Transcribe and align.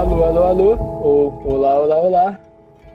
Alô, 0.00 0.24
alô, 0.24 0.42
alô. 0.44 0.76
Ou, 1.02 1.52
olá, 1.52 1.78
olá, 1.78 1.96
olá. 1.96 2.40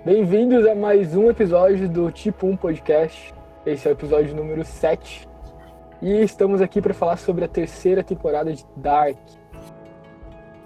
Bem-vindos 0.04 0.65
a 0.65 0.73
mais 0.73 1.15
um 1.15 1.29
episódio 1.29 1.88
do 1.88 2.12
Tipo 2.12 2.47
1 2.47 2.58
Podcast. 2.58 3.31
Esse 3.63 3.88
é 3.88 3.92
o 3.92 3.94
episódio 3.94 4.35
número 4.35 4.65
7. 4.65 5.28
E 6.02 6.24
estamos 6.24 6.62
aqui 6.62 6.81
para 6.81 6.96
falar 6.96 7.17
sobre 7.17 7.46
a 7.46 7.47
terceira 7.47 8.03
temporada 8.03 8.52
de 8.52 8.65
Dark. 8.78 9.20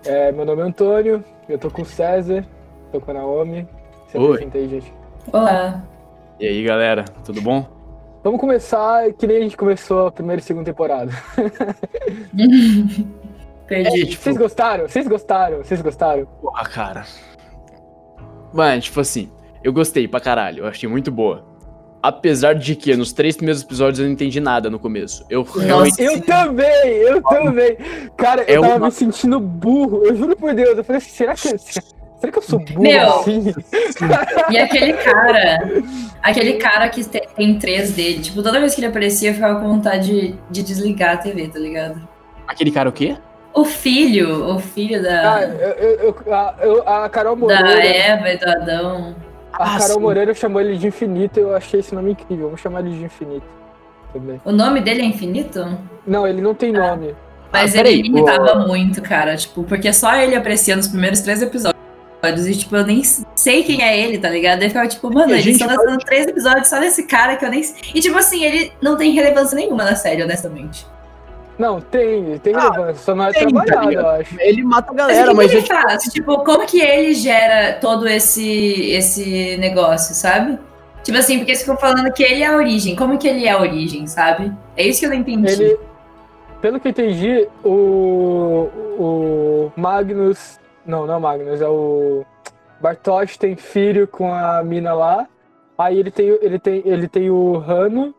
É, 0.06 0.32
meu 0.32 0.46
nome 0.46 0.62
é 0.62 0.66
Antônio, 0.66 1.22
eu 1.50 1.60
tô 1.60 1.70
com 1.70 1.82
o 1.82 1.86
César, 1.86 2.46
tô 2.90 3.02
com 3.02 3.12
a 3.12 3.16
Naomi. 3.16 3.68
Se 4.08 4.18
Oi. 4.18 4.28
apresenta 4.28 4.60
aí, 4.60 4.70
gente. 4.70 4.94
Olá. 5.34 5.84
E 6.40 6.48
aí, 6.48 6.64
galera, 6.64 7.04
tudo 7.26 7.42
bom? 7.42 7.66
Vamos 8.24 8.40
começar 8.40 9.12
que 9.12 9.28
nem 9.28 9.36
a 9.36 9.42
gente 9.42 9.58
começou 9.58 10.08
a 10.08 10.12
primeira 10.12 10.40
e 10.40 10.44
segunda 10.46 10.64
temporada. 10.64 11.12
Perdi. 13.70 14.02
É, 14.02 14.06
tipo, 14.06 14.24
Vocês 14.24 14.38
gostaram? 14.38 14.88
Vocês 14.88 15.08
gostaram? 15.08 15.58
Vocês 15.60 15.82
gostaram? 15.82 16.26
porra, 16.42 16.64
cara. 16.66 17.06
Mano, 18.54 18.82
tipo 18.82 19.00
assim, 19.00 19.30
eu 19.64 19.72
gostei 19.72 20.08
pra 20.08 20.20
caralho, 20.20 20.64
eu 20.64 20.68
achei 20.68 20.90
muito 20.90 21.12
boa. 21.12 21.48
Apesar 22.02 22.54
de 22.56 22.76
que 22.76 22.96
nos 22.96 23.12
três 23.12 23.36
primeiros 23.36 23.62
episódios 23.62 24.00
eu 24.00 24.06
não 24.06 24.14
entendi 24.14 24.40
nada 24.40 24.70
no 24.70 24.80
começo. 24.80 25.26
Eu 25.30 25.44
realmente. 25.44 26.02
Eu 26.02 26.22
também, 26.22 26.88
eu 27.02 27.22
também. 27.22 27.78
Cara, 28.16 28.44
É 28.48 28.56
eu 28.56 28.62
tava 28.62 28.76
uma- 28.78 28.86
me 28.88 28.92
sentindo 28.92 29.38
burro. 29.40 30.06
Eu 30.06 30.16
juro 30.16 30.36
por 30.36 30.54
Deus. 30.54 30.78
Eu 30.78 30.84
falei 30.84 30.98
assim, 31.00 31.10
será 31.10 31.34
que, 31.36 31.58
será 31.58 32.32
que 32.32 32.38
eu 32.38 32.42
sou 32.42 32.58
burro 32.60 32.82
Meu. 32.84 33.20
assim? 33.20 33.54
E 34.50 34.58
aquele 34.58 34.94
cara, 34.94 35.60
aquele 36.24 36.54
cara 36.54 36.88
que 36.88 37.04
te- 37.04 37.28
tem 37.36 37.60
três 37.60 37.92
dele, 37.92 38.20
tipo, 38.22 38.42
toda 38.42 38.62
vez 38.62 38.74
que 38.74 38.80
ele 38.80 38.88
aparecia 38.88 39.32
eu 39.32 39.34
ficava 39.34 39.60
com 39.60 39.68
vontade 39.68 40.08
de, 40.08 40.36
de 40.50 40.64
desligar 40.64 41.16
a 41.16 41.18
TV, 41.18 41.50
tá 41.50 41.60
ligado? 41.60 42.08
Aquele 42.48 42.72
cara 42.72 42.88
o 42.88 42.94
quê? 42.94 43.18
O 43.54 43.66
filho, 43.66 44.56
o 44.56 44.60
filho 44.60 45.00
Ah, 45.00 45.02
da, 45.02 45.42
eu, 45.44 45.70
eu, 45.70 46.16
eu- 46.26 46.34
a, 46.34 46.56
eu- 46.62 46.88
a 46.88 47.10
Carol 47.10 47.36
da 47.36 47.42
Moreira. 47.42 47.84
Eva 47.86 48.30
e 48.30 48.38
do 48.38 48.50
Adão. 48.50 49.16
A 49.54 49.64
Ah, 49.76 49.80
Carol 49.80 49.96
sim. 49.96 50.00
Moreira 50.00 50.34
chamou 50.34 50.62
ele 50.62 50.78
de 50.78 50.88
infinito. 50.88 51.40
Eu 51.40 51.56
achei 51.56 51.80
esse 51.80 51.94
nome 51.96 52.12
incrível. 52.12 52.46
Vamos 52.46 52.62
chamar 52.62 52.82
ele 52.82 52.92
de 52.98 53.04
infinito 53.04 53.46
também. 54.14 54.40
O 54.46 54.52
nome 54.52 54.82
dele 54.82 55.02
é 55.02 55.06
Infinito? 55.06 55.78
Não, 56.06 56.28
ele 56.28 56.42
não 56.42 56.54
tem 56.54 56.72
nome. 56.72 57.16
Mas 57.52 57.76
Ah, 57.76 57.80
ele 57.80 58.04
me 58.04 58.10
imitava 58.10 58.56
muito, 58.68 59.02
cara, 59.02 59.36
tipo, 59.36 59.64
porque 59.64 59.92
só 59.92 60.16
ele 60.16 60.36
aparecia 60.36 60.76
nos 60.76 60.88
primeiros 60.88 61.20
três 61.22 61.42
episódios. 61.42 61.80
E, 62.48 62.56
tipo, 62.56 62.76
eu 62.76 62.86
nem 62.86 63.02
sei 63.36 63.64
quem 63.64 63.82
é 63.82 63.98
ele, 64.00 64.18
tá 64.18 64.30
ligado? 64.30 64.60
Aí 64.60 64.66
eu 64.66 64.70
ficava, 64.70 64.88
tipo, 64.88 65.12
mano, 65.14 65.30
E 65.30 65.34
a 65.34 65.36
eles 65.36 65.46
gente 65.46 65.62
estão 65.62 65.68
lançando 65.76 66.00
três 66.00 66.28
episódios 66.28 66.68
só 66.68 66.80
desse 66.80 67.04
cara 67.04 67.36
que 67.38 67.46
eu 67.46 67.50
nem 67.50 67.64
sei. 67.64 67.82
E, 67.96 68.00
tipo 68.02 68.18
assim, 68.18 68.44
ele 68.44 68.72
não 68.82 68.98
tem 68.98 69.12
relevância 69.12 69.56
nenhuma 69.56 69.84
na 69.84 69.96
série, 69.96 70.22
honestamente. 70.24 70.86
Não, 71.60 71.82
tem, 71.82 72.38
tem 72.40 72.56
Ah, 72.56 72.72
relevância. 72.72 73.04
Só 73.04 73.14
não 73.14 73.26
é 73.26 73.34
tem, 73.34 73.54
tá 73.54 73.64
trabalhado, 73.66 73.92
eu 73.92 74.08
acho. 74.08 74.36
Ele 74.40 74.64
mata 74.64 74.92
a 74.92 74.94
Mas 74.94 75.08
galera, 75.08 75.30
que 75.30 75.36
mas 75.36 75.52
que 75.52 75.58
ele 75.58 75.68
faz? 75.68 76.04
Tipo, 76.04 76.44
como 76.46 76.66
que 76.66 76.80
ele 76.82 77.14
gera 77.14 77.74
todo 77.74 78.08
esse, 78.08 78.92
esse 78.92 79.58
negócio, 79.58 80.16
sabe? 80.16 80.58
Tipo 81.04 81.18
assim, 81.18 81.38
porque 81.40 81.54
você 81.54 81.66
ficou 81.66 81.78
falando 81.78 82.12
que 82.14 82.24
ele 82.24 82.44
é 82.44 82.48
a 82.48 82.56
origem. 82.56 82.96
Como 82.96 83.18
que 83.18 83.28
ele 83.28 83.46
é 83.46 83.52
a 83.52 83.60
origem, 83.60 84.08
sabe? 84.08 84.54
É 84.78 84.88
isso 84.88 85.02
que 85.02 85.06
eu 85.08 85.10
não 85.10 85.18
entendi. 85.18 85.52
Ele, 85.52 85.78
pelo 86.62 86.80
que 86.80 86.88
eu 86.88 86.92
entendi, 86.92 87.48
o, 87.64 88.70
o 88.98 89.72
Magnus. 89.76 90.60
Não, 90.86 91.06
não 91.06 91.16
é 91.16 91.18
o 91.18 91.22
Magnus, 91.22 91.62
é 91.62 91.68
o. 91.68 92.24
Bartosz 92.80 93.36
tem 93.36 93.58
filho 93.58 94.08
com 94.08 94.34
a 94.34 94.64
mina 94.64 94.94
lá. 94.94 95.28
Aí 95.78 96.00
ele 96.00 96.12
tem, 96.12 96.28
ele 96.42 96.58
tem, 96.58 96.82
ele 96.86 97.08
tem 97.10 97.30
o 97.30 97.58
Rano, 97.58 98.16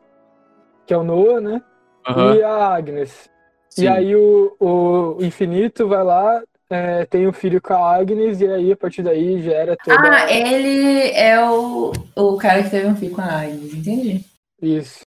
que 0.86 0.92
é 0.92 0.96
o 0.96 1.02
Noah, 1.02 1.40
né? 1.40 1.62
Aham, 2.06 2.34
E 2.34 2.42
a 2.42 2.74
Agnes. 2.74 3.29
Sim. 3.70 3.84
E 3.84 3.88
aí 3.88 4.14
o, 4.14 4.54
o 4.60 5.24
Infinito 5.24 5.88
vai 5.88 6.04
lá, 6.04 6.42
é, 6.68 7.06
tem 7.06 7.26
um 7.26 7.32
filho 7.32 7.60
com 7.62 7.72
a 7.72 7.96
Agnes, 7.96 8.40
e 8.40 8.46
aí 8.46 8.72
a 8.72 8.76
partir 8.76 9.02
daí 9.02 9.40
gera 9.40 9.76
toda. 9.82 9.98
Ah, 9.98 10.30
ele 10.30 11.10
é 11.12 11.40
o, 11.48 11.92
o 12.14 12.36
cara 12.36 12.62
que 12.62 12.70
teve 12.70 12.86
um 12.86 12.96
filho 12.96 13.14
com 13.14 13.22
a 13.22 13.42
Agnes, 13.42 13.74
entendi. 13.74 14.24
Isso. 14.60 15.00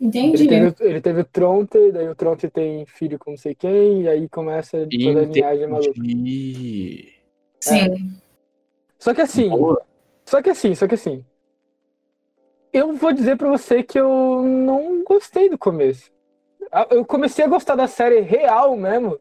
Entendi. 0.00 0.42
Ele 0.42 0.48
teve, 0.48 0.90
ele 0.90 1.00
teve 1.00 1.20
o 1.20 1.24
Tronte, 1.24 1.92
daí 1.92 2.08
o 2.08 2.14
Tronte 2.14 2.50
tem 2.50 2.84
filho 2.86 3.18
com 3.18 3.30
não 3.30 3.38
sei 3.38 3.54
quem, 3.54 4.02
e 4.02 4.08
aí 4.08 4.28
começa 4.28 4.78
toda 4.78 5.20
a 5.20 5.24
linhagem 5.24 5.66
maluca. 5.68 5.90
Entendi. 5.96 7.12
Sim. 7.60 8.20
Só 8.98 9.14
que 9.14 9.20
assim, 9.20 9.48
Boa. 9.48 9.80
só 10.24 10.42
que 10.42 10.50
assim, 10.50 10.74
só 10.74 10.88
que 10.88 10.94
assim. 10.94 11.24
Eu 12.72 12.94
vou 12.94 13.12
dizer 13.12 13.36
pra 13.36 13.48
você 13.48 13.82
que 13.82 13.98
eu 13.98 14.42
não 14.42 15.04
gostei 15.04 15.48
do 15.48 15.58
começo. 15.58 16.10
Eu 16.90 17.04
comecei 17.04 17.44
a 17.44 17.48
gostar 17.48 17.74
da 17.76 17.86
série 17.86 18.20
real 18.20 18.76
mesmo. 18.76 19.18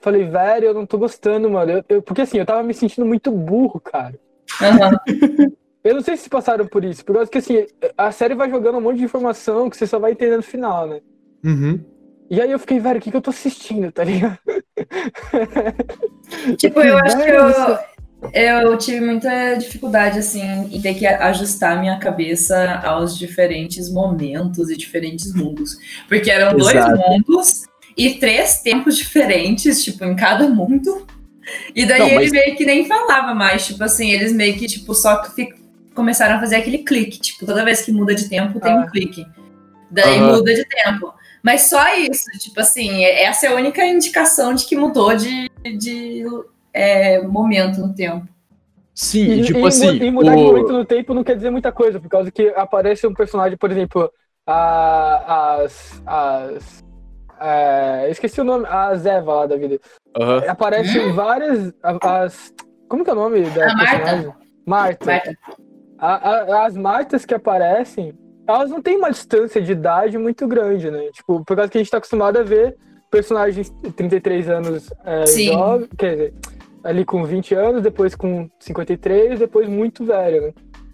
Falei, 0.00 0.24
velho, 0.24 0.66
eu 0.66 0.74
não 0.74 0.84
tô 0.84 0.98
gostando, 0.98 1.48
mano. 1.48 1.70
Eu- 1.72 1.84
eu- 1.88 2.02
porque 2.02 2.22
assim, 2.22 2.38
eu 2.38 2.46
tava 2.46 2.62
me 2.62 2.74
sentindo 2.74 3.06
muito 3.06 3.30
burro, 3.30 3.80
cara. 3.80 4.18
Aham. 4.60 4.90
Eu 5.84 5.96
não 5.96 6.00
sei 6.00 6.16
se 6.16 6.28
passaram 6.30 6.64
por 6.64 6.84
isso, 6.84 7.04
por 7.04 7.12
causa 7.16 7.28
que 7.28 7.38
assim, 7.38 7.66
a 7.98 8.12
série 8.12 8.36
vai 8.36 8.48
jogando 8.48 8.78
um 8.78 8.80
monte 8.80 8.98
de 8.98 9.04
informação 9.04 9.68
que 9.68 9.76
você 9.76 9.84
só 9.84 9.98
vai 9.98 10.12
entender 10.12 10.36
no 10.36 10.42
final, 10.42 10.86
né? 10.86 11.00
Uhum. 11.44 11.84
E 12.30 12.40
aí 12.40 12.52
eu 12.52 12.58
fiquei, 12.60 12.78
velho, 12.78 13.00
o 13.00 13.02
que, 13.02 13.10
que 13.10 13.16
eu 13.16 13.20
tô 13.20 13.30
assistindo, 13.30 13.90
tá 13.90 14.04
ligado? 14.04 14.38
Tipo, 16.56 16.80
eu 16.82 16.98
acho 16.98 17.16
que 17.16 17.30
eu, 17.30 17.78
eu 18.32 18.76
tive 18.78 19.00
muita 19.00 19.54
dificuldade, 19.54 20.18
assim, 20.18 20.42
em 20.70 20.80
ter 20.80 20.94
que 20.94 21.06
ajustar 21.06 21.78
minha 21.80 21.98
cabeça 21.98 22.80
aos 22.84 23.18
diferentes 23.18 23.90
momentos 23.90 24.70
e 24.70 24.76
diferentes 24.76 25.34
mundos. 25.34 25.76
Porque 26.08 26.30
eram 26.30 26.56
dois 26.56 26.74
Exato. 26.74 26.96
mundos 26.98 27.62
e 27.96 28.14
três 28.14 28.60
tempos 28.62 28.96
diferentes, 28.96 29.82
tipo, 29.82 30.04
em 30.04 30.14
cada 30.14 30.48
mundo. 30.48 31.06
E 31.74 31.84
daí 31.84 31.98
Não, 31.98 32.06
ele 32.06 32.16
mas- 32.16 32.30
meio 32.30 32.56
que 32.56 32.64
nem 32.64 32.86
falava 32.86 33.34
mais, 33.34 33.66
tipo 33.66 33.82
assim, 33.82 34.12
eles 34.12 34.32
meio 34.32 34.54
que, 34.56 34.66
tipo, 34.66 34.94
só 34.94 35.24
fi- 35.24 35.52
começaram 35.94 36.36
a 36.36 36.40
fazer 36.40 36.56
aquele 36.56 36.78
clique. 36.78 37.18
Tipo, 37.20 37.44
toda 37.44 37.64
vez 37.64 37.82
que 37.82 37.90
muda 37.92 38.14
de 38.14 38.28
tempo, 38.28 38.60
tem 38.60 38.72
Ah. 38.72 38.76
um 38.80 38.86
clique. 38.86 39.26
Daí 39.90 40.18
Aham. 40.18 40.36
muda 40.36 40.54
de 40.54 40.64
tempo. 40.64 41.12
Mas 41.42 41.62
só 41.68 41.96
isso, 41.96 42.24
tipo 42.38 42.60
assim, 42.60 43.04
essa 43.04 43.46
é 43.46 43.48
a 43.50 43.54
única 43.56 43.84
indicação 43.84 44.54
de 44.54 44.64
que 44.64 44.76
mudou 44.76 45.14
de, 45.16 45.50
de 45.76 46.24
é, 46.72 47.20
momento 47.22 47.80
no 47.80 47.94
tempo. 47.94 48.26
Sim, 48.94 49.24
E, 49.24 49.40
e, 49.40 49.44
tipo 49.44 49.58
e 49.60 49.66
assim. 49.66 49.96
e 49.96 50.10
mudar 50.10 50.34
de 50.36 50.42
o- 50.42 50.46
momento 50.46 50.72
no 50.72 50.84
tempo 50.84 51.14
não 51.14 51.24
quer 51.24 51.34
dizer 51.36 51.50
muita 51.50 51.72
coisa, 51.72 51.98
por 51.98 52.08
causa 52.08 52.30
que 52.30 52.48
aparece 52.50 53.06
um 53.06 53.14
personagem, 53.14 53.56
por 53.56 53.70
exemplo, 53.70 54.10
a, 54.46 55.54
as. 55.62 56.02
as 56.06 56.82
é, 57.40 58.08
esqueci 58.10 58.40
o 58.40 58.44
nome, 58.44 58.66
a 58.68 58.94
Zeva 58.94 59.34
lá 59.34 59.46
da 59.46 59.56
vida. 59.56 59.80
Aham. 60.16 60.44
Aparecem 60.46 61.12
várias. 61.12 61.72
As, 61.82 62.52
como 62.88 63.02
que 63.02 63.10
é 63.10 63.12
o 63.14 63.16
nome 63.16 63.42
da 63.50 63.64
A 63.64 63.74
Marta. 63.74 63.90
personagem? 63.98 64.32
Marta. 64.66 65.06
Marta. 65.06 65.38
A- 65.98 66.30
a- 66.30 66.66
as 66.66 66.76
Martas 66.76 67.24
que 67.24 67.34
aparecem, 67.34 68.12
elas 68.46 68.70
não 68.70 68.80
têm 68.82 68.96
uma 68.96 69.10
distância 69.10 69.60
de 69.60 69.72
idade 69.72 70.18
muito 70.18 70.46
grande, 70.46 70.90
né? 70.90 71.08
Tipo, 71.12 71.44
por 71.44 71.56
causa 71.56 71.70
que 71.70 71.78
a 71.78 71.80
gente 71.80 71.90
tá 71.90 71.96
acostumado 71.98 72.38
a 72.38 72.42
ver 72.44 72.76
personagens 73.10 73.70
de 73.82 73.90
33 73.92 74.48
anos 74.48 74.88
é, 75.04 75.26
jovens, 75.26 75.88
quer 75.98 76.10
dizer, 76.12 76.34
ali 76.84 77.04
com 77.04 77.24
20 77.24 77.54
anos, 77.54 77.82
depois 77.82 78.14
com 78.14 78.48
53, 78.58 79.38
depois 79.38 79.68
muito 79.68 80.04
velho, 80.04 80.42
né? 80.42 80.52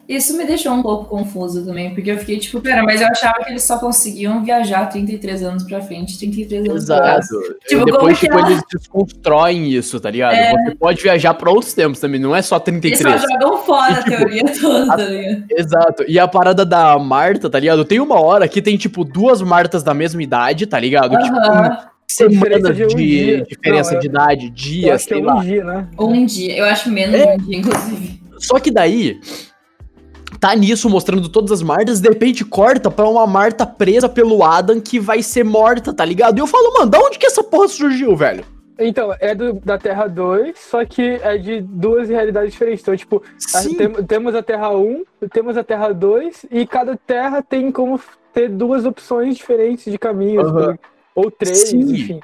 Isso 0.09 0.34
me 0.38 0.47
deixou 0.47 0.72
um 0.72 0.81
pouco 0.81 1.04
confuso 1.04 1.66
também, 1.66 1.93
porque 1.94 2.10
eu 2.10 2.16
fiquei 2.16 2.38
tipo, 2.38 2.62
pera, 2.62 2.82
mas 2.82 2.99
eu 3.03 3.09
achava 3.09 3.44
que 3.44 3.50
eles 3.50 3.62
só 3.62 3.78
conseguiam 3.78 4.43
viajar 4.43 4.87
33 4.87 5.43
anos 5.43 5.65
pra 5.65 5.82
frente, 5.82 6.19
33 6.19 6.66
anos 6.66 6.87
pra 6.87 6.97
trás. 6.97 7.31
Exato. 7.31 7.56
Tipo, 7.69 7.84
Depois, 7.84 8.19
que 8.19 8.25
tipo, 8.27 8.38
ela- 8.38 8.50
eles 8.50 8.62
desconstroem 8.72 9.69
isso, 9.71 10.00
tá 10.00 10.10
ligado? 10.10 10.32
É. 10.32 10.50
Você 10.65 10.75
pode 10.77 11.03
viajar 11.03 11.34
pra 11.34 11.50
outros 11.50 11.75
tempos 11.75 12.00
também, 12.00 12.19
não 12.19 12.34
é 12.34 12.41
só 12.41 12.56
Eles 12.56 12.65
33. 12.65 13.21
só 13.21 13.28
jogam 13.28 13.59
fora 13.59 13.93
E, 13.93 13.94
a 13.98 14.03
tipo, 14.03 14.16
teoria 14.16 14.44
toda, 14.59 14.87
tá 14.87 14.97
ligado? 15.04 15.44
Exato. 15.54 16.04
E 16.09 16.19
a 16.19 16.27
parada 16.27 16.65
da 16.65 16.98
Marta, 16.98 17.50
tá 17.50 17.60
ligado? 17.60 17.84
Tem 17.84 18.00
uma 18.00 18.19
hora 18.19 18.48
que 18.48 18.62
tem, 18.62 18.78
tipo, 18.78 19.04
duas 19.04 19.42
Martas 19.42 19.83
da 19.83 19.92
mesma 19.92 20.22
idade, 20.22 20.66
tá 20.66 20.80
ligado? 20.80 21.18
Tipo, 21.18 21.36
Aham. 21.36 21.78
Semanas 22.10 22.63
de, 22.77 22.87
de 22.87 22.95
um 23.41 23.45
diferença 23.45 23.93
Não, 23.93 24.01
de 24.01 24.07
eu- 24.07 24.10
idade, 24.10 24.51
dias, 24.51 25.05
que 25.05 25.13
é 25.13 25.16
sei 25.16 25.22
um 25.22 25.27
lá. 25.27 25.41
dia, 25.43 25.65
né? 25.65 25.89
Um 25.99 26.25
dia, 26.27 26.57
eu 26.59 26.65
acho 26.65 26.91
menos 26.91 27.15
É. 27.15 27.37
de 27.37 27.43
um 27.43 27.47
dia, 27.47 27.59
inclusive. 27.59 28.21
Só 28.39 28.59
que 28.59 28.71
daí, 28.71 29.21
tá 30.41 30.55
nisso 30.55 30.89
mostrando 30.89 31.28
todas 31.28 31.53
as 31.53 31.63
Martas, 31.63 32.01
de 32.01 32.09
repente 32.09 32.45
corta 32.45 32.91
pra 32.91 33.07
uma 33.09 33.27
Marta 33.27 33.66
presa 33.66 34.09
pelo 34.09 34.43
Adam 34.43 34.81
que 34.81 34.99
vai 34.99 35.22
ser 35.22 35.45
morta, 35.45 35.93
tá 35.93 36.05
ligado? 36.05 36.39
E 36.39 36.41
eu 36.41 36.47
falo, 36.47 36.72
mano, 36.75 36.91
da 36.91 36.99
onde 36.99 37.19
que 37.19 37.27
essa 37.27 37.43
porra 37.45 37.69
surgiu, 37.69 38.16
velho? 38.16 38.45
Então, 38.81 39.13
é 39.19 39.34
do, 39.34 39.55
da 39.55 39.77
Terra 39.77 40.07
2, 40.07 40.57
só 40.57 40.84
que 40.84 41.03
é 41.03 41.37
de 41.37 41.60
duas 41.60 42.09
realidades 42.09 42.53
diferentes. 42.53 42.83
Então, 42.83 42.97
tipo, 42.97 43.21
a- 43.53 43.63
tem- 43.63 44.05
temos 44.07 44.37
a 44.37 44.43
Terra 44.43 44.71
1, 44.71 45.03
temos 45.33 45.57
a 45.57 45.65
Terra 45.65 45.93
2, 45.93 46.47
e 46.49 46.65
cada 46.65 46.97
terra 46.97 47.43
tem 47.43 47.72
como 47.72 48.01
ter 48.33 48.49
duas 48.49 48.84
opções 48.84 49.37
diferentes 49.37 49.91
de 49.91 49.99
caminhos. 49.99 50.53
Né? 50.55 50.78
Ou 51.18 51.30
três, 51.30 51.68
Sim. 51.70 51.80
enfim. 51.80 52.20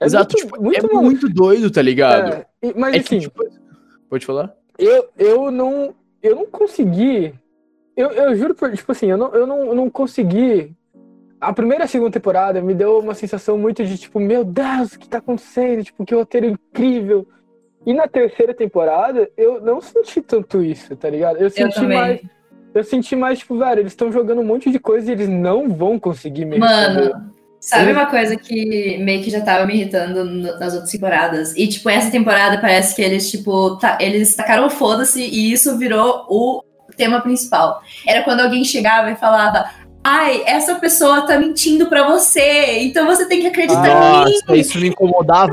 É 0.00 0.04
Exato, 0.04 0.34
muito, 0.36 0.44
tipo, 0.46 0.62
muito 0.62 0.78
é 0.78 0.82
maluco. 0.82 1.02
muito 1.04 1.28
doido, 1.28 1.70
tá 1.70 1.80
ligado? 1.80 2.44
É, 2.60 2.72
mas 2.76 2.94
É 2.94 2.98
assim, 2.98 3.18
que, 3.18 3.20
tipo, 3.20 3.44
pode 4.10 4.26
falar? 4.26 4.52
eu, 4.78 5.08
eu 5.16 5.50
não. 5.50 5.94
Eu 6.22 6.36
não 6.36 6.46
consegui. 6.46 7.34
Eu, 7.96 8.10
eu 8.10 8.34
juro 8.36 8.54
por, 8.54 8.72
tipo 8.74 8.90
assim, 8.92 9.06
eu 9.06 9.16
não, 9.16 9.32
eu 9.34 9.46
não, 9.46 9.64
eu 9.66 9.74
não 9.74 9.90
consegui. 9.90 10.72
A 11.40 11.52
primeira 11.52 11.84
e 11.84 11.86
a 11.86 11.88
segunda 11.88 12.12
temporada 12.12 12.60
me 12.60 12.72
deu 12.74 12.98
uma 13.00 13.14
sensação 13.14 13.58
muito 13.58 13.84
de 13.84 13.98
tipo, 13.98 14.20
meu 14.20 14.44
Deus, 14.44 14.92
o 14.92 14.98
que 14.98 15.08
tá 15.08 15.18
acontecendo? 15.18 15.82
Tipo, 15.84 16.04
que 16.04 16.14
roteiro 16.14 16.46
incrível. 16.46 17.26
E 17.84 17.92
na 17.92 18.06
terceira 18.06 18.54
temporada, 18.54 19.28
eu 19.36 19.60
não 19.60 19.80
senti 19.80 20.20
tanto 20.20 20.62
isso, 20.62 20.94
tá 20.96 21.10
ligado? 21.10 21.38
Eu 21.38 21.50
senti 21.50 21.74
também. 21.74 21.98
mais. 21.98 22.20
Eu 22.74 22.84
senti 22.84 23.14
mais, 23.16 23.40
tipo, 23.40 23.58
velho, 23.58 23.80
eles 23.80 23.92
estão 23.92 24.10
jogando 24.10 24.40
um 24.40 24.44
monte 24.44 24.70
de 24.70 24.78
coisa 24.78 25.10
e 25.10 25.14
eles 25.14 25.28
não 25.28 25.68
vão 25.68 25.98
conseguir 25.98 26.44
me 26.44 26.58
Mano. 26.58 27.32
Sabe 27.62 27.92
uma 27.92 28.06
coisa 28.06 28.36
que 28.36 28.98
meio 28.98 29.22
que 29.22 29.30
já 29.30 29.40
tava 29.40 29.64
me 29.64 29.74
irritando 29.74 30.24
no- 30.24 30.58
nas 30.58 30.74
outras 30.74 30.90
temporadas? 30.90 31.54
E, 31.56 31.68
tipo, 31.68 31.88
essa 31.88 32.10
temporada 32.10 32.58
parece 32.58 32.94
que 32.94 33.00
eles, 33.02 33.30
tipo, 33.30 33.78
eles 34.00 34.34
tacaram 34.34 34.66
o 34.66 34.70
foda-se 34.70 35.22
e 35.22 35.52
isso 35.52 35.78
virou 35.78 36.26
o 36.28 36.62
tema 36.96 37.20
principal. 37.20 37.80
Era 38.06 38.22
quando 38.24 38.40
alguém 38.40 38.64
chegava 38.64 39.10
e 39.10 39.16
falava. 39.16 39.64
Ai, 40.04 40.42
essa 40.46 40.74
pessoa 40.74 41.22
tá 41.28 41.38
mentindo 41.38 41.86
pra 41.86 42.02
você, 42.08 42.80
então 42.80 43.06
você 43.06 43.24
tem 43.28 43.40
que 43.40 43.46
acreditar 43.46 43.86
em 43.86 44.24
mim. 44.24 44.32
Nossa, 44.48 44.56
isso 44.56 44.76
me 44.80 44.88
incomodava. 44.88 45.52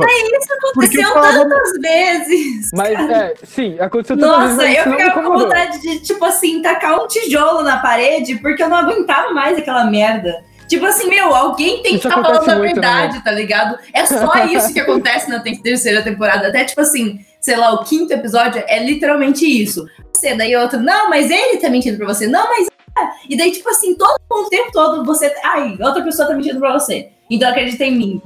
Porque 0.74 1.00
Aconteceu 1.00 1.02
eu 1.04 1.14
falava, 1.14 1.38
tantas 1.48 1.72
vezes. 1.80 2.70
Mas, 2.74 3.10
é, 3.12 3.34
sim, 3.44 3.80
aconteceu 3.80 4.18
tantas 4.18 4.40
vezes, 4.40 4.56
Nossa, 4.58 4.68
mas 4.68 4.76
eu 4.76 4.82
isso 4.82 4.98
ficava 4.98 5.22
com 5.22 5.38
vontade 5.38 5.80
de, 5.80 6.00
tipo 6.00 6.26
assim, 6.26 6.64
tacar 6.64 7.00
um 7.00 7.06
tijolo 7.08 7.62
na 7.62 7.78
parede, 7.78 8.38
porque 8.38 8.64
eu 8.64 8.70
não 8.70 8.78
aguentava 8.78 9.32
mais 9.34 9.56
aquela 9.56 9.86
merda. 9.86 10.44
Tipo 10.70 10.86
assim, 10.86 11.10
meu, 11.10 11.34
alguém 11.34 11.82
tem 11.82 11.94
que 11.94 11.98
estar 11.98 12.12
falando 12.12 12.28
acontece 12.28 12.52
a 12.52 12.56
muito, 12.60 12.74
verdade, 12.76 13.24
tá 13.24 13.32
ligado? 13.32 13.80
É 13.92 14.06
só 14.06 14.32
isso 14.46 14.72
que 14.72 14.80
acontece 14.80 15.28
na 15.28 15.40
te- 15.40 15.60
terceira 15.64 16.04
temporada. 16.04 16.48
Até, 16.48 16.64
tipo 16.64 16.80
assim, 16.80 17.26
sei 17.42 17.56
lá, 17.56 17.74
o 17.74 17.84
quinto 17.84 18.14
episódio 18.14 18.64
é 18.68 18.84
literalmente 18.84 19.46
isso. 19.46 19.88
Você, 20.14 20.36
daí 20.36 20.56
outro, 20.56 20.80
não, 20.80 21.10
mas 21.10 21.32
ele 21.32 21.58
tá 21.58 21.70
mentindo 21.72 21.98
pra 21.98 22.06
você. 22.06 22.28
Não, 22.28 22.48
mas... 22.48 22.68
é. 22.68 23.10
E 23.28 23.36
daí, 23.36 23.52
tipo 23.52 23.68
assim, 23.68 23.96
todo 23.96 24.16
o 24.30 24.48
tempo 24.48 24.72
todo, 24.72 25.04
você... 25.04 25.34
Ai, 25.44 25.76
outra 25.82 26.04
pessoa 26.04 26.28
tá 26.28 26.36
mentindo 26.36 26.60
pra 26.60 26.74
você. 26.74 27.10
Então 27.32 27.50
acredita 27.50 27.84
em 27.84 27.96
mim. 27.98 28.22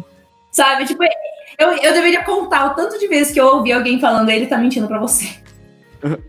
Sabe? 0.51 0.85
Tipo, 0.85 1.01
eu, 1.57 1.71
eu 1.77 1.93
deveria 1.93 2.23
contar 2.23 2.65
o 2.65 2.73
tanto 2.75 2.99
de 2.99 3.07
vezes 3.07 3.31
que 3.31 3.39
eu 3.39 3.45
ouvi 3.47 3.71
alguém 3.71 4.01
falando 4.01 4.29
ele 4.29 4.47
tá 4.47 4.57
mentindo 4.57 4.87
pra 4.87 4.99
você. 4.99 5.42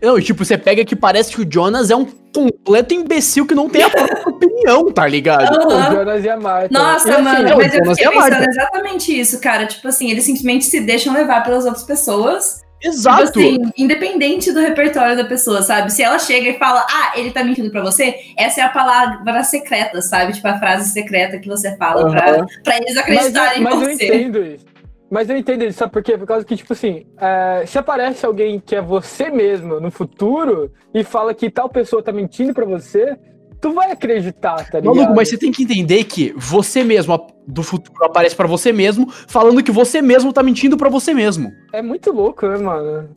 Não, 0.01 0.19
tipo, 0.21 0.43
você 0.45 0.57
pega 0.57 0.85
que 0.85 0.95
parece 0.95 1.31
que 1.35 1.41
o 1.41 1.47
Jonas 1.51 1.89
é 1.89 1.95
um 1.95 2.05
completo 2.33 2.93
imbecil 2.93 3.45
que 3.45 3.55
não 3.55 3.69
tem 3.69 3.83
a 3.83 3.89
própria 3.89 4.23
opinião, 4.27 4.91
tá 4.91 5.07
ligado? 5.07 5.53
Aham. 5.71 5.89
O 5.89 5.95
Jonas 5.95 6.23
e 6.23 6.29
a 6.29 6.37
Marta. 6.37 6.69
Nossa, 6.71 7.07
E, 7.09 7.11
assim, 7.11 7.21
mano, 7.23 7.47
é, 7.49 7.55
mas 7.55 7.73
eu 7.75 7.95
fiquei 7.95 8.11
pensando 8.11 8.49
exatamente 8.49 9.19
isso, 9.19 9.39
cara. 9.39 9.65
Tipo 9.65 9.87
assim, 9.87 10.09
eles 10.11 10.23
simplesmente 10.23 10.65
se 10.65 10.79
deixam 10.81 11.13
levar 11.13 11.43
pelas 11.43 11.65
outras 11.65 11.83
pessoas. 11.83 12.61
Exato. 12.83 13.31
Tipo 13.31 13.39
assim, 13.39 13.71
independente 13.77 14.51
do 14.51 14.59
repertório 14.59 15.15
da 15.15 15.23
pessoa, 15.23 15.63
sabe? 15.63 15.91
Se 15.91 16.03
ela 16.03 16.19
chega 16.19 16.49
e 16.49 16.57
fala, 16.59 16.85
ah, 16.89 17.13
ele 17.15 17.31
tá 17.31 17.43
mentindo 17.43 17.71
pra 17.71 17.81
você, 17.81 18.15
essa 18.37 18.61
é 18.61 18.63
a 18.63 18.69
palavra 18.69 19.43
secreta, 19.43 20.01
sabe? 20.01 20.33
Tipo, 20.33 20.47
a 20.49 20.59
frase 20.59 20.91
secreta 20.91 21.39
que 21.39 21.47
você 21.47 21.75
fala 21.77 22.09
pra, 22.11 22.31
Aham. 22.35 22.45
pra 22.63 22.75
eles 22.77 22.93
Mas, 22.95 22.97
acreditarem 22.97 23.57
eu- 23.57 23.63
mas 23.63 23.73
em 23.73 23.81
eu 23.81 23.97
você. 23.97 24.05
entendo 24.05 24.45
isso. 24.45 24.65
Mas 25.15 25.29
eu 25.29 25.37
entendo 25.37 25.63
isso, 25.63 25.77
sabe 25.77 25.93
por 25.93 26.03
quê? 26.03 26.17
Por 26.17 26.27
causa 26.27 26.43
que, 26.43 26.57
tipo 26.57 26.73
assim, 26.73 27.05
é, 27.17 27.63
se 27.65 27.77
aparece 27.79 28.25
alguém 28.25 28.59
que 28.59 28.75
é 28.75 28.81
você 28.81 29.29
mesmo 29.29 29.79
no 29.79 29.89
futuro 29.89 30.69
e 30.93 31.05
fala 31.05 31.33
que 31.33 31.49
tal 31.49 31.69
pessoa 31.69 32.03
tá 32.03 32.11
mentindo 32.11 32.53
pra 32.53 32.65
você, 32.65 33.17
tu 33.61 33.71
vai 33.71 33.91
acreditar, 33.91 34.57
tá 34.69 34.77
ligado? 34.81 34.93
Maluco, 34.93 35.15
mas 35.15 35.29
você 35.29 35.37
tem 35.37 35.53
que 35.53 35.63
entender 35.63 36.03
que 36.03 36.33
você 36.35 36.83
mesmo, 36.83 37.17
do 37.47 37.63
futuro, 37.63 38.03
aparece 38.03 38.35
pra 38.35 38.45
você 38.45 38.73
mesmo, 38.73 39.09
falando 39.09 39.63
que 39.63 39.71
você 39.71 40.01
mesmo 40.01 40.33
tá 40.33 40.43
mentindo 40.43 40.75
pra 40.75 40.89
você 40.89 41.13
mesmo. 41.13 41.49
É 41.71 41.81
muito 41.81 42.11
louco, 42.11 42.45
né, 42.45 42.57
mano? 42.57 43.07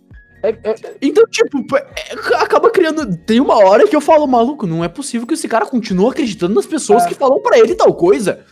É- 0.40 0.50
é- 0.50 0.74
Então, 1.02 1.24
tipo, 1.28 1.58
é- 1.76 1.84
acaba 2.36 2.70
criando. 2.70 3.16
Tem 3.26 3.40
uma 3.40 3.56
hora 3.56 3.88
que 3.88 3.96
eu 3.96 4.00
falo, 4.00 4.24
maluco, 4.28 4.68
não 4.68 4.84
é 4.84 4.88
possível 4.88 5.26
que 5.26 5.34
esse 5.34 5.48
cara 5.48 5.66
continue 5.66 6.10
acreditando 6.10 6.54
nas 6.54 6.64
pessoas 6.64 7.06
É. 7.06 7.08
que 7.08 7.14
falam 7.16 7.42
pra 7.42 7.58
ele 7.58 7.74
tal 7.74 7.92
coisa. 7.92 8.44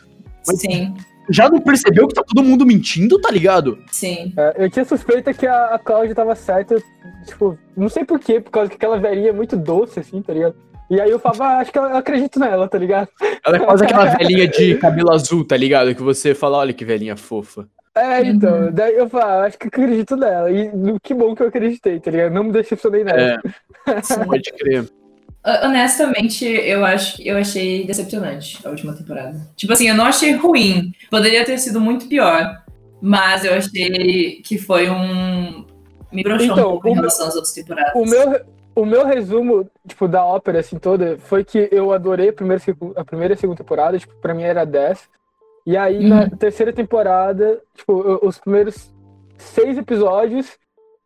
Mas- 0.44 0.58
Sim, 0.60 0.92
Já 1.30 1.48
não 1.48 1.60
percebeu 1.60 2.06
que 2.08 2.14
tá 2.14 2.22
todo 2.26 2.42
mundo 2.44 2.64
mentindo, 2.66 3.20
tá 3.20 3.30
ligado? 3.30 3.78
sim. 3.90 4.32
é, 4.36 4.54
eu 4.64 4.70
tinha 4.70 4.84
suspeita 4.84 5.32
que 5.34 5.46
a, 5.46 5.74
a 5.74 5.78
Cláudia 5.78 6.14
tava 6.14 6.34
certa, 6.34 6.76
tipo, 7.26 7.58
não 7.76 7.88
sei 7.88 8.04
por 8.04 8.18
quê, 8.20 8.40
por 8.40 8.50
causa 8.50 8.70
que 8.70 8.76
aquela 8.76 8.98
velhinha 8.98 9.30
é 9.30 9.32
muito 9.32 9.56
doce, 9.56 10.00
assim, 10.00 10.22
tá 10.22 10.32
ligado? 10.32 10.54
E 10.88 11.00
aí 11.00 11.10
eu 11.10 11.18
falava, 11.18 11.44
ah, 11.44 11.58
acho 11.58 11.72
que 11.72 11.78
eu, 11.78 11.82
eu 11.82 11.96
acredito 11.96 12.38
nela, 12.38 12.68
tá 12.68 12.78
ligado? 12.78 13.08
Ela 13.44 13.56
é 13.56 13.60
quase 13.60 13.82
aquela 13.86 14.04
velhinha 14.16 14.46
de 14.46 14.76
cabelo 14.76 15.12
azul, 15.12 15.44
tá 15.44 15.56
ligado? 15.56 15.94
Que 15.94 16.02
você 16.02 16.32
fala, 16.34 16.58
olha 16.58 16.72
que 16.72 16.84
velhinha 16.84 17.16
fofa. 17.16 17.66
É, 17.96 18.20
Uhum. 18.20 18.26
então, 18.26 18.70
daí 18.72 18.94
eu 18.94 19.08
falo, 19.08 19.24
ah, 19.24 19.46
acho 19.46 19.58
que 19.58 19.64
eu 19.64 19.68
acredito 19.68 20.16
nela. 20.16 20.50
E 20.50 20.68
no- 20.76 21.00
que 21.00 21.14
bom 21.14 21.34
que 21.34 21.42
eu 21.42 21.48
acreditei, 21.48 21.98
tá 21.98 22.10
ligado? 22.10 22.32
Não 22.32 22.44
me 22.44 22.52
decepcionei 22.52 23.02
nela. 23.02 23.18
É, 23.20 24.24
pode 24.26 24.52
crer. 24.52 24.86
Honestamente, 25.62 26.44
eu 26.44 26.84
acho 26.84 27.22
eu 27.22 27.36
achei 27.38 27.86
decepcionante 27.86 28.58
a 28.64 28.70
última 28.70 28.92
temporada. 28.94 29.40
Tipo 29.54 29.72
assim, 29.72 29.88
eu 29.88 29.94
não 29.94 30.04
achei 30.06 30.32
ruim. 30.34 30.92
Poderia 31.10 31.44
ter 31.44 31.58
sido 31.58 31.80
muito 31.80 32.08
pior. 32.08 32.62
Mas 33.00 33.44
eu 33.44 33.54
achei 33.54 34.40
que 34.42 34.58
foi 34.58 34.90
um. 34.90 35.64
Me 36.10 36.22
broxou 36.22 36.46
Então, 36.52 36.68
um 36.68 36.70
pouco 36.72 36.88
em 36.88 36.90
o 36.90 36.94
meu- 36.94 37.02
relação 37.02 37.28
às 37.28 37.34
outras 37.34 37.52
temporadas. 37.52 37.92
O 37.94 38.04
meu, 38.04 38.40
o 38.74 38.84
meu 38.86 39.06
resumo, 39.06 39.68
tipo, 39.86 40.08
da 40.08 40.24
ópera, 40.24 40.60
assim, 40.60 40.78
toda, 40.78 41.18
foi 41.18 41.44
que 41.44 41.68
eu 41.70 41.92
adorei 41.92 42.30
a 42.30 42.32
primeira, 42.32 42.62
a 42.96 43.04
primeira 43.04 43.34
e 43.34 43.36
a 43.36 43.38
segunda 43.38 43.58
temporada, 43.58 43.98
tipo, 43.98 44.14
pra 44.16 44.32
mim 44.34 44.42
era 44.42 44.64
10. 44.64 45.08
E 45.66 45.76
aí, 45.76 46.08
na 46.08 46.22
Uhum. 46.22 46.30
terceira 46.30 46.72
temporada, 46.72 47.60
tipo, 47.76 48.02
eu- 48.02 48.20
os 48.22 48.38
primeiros 48.38 48.90
seis 49.36 49.76
episódios, 49.76 50.56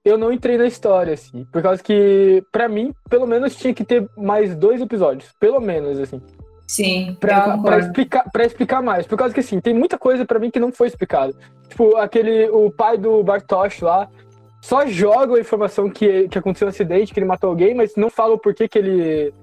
eu 0.05 0.17
não 0.17 0.33
entrei 0.33 0.57
na 0.57 0.67
história, 0.67 1.15
assim. 1.15 1.45
Por 1.53 1.63
causa 1.63 1.83
que, 1.83 2.43
pra 2.51 2.69
mim, 2.69 2.93
pelo 3.09 3.27
menos 3.27 3.57
tinha 3.57 3.75
que 3.75 3.85
ter 3.85 4.09
mais 4.17 4.55
dois 4.55 4.81
episódios. 4.81 5.31
Pelo 5.39 5.61
menos, 5.61 5.99
assim. 5.99 6.21
Sim, 6.67 7.17
Pra, 7.19 7.59
pra, 7.59 7.79
explicar, 7.81 8.31
pra 8.31 8.45
explicar 8.45 8.83
mais. 8.83 9.07
Por 9.07 9.19
causa 9.19 9.35
que, 9.35 9.41
assim, 9.41 9.61
tem 9.61 9.75
muita 9.75 9.99
coisa 9.99 10.25
pra 10.25 10.39
mim 10.39 10.51
que 10.51 10.61
não 10.61 10.73
foi 10.73 10.87
explicada. 10.87 11.35
Tipo, 11.69 11.97
aquele, 11.97 12.49
o 12.49 12.71
pai 12.71 12.97
do 12.97 13.23
Bartosz 13.23 13.81
lá, 13.81 14.09
só 14.63 14.87
joga 14.87 15.37
a 15.37 15.41
informação 15.41 15.91
que, 15.91 16.29
que 16.29 16.39
aconteceu 16.39 16.67
um 16.67 16.71
acidente, 16.71 17.13
que 17.13 17.19
ele 17.19 17.27
matou 17.27 17.51
alguém, 17.51 17.75
mas 17.75 17.97
não 17.97 18.09
fala 18.09 18.35
o 18.35 18.39
porquê 18.39 18.69
que 18.69 18.79
ele... 18.79 19.35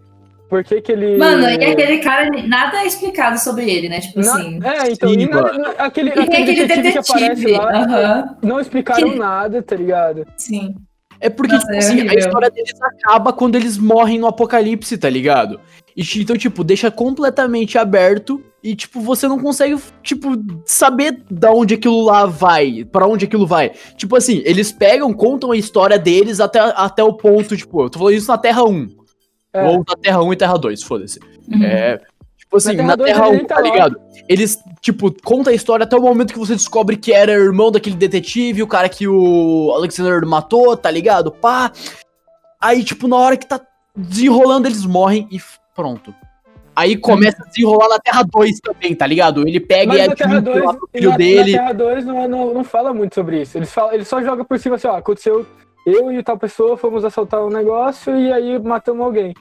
Por 0.49 0.63
que 0.63 0.79
que 0.81 0.91
ele... 0.91 1.17
Mano, 1.17 1.44
e 1.49 1.65
aquele 1.65 1.97
cara, 1.99 2.29
nada 2.47 2.77
é 2.77 2.88
explicado 2.88 3.38
sobre 3.38 3.69
ele, 3.69 3.89
né? 3.89 3.99
Tipo 3.99 4.21
Na- 4.21 4.33
assim. 4.33 4.59
É, 4.63 4.91
então, 4.91 5.09
Sim, 5.09 5.19
e 5.19 5.25
nada- 5.29 5.75
aquele, 5.77 6.09
E 6.09 6.13
tem 6.13 6.23
aquele 6.23 6.41
aquele 6.44 6.67
detetive, 6.67 6.91
que 6.94 6.97
aparece 6.97 7.47
lá, 7.47 7.71
Aham, 7.81 8.38
não 8.41 8.59
explicaram 8.59 9.09
Que- 9.11 9.19
nada, 9.19 9.61
tá 9.61 9.75
ligado? 9.75 10.25
sim. 10.38 10.73
É 11.19 11.31
porque, 11.31 11.53
Nossa, 11.55 11.65
tipo 11.65 11.75
é 11.75 11.79
assim, 11.79 12.07
a 12.09 12.13
história 12.13 12.47
deles 12.51 12.79
acaba 12.79 13.33
quando 13.33 13.55
eles 13.55 13.75
morrem 13.75 14.19
no 14.19 14.27
apocalipse, 14.27 14.99
tá 14.99 15.09
ligado? 15.09 15.59
E, 15.95 16.03
então, 16.21 16.38
tipo, 16.38 16.63
deixa 16.63 16.91
completamente 16.91 17.75
aberto 17.75 18.39
e, 18.63 18.75
tipo, 18.75 19.01
você 19.01 19.27
não 19.27 19.39
consegue, 19.39 19.75
tipo, 20.04 20.30
saber 20.63 21.23
da 21.31 21.51
onde 21.51 21.73
aquilo 21.73 22.06
lá 22.06 22.27
vai, 22.27 22.85
pra 22.92 23.07
onde 23.07 23.25
aquilo 23.25 23.47
vai. 23.47 23.71
Tipo 23.95 24.16
assim, 24.16 24.44
eles 24.45 24.71
pegam, 24.71 25.11
contam 25.11 25.51
a 25.51 25.57
história 25.57 25.97
deles 25.97 26.39
até, 26.39 26.59
até 26.59 27.04
o 27.04 27.13
ponto, 27.13 27.57
tipo, 27.57 27.81
eu 27.85 27.89
tô 27.89 27.97
falando 27.97 28.13
isso 28.16 28.31
na 28.31 28.37
Terra 28.37 28.63
1. 28.63 28.87
É. 29.54 29.63
Ou 29.63 29.77
na 29.87 29.95
Terra 30.01 30.21
1 30.21 30.33
e 30.33 30.35
Terra 30.35 30.57
2, 30.57 30.83
foda-se. 30.83 31.19
Uhum. 31.47 31.63
É. 31.63 31.99
Tipo 32.37 32.57
assim, 32.57 32.75
Na 32.75 32.83
na 32.83 32.97
Terra 32.97 33.07
Terra, 33.07 33.25
dois 33.25 33.31
1, 33.31 33.39
ele 33.39 33.45
tá 33.47 33.56
tá 33.56 33.61
lá. 33.61 33.69
ligado? 33.69 34.01
Eles, 34.30 34.57
tipo, 34.81 35.13
conta 35.23 35.49
a 35.49 35.54
história 35.54 35.83
até 35.83 35.95
o 35.95 36.01
momento 36.01 36.33
que 36.33 36.39
você 36.39 36.54
descobre 36.54 36.97
que 36.97 37.13
era 37.13 37.31
irmão 37.31 37.71
daquele 37.71 37.95
detetive, 37.95 38.63
o 38.63 38.68
cara 38.68 38.89
que 38.89 39.07
o 39.07 39.71
Alexander 39.73 40.25
matou, 40.25 40.75
tá 40.75 40.92
ligado? 40.92 41.31
Pá. 41.31 41.71
Aí, 42.59 42.83
tipo, 42.83 43.07
na 43.07 43.16
hora 43.18 43.37
que 43.37 43.45
tá 43.47 43.59
desenrolando, 43.95 44.68
eles 44.68 44.85
morrem 44.85 45.27
e 45.31 45.39
pronto. 45.75 46.13
Aí 46.75 46.95
começa 46.95 47.42
a 47.42 47.47
desenrolar 47.47 47.89
na 47.89 47.99
Terra 47.99 48.23
2 48.23 48.59
também, 48.59 48.94
tá 48.94 49.07
ligado? 49.07 49.47
Ele 49.47 49.59
pega 49.59 49.94
Mas 49.94 49.97
e 49.97 50.01
admite 50.01 50.42
2, 50.42 50.63
lá 50.63 50.73
pro 50.75 50.89
filho 50.94 51.09
na, 51.09 51.18
dele. 51.18 51.51
na 51.54 51.57
Terra 51.57 51.73
2 51.73 52.06
não, 52.06 52.27
não, 52.27 52.54
não 52.54 52.63
fala 52.63 52.94
muito 52.94 53.16
sobre 53.16 53.42
isso. 53.42 53.57
Eles, 53.57 53.73
falam, 53.73 53.94
eles 53.94 54.07
só 54.07 54.21
jogam 54.21 54.45
por 54.45 54.59
cima 54.59 54.75
assim, 54.75 54.87
ó, 54.87 54.95
aconteceu 54.97 55.45
eu 55.89 56.11
e 56.11 56.21
tal 56.23 56.37
pessoa, 56.37 56.77
fomos 56.77 57.06
assaltar 57.06 57.44
um 57.44 57.49
negócio 57.49 58.15
e 58.17 58.31
aí 58.31 58.59
matamos 58.59 59.06
alguém. 59.06 59.33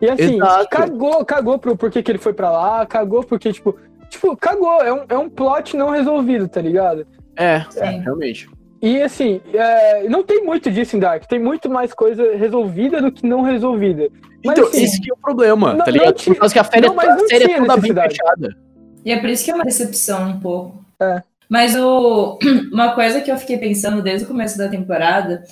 E 0.00 0.08
assim, 0.08 0.36
Exato. 0.36 0.68
cagou, 0.70 1.24
cagou 1.24 1.58
pro 1.58 1.76
porquê 1.76 2.02
que 2.02 2.10
ele 2.10 2.18
foi 2.18 2.32
pra 2.32 2.50
lá, 2.50 2.86
cagou 2.86 3.22
porque, 3.22 3.52
tipo, 3.52 3.76
tipo, 4.08 4.34
cagou, 4.36 4.80
é 4.82 4.92
um, 4.92 5.04
é 5.08 5.18
um 5.18 5.28
plot 5.28 5.76
não 5.76 5.90
resolvido, 5.90 6.48
tá 6.48 6.60
ligado? 6.60 7.06
É, 7.36 7.60
Sim. 7.70 8.00
realmente. 8.00 8.48
E 8.82 9.02
assim, 9.02 9.42
é, 9.52 10.08
não 10.08 10.22
tem 10.22 10.42
muito 10.42 10.70
disso 10.70 10.96
em 10.96 11.00
Dark, 11.00 11.24
tem 11.26 11.38
muito 11.38 11.68
mais 11.68 11.92
coisa 11.92 12.34
resolvida 12.34 13.02
do 13.02 13.12
que 13.12 13.26
não 13.26 13.42
resolvida. 13.42 14.08
Mas, 14.42 14.56
Então, 14.58 14.70
assim, 14.70 14.84
esse 14.84 15.00
que 15.02 15.10
é 15.10 15.12
o 15.14 15.18
problema, 15.18 15.74
não- 15.74 15.84
tá 15.84 15.90
ligado? 15.90 16.14
tinha- 16.14 16.34
Por 16.34 16.40
causa 16.40 16.54
que 16.54 16.58
a, 16.60 16.64
série, 16.64 16.86
não, 16.86 16.94
mas 16.94 17.08
a 17.10 17.28
série 17.28 17.44
é 17.44 17.58
toda 17.58 17.58
bem 17.76 17.76
necessidade. 17.76 18.16
fechada. 18.16 18.56
E 19.04 19.12
é 19.12 19.20
por 19.20 19.28
isso 19.28 19.44
que 19.44 19.50
é 19.50 19.54
uma 19.54 19.64
decepção 19.64 20.30
um 20.30 20.40
pouco. 20.40 20.82
É. 20.98 21.22
Mas 21.46 21.76
o, 21.76 22.38
uma 22.72 22.94
coisa 22.94 23.20
que 23.20 23.30
eu 23.30 23.36
fiquei 23.36 23.58
pensando 23.58 24.00
desde 24.02 24.24
o 24.24 24.28
começo 24.28 24.56
da 24.56 24.66
temporada 24.68 25.42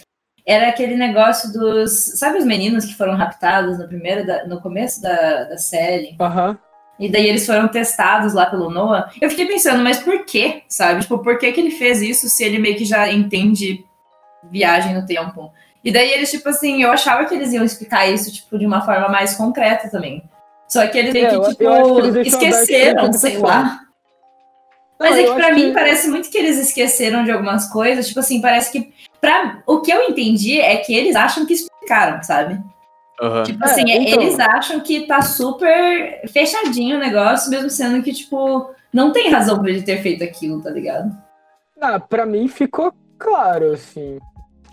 era 0.49 0.69
aquele 0.69 0.97
negócio 0.97 1.53
dos. 1.53 2.19
Sabe 2.19 2.39
os 2.39 2.45
meninos 2.47 2.87
que 2.87 2.95
foram 2.95 3.15
raptados 3.15 3.79
no, 3.79 3.87
primeiro 3.87 4.27
da- 4.27 4.47
no 4.47 4.61
começo 4.63 5.03
da, 5.03 5.45
da 5.45 5.59
série? 5.59 6.17
Aham. 6.19 6.59
E 6.99 7.09
daí 7.09 7.29
eles 7.29 7.47
foram 7.47 7.69
testados 7.69 8.33
lá 8.33 8.47
pelo 8.47 8.71
Noah. 8.71 9.11
Eu 9.21 9.29
fiquei 9.31 9.47
pensando, 9.47 9.85
mas 9.85 9.99
por 10.01 10.25
quê? 10.25 10.63
Sabe? 10.69 11.03
Tipo, 11.03 11.19
por 11.19 11.39
que, 11.39 11.53
que 11.53 11.61
ele 11.61 11.71
fez 11.71 12.01
isso 12.03 12.29
se 12.29 12.43
ele 12.43 12.59
meio 12.59 12.77
que 12.77 12.85
já 12.85 13.13
entende 13.13 13.85
viagem 14.51 14.95
no 14.95 15.07
tempo? 15.07 15.53
E 15.85 15.93
daí 15.93 16.11
eles, 16.11 16.31
tipo 16.31 16.49
assim, 16.49 16.83
eu 16.83 16.91
achava 16.91 17.25
que 17.27 17.35
eles 17.35 17.53
iam 17.53 17.65
explicar 17.65 18.09
isso, 18.11 18.33
tipo, 18.33 18.59
de 18.59 18.67
uma 18.67 18.81
forma 18.85 19.09
mais 19.09 19.35
concreta 19.37 19.89
também. 19.89 20.25
Só 20.67 20.85
que 20.89 20.99
eles 20.99 21.13
meio 21.13 21.27
É, 21.27 21.31
que, 21.31 21.49
tipo, 21.51 21.57
que 21.57 21.65
eles 22.19 22.27
esqueceram, 22.35 23.13
sei 23.13 23.39
lá. 23.39 23.81
Mas 24.99 25.11
Não, 25.11 25.17
é 25.19 25.23
eu 25.27 25.35
que 25.35 25.41
pra 25.41 25.55
mim 25.55 25.73
parece 25.73 26.09
muito 26.09 26.29
que 26.29 26.37
eles 26.37 26.59
esqueceram 26.59 27.23
de 27.23 27.31
algumas 27.31 27.71
coisas. 27.71 28.09
Tipo 28.09 28.19
assim, 28.19 28.41
parece 28.41 28.73
que 28.73 28.93
pra, 29.21 29.63
o 29.67 29.81
que 29.81 29.91
eu 29.91 30.03
entendi 30.09 30.61
é 30.61 30.77
que 30.77 30.95
eles 30.95 31.17
acham 31.17 31.47
que 31.47 31.55
explicaram, 31.55 32.23
sabe? 32.23 32.61
Aham. 33.21 33.43
Tipo 33.43 33.65
assim, 33.65 33.91
é- 33.91 34.03
então. 34.03 34.23
eles 34.23 34.39
acham 34.39 34.81
que 34.81 35.07
tá 35.07 35.21
super 35.23 36.23
fechadinho 36.29 36.97
o 36.97 37.01
negócio, 37.01 37.51
mesmo 37.51 37.69
sendo 37.69 38.03
que, 38.03 38.13
tipo, 38.13 38.71
não 38.93 39.13
tem 39.13 39.31
razão 39.31 39.61
pra 39.61 39.71
ele 39.71 39.83
ter 39.83 40.01
feito 40.03 40.23
aquilo, 40.23 40.63
tá 40.63 40.71
ligado? 40.71 41.17
Ah, 41.81 41.99
pra 41.99 42.25
mim 42.25 42.49
ficou 42.49 42.93
claro, 43.19 43.73
assim. 43.73 44.19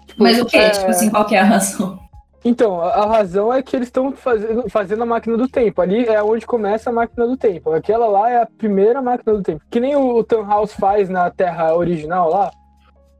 Tipo, 0.07 0.23
Mas 0.23 0.39
o 0.39 0.45
quê? 0.45 0.57
é, 0.57 0.69
Tipo 0.69 0.89
assim, 0.89 1.09
qual 1.09 1.25
que 1.25 1.35
é 1.35 1.39
a 1.39 1.43
razão? 1.43 1.99
Então, 2.43 2.79
a, 2.79 3.07
razão 3.07 3.51
é 3.51 3.63
que 3.63 3.75
eles 3.75 3.87
estão 3.87 4.11
fazendo, 4.11 4.69
fazendo 4.69 5.01
a 5.01 5.05
máquina 5.05 5.35
do 5.35 5.47
tempo. 5.47 5.81
Ali 5.81 6.05
é 6.05 6.21
onde 6.21 6.45
começa 6.45 6.91
a 6.91 6.93
máquina 6.93 7.25
do 7.25 7.35
tempo. 7.35 7.71
Aquela 7.71 8.05
lá 8.05 8.29
é 8.29 8.43
a 8.43 8.45
primeira 8.45 9.01
máquina 9.01 9.33
do 9.33 9.41
tempo. 9.41 9.63
Que 9.71 9.79
nem 9.79 9.95
o, 9.95 10.17
o 10.17 10.23
Tannhaus 10.23 10.71
faz 10.73 11.09
na 11.09 11.31
Terra 11.31 11.75
original 11.75 12.29
lá. 12.29 12.51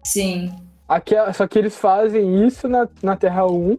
Sim. 0.03 0.53
Aqui, 0.88 1.15
é- 1.15 1.34
só 1.34 1.48
que 1.48 1.58
eles 1.58 1.75
fazem 1.77 2.46
isso 2.46 2.68
na, 2.68 2.88
na 3.01 3.15
Terra 3.15 3.46
1 3.48 3.77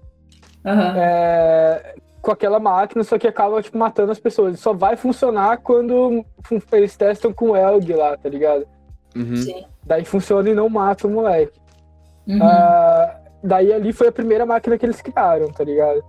Aham. 0.64 0.94
é, 0.96 1.94
com 2.20 2.32
aquela 2.32 2.58
máquina, 2.58 3.04
só 3.04 3.16
que 3.18 3.28
acaba 3.28 3.62
tipo, 3.62 3.78
matando 3.78 4.10
as 4.10 4.18
pessoas. 4.18 4.58
Só 4.58 4.72
vai 4.72 4.96
funcionar 4.96 5.58
quando 5.58 6.24
fun- 6.42 6.60
eles 6.72 6.96
testam 6.96 7.32
com 7.32 7.50
o 7.50 7.56
Elg 7.56 7.94
lá, 7.94 8.16
tá 8.16 8.28
ligado? 8.28 8.66
Uhum. 9.14 9.36
Sim. 9.36 9.64
Daí 9.84 10.04
funciona 10.04 10.50
e 10.50 10.54
não 10.54 10.68
mata 10.68 11.06
o 11.06 11.10
moleque. 11.10 11.58
Uhum. 12.26 12.38
Ah, 12.42 13.16
daí 13.42 13.72
ali 13.72 13.92
foi 13.92 14.08
a 14.08 14.12
primeira 14.12 14.44
máquina 14.44 14.76
que 14.76 14.84
eles 14.84 15.00
criaram, 15.00 15.46
tá 15.52 15.62
ligado? 15.62 16.02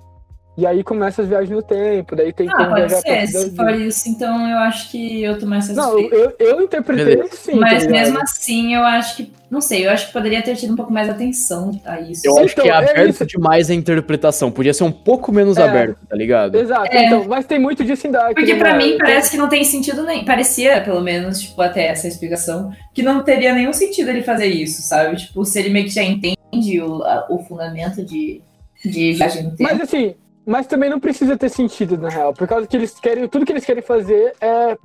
E 0.58 0.66
aí 0.66 0.84
começa 0.84 1.22
as 1.22 1.28
viagens 1.28 1.52
no 1.52 1.62
tempo, 1.62 2.16
daí 2.16 2.34
tem 2.34 2.50
Ah, 2.50 2.66
pode 2.66 2.92
ser. 2.92 3.28
Se 3.28 3.56
for 3.56 3.70
isso, 3.76 4.10
então 4.10 4.50
eu 4.50 4.58
acho 4.58 4.90
que 4.90 5.22
eu 5.22 5.38
tô 5.38 5.46
mais 5.46 5.70
Não, 5.70 5.92
satisfeito. 5.92 6.16
eu, 6.16 6.36
eu 6.48 6.62
interpretei 6.62 7.06
Beleza. 7.16 7.36
sim. 7.36 7.56
Mas 7.60 7.86
tá 7.86 7.92
mesmo 7.92 8.18
assim, 8.20 8.74
eu 8.74 8.84
acho 8.84 9.18
que. 9.18 9.32
Não 9.52 9.62
sei, 9.62 9.86
eu 9.86 9.92
acho 9.92 10.08
que 10.08 10.14
poderia 10.14 10.42
ter 10.42 10.56
tido 10.56 10.74
um 10.74 10.76
pouco 10.76 10.92
mais 10.92 11.08
atenção 11.08 11.80
a 11.86 12.02
isso. 12.02 12.24
Eu 12.26 12.38
acho 12.40 12.54
Então, 12.54 12.64
que 12.66 12.70
é 12.72 12.74
é 12.74 12.76
aberto 12.76 13.10
isso. 13.12 13.26
demais 13.28 13.70
a 13.70 13.74
interpretação. 13.76 14.52
Podia 14.52 14.74
ser 14.74 14.84
um 14.84 14.92
pouco 14.92 15.32
menos 15.32 15.58
É. 15.58 15.64
aberto, 15.64 16.00
tá 16.10 16.16
ligado? 16.16 16.56
Exato, 16.56 16.88
É. 16.92 17.06
então, 17.06 17.24
mas 17.28 17.46
tem 17.46 17.60
muito 17.60 17.86
disso 17.86 18.08
em 18.08 18.12
Dark. 18.12 18.34
Porque 18.36 18.54
né, 18.54 18.60
pra 18.60 18.76
mim 18.76 18.98
parece 18.98 19.30
que 19.32 19.38
não 19.38 19.48
tem 19.48 19.64
sentido 19.64 20.04
nem. 20.04 20.26
Parecia, 20.26 20.82
pelo 20.82 21.02
menos, 21.02 21.40
tipo, 21.40 21.62
até 21.62 21.86
essa 21.88 22.08
explicação, 22.08 22.72
que 22.96 23.04
não 23.04 23.24
teria 23.24 23.54
nenhum 23.54 23.72
sentido 23.74 24.10
ele 24.10 24.24
fazer 24.24 24.48
isso, 24.48 24.82
sabe? 24.82 25.16
Tipo, 25.18 25.46
se 25.46 25.60
ele 25.60 25.70
meio 25.70 25.86
que 25.86 25.92
já 25.94 26.04
entende 26.04 26.82
o, 26.82 27.04
a- 27.04 27.28
o 27.30 27.38
fundamento 27.40 28.04
de, 28.04 28.42
de 28.84 29.14
viagem 29.14 29.44
no 29.44 29.50
tempo. 29.52 29.64
Mas 29.72 29.80
assim, 29.80 30.16
mas 30.48 30.66
também 30.66 30.90
não 30.90 31.00
precisa 31.00 31.38
ter 31.38 31.50
sentido, 31.50 31.98
na 31.98 32.08
real. 32.08 32.34
Por 32.34 32.48
causa 32.48 32.66
que 32.66 32.78
eles 32.78 32.98
querem. 32.98 33.28
Tudo 33.28 33.46
que 33.46 33.52
eles 33.52 33.66
querem 33.66 33.84
fazer 33.84 34.34
é 34.40 34.78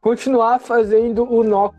continuar 0.00 0.58
fazendo 0.58 1.32
o 1.32 1.44
nó 1.44 1.70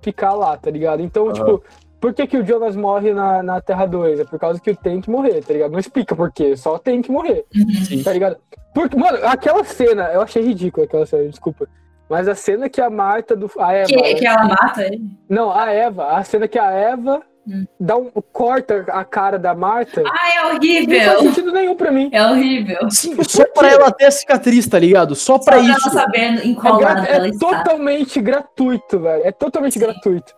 ficar 0.00 0.32
lá, 0.32 0.56
tá 0.56 0.70
ligado? 0.70 1.02
Então, 1.02 1.26
Aham. 1.26 1.34
tipo, 1.34 1.62
por 2.00 2.14
que, 2.14 2.26
que 2.26 2.38
o 2.38 2.44
Jonas 2.44 2.74
morre 2.74 3.12
na, 3.12 3.42
na 3.42 3.60
Terra 3.60 3.84
2? 3.84 4.20
É 4.20 4.24
por 4.24 4.38
causa 4.38 4.58
que 4.58 4.74
tem 4.74 5.02
que 5.02 5.10
morrer, 5.10 5.44
tá 5.44 5.52
ligado? 5.52 5.72
Não 5.72 5.78
explica 5.78 6.16
por 6.16 6.32
quê, 6.32 6.56
só 6.56 6.78
tem 6.78 7.02
que 7.02 7.12
morrer, 7.12 7.44
Sim. 7.86 8.02
tá 8.02 8.14
ligado? 8.14 8.38
Porque, 8.74 8.96
mano, 8.96 9.18
aquela 9.24 9.62
cena, 9.62 10.10
eu 10.14 10.22
achei 10.22 10.42
ridícula 10.42 10.86
aquela 10.86 11.04
cena, 11.04 11.28
desculpa. 11.28 11.68
Mas 12.08 12.26
a 12.28 12.34
cena 12.34 12.68
que 12.70 12.80
a 12.80 12.88
Marta 12.88 13.36
do. 13.36 13.50
A 13.58 13.72
Eva. 13.74 13.88
que, 13.88 14.14
que 14.14 14.26
ela 14.26 14.44
mata 14.48 14.82
ele. 14.82 15.02
Não, 15.28 15.52
a 15.52 15.70
Eva. 15.70 16.16
A 16.16 16.24
cena 16.24 16.48
que 16.48 16.58
a 16.58 16.70
Eva. 16.70 17.22
Dá 17.78 17.96
um, 17.96 18.10
corta 18.32 18.84
a 18.88 19.04
cara 19.04 19.38
da 19.38 19.54
Marta. 19.54 20.02
Ah, 20.06 20.30
é 20.30 20.36
não 20.42 20.48
faz 20.48 20.56
horrível! 20.58 21.20
sentido 21.22 21.52
nenhum 21.52 21.74
pra 21.74 21.90
mim. 21.90 22.08
É 22.12 22.24
horrível. 22.24 22.90
Sim, 22.90 23.16
só 23.24 23.44
pra 23.46 23.68
ela 23.70 23.90
ter 23.92 24.06
a 24.06 24.10
cicatriz, 24.10 24.66
tá 24.66 24.78
ligado? 24.78 25.14
Só 25.14 25.34
Só 25.36 25.38
pra 25.44 25.56
pra 25.58 25.62
isso. 25.62 25.88
ela 25.88 26.00
saber 26.02 26.44
em 26.46 26.52
É, 26.52 26.54
qual 26.54 26.78
gra- 26.78 26.94
lado 26.94 27.06
é 27.06 27.12
ela 27.16 27.28
está. 27.28 27.46
totalmente 27.62 28.20
gratuito, 28.20 28.98
velho. 29.00 29.22
É 29.24 29.32
totalmente 29.32 29.74
Sim. 29.74 29.80
gratuito. 29.80 30.32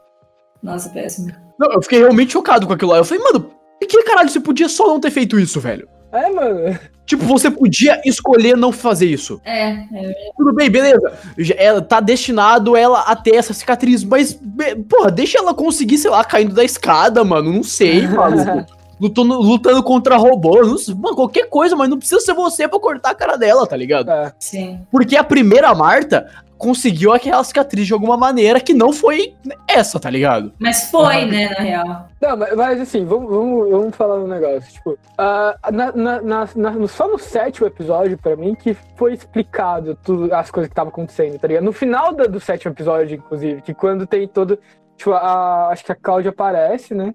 Nossa, 0.62 0.88
péssimo. 0.90 1.33
Não, 1.59 1.73
eu 1.73 1.83
fiquei 1.83 1.99
realmente 2.00 2.33
chocado 2.33 2.66
com 2.66 2.73
aquilo 2.73 2.90
lá. 2.92 2.99
Eu 2.99 3.04
falei, 3.04 3.23
mano, 3.23 3.40
por 3.40 3.88
que 3.88 4.02
caralho 4.04 4.28
você 4.28 4.40
podia 4.40 4.69
só 4.69 4.87
não 4.87 5.00
ter 5.00 5.11
feito 5.11 5.38
isso, 5.38 5.61
velho? 5.61 5.88
É, 6.12 6.31
mano. 6.31 6.78
Tipo, 7.12 7.26
você 7.26 7.50
podia 7.50 8.00
escolher 8.07 8.57
não 8.57 8.73
fazer 8.73 9.04
isso. 9.04 9.38
É, 9.45 9.73
é 9.73 10.33
Tudo 10.35 10.50
bem, 10.54 10.71
beleza. 10.71 11.12
Ela 11.59 11.83
tá 11.83 12.00
destinado 12.00 12.75
ela 12.75 13.00
a 13.00 13.14
ter 13.14 13.35
essa 13.35 13.52
cicatriz, 13.52 14.02
mas, 14.02 14.40
porra, 14.88 15.11
deixa 15.11 15.37
ela 15.37 15.52
conseguir, 15.52 15.99
sei 15.99 16.11
lá, 16.11 16.25
caindo 16.25 16.54
da 16.54 16.64
escada, 16.64 17.23
mano. 17.23 17.52
Não 17.52 17.62
sei, 17.62 18.09
maluco. 18.09 18.64
Lutando, 18.99 19.42
lutando 19.42 19.83
contra 19.83 20.16
robô, 20.16 20.62
não 20.62 20.78
sei, 20.78 20.95
mano, 20.95 21.14
qualquer 21.14 21.50
coisa, 21.50 21.76
mas 21.76 21.90
não 21.90 21.99
precisa 21.99 22.21
ser 22.21 22.33
você 22.33 22.66
pra 22.66 22.81
cortar 22.81 23.11
a 23.11 23.14
cara 23.14 23.37
dela, 23.37 23.66
tá 23.66 23.76
ligado? 23.76 24.11
É. 24.11 24.33
sim. 24.38 24.81
Porque 24.90 25.14
a 25.14 25.25
primeira 25.25 25.75
Marta 25.75 26.31
conseguiu 26.62 27.12
aquela 27.12 27.42
cicatriz 27.42 27.88
de 27.88 27.92
alguma 27.92 28.16
maneira 28.16 28.61
que 28.61 28.73
não 28.73 28.92
foi 28.92 29.35
essa, 29.66 29.99
tá 29.99 30.09
ligado? 30.09 30.52
Mas 30.61 30.88
foi, 30.92 31.25
né, 31.25 31.49
na 31.49 31.59
real. 31.61 32.09
Não, 32.21 32.37
mas, 32.37 32.54
mas 32.54 32.81
assim, 32.81 33.04
vamos, 33.04 33.28
vamos, 33.28 33.69
vamos 33.71 33.97
falar 33.97 34.21
um 34.21 34.28
negócio. 34.28 34.73
Tipo, 34.73 34.97
ah, 35.19 35.57
na, 35.73 35.90
na, 35.90 36.23
na- 36.54 36.87
só 36.87 37.09
no 37.09 37.19
sétimo 37.19 37.66
episódio, 37.66 38.16
pra 38.16 38.37
mim, 38.37 38.54
que 38.54 38.76
foi 38.97 39.12
explicado 39.12 39.99
tudo, 40.04 40.33
as 40.33 40.52
coisas 40.52 40.69
que 40.69 40.73
estavam 40.73 40.90
acontecendo, 40.90 41.37
tá 41.37 41.49
ligado? 41.49 41.64
No 41.64 41.73
final 41.73 42.14
da- 42.14 42.26
do 42.26 42.38
sétimo 42.38 42.73
episódio, 42.73 43.16
inclusive, 43.16 43.61
que 43.62 43.75
quando 43.75 44.07
tem 44.07 44.28
todo. 44.28 44.57
Tipo, 44.97 45.13
a, 45.13 45.69
acho 45.69 45.85
que 45.85 45.93
a 45.93 45.97
Cláudia 45.97 46.31
aparece, 46.31 46.95
né? 46.95 47.15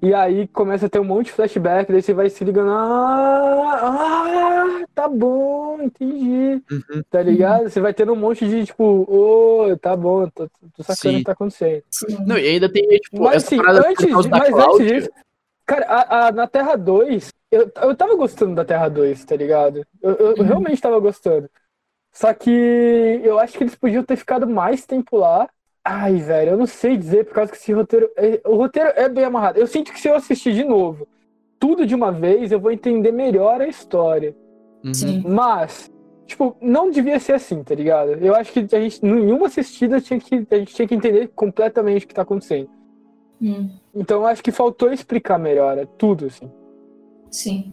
E 0.00 0.14
aí 0.14 0.46
começa 0.48 0.86
a 0.86 0.88
ter 0.88 1.00
um 1.00 1.04
monte 1.04 1.26
de 1.26 1.32
flashback, 1.32 1.90
daí 1.90 2.00
você 2.02 2.14
vai 2.14 2.30
se 2.30 2.44
ligando. 2.44 2.70
Ah, 2.70 3.80
ah 3.82 4.84
tá 4.94 5.08
bom, 5.08 5.80
entendi. 5.82 6.62
Tá 7.10 7.22
ligado? 7.22 7.68
Você 7.68 7.80
vai 7.80 7.92
tendo 7.92 8.12
um 8.12 8.16
monte 8.16 8.46
de, 8.46 8.64
tipo, 8.66 8.84
ô, 8.84 9.76
tá 9.78 9.96
bom, 9.96 10.28
tô, 10.28 10.48
tô 10.76 10.82
sacando 10.82 10.96
Sim. 10.96 11.14
o 11.16 11.18
que 11.18 11.24
tá 11.24 11.32
acontecendo. 11.32 11.82
Sim. 11.90 12.18
Não, 12.26 12.38
e 12.38 12.46
ainda 12.46 12.70
tem, 12.72 12.86
tipo, 12.86 13.22
Mas 13.22 13.36
essa 13.36 13.54
assim, 13.54 13.60
antes, 13.66 14.26
da 14.28 14.38
mas 14.38 14.48
Cláudia. 14.50 14.64
antes 14.86 14.86
disso, 14.86 15.10
cara, 15.66 15.86
a- 15.86 16.26
a- 16.28 16.32
na 16.32 16.46
Terra 16.46 16.76
2, 16.76 17.32
eu, 17.50 17.70
eu 17.82 17.96
tava 17.96 18.14
gostando 18.14 18.54
da 18.54 18.64
Terra 18.64 18.88
2, 18.88 19.24
tá 19.24 19.34
ligado? 19.34 19.84
Eu, 20.00 20.12
eu- 20.12 20.36
eu 20.36 20.44
realmente 20.44 20.80
tava 20.80 20.98
gostando. 21.00 21.48
Só 22.12 22.32
que 22.32 22.50
eu 23.24 23.38
acho 23.40 23.58
que 23.58 23.64
eles 23.64 23.74
podiam 23.74 24.04
ter 24.04 24.16
ficado 24.16 24.46
mais 24.46 24.86
tempo 24.86 25.16
lá. 25.16 25.48
Ai, 25.84 26.16
velho, 26.16 26.52
eu 26.52 26.56
não 26.56 26.66
sei 26.66 26.96
dizer, 26.96 27.26
por 27.26 27.34
causa 27.34 27.52
que 27.52 27.58
esse 27.58 27.72
roteiro. 27.72 28.10
é- 28.16 28.40
o 28.44 28.56
roteiro 28.56 28.90
é 28.96 29.08
bem 29.08 29.24
amarrado. 29.24 29.58
Eu 29.58 29.66
sinto 29.66 29.92
que 29.92 30.00
se 30.00 30.08
eu 30.08 30.14
assistir 30.14 30.54
de 30.54 30.64
novo 30.64 31.06
tudo 31.64 31.86
de 31.86 31.94
uma 31.94 32.12
vez, 32.12 32.52
eu 32.52 32.60
vou 32.60 32.70
entender 32.70 33.10
melhor 33.10 33.60
a 33.62 33.66
história. 33.66 34.36
Uhum. 34.84 34.92
Sim. 34.92 35.24
Mas, 35.26 35.90
tipo, 36.26 36.54
não 36.60 36.90
devia 36.90 37.18
ser 37.18 37.32
assim, 37.32 37.62
tá 37.62 37.74
ligado? 37.74 38.12
Eu 38.22 38.34
acho 38.34 38.52
que 38.52 38.66
a 38.76 38.80
gente, 38.80 39.02
nenhuma 39.02 39.46
assistida 39.46 39.98
tinha 39.98 40.20
que, 40.20 40.46
a 40.50 40.56
gente 40.56 40.74
tinha 40.74 40.86
que 40.86 40.94
entender 40.94 41.30
completamente 41.34 42.04
o 42.04 42.08
que 42.08 42.14
tá 42.14 42.20
acontecendo. 42.20 42.68
Hum. 43.40 43.70
Então 43.94 44.20
eu 44.20 44.26
acho 44.26 44.42
que 44.42 44.52
faltou 44.52 44.92
explicar 44.92 45.38
melhor, 45.38 45.78
é 45.78 45.86
tudo, 45.96 46.26
assim. 46.26 46.50
Sim. 47.30 47.72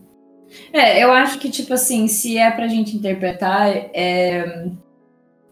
É, 0.71 1.03
eu 1.03 1.11
acho 1.11 1.37
que, 1.37 1.49
tipo 1.49 1.73
assim, 1.73 2.07
se 2.07 2.37
é 2.37 2.49
pra 2.49 2.67
gente 2.69 2.95
interpretar, 2.95 3.69
é, 3.93 4.69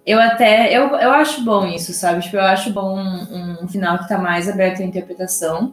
eu 0.10 0.20
até. 0.20 0.76
Eu, 0.76 0.88
eu 0.96 1.12
acho 1.12 1.44
bom 1.44 1.68
isso, 1.68 1.94
sabe? 1.94 2.24
Tipo, 2.24 2.38
eu 2.38 2.42
acho 2.42 2.72
bom 2.74 2.98
um, 2.98 3.64
um 3.64 3.68
final 3.68 4.00
que 4.00 4.08
tá 4.08 4.18
mais 4.18 4.50
aberto 4.50 4.82
à 4.82 4.86
interpretação 4.86 5.72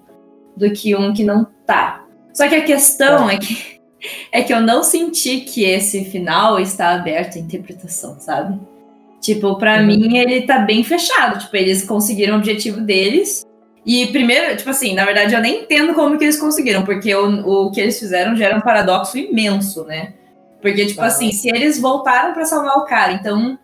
do 0.55 0.71
que 0.71 0.95
um 0.95 1.15
que 1.15 1.25
não 1.25 1.47
tá. 1.65 2.05
Só 2.35 2.47
que 2.47 2.55
a 2.55 2.63
questão 2.63 3.31
é, 3.31 3.39
que, 3.39 3.81
é 4.31 4.43
que 4.43 4.53
eu 4.53 4.61
não 4.61 4.83
senti 4.83 5.41
que 5.41 5.65
esse 5.65 6.05
final 6.05 6.61
está 6.61 6.91
aberto 6.91 7.37
à 7.37 7.39
interpretação, 7.41 8.21
sabe? 8.21 8.61
Tipo, 9.23 9.57
pra 9.57 9.79
Uhum. 9.79 9.87
mim 9.87 10.19
ele 10.19 10.43
tá 10.43 10.59
bem 10.59 10.85
fechado. 10.85 11.39
Tipo, 11.39 11.57
eles 11.57 11.83
conseguiram 11.85 12.35
o 12.35 12.37
objetivo 12.37 12.83
deles. 12.83 13.43
E 13.87 14.09
primeiro, 14.09 14.55
tipo 14.55 14.69
assim, 14.69 14.95
na 14.95 15.07
verdade 15.07 15.33
eu 15.35 15.41
nem 15.41 15.63
entendo 15.63 15.95
como 15.95 16.19
que 16.19 16.25
eles 16.25 16.39
conseguiram, 16.39 16.85
porque 16.85 17.15
o, 17.15 17.67
o 17.69 17.71
que 17.71 17.81
eles 17.81 17.99
fizeram 17.99 18.37
gera 18.37 18.57
um 18.57 18.61
paradoxo 18.61 19.17
imenso, 19.17 19.85
né? 19.85 20.13
Porque, 20.61 20.85
tipo 20.85 21.01
Aham. 21.01 21.09
assim, 21.09 21.33
se 21.33 21.49
eles 21.49 21.81
voltaram 21.81 22.35
pra 22.35 22.45
salvar 22.45 22.77
o 22.79 22.85
cara, 22.85 23.13
então 23.13 23.57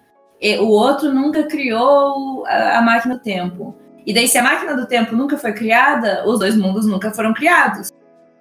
e- 0.43 0.59
o 0.59 0.69
outro 0.69 1.13
nunca 1.15 1.45
criou 1.45 2.45
a, 2.47 2.79
a 2.79 2.83
máquina 2.83 3.15
do 3.15 3.21
tempo. 3.23 3.75
E 4.05 4.13
daí, 4.13 4.27
se 4.27 4.37
a 4.37 4.43
máquina 4.43 4.75
do 4.77 4.87
tempo 4.87 5.15
nunca 5.15 5.39
foi 5.39 5.53
criada, 5.53 6.25
os 6.29 6.39
dois 6.41 6.57
mundos 6.57 6.85
nunca 6.87 7.13
foram 7.13 7.33
criados. 7.33 7.91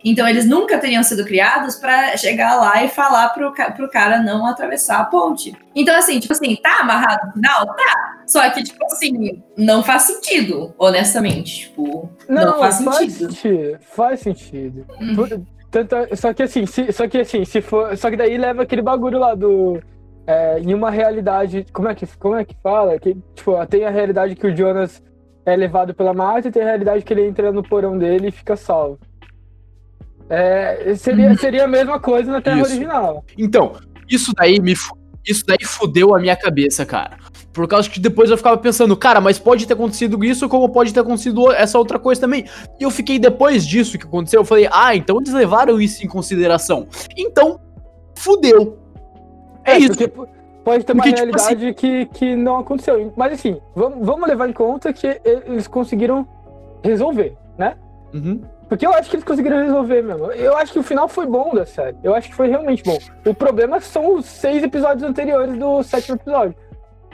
Então, 0.03 0.27
eles 0.27 0.47
nunca 0.47 0.79
teriam 0.79 1.03
sido 1.03 1.23
criados 1.23 1.75
pra 1.75 2.17
chegar 2.17 2.55
lá 2.55 2.83
e 2.83 2.87
falar 2.87 3.29
pro, 3.29 3.53
pro 3.53 3.87
cara 3.91 4.19
não 4.19 4.47
atravessar 4.47 4.99
a 4.99 5.03
ponte. 5.05 5.55
Então, 5.75 5.95
assim, 5.95 6.19
tipo 6.19 6.33
assim, 6.33 6.55
tá 6.55 6.79
amarrado 6.79 7.27
no 7.27 7.33
final? 7.33 7.67
Tá. 7.67 8.15
Só 8.25 8.49
que, 8.49 8.63
tipo 8.63 8.83
assim, 8.85 9.43
não 9.55 9.83
faz 9.83 10.01
sentido, 10.03 10.73
honestamente. 10.79 11.67
Tipo, 11.67 12.09
não, 12.27 12.57
faz 12.57 12.75
sentido. 12.75 13.31
sentido. 13.31 13.79
Faz 13.95 14.19
sentido. 14.21 14.85
Hum. 14.99 15.15
Por- 15.15 15.41
tanto- 15.69 16.15
só 16.17 16.33
que 16.33 16.41
assim, 16.41 16.65
se, 16.65 16.91
só 16.91 17.07
que 17.07 17.19
assim, 17.19 17.45
se 17.45 17.61
for. 17.61 17.95
Só 17.95 18.09
que 18.09 18.17
daí 18.17 18.35
leva 18.39 18.63
aquele 18.63 18.81
bagulho 18.81 19.19
lá 19.19 19.35
do. 19.35 19.79
É, 20.31 20.59
em 20.59 20.73
uma 20.73 20.89
realidade. 20.89 21.65
Como 21.73 21.89
é 21.89 21.95
que, 21.95 22.07
como 22.17 22.35
é 22.35 22.45
que 22.45 22.55
fala? 22.63 22.97
Que, 22.97 23.17
tipo, 23.35 23.53
tem 23.67 23.83
a 23.85 23.89
realidade 23.89 24.35
que 24.35 24.47
o 24.47 24.55
Jonas 24.55 25.03
é 25.45 25.55
levado 25.55 25.93
pela 25.93 26.13
Marta 26.13 26.47
e 26.47 26.51
tem 26.51 26.61
a 26.61 26.65
realidade 26.65 27.03
que 27.03 27.13
ele 27.13 27.25
entra 27.27 27.51
no 27.51 27.61
porão 27.63 27.97
dele 27.97 28.29
e 28.29 28.31
fica 28.31 28.55
salvo. 28.55 28.99
É, 30.29 30.95
seria, 30.95 31.29
Uhum. 31.29 31.37
seria 31.37 31.65
a 31.65 31.67
mesma 31.67 31.99
coisa 31.99 32.31
na 32.31 32.41
Terra 32.41 32.61
Isso. 32.61 32.71
original. 32.71 33.25
Então, 33.37 33.73
isso 34.09 34.31
daí 34.33 34.61
me 34.61 34.73
isso 35.27 35.43
daí 35.45 35.63
fudeu 35.63 36.15
a 36.15 36.19
minha 36.19 36.35
cabeça, 36.35 36.83
cara. 36.85 37.17
Por 37.53 37.67
causa 37.67 37.87
que 37.87 37.99
depois 37.99 38.31
eu 38.31 38.37
ficava 38.37 38.57
pensando, 38.57 38.95
cara, 38.97 39.21
mas 39.21 39.37
pode 39.37 39.67
ter 39.67 39.73
acontecido 39.73 40.23
isso, 40.23 40.49
como 40.49 40.69
pode 40.69 40.91
ter 40.93 41.01
acontecido 41.01 41.51
essa 41.51 41.77
outra 41.77 41.99
coisa 41.99 42.21
também. 42.21 42.45
E 42.79 42.83
eu 42.83 42.89
fiquei, 42.89 43.19
depois 43.19 43.67
disso 43.67 43.99
que 43.99 44.05
aconteceu, 44.05 44.41
eu 44.41 44.45
falei, 44.45 44.67
ah, 44.71 44.95
então 44.95 45.17
eles 45.19 45.31
levaram 45.33 45.79
isso 45.79 46.03
em 46.03 46.07
consideração. 46.07 46.87
Então, 47.15 47.59
fudeu. 48.17 48.80
É, 49.65 49.77
isso. 49.77 49.89
Porque 49.89 50.07
p- 50.07 50.27
pode 50.63 50.83
ter 50.85 50.93
uma 50.93 51.03
Porque, 51.03 51.15
tipo 51.15 51.31
realidade 51.37 51.73
que, 51.73 52.05
que 52.07 52.35
não 52.35 52.57
aconteceu. 52.59 53.13
Mas 53.15 53.33
assim, 53.33 53.59
vamos, 53.75 54.05
vamos 54.05 54.27
levar 54.27 54.49
em 54.49 54.53
conta 54.53 54.91
que 54.93 55.19
eles 55.23 55.67
conseguiram 55.67 56.27
resolver, 56.83 57.35
né? 57.57 57.75
Uhum. 58.13 58.41
Porque 58.67 58.85
eu 58.85 58.93
acho 58.93 59.09
que 59.09 59.15
eles 59.17 59.25
conseguiram 59.25 59.57
resolver 59.63 60.01
mesmo. 60.01 60.31
Eu 60.31 60.55
acho 60.55 60.71
que 60.71 60.79
o 60.79 60.83
final 60.83 61.07
foi 61.09 61.25
bom 61.25 61.53
da 61.53 61.65
série. 61.65 61.97
Eu 62.03 62.15
acho 62.15 62.29
que 62.29 62.35
foi 62.35 62.47
realmente 62.47 62.83
bom. 62.83 62.97
O 63.25 63.33
problema 63.33 63.79
são 63.81 64.15
os 64.15 64.25
seis 64.25 64.63
episódios 64.63 65.03
anteriores 65.03 65.57
do 65.57 65.83
sétimo 65.83 66.15
episódio. 66.15 66.55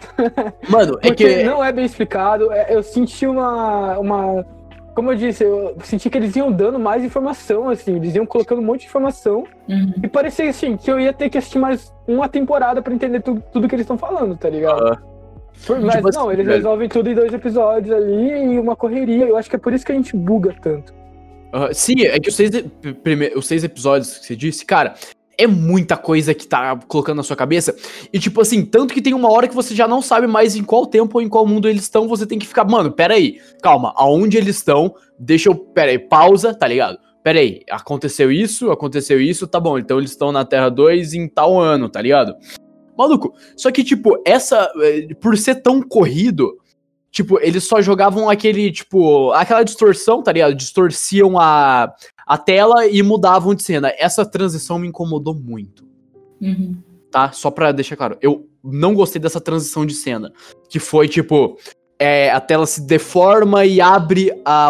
Mano, 0.69 0.99
é 1.01 1.11
que. 1.11 1.43
não 1.43 1.63
é 1.63 1.71
bem 1.71 1.85
explicado. 1.85 2.51
é- 2.51 2.67
Eu 2.75 2.83
senti 2.83 3.25
uma, 3.25 3.97
uma. 3.97 4.45
Como 4.97 5.11
eu 5.11 5.15
disse, 5.15 5.43
eu 5.43 5.77
senti 5.83 6.09
que 6.09 6.17
eles 6.17 6.35
iam 6.35 6.51
dando 6.51 6.79
mais 6.79 7.03
informação, 7.03 7.69
assim. 7.69 7.97
Eles 7.97 8.15
iam 8.15 8.25
colocando 8.25 8.61
um 8.61 8.65
monte 8.65 8.79
de 8.81 8.87
informação. 8.87 9.43
Uhum. 9.69 9.93
E 10.01 10.07
parecia 10.07 10.49
assim, 10.49 10.75
que 10.75 10.89
eu 10.89 10.99
ia 10.99 11.13
ter 11.13 11.29
que 11.29 11.37
assistir 11.37 11.59
mais 11.59 11.93
uma 12.07 12.27
temporada 12.27 12.81
pra 12.81 12.91
entender 12.91 13.21
tu- 13.21 13.39
tudo 13.53 13.67
que 13.67 13.75
eles 13.75 13.83
estão 13.83 13.95
falando, 13.95 14.35
tá 14.35 14.49
ligado? 14.49 14.87
Ah. 14.87 14.97
Por- 15.67 15.79
Mas 15.81 15.97
Tipo 15.97 16.09
não, 16.11 16.21
assim, 16.23 16.31
eles 16.33 16.45
velho. 16.47 16.57
resolvem 16.57 16.89
tudo 16.89 17.11
em 17.11 17.13
dois 17.13 17.31
episódios 17.31 17.95
ali 17.95 18.55
e 18.55 18.59
uma 18.59 18.75
correria. 18.75 19.25
Eu 19.27 19.37
acho 19.37 19.47
que 19.47 19.55
é 19.55 19.59
por 19.59 19.71
isso 19.71 19.85
que 19.85 19.91
a 19.91 19.95
gente 19.95 20.15
buga 20.15 20.55
tanto. 20.59 20.91
Aham, 21.53 21.71
sim, 21.73 22.01
é 22.01 22.19
que 22.19 22.29
os 22.29 22.35
seis, 22.35 22.49
os 23.35 23.47
seis 23.47 23.63
episódios 23.63 24.17
que 24.17 24.25
você 24.25 24.35
disse, 24.35 24.65
cara, 24.65 24.95
é 25.37 25.45
muita 25.45 25.95
coisa 25.95 26.33
que 26.33 26.47
tá 26.47 26.77
colocando 26.87 27.17
na 27.17 27.23
sua 27.23 27.35
cabeça. 27.35 27.75
E, 28.11 28.19
tipo 28.19 28.41
assim, 28.41 28.65
tanto 28.65 28.93
que 28.93 29.01
tem 29.01 29.13
uma 29.13 29.31
hora 29.31 29.47
que 29.47 29.55
você 29.55 29.75
já 29.75 29.87
não 29.87 30.01
sabe 30.01 30.25
mais 30.25 30.55
em 30.55 30.63
qual 30.63 30.85
tempo 30.85 31.17
ou 31.17 31.21
em 31.21 31.29
qual 31.29 31.45
mundo 31.45 31.69
eles 31.69 31.83
estão, 31.83 32.07
você 32.07 32.25
tem 32.25 32.39
que 32.39 32.47
ficar, 32.47 32.65
mano, 32.65 32.91
pera 32.91 33.13
aí, 33.13 33.39
calma, 33.61 33.93
aonde 33.95 34.37
eles 34.37 34.57
estão? 34.57 34.95
Deixa 35.19 35.49
eu, 35.49 35.55
pera 35.55 35.91
aí, 35.91 35.99
pausa, 35.99 36.53
tá 36.53 36.67
ligado? 36.67 36.97
Pera 37.23 37.39
aí, 37.39 37.61
aconteceu 37.69 38.31
isso, 38.31 38.71
aconteceu 38.71 39.21
isso, 39.21 39.47
tá 39.47 39.59
bom, 39.59 39.77
então 39.77 39.99
eles 39.99 40.11
estão 40.11 40.31
na 40.31 40.45
Terra 40.45 40.69
2 40.69 41.13
em 41.13 41.27
tal 41.27 41.59
ano, 41.59 41.89
tá 41.89 42.01
ligado? 42.01 42.33
Maluco, 42.97 43.33
só 43.55 43.69
que, 43.69 43.83
tipo, 43.83 44.19
essa, 44.25 44.71
eh, 44.81 45.13
por 45.21 45.37
ser 45.37 45.55
tão 45.55 45.81
corrido, 45.81 46.57
Tipo, 47.09 47.39
eles 47.41 47.67
só 47.67 47.81
jogavam 47.81 48.29
aquele, 48.29 48.71
tipo, 48.71 49.31
aquela 49.31 49.63
distorção, 49.63 50.21
tá 50.21 50.31
ligado? 50.31 50.53
Distorciam 50.53 51.39
a, 51.39 51.91
a 52.27 52.37
tela 52.37 52.85
e 52.87 53.01
mudavam 53.01 53.55
de 53.55 53.63
cena. 53.63 53.91
Essa 53.97 54.25
transição 54.25 54.77
me 54.77 54.87
incomodou 54.87 55.33
muito, 55.33 55.83
Uhum. 56.41 56.75
tá? 57.11 57.31
Só 57.31 57.49
pra 57.49 57.71
deixar 57.71 57.95
claro. 57.95 58.17
Eu 58.21 58.47
não 58.63 58.93
gostei 58.93 59.21
dessa 59.21 59.39
transição 59.39 59.85
de 59.85 59.93
cena. 59.93 60.31
Que 60.69 60.77
foi, 60.79 61.07
tipo, 61.07 61.57
é, 61.97 62.29
a 62.31 62.39
tela 62.39 62.65
se 62.65 62.85
deforma 62.85 63.65
e 63.65 63.79
abre 63.81 64.31
a. 64.45 64.69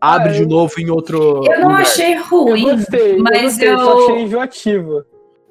Abre 0.00 0.28
Ah, 0.28 0.32
de 0.34 0.42
eu- 0.42 0.48
novo 0.48 0.74
em 0.78 0.90
outro. 0.90 1.42
Eu 1.50 1.60
não 1.60 1.68
lugar. 1.68 1.80
achei 1.80 2.14
Eu 2.14 2.22
ruim, 2.24 2.62
gostei, 2.76 3.16
mas 3.16 3.36
eu 3.38 3.42
gostei, 3.44 3.68
eu- 3.70 3.78
só 3.78 4.02
achei 4.04 4.22
enjoativa. 4.24 5.06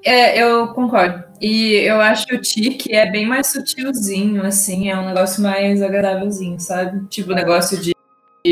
É, 0.05 0.37
eu 0.43 0.67
concordo. 0.73 1.23
E 1.41 1.73
eu 1.77 1.99
acho 1.99 2.27
que 2.27 2.35
o 2.35 2.41
tique 2.41 2.93
é 2.93 3.09
bem 3.09 3.25
mais 3.25 3.47
sutilzinho, 3.47 4.45
assim, 4.45 4.89
é 4.91 4.95
um 4.99 5.05
negócio 5.07 5.41
mais 5.41 5.81
agradávelzinho, 5.81 6.59
sabe? 6.59 7.03
Tipo, 7.07 7.31
o 7.31 7.35
negócio 7.35 7.79
de 7.81 7.93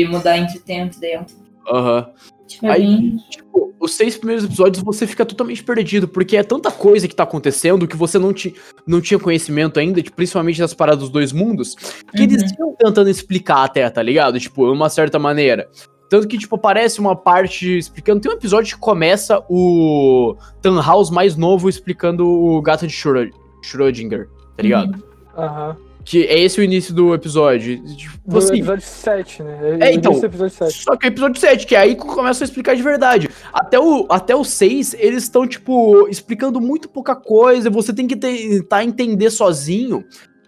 mudar 0.08 0.38
entre 0.38 0.58
tempo 0.58 0.96
e 0.96 1.00
tempo. 1.00 1.26
Aham. 1.70 2.10
É 2.41 2.41
Aí-. 2.62 3.16
Tipo, 3.30 3.72
os 3.80 3.94
seis 3.94 4.16
primeiros 4.16 4.44
episódios 4.44 4.82
você 4.84 5.06
fica 5.06 5.24
totalmente 5.26 5.62
perdido, 5.64 6.06
porque 6.06 6.36
é 6.36 6.42
tanta 6.42 6.70
coisa 6.70 7.08
que 7.08 7.14
tá 7.16 7.24
acontecendo 7.24 7.86
que 7.88 7.96
você 7.96 8.18
não, 8.18 8.32
ti, 8.32 8.54
não 8.86 9.00
tinha 9.00 9.18
conhecimento 9.18 9.80
ainda, 9.80 10.00
tipo, 10.02 10.14
principalmente 10.16 10.60
das 10.60 10.72
paradas 10.74 11.00
dos 11.00 11.10
dois 11.10 11.32
mundos, 11.32 11.74
que 12.14 12.22
eles 12.22 12.42
Uhum. 12.42 12.48
iam 12.68 12.76
tentando 12.78 13.10
explicar 13.10 13.64
até, 13.64 13.88
tá 13.90 14.02
ligado? 14.02 14.38
Tipo, 14.38 14.66
de 14.66 14.72
uma 14.72 14.88
certa 14.88 15.18
maneira. 15.18 15.68
Tanto 16.08 16.28
que, 16.28 16.36
tipo, 16.38 16.54
aparece 16.56 17.00
uma 17.00 17.16
parte 17.16 17.78
explicando. 17.78 18.20
Tem 18.20 18.30
um 18.30 18.34
episódio 18.34 18.74
que 18.74 18.80
começa 18.80 19.42
o 19.48 20.36
Tannhaus 20.60 21.10
mais 21.10 21.36
novo 21.36 21.68
explicando 21.70 22.26
o 22.28 22.60
gato 22.60 22.86
de 22.86 22.92
Schrö- 22.92 23.30
Schrödinger, 23.64 24.28
tá 24.56 24.62
ligado? 24.62 24.94
Uhum. 24.94 25.42
Aham. 25.42 25.76
Que 26.04 26.24
é 26.24 26.40
esse 26.40 26.60
o 26.60 26.64
início 26.64 26.92
do 26.94 27.14
episódio. 27.14 27.82
Tipo, 27.96 28.18
Do 28.26 28.38
assim, 28.38 28.56
episódio 28.56 28.86
7, 28.86 29.42
né? 29.42 29.78
É, 29.80 29.90
eu 29.90 29.94
então. 29.94 30.12
disse 30.12 30.26
episódio 30.26 30.56
7. 30.56 30.82
Só 30.82 30.96
que 30.96 31.06
é 31.06 31.08
o 31.08 31.12
episódio 31.12 31.40
7, 31.40 31.66
que 31.66 31.74
é 31.74 31.78
aí 31.78 31.94
que 31.94 32.02
começa 32.02 32.42
a 32.42 32.46
explicar 32.46 32.74
de 32.74 32.82
verdade. 32.82 33.28
Até 33.52 33.78
o, 33.78 34.06
até 34.08 34.34
o 34.34 34.44
6, 34.44 34.94
eles 34.98 35.24
estão, 35.24 35.46
tipo, 35.46 36.08
explicando 36.08 36.60
muito 36.60 36.88
pouca 36.88 37.14
coisa. 37.14 37.70
Você 37.70 37.92
tem 37.92 38.06
que 38.06 38.16
tentar 38.16 38.84
entender 38.84 39.30
sozinho. 39.30 40.04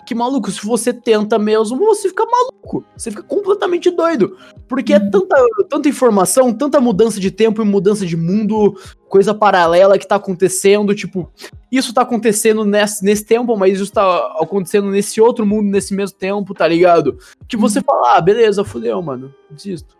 Que, 0.06 0.14
maluco, 0.14 0.50
se 0.50 0.64
você 0.64 0.92
tenta 0.92 1.38
mesmo, 1.38 1.78
você 1.78 2.08
fica 2.08 2.24
maluco. 2.26 2.84
Você 2.96 3.10
fica 3.10 3.22
completamente 3.22 3.90
doido. 3.90 4.36
Porque 4.68 4.92
é 4.92 4.98
Uhum. 4.98 5.10
tanta, 5.10 5.36
tanta 5.68 5.88
informação, 5.88 6.52
tanta 6.52 6.80
mudança 6.80 7.18
de 7.18 7.30
tempo 7.30 7.62
e 7.62 7.64
mudança 7.64 8.04
de 8.04 8.16
mundo, 8.16 8.74
coisa 9.08 9.32
paralela 9.34 9.98
que 9.98 10.06
tá 10.06 10.16
acontecendo. 10.16 10.94
Tipo, 10.94 11.30
isso 11.70 11.92
tá 11.94 12.02
acontecendo 12.02 12.64
nesse, 12.64 13.04
nesse 13.04 13.24
tempo, 13.24 13.56
mas 13.56 13.80
isso 13.80 13.92
tá 13.92 14.36
acontecendo 14.40 14.90
nesse 14.90 15.20
outro 15.20 15.46
mundo 15.46 15.64
nesse 15.70 15.94
mesmo 15.94 16.16
tempo, 16.18 16.52
tá 16.54 16.66
ligado? 16.68 17.18
Que 17.48 17.56
você 17.56 17.80
fala, 17.80 18.16
ah, 18.16 18.20
beleza, 18.20 18.64
fudeu, 18.64 19.00
mano. 19.02 19.32
Desisto. 19.50 19.96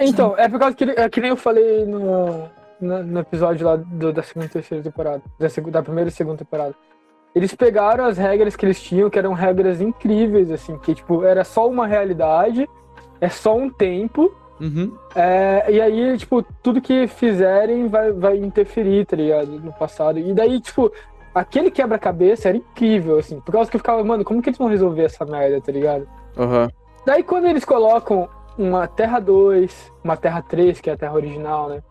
Então, 0.00 0.34
é 0.36 0.48
por 0.48 0.58
causa 0.58 0.74
que, 0.74 0.84
é 0.84 1.08
que 1.08 1.20
nem 1.20 1.30
eu 1.30 1.36
falei 1.36 1.84
no, 1.86 2.48
no, 2.80 3.02
no 3.04 3.20
episódio 3.20 3.64
lá 3.66 3.76
do- 3.76 4.12
da 4.12 4.22
segunda 4.22 4.46
e 4.46 4.48
terceira 4.48 4.82
temporada. 4.82 5.22
Da, 5.38 5.46
da 5.70 5.82
primeira 5.82 6.08
e 6.10 6.12
segunda 6.12 6.38
temporada. 6.38 6.74
Eles 7.34 7.54
pegaram 7.54 8.04
as 8.04 8.18
regras 8.18 8.54
que 8.54 8.66
eles 8.66 8.82
tinham, 8.82 9.08
que 9.08 9.18
eram 9.18 9.32
regras 9.32 9.80
incríveis, 9.80 10.50
assim, 10.50 10.76
que 10.78 10.94
tipo, 10.94 11.24
era 11.24 11.44
só 11.44 11.68
uma 11.68 11.86
realidade, 11.86 12.68
é 13.20 13.28
só 13.28 13.56
um 13.56 13.70
tempo, 13.70 14.30
Uhum. 14.60 14.96
É, 15.12 15.72
e 15.72 15.80
aí, 15.80 16.16
tipo, 16.16 16.40
tudo 16.62 16.80
que 16.80 17.08
fizerem 17.08 17.88
vai, 17.88 18.12
vai 18.12 18.36
interferir, 18.36 19.04
tá 19.04 19.16
ligado? 19.16 19.58
No 19.58 19.72
passado. 19.72 20.20
E 20.20 20.32
daí, 20.32 20.60
tipo, 20.60 20.92
aquele 21.34 21.68
quebra-cabeça 21.68 22.48
era 22.48 22.58
incrível, 22.58 23.18
assim. 23.18 23.40
Por 23.40 23.50
causa 23.50 23.68
que 23.68 23.76
eu 23.76 23.80
ficava, 23.80 24.04
mano, 24.04 24.24
como 24.24 24.40
que 24.40 24.50
eles 24.50 24.58
vão 24.58 24.68
resolver 24.68 25.02
essa 25.02 25.24
merda, 25.24 25.60
tá 25.60 25.72
ligado? 25.72 26.06
Aham. 26.38 26.70
Daí, 27.04 27.24
quando 27.24 27.46
eles 27.46 27.64
colocam 27.64 28.28
uma 28.56 28.86
Terra 28.86 29.18
2, 29.18 29.92
uma 30.04 30.16
Terra 30.16 30.42
3, 30.42 30.80
que 30.80 30.88
é 30.88 30.92
a 30.92 30.96
Terra 30.96 31.14
original, 31.14 31.68
né? 31.68 31.82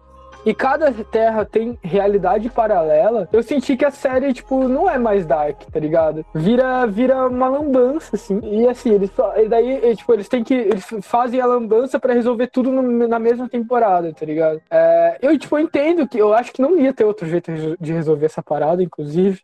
E 0.43 0.55
cada 0.55 0.91
terra 1.05 1.45
tem 1.45 1.77
realidade 1.83 2.49
paralela. 2.49 3.29
Eu 3.31 3.43
senti 3.43 3.77
que 3.77 3.85
a 3.85 3.91
série, 3.91 4.33
tipo, 4.33 4.67
não 4.67 4.89
é 4.89 4.97
mais 4.97 5.23
dark, 5.25 5.61
tá 5.71 5.79
ligado? 5.79 6.25
Vira, 6.33 6.85
vira 6.87 7.27
uma 7.27 7.47
lambança, 7.47 8.15
assim. 8.15 8.39
E 8.43 8.67
assim, 8.67 8.89
eles 8.91 9.11
e 9.37 9.47
daí, 9.47 9.95
tipo, 9.95 10.11
eles 10.13 10.27
têm 10.27 10.43
que. 10.43 10.53
Eles 10.53 10.85
fazem 11.03 11.39
a 11.39 11.45
lambança 11.45 11.99
pra 11.99 12.13
resolver 12.13 12.47
tudo 12.47 12.71
no- 12.71 13.07
na 13.07 13.19
mesma 13.19 13.47
temporada, 13.47 14.11
tá 14.13 14.25
ligado? 14.25 14.59
É, 14.71 15.19
eu, 15.21 15.37
tipo, 15.37 15.59
entendo 15.59 16.07
que 16.07 16.17
eu 16.17 16.33
acho 16.33 16.51
que 16.51 16.61
não 16.61 16.77
ia 16.79 16.93
ter 16.93 17.05
outro 17.05 17.27
jeito 17.27 17.51
de 17.79 17.93
resolver 17.93 18.25
essa 18.25 18.41
parada, 18.41 18.81
inclusive. 18.81 19.41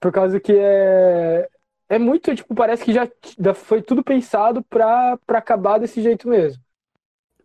Por 0.00 0.12
causa 0.12 0.40
que 0.40 0.52
é. 0.56 1.48
É 1.88 1.98
muito, 1.98 2.34
tipo, 2.36 2.54
parece 2.54 2.84
que 2.84 2.92
já, 2.92 3.08
já 3.38 3.52
foi 3.52 3.82
tudo 3.82 4.04
pensado 4.04 4.62
pra, 4.70 5.18
pra 5.26 5.38
acabar 5.38 5.78
desse 5.78 6.00
jeito 6.00 6.28
mesmo. 6.28 6.62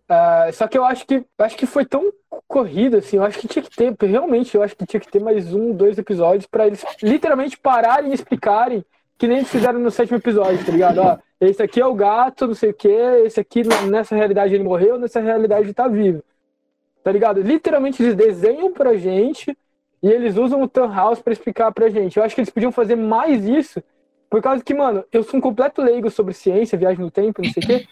Ah, 0.07 0.49
só 0.53 0.67
que 0.67 0.77
eu 0.77 0.85
acho 0.85 1.05
que 1.05 1.25
acho 1.39 1.57
que 1.57 1.65
foi 1.65 1.83
tão 1.83 2.11
corrido 2.47 2.97
assim, 2.97 3.17
eu 3.17 3.23
acho 3.23 3.39
que 3.39 3.47
tinha 3.47 3.63
que 3.63 3.75
ter, 3.75 3.95
realmente, 4.05 4.53
eu 4.53 4.61
acho 4.61 4.75
que 4.75 4.85
tinha 4.85 4.99
que 4.99 5.09
ter 5.09 5.19
mais 5.19 5.51
um, 5.51 5.73
dois 5.73 5.97
episódios 5.97 6.45
pra 6.45 6.67
eles 6.67 6.85
literalmente 7.01 7.57
pararem 7.57 8.11
e 8.11 8.13
explicarem 8.13 8.85
que 9.17 9.27
nem 9.27 9.37
eles 9.37 9.49
fizeram 9.49 9.79
no 9.79 9.89
sétimo 9.89 10.17
episódio, 10.17 10.63
tá 10.63 10.71
ligado? 10.71 10.99
Ó, 10.99 11.17
esse 11.41 11.63
aqui 11.63 11.81
é 11.81 11.85
o 11.85 11.95
gato, 11.95 12.47
não 12.47 12.53
sei 12.53 12.69
o 12.69 12.73
que, 12.73 12.87
esse 12.87 13.39
aqui 13.39 13.63
nessa 13.89 14.15
realidade 14.15 14.53
ele 14.53 14.63
morreu, 14.63 14.99
nessa 14.99 15.19
realidade 15.19 15.67
ele 15.67 15.73
tá 15.73 15.87
vivo. 15.87 16.23
Tá 17.03 17.11
ligado? 17.11 17.41
Literalmente 17.41 18.03
eles 18.03 18.15
desenham 18.15 18.73
pra 18.73 18.97
gente 18.97 19.57
e 20.03 20.07
eles 20.07 20.37
usam 20.37 20.61
o 20.61 20.87
House 20.87 21.19
pra 21.19 21.33
explicar 21.33 21.71
pra 21.71 21.89
gente. 21.89 22.17
Eu 22.17 22.23
acho 22.23 22.35
que 22.35 22.41
eles 22.41 22.49
podiam 22.49 22.71
fazer 22.71 22.95
mais 22.95 23.45
isso, 23.45 23.81
por 24.29 24.41
causa 24.41 24.63
que, 24.63 24.73
mano, 24.73 25.03
eu 25.11 25.23
sou 25.23 25.37
um 25.37 25.41
completo 25.41 25.81
leigo 25.81 26.09
sobre 26.11 26.33
ciência, 26.33 26.77
viagem 26.77 27.03
no 27.03 27.09
tempo, 27.09 27.41
não 27.41 27.51
sei 27.51 27.63
o 27.63 27.65
quê. 27.65 27.87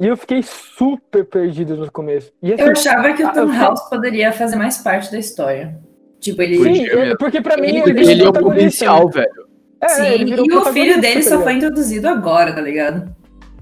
E 0.00 0.06
eu 0.06 0.16
fiquei 0.16 0.42
super 0.42 1.24
perdido 1.24 1.76
no 1.76 1.90
começo. 1.90 2.30
E, 2.42 2.52
assim, 2.52 2.62
Eu 2.62 2.70
achava 2.70 3.12
que 3.14 3.22
o 3.22 3.26
ah, 3.26 3.32
Tom 3.32 3.40
eu- 3.40 3.52
House 3.52 3.88
poderia 3.90 4.32
fazer 4.32 4.56
mais 4.56 4.78
parte 4.78 5.10
da 5.10 5.18
história. 5.18 5.76
Tipo, 6.20 6.42
ele. 6.42 6.56
Sim, 6.62 6.84
eu- 6.86 7.16
porque 7.18 7.40
pra 7.40 7.56
mim 7.56 7.68
Ele- 7.68 7.90
ele, 7.90 8.10
Ele, 8.12 8.24
é 8.24 8.28
o 8.28 8.32
potencial, 8.32 9.06
né? 9.06 9.12
velho. 9.12 9.48
É, 9.80 9.88
Sim, 9.88 10.06
ele 10.06 10.24
virou 10.24 10.46
e 10.46 10.54
o 10.54 10.64
filho 10.72 11.00
dele 11.00 11.22
tá 11.22 11.30
só 11.30 11.40
foi 11.42 11.52
ligado? 11.52 11.56
introduzido 11.56 12.08
agora, 12.08 12.52
tá 12.52 12.60
ligado? 12.60 13.14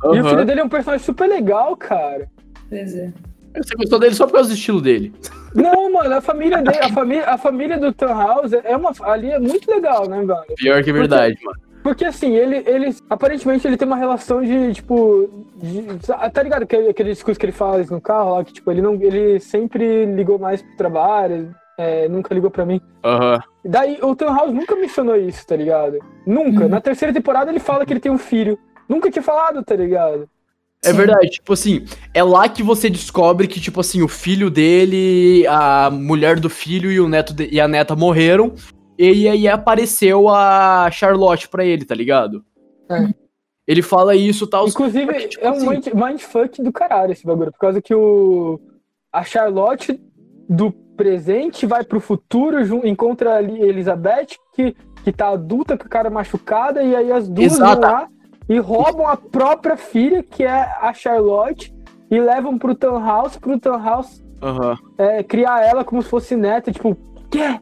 E 0.05 0.21
o 0.21 0.25
filho 0.29 0.45
dele 0.45 0.61
é 0.61 0.65
um 0.65 0.69
personagem 0.69 1.05
super 1.05 1.27
legal, 1.29 1.77
cara. 1.77 2.29
Pois 2.69 2.95
é. 2.95 3.13
Você 3.57 3.75
gostou 3.75 3.99
dele 3.99 4.15
só 4.15 4.27
por 4.27 4.35
causa 4.35 4.49
do 4.51 4.55
estilo 4.55 4.81
dele. 4.83 5.15
Não, 5.55 5.91
mano, 5.93 6.15
a 6.15 6.21
família 6.21 6.59
dele, 6.63 6.79
a 6.81 6.89
família, 6.91 7.25
a 7.27 7.39
família 7.39 7.79
do 7.79 7.93
Tom 7.93 8.07
House 8.15 8.53
é 8.53 8.77
uma, 8.77 8.93
ali 9.03 9.31
é 9.31 9.39
muito 9.39 9.71
legal, 9.71 10.07
né, 10.09 10.17
mano? 10.23 10.45
Pior 10.57 10.83
que 10.85 10.91
é 10.91 10.93
verdade, 10.93 11.37
mano. 11.43 11.59
Porque 11.87 12.05
assim, 12.05 12.35
ele, 12.35 12.65
ele 12.67 12.97
aparentemente 13.09 13.65
ele 13.65 13.77
tem 13.77 13.87
uma 13.87 13.97
relação 13.97 14.43
de, 14.43 14.75
tipo, 14.75 15.31
de- 15.55 15.85
tá 16.33 16.43
ligado 16.43 16.65
aquele, 16.65 16.89
aquele 16.89 17.13
discurso 17.13 17.39
que 17.39 17.47
ele 17.47 17.53
faz 17.53 17.89
no 17.89 18.01
carro 18.01 18.35
lá, 18.35 18.45
que 18.45 18.53
tipo, 18.53 18.69
ele 18.73 18.83
não, 18.83 18.95
ele 18.95 19.39
sempre 19.39 20.05
ligou 20.05 20.37
mais 20.37 20.61
pro 20.61 20.77
trabalho, 20.77 21.55
é, 21.79 22.09
nunca 22.09 22.35
ligou 22.35 22.51
pra 22.51 22.67
mim. 22.67 22.81
Aham. 23.05 23.39
Daí 23.65 24.01
o 24.03 24.17
House 24.25 24.53
nunca 24.53 24.75
mencionou 24.75 25.15
isso, 25.15 25.47
tá 25.47 25.55
ligado? 25.55 26.01
Nunca. 26.27 26.65
Uhum. 26.65 26.69
Na 26.69 26.81
terceira 26.81 27.15
temporada 27.15 27.53
ele 27.53 27.61
fala 27.61 27.87
que 27.87 27.93
ele 27.93 28.01
tem 28.01 28.11
um 28.11 28.19
filho. 28.19 28.59
Nunca 28.89 29.09
tinha 29.09 29.23
falado, 29.23 29.63
tá 29.63 29.77
ligado? 29.77 30.29
É 30.85 30.91
Sim. 30.91 30.97
verdade, 30.97 31.29
tipo 31.31 31.53
assim, 31.53 31.85
é 32.13 32.23
lá 32.25 32.49
que 32.49 32.65
você 32.65 32.91
descobre 32.91 33.47
que, 33.47 33.61
tipo 33.61 33.79
assim, 33.79 34.03
o 34.03 34.09
filho 34.09 34.51
dele, 34.51 35.47
a 35.49 35.89
mulher 35.91 36.41
do 36.41 36.51
filho 36.51 36.91
e 36.91 36.99
o 36.99 37.09
neto 37.09 37.33
de- 37.33 37.49
e 37.51 37.61
a 37.61 37.69
neta 37.69 37.95
morreram. 37.95 38.55
E 38.99 39.29
aí 39.29 39.47
apareceu 39.49 40.29
a 40.29 40.89
Charlotte 40.91 41.49
pra 41.49 41.65
ele, 41.65 41.85
tá 41.85 41.95
ligado? 41.95 42.45
É. 42.91 43.09
Ele 43.67 43.83
fala 43.83 44.15
isso 44.15 44.45
e 44.45 44.51
tal. 44.51 44.69
Inclusive, 44.69 45.07
porque, 45.07 45.29
tipo 45.29 45.45
é 45.45 45.51
um 45.51 45.55
assim- 45.55 45.69
mind- 45.71 45.95
mindfuck 45.95 46.63
do 46.63 46.73
caralho 46.73 47.13
esse 47.13 47.27
bagulho. 47.27 47.53
Por 47.53 47.59
causa 47.59 47.83
que 47.83 47.95
o. 47.95 48.61
A 49.13 49.25
Charlotte 49.25 50.01
do 50.49 50.71
presente 50.71 51.67
vai 51.67 51.83
pro 51.85 52.01
futuro, 52.01 52.59
encontra 52.87 53.35
ali 53.37 53.61
Elizabeth, 53.61 54.37
que, 54.55 54.75
que 55.05 55.13
tá 55.13 55.29
adulta, 55.31 55.77
com 55.77 55.85
a 55.85 55.89
cara 55.89 56.09
machucada, 56.11 56.83
e 56.83 56.95
aí 56.95 57.11
as 57.13 57.29
duas 57.29 57.59
vão 57.59 57.81
lá 57.81 58.09
e 58.49 58.59
roubam 58.59 59.07
a 59.07 59.17
própria 59.17 59.77
filha, 59.77 60.23
que 60.23 60.45
é 60.45 60.51
a 60.81 60.93
Charlotte, 60.95 61.75
e 62.11 62.21
levam 62.21 62.57
pro 62.59 62.75
Townhouse, 62.75 63.39
pro 63.39 63.59
Townhouse 63.59 64.23
Aham. 64.41 64.77
é, 64.97 65.23
criar 65.23 65.63
ela 65.67 65.83
como 65.85 66.01
se 66.03 66.09
fosse 66.09 66.37
neta, 66.37 66.71
tipo, 66.71 66.97
quê? 67.31 67.59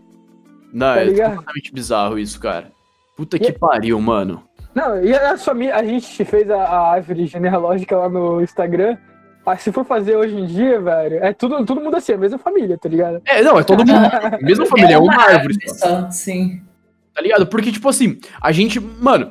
Não, 0.75 0.95
Tá 0.95 1.01
é 1.01 1.05
ligado? 1.05 1.37
totalmente 1.37 1.73
bizarro 1.73 2.19
isso, 2.19 2.39
cara. 2.41 2.73
Puta 3.17 3.37
E- 3.37 3.41
que 3.41 3.53
pariu, 3.53 3.99
mano. 4.01 4.43
Não, 4.75 5.01
e 5.05 5.15
a 5.15 5.39
família, 5.39 5.77
a 5.77 5.85
gente 5.85 6.25
fez 6.25 6.51
a, 6.51 6.57
a 6.57 6.91
árvore 6.95 7.27
genealógica 7.27 7.97
lá 7.97 8.09
no 8.09 8.41
Instagram. 8.43 8.97
Ah, 9.47 9.57
se 9.57 9.71
for 9.71 9.85
fazer 9.85 10.17
hoje 10.17 10.35
em 10.35 10.47
dia, 10.47 10.81
velho, 10.81 11.23
é 11.23 11.33
tudo, 11.33 11.65
todo 11.65 11.81
mundo 11.81 11.97
assim, 11.97 12.11
é 12.13 12.15
a 12.17 12.19
mesma 12.19 12.39
família, 12.39 12.77
tá 12.77 12.89
ligado? 12.89 13.21
É, 13.25 13.41
não, 13.43 13.57
é 13.59 13.63
todo 13.63 13.87
mundo. 13.87 13.93
Mesma 14.43 14.67
família, 14.67 14.95
é 14.95 14.99
uma 14.99 15.15
árvore. 15.15 15.55
só. 15.69 15.75
só, 16.03 16.11
sim. 16.11 16.61
Tá 17.15 17.21
ligado? 17.23 17.47
Porque, 17.47 17.71
tipo 17.71 17.89
assim, 17.89 18.19
a 18.41 18.51
gente, 18.51 18.81
mano, 18.81 19.31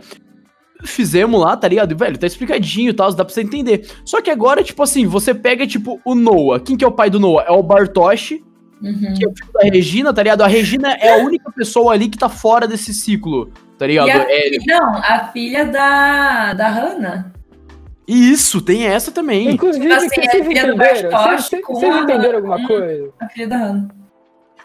fizemos 0.85 1.41
lá, 1.41 1.57
tá 1.57 1.67
ligado? 1.67 1.95
Velho, 1.97 2.17
tá 2.17 2.27
explicadinho 2.27 2.91
e 2.91 2.93
tal, 2.93 3.11
dá 3.13 3.25
pra 3.25 3.33
você 3.33 3.41
entender. 3.41 3.89
Só 4.05 4.21
que 4.21 4.29
agora, 4.29 4.63
tipo 4.63 4.81
assim, 4.83 5.05
você 5.07 5.33
pega, 5.33 5.65
tipo, 5.65 5.99
o 6.05 6.13
Noah. 6.15 6.59
Quem 6.59 6.77
que 6.77 6.85
é 6.85 6.87
o 6.87 6.91
pai 6.91 7.09
do 7.09 7.19
Noah? 7.19 7.45
É 7.47 7.51
o 7.51 7.63
Bartoshi, 7.63 8.43
Uhum. 8.83 9.13
que 9.15 9.25
é 9.25 9.27
o 9.29 9.33
filho 9.33 9.51
da 9.53 9.61
Regina, 9.61 10.13
tá 10.13 10.21
ligado? 10.23 10.41
A 10.41 10.47
Regina 10.47 10.93
é 10.93 11.13
a 11.13 11.23
única 11.23 11.49
pessoa 11.51 11.93
ali 11.93 12.09
que 12.09 12.17
tá 12.17 12.27
fora 12.27 12.67
desse 12.67 12.93
ciclo, 12.93 13.51
tá 13.79 13.87
ligado? 13.87 14.07
E 14.07 14.11
a, 14.11 14.25
É, 14.29 14.49
não, 14.67 14.95
a 14.97 15.29
filha 15.31 15.63
da, 15.65 16.53
da 16.53 16.67
Hannah. 16.67 17.31
isso, 18.07 18.61
tem 18.61 18.85
essa 18.85 19.11
também. 19.11 19.49
Inclusive, 19.51 19.91
Assim, 19.91 20.09
vocês 20.09 20.27
é 20.27 20.31
filha 20.43 20.65
do 20.65 20.73
entenderam? 20.73 21.11
Vocês, 21.11 21.61
vocês 21.65 21.95
entenderam 21.95 22.35
alguma 22.35 22.57
Hum. 22.57 22.67
coisa? 22.67 23.09
A 23.19 23.29
filha 23.29 23.47
da 23.47 23.57
Hannah. 23.57 23.87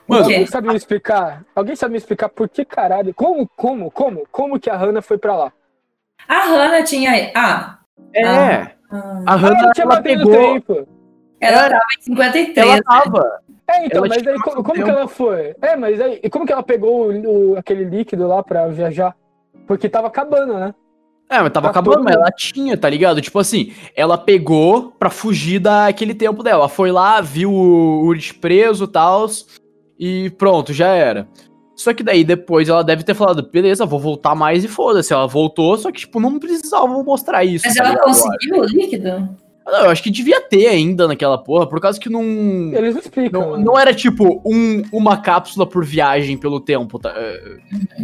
Mano? 0.09 0.23
Alguém 0.25 0.47
sabe 0.47 0.69
me 0.69 0.75
explicar? 0.77 1.45
Alguém 1.55 1.77
sabe 1.77 1.93
me 1.93 1.99
explicar 1.99 2.29
por 2.31 2.49
que 2.49 2.65
caralho? 2.65 3.13
Como, 3.15 3.47
como, 3.55 3.91
como? 3.91 4.27
Como 4.33 4.59
que 4.59 4.71
a 4.71 4.77
Hannah 4.77 5.03
foi 5.03 5.19
pra 5.19 5.37
lá? 5.37 5.53
A 6.27 6.47
Hannah 6.47 6.83
tinha. 6.83 7.31
Ah, 7.37 7.79
É, 8.15 8.25
Ah. 8.27 8.73
a 8.91 9.33
Ah, 9.35 9.37
Hannah, 9.37 9.59
ela 9.61 9.73
tinha 9.73 9.85
ela 9.85 10.01
pegou, 10.03 10.33
tempo. 11.39 11.53
ela 11.53 11.65
Era- 11.67 11.71
tava 11.79 11.85
em 11.99 12.03
53. 12.03 12.57
ela 12.69 12.83
tava. 12.83 13.41
É, 13.71 13.85
então, 13.87 13.99
Ela 14.05 14.09
mas 14.09 14.27
aí 14.27 14.39
como, 14.41 14.63
como 14.65 14.85
que 14.85 14.91
ela 14.91 15.07
foi? 15.09 15.55
É, 15.61 15.77
mas 15.77 16.01
aí, 16.01 16.21
e 16.23 16.31
como 16.31 16.47
que 16.47 16.53
ela 16.53 16.63
pegou 16.63 17.11
o, 17.13 17.53
o- 17.53 17.59
aquele 17.59 17.85
líquido 17.85 18.27
lá 18.27 18.43
pra 18.43 18.67
viajar? 18.69 19.15
Porque 19.67 19.89
tava 19.91 20.07
acabando, 20.07 20.55
né? 20.55 20.75
É, 21.31 21.43
mas 21.43 21.51
tava 21.53 21.65
Pra 21.69 21.71
acabando, 21.71 22.03
mas 22.03 22.15
ela 22.15 22.31
tinha, 22.31 22.75
tá 22.79 22.89
ligado? 22.89 23.21
Tipo 23.21 23.39
assim, 23.39 23.75
ela 23.95 24.17
pegou 24.17 24.93
pra 24.99 25.11
fugir 25.11 25.59
daquele 25.59 26.15
tempo 26.15 26.43
dela. 26.43 26.61
Ela 26.61 26.69
foi 26.71 26.91
lá, 26.91 27.21
viu 27.21 27.53
o 27.53 28.05
Urich 28.07 28.33
preso 28.33 28.85
e 28.85 28.89
tal, 28.89 29.27
e 29.99 30.31
pronto, 30.39 30.73
já 30.73 30.89
era. 30.89 31.29
Só 31.77 31.93
que 31.93 32.03
daí 32.03 32.25
depois 32.25 32.71
ela 32.71 32.83
deve 32.83 33.03
ter 33.05 33.13
falado, 33.15 33.51
beleza, 33.51 33.85
vou 33.85 34.01
voltar 34.01 34.35
mais 34.35 34.65
e 34.65 34.69
foda-se. 34.69 35.13
Ela 35.13 35.27
voltou, 35.29 35.77
só 35.77 35.93
que, 35.93 36.01
tipo, 36.01 36.19
não 36.19 36.39
precisava 36.39 36.87
mostrar 37.05 37.45
isso. 37.45 37.67
Mas 37.67 37.75
tá 37.77 37.83
ela 37.85 37.91
ligado? 37.91 38.05
conseguiu 38.07 38.57
o 38.61 38.65
líquido? 38.65 39.37
Não, 39.71 39.85
eu 39.85 39.91
acho 39.91 40.03
que 40.03 40.11
devia 40.11 40.41
ter 40.41 40.67
ainda 40.67 41.07
naquela 41.07 41.37
porra, 41.37 41.69
por 41.69 41.79
causa 41.79 42.01
que 42.01 42.09
não. 42.09 42.23
Eles 42.23 42.95
não 42.95 43.01
explicam. 43.03 43.41
Não, 43.41 43.57
né? 43.59 43.65
não 43.65 43.79
era 43.79 43.93
tipo 43.93 44.41
um, 44.45 44.83
uma 44.91 45.19
cápsula 45.21 45.67
por 45.67 45.85
viagem 45.85 46.39
pelo 46.39 46.59
tempo, 46.59 46.99
tá? 46.99 47.15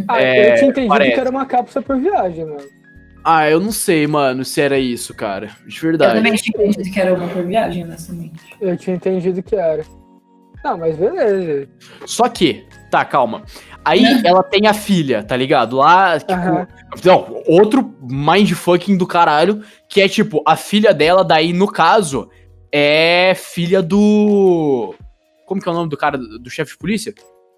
Ah, 0.07 0.21
é, 0.21 0.51
eu 0.51 0.55
tinha 0.55 0.69
entendido 0.69 0.89
parece. 0.89 1.13
que 1.13 1.19
era 1.19 1.29
uma 1.29 1.45
cápsula 1.45 1.83
por 1.83 1.99
viagem, 1.99 2.45
mano. 2.45 2.63
Ah, 3.23 3.49
eu 3.49 3.59
não 3.59 3.71
sei, 3.71 4.05
mano, 4.05 4.45
se 4.45 4.61
era 4.61 4.77
isso, 4.77 5.11
cara. 5.15 5.47
De 5.65 5.75
Eu 5.75 5.81
verdade. 5.81 6.13
também 6.13 6.35
tinha 6.35 6.55
entendido 6.55 6.93
que 6.93 6.99
era 6.99 7.13
uma 7.15 7.27
por 7.27 7.43
viagem, 7.43 7.83
honestamente. 7.83 8.39
Eu 8.61 8.77
tinha 8.77 8.95
entendido 8.95 9.41
que 9.41 9.55
era. 9.55 9.83
Não, 10.63 10.77
mas 10.77 10.95
beleza. 10.95 11.67
Só 12.05 12.29
que, 12.29 12.63
tá, 12.95 13.05
calma. 13.05 13.43
Aí 13.83 14.03
ela 14.25 14.41
tem 14.41 14.67
a 14.67 14.73
filha, 14.73 15.21
tá 15.23 15.35
ligado? 15.35 15.75
Lá, 15.77 16.17
tipo, 16.17 16.31
Aham. 16.31 16.67
não, 17.03 17.41
outro 17.47 17.93
mindfucking 18.01 18.97
do 18.97 19.05
caralho, 19.05 19.61
que 19.89 20.01
é 20.01 20.07
tipo, 20.07 20.41
a 20.47 20.55
filha 20.55 20.93
dela, 20.93 21.23
daí, 21.23 21.51
no 21.53 21.67
caso, 21.67 22.29
é 22.71 23.33
filha 23.35 23.81
do. 23.81 24.95
Como 25.45 25.61
que 25.61 25.67
é 25.69 25.71
o 25.71 25.75
nome 25.75 25.89
do 25.89 25.97
cara, 25.97 26.17
do 26.17 26.39
do 26.39 26.49
chefe 26.49 26.71
de 26.71 26.77
polícia? 26.77 27.13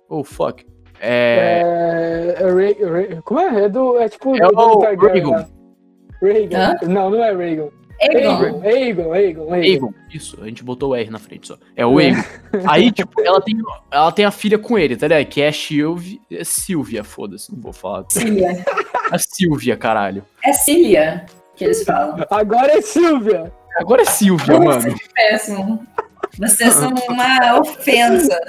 Oh, 0.09 0.23
fuck. 0.23 0.65
É. 0.99 1.61
É, 2.39 2.43
é 2.43 2.51
Ray- 2.51 2.83
Ray- 2.83 3.21
como 3.23 3.39
é? 3.39 3.65
É, 3.65 3.69
do, 3.69 3.97
é 3.99 4.09
tipo 4.09 4.35
É 4.35 4.39
do 4.39 4.57
o 4.57 4.79
Targaryen, 4.79 5.23
Rhaegon. 5.23 5.37
né? 5.37 5.45
Reagan. 6.21 6.57
Hã? 6.81 6.87
Não, 6.87 7.09
não 7.11 7.23
é 7.23 7.33
Reagan. 7.35 7.69
Egon. 7.99 8.29
Aegon, 8.29 8.61
Aegon, 8.63 9.13
Aegon, 9.13 9.13
Aegon. 9.13 9.53
Aegon, 9.53 9.93
isso, 10.13 10.37
a 10.41 10.45
gente 10.45 10.63
botou 10.63 10.91
o 10.91 10.95
R 10.95 11.09
na 11.09 11.19
frente 11.19 11.47
só. 11.47 11.57
É 11.75 11.85
o 11.85 11.97
Aegon. 11.97 12.21
Aí, 12.67 12.91
tipo, 12.91 13.21
ela 13.21 13.41
tem, 13.41 13.55
ela 13.91 14.11
tem 14.11 14.25
a 14.25 14.31
filha 14.31 14.57
com 14.57 14.77
ele, 14.77 14.95
tá 14.95 15.07
ligado? 15.07 15.25
Que 15.27 15.41
é 15.41 15.51
a. 15.51 16.21
É 16.31 16.43
Silvia, 16.43 17.03
foda-se, 17.03 17.51
não 17.51 17.61
vou 17.61 17.73
falar. 17.73 18.05
Cília. 18.09 18.65
A 19.11 19.17
Silvia, 19.17 19.75
caralho. 19.75 20.23
É 20.43 20.53
Cília 20.53 21.25
que 21.57 21.65
eles 21.65 21.83
falam. 21.83 22.23
Agora 22.29 22.77
é 22.77 22.81
Silvia. 22.81 23.51
Agora 23.77 24.03
é 24.03 24.05
Silvia, 24.05 24.59
mano. 24.59 24.95
Péssimo. 25.13 25.85
Vocês 26.37 26.73
são 26.73 26.93
uma 27.09 27.59
ofensa. 27.59 28.39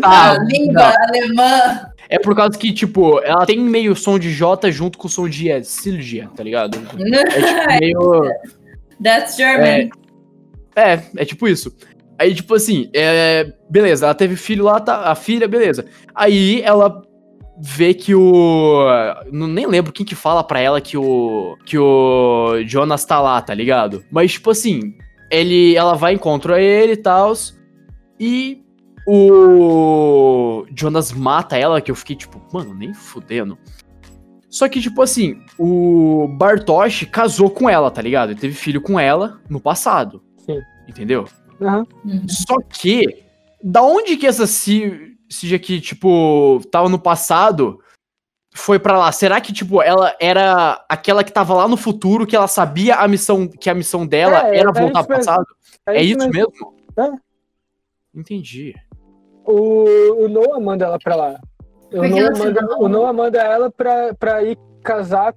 Tá, 0.00 0.32
a 0.32 0.38
língua 0.38 0.94
alemã. 1.08 1.90
É 2.08 2.18
por 2.18 2.34
causa 2.34 2.58
que, 2.58 2.72
tipo, 2.72 3.20
ela 3.20 3.46
tem 3.46 3.60
meio 3.60 3.94
som 3.94 4.18
de 4.18 4.32
J 4.32 4.70
junto 4.72 4.98
com 4.98 5.06
o 5.06 5.10
som 5.10 5.28
de 5.28 5.50
é, 5.50 5.62
Silvia, 5.62 6.30
tá 6.34 6.42
ligado? 6.42 6.78
É 6.78 6.80
tipo 6.80 6.96
meio. 7.80 8.32
That's 9.02 9.36
German. 9.36 9.90
É, 10.76 11.00
é 11.16 11.24
tipo 11.24 11.48
isso. 11.48 11.74
Aí, 12.18 12.34
tipo 12.34 12.54
assim, 12.54 12.90
é, 12.94 13.50
beleza, 13.70 14.06
ela 14.06 14.14
teve 14.14 14.36
filho 14.36 14.64
lá, 14.64 14.78
tá, 14.78 15.10
a 15.10 15.14
filha, 15.14 15.48
beleza. 15.48 15.86
Aí 16.14 16.60
ela 16.62 17.02
vê 17.58 17.94
que 17.94 18.14
o. 18.14 18.86
Não, 19.32 19.46
nem 19.46 19.66
lembro 19.66 19.92
quem 19.92 20.04
que 20.04 20.14
fala 20.14 20.44
pra 20.44 20.60
ela 20.60 20.80
que 20.80 20.96
o. 20.96 21.56
Que 21.64 21.78
o 21.78 22.62
Jonas 22.66 23.04
tá 23.04 23.20
lá, 23.20 23.40
tá 23.40 23.54
ligado? 23.54 24.04
Mas, 24.10 24.32
tipo 24.32 24.50
assim, 24.50 24.94
ele, 25.30 25.74
ela 25.76 25.94
vai 25.94 26.14
encontra 26.14 26.60
ele 26.60 26.92
e 26.92 26.96
tal. 26.96 27.32
E 28.18 28.62
o 29.06 30.66
Jonas 30.76 31.12
mata 31.12 31.56
ela, 31.56 31.80
que 31.80 31.90
eu 31.90 31.94
fiquei 31.94 32.16
tipo, 32.16 32.40
mano, 32.52 32.74
nem 32.74 32.92
fudendo. 32.92 33.58
Só 34.50 34.68
que, 34.68 34.80
tipo 34.80 35.00
assim, 35.00 35.40
o 35.56 36.26
Bartosz 36.36 37.04
casou 37.04 37.48
com 37.50 37.70
ela, 37.70 37.90
tá 37.90 38.02
ligado? 38.02 38.30
Ele 38.32 38.40
teve 38.40 38.54
filho 38.54 38.80
com 38.82 38.98
ela 38.98 39.40
no 39.48 39.60
passado. 39.60 40.22
Sim. 40.38 40.60
Entendeu? 40.88 41.24
Uhum. 41.60 42.26
Só 42.28 42.56
que, 42.68 43.22
da 43.62 43.80
onde 43.82 44.16
que 44.16 44.26
essa 44.26 44.46
Si- 44.46 45.16
Silvia 45.28 45.58
que, 45.60 45.80
tipo, 45.80 46.60
tava 46.72 46.88
no 46.88 46.98
passado 46.98 47.78
foi 48.52 48.80
pra 48.80 48.98
lá? 48.98 49.12
Será 49.12 49.40
que, 49.40 49.52
tipo, 49.52 49.80
ela 49.80 50.16
era 50.20 50.84
aquela 50.88 51.22
que 51.22 51.30
tava 51.32 51.54
lá 51.54 51.68
no 51.68 51.76
futuro, 51.76 52.26
que 52.26 52.34
ela 52.34 52.48
sabia 52.48 52.96
a 52.96 53.06
missão, 53.06 53.46
que 53.46 53.70
a 53.70 53.74
missão 53.74 54.04
dela 54.04 54.48
É, 54.48 54.58
era 54.58 54.70
é 54.70 54.72
voltar 54.72 54.98
isso 55.00 55.06
pro 55.06 55.16
mesmo. 55.16 55.30
passado? 55.32 55.46
É, 55.86 56.02
isso 56.02 56.28
mesmo? 56.28 56.74
É. 56.98 57.10
Entendi. 58.12 58.74
O, 59.44 60.24
o 60.24 60.28
Noah 60.28 60.58
manda 60.58 60.84
ela 60.86 60.98
pra 60.98 61.14
lá. 61.14 61.40
O 61.92 61.96
Porque 61.96 62.08
Noah, 62.08 62.30
no 62.30 62.38
manda, 62.38 62.60
final- 62.60 62.82
o 62.82 62.88
Noah 62.88 63.12
manda 63.12 63.38
ela 63.42 63.70
pra, 63.70 64.14
pra 64.14 64.42
ir 64.42 64.58
casar. 64.82 65.34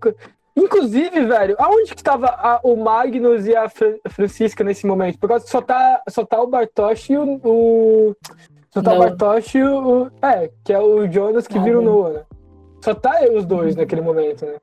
Inclusive, 0.56 1.26
velho, 1.26 1.56
aonde 1.58 1.96
que 1.96 2.04
tava 2.04 2.28
a- 2.28 2.60
o 2.64 2.76
Magnus 2.76 3.48
e 3.48 3.56
a 3.56 3.68
Fran- 3.68 3.98
Francisca 4.10 4.64
nesse 4.64 4.86
momento? 4.86 5.18
Por 5.18 5.28
causa 5.28 5.44
que 5.46 5.50
só 5.52 5.62
tá, 5.62 6.02
só 6.08 6.24
tá 6.24 6.40
o 6.42 6.48
Bartosz 6.48 7.10
e 7.10 7.18
o... 7.18 7.40
o- 7.44 8.16
só 8.72 8.82
tá 8.82 8.92
o 8.92 8.96
Noah. 8.96 9.10
Bartosz 9.10 9.56
e 9.56 9.64
o... 9.64 10.12
É, 10.22 10.52
que 10.64 10.72
é 10.72 10.80
o 10.80 11.08
Jonas 11.12 11.48
que 11.48 11.58
vira 11.60 11.80
o. 11.80 11.82
Noah, 11.82 12.14
né? 12.14 12.22
Só 12.84 12.94
tá 12.94 13.20
os 13.34 13.46
dois 13.46 13.76
naquele 13.76 14.02
momento, 14.02 14.46
né? 14.46 14.56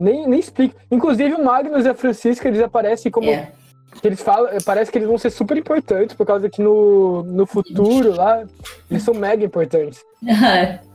Nem, 0.00 0.26
nem 0.26 0.40
explica. 0.40 0.76
Inclusive, 0.90 1.34
o 1.34 1.44
Magnus 1.44 1.84
e 1.84 1.88
a 1.90 1.94
Francisca, 1.94 2.48
eles 2.48 2.60
aparecem 2.62 3.12
como 3.12 3.28
É. 3.28 3.52
que 4.00 4.06
eles 4.08 4.22
falam, 4.22 4.50
parece 4.64 4.90
que 4.90 4.98
eles 4.98 5.08
vão 5.08 5.18
ser 5.18 5.30
super 5.30 5.56
importantes, 5.56 6.16
por 6.16 6.26
causa 6.26 6.48
que 6.48 6.62
no, 6.62 7.22
no 7.22 7.46
futuro 7.46 8.14
lá, 8.16 8.44
eles 8.90 9.02
são 9.02 9.12
mega 9.14 9.44
importantes. 9.44 10.02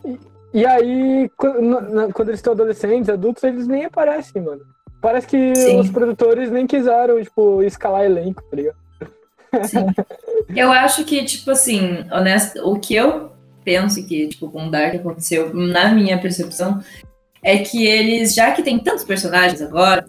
E 0.05 0.17
aí, 0.65 1.29
quando, 1.37 2.29
eles 2.29 2.39
estão 2.39 2.53
adolescentes, 2.53 3.09
adultos, 3.09 3.43
eles 3.43 3.67
nem 3.67 3.85
aparecem, 3.85 4.41
mano. 4.41 4.61
Parece 5.01 5.27
que 5.27 5.55
Sim. 5.55 5.79
os 5.79 5.89
produtores 5.89 6.51
nem 6.51 6.67
quiseram, 6.67 7.21
tipo, 7.21 7.63
escalar 7.63 8.03
elenco, 8.03 8.43
tá 8.49 8.55
ligado? 8.55 8.77
Sim. 9.63 9.85
Eu 10.55 10.71
acho 10.71 11.05
que, 11.05 11.23
tipo 11.23 11.51
assim, 11.51 12.05
honesto, 12.11 12.59
o 12.67 12.79
que 12.79 12.95
eu 12.95 13.31
penso 13.63 14.05
que, 14.05 14.27
tipo, 14.27 14.49
com 14.49 14.67
o 14.67 14.71
Dark 14.71 14.95
aconteceu, 14.95 15.53
na 15.53 15.91
minha 15.93 16.19
percepção, 16.19 16.81
é 17.43 17.59
que 17.59 17.85
eles, 17.85 18.33
já 18.33 18.51
que 18.51 18.63
tem 18.63 18.79
tantos 18.79 19.03
personagens 19.03 19.61
agora, 19.61 20.05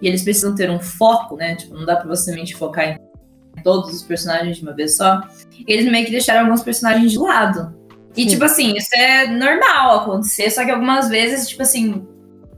e 0.00 0.08
eles 0.08 0.22
precisam 0.22 0.54
ter 0.54 0.70
um 0.70 0.80
foco, 0.80 1.36
né? 1.36 1.56
Tipo, 1.56 1.74
não 1.74 1.84
dá 1.84 1.96
pra 1.96 2.08
você 2.08 2.30
somente 2.30 2.56
focar 2.56 2.88
em 2.88 3.62
todos 3.62 3.94
os 3.94 4.02
personagens 4.02 4.56
de 4.56 4.62
uma 4.62 4.72
vez 4.72 4.96
só. 4.96 5.20
Eles 5.66 5.90
meio 5.90 6.06
que 6.06 6.10
deixaram 6.10 6.46
alguns 6.46 6.62
personagens 6.62 7.12
de 7.12 7.18
lado. 7.18 7.79
E, 8.16 8.22
Sim. 8.24 8.28
tipo 8.30 8.44
assim, 8.44 8.74
isso 8.76 8.94
é 8.94 9.26
normal 9.28 10.00
acontecer, 10.00 10.50
só 10.50 10.64
que 10.64 10.70
algumas 10.70 11.08
vezes, 11.08 11.48
tipo 11.48 11.62
assim, 11.62 12.06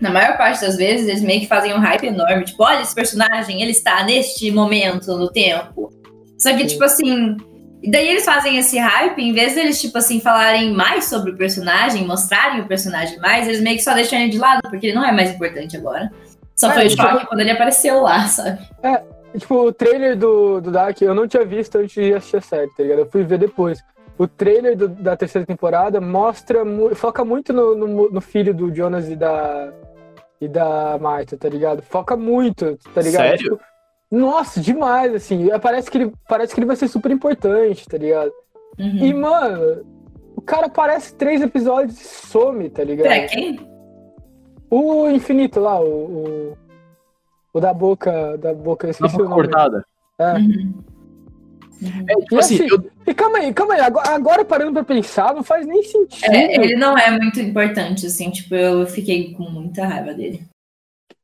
na 0.00 0.10
maior 0.10 0.36
parte 0.36 0.60
das 0.62 0.76
vezes, 0.76 1.06
eles 1.06 1.22
meio 1.22 1.40
que 1.40 1.46
fazem 1.46 1.74
um 1.74 1.78
hype 1.78 2.06
enorme. 2.06 2.44
Tipo, 2.44 2.64
olha 2.64 2.80
esse 2.80 2.94
personagem, 2.94 3.60
ele 3.62 3.70
está 3.70 4.02
neste 4.04 4.50
momento 4.50 5.16
no 5.16 5.30
tempo. 5.30 5.90
Só 6.38 6.52
que, 6.56 6.66
tipo 6.66 6.82
assim. 6.84 7.36
E 7.84 7.90
daí 7.90 8.08
eles 8.08 8.24
fazem 8.24 8.58
esse 8.58 8.78
hype, 8.78 9.18
em 9.20 9.32
vez 9.32 9.54
deles, 9.56 9.80
tipo 9.80 9.98
assim, 9.98 10.20
falarem 10.20 10.72
mais 10.72 11.06
sobre 11.06 11.32
o 11.32 11.36
personagem, 11.36 12.06
mostrarem 12.06 12.60
o 12.60 12.66
personagem 12.68 13.18
mais, 13.18 13.48
eles 13.48 13.60
meio 13.60 13.76
que 13.76 13.82
só 13.82 13.92
deixam 13.92 14.20
ele 14.20 14.30
de 14.30 14.38
lado, 14.38 14.60
porque 14.70 14.86
ele 14.86 14.94
não 14.94 15.04
é 15.04 15.10
mais 15.10 15.32
importante 15.32 15.76
agora. 15.76 16.08
Só 16.54 16.70
É, 16.70 16.74
foi 16.74 16.86
o 16.86 16.88
tipo- 16.88 17.02
choque 17.02 17.26
quando 17.26 17.40
ele 17.40 17.50
apareceu 17.50 18.00
lá, 18.00 18.24
sabe? 18.28 18.60
Tipo, 19.36 19.66
o 19.66 19.72
trailer 19.72 20.16
do, 20.16 20.60
do 20.60 20.70
Dark 20.70 21.00
eu 21.02 21.12
não 21.14 21.26
tinha 21.26 21.44
visto 21.44 21.76
antes 21.76 21.94
de 21.94 22.14
assistir 22.14 22.36
a 22.36 22.40
série, 22.40 22.68
tá 22.76 22.82
ligado? 22.84 22.98
Eu 23.00 23.10
fui 23.10 23.24
ver 23.24 23.38
depois. 23.38 23.80
O 24.22 24.28
trailer 24.28 24.76
do- 24.76 24.88
da 24.88 25.16
terceira 25.16 25.46
temporada 25.46 26.00
mostra, 26.00 26.60
foca 26.94 27.24
muito 27.24 27.52
no, 27.52 27.74
no, 27.74 28.10
no 28.10 28.20
filho 28.20 28.54
do 28.54 28.72
Jonas 28.74 29.08
e 29.08 29.16
da, 29.16 29.72
e 30.40 30.46
da 30.46 30.98
Marta, 31.00 31.36
tá 31.36 31.48
ligado? 31.48 31.82
Foca 31.82 32.16
muito, 32.16 32.76
tá 32.94 33.00
ligado? 33.00 33.22
Sério? 33.22 33.38
Tipo, 33.54 33.60
nossa, 34.10 34.60
demais, 34.60 35.14
assim. 35.14 35.48
Parece 35.60 35.90
que, 35.90 35.98
ele, 35.98 36.12
parece 36.28 36.54
que 36.54 36.60
ele 36.60 36.66
vai 36.66 36.76
ser 36.76 36.86
super 36.88 37.10
importante, 37.10 37.88
tá 37.88 37.96
ligado? 37.98 38.30
Uhum. 38.78 38.98
E, 38.98 39.14
mano, 39.14 39.84
o 40.36 40.40
cara 40.42 40.66
aparece 40.66 41.14
três 41.16 41.40
episódios 41.42 41.98
e 42.00 42.04
some, 42.04 42.68
tá 42.70 42.84
ligado? 42.84 43.06
Pra 43.06 43.26
quem? 43.26 43.58
O 44.70 45.08
infinito 45.08 45.58
lá, 45.60 45.80
o, 45.80 45.86
o, 45.86 46.58
o 47.54 47.60
da 47.60 47.74
boca, 47.74 48.36
da 48.38 48.54
boca, 48.54 48.86
eu 48.86 48.90
esqueci 48.90 49.14
o 49.16 49.18
boca 49.18 49.30
nome. 49.30 49.42
cortada. 49.42 49.84
É. 50.18 50.32
Uhum. 50.34 50.74
É, 52.08 52.14
tipo 52.16 52.34
E 52.34 52.38
assim, 52.38 52.54
assim, 52.56 52.68
eu- 52.70 52.90
E 53.06 53.14
calma 53.14 53.38
aí, 53.38 53.52
calma 53.52 53.74
aí. 53.74 53.80
Agora, 53.80 54.08
agora 54.10 54.44
parando 54.44 54.72
pra 54.72 54.84
pensar, 54.84 55.34
não 55.34 55.42
faz 55.42 55.66
nem 55.66 55.82
sentido. 55.82 56.32
É, 56.32 56.54
ele 56.54 56.76
não 56.76 56.96
é 56.96 57.10
muito 57.10 57.40
importante, 57.40 58.06
assim, 58.06 58.30
tipo, 58.30 58.54
eu 58.54 58.86
fiquei 58.86 59.34
com 59.34 59.44
muita 59.44 59.84
raiva 59.84 60.12
dele. 60.14 60.42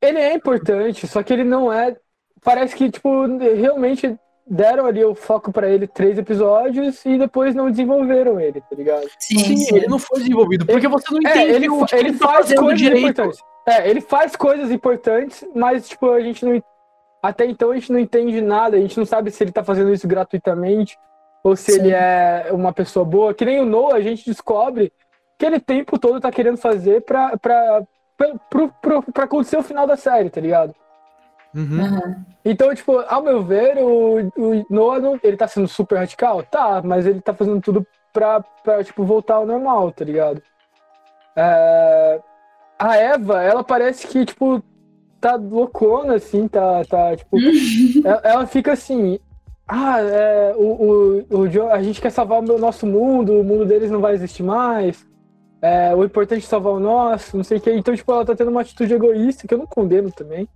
Ele 0.01 0.17
é 0.19 0.33
importante, 0.33 1.07
só 1.07 1.21
que 1.23 1.33
ele 1.33 1.43
não 1.43 1.71
é. 1.71 1.95
Parece 2.43 2.75
que, 2.75 2.89
tipo, 2.89 3.25
realmente 3.37 4.15
deram 4.47 4.85
ali 4.87 5.03
o 5.03 5.13
foco 5.13 5.51
pra 5.51 5.69
ele 5.69 5.85
três 5.87 6.17
episódios 6.17 7.05
e 7.05 7.17
depois 7.17 7.53
não 7.53 7.69
desenvolveram 7.69 8.39
ele, 8.39 8.61
tá 8.61 8.75
ligado? 8.75 9.05
Sim, 9.19 9.37
sim, 9.57 9.75
ele 9.75 9.87
não 9.87 9.99
foi 9.99 10.19
desenvolvido. 10.19 10.65
Porque 10.65 10.87
você 10.87 11.05
não 11.13 11.19
É, 11.29 11.31
entende 11.37 11.51
ele, 11.55 11.69
o 11.69 11.79
fa- 11.81 11.85
que 11.87 11.95
ele 11.95 12.13
tá 12.13 12.27
faz 12.27 12.53
coisas 12.53 12.79
direito. 12.79 12.99
importantes. 13.09 13.39
É, 13.67 13.89
ele 13.89 14.01
faz 14.01 14.35
coisas 14.35 14.71
importantes, 14.71 15.45
mas, 15.53 15.87
tipo, 15.87 16.09
a 16.11 16.21
gente 16.21 16.43
não. 16.45 16.63
Até 17.21 17.45
então 17.45 17.71
a 17.71 17.75
gente 17.75 17.91
não 17.91 17.99
entende 17.99 18.39
nada, 18.41 18.77
a 18.77 18.79
gente 18.79 18.97
não 18.97 19.05
sabe 19.05 19.29
se 19.31 19.43
ele 19.43 19.51
tá 19.51 19.63
fazendo 19.63 19.91
isso 19.93 20.07
gratuitamente 20.07 20.97
ou 21.43 21.55
se 21.55 21.73
Sim. 21.73 21.79
ele 21.79 21.91
é 21.91 22.47
uma 22.51 22.71
pessoa 22.73 23.05
boa. 23.05 23.33
Que 23.33 23.45
nem 23.45 23.59
o 23.59 23.65
Noah, 23.65 23.95
a 23.97 24.01
gente 24.01 24.25
descobre 24.25 24.91
que 25.37 25.45
ele 25.45 25.57
o 25.57 25.61
tempo 25.61 25.97
todo 25.99 26.19
tá 26.19 26.31
querendo 26.31 26.57
fazer 26.57 27.01
pra, 27.01 27.37
pra, 27.37 27.83
pra, 28.17 28.33
pro- 28.49 28.73
pro- 28.81 29.03
pra 29.13 29.23
acontecer 29.25 29.57
o 29.57 29.63
final 29.63 29.85
da 29.87 29.95
série, 29.97 30.29
tá 30.29 30.39
ligado? 30.41 30.73
Uhum. 31.55 32.15
Então, 32.45 32.73
tipo, 32.75 32.99
ao 32.99 33.23
meu 33.23 33.41
ver, 33.43 33.77
o, 33.79 34.19
o 34.37 34.65
Noah, 34.69 34.99
não, 34.99 35.19
ele 35.23 35.35
tá 35.35 35.47
sendo 35.47 35.67
super 35.67 35.97
radical? 35.97 36.43
Tá, 36.43 36.81
mas 36.83 37.05
ele 37.05 37.21
tá 37.21 37.33
fazendo 37.33 37.59
tudo 37.59 37.85
pra, 38.13 38.41
pra 38.63 38.83
tipo, 38.83 39.03
voltar 39.03 39.35
ao 39.35 39.45
normal, 39.45 39.91
tá 39.91 40.05
ligado? 40.05 40.41
É, 41.35 42.19
a 42.77 42.97
Eva, 42.97 43.41
ela 43.41 43.63
parece 43.63 44.07
que, 44.07 44.25
tipo, 44.25 44.61
tá 45.19 45.35
loucona, 45.35 46.15
assim, 46.15 46.47
tá, 46.47 46.83
tá 46.85 47.15
tipo... 47.15 47.37
ela, 48.05 48.21
ela 48.23 48.47
fica 48.47 48.73
assim... 48.73 49.19
Ah, 49.67 50.01
é, 50.01 50.55
o, 50.57 51.25
o, 51.29 51.41
o 51.41 51.69
a 51.71 51.83
gente 51.83 52.01
quer 52.01 52.09
salvar 52.09 52.41
o 52.41 52.57
nosso 52.57 52.87
mundo, 52.87 53.39
o 53.39 53.43
mundo 53.43 53.65
deles 53.65 53.91
não 53.91 54.01
vai 54.01 54.15
existir 54.15 54.41
mais. 54.41 55.07
É, 55.61 55.93
o 55.93 56.03
importante 56.03 56.43
é 56.43 56.47
salvar 56.47 56.73
o 56.73 56.79
nosso, 56.79 57.35
não 57.35 57.43
sei 57.43 57.57
o 57.57 57.61
que. 57.61 57.71
Então, 57.71 57.95
tipo, 57.95 58.11
ela 58.11 58.25
tá 58.25 58.35
tendo 58.35 58.49
uma 58.49 58.61
atitude 58.61 58.93
egoísta, 58.93 59.47
que 59.47 59.53
eu 59.53 59.57
não 59.57 59.67
condeno 59.67 60.11
também. 60.11 60.47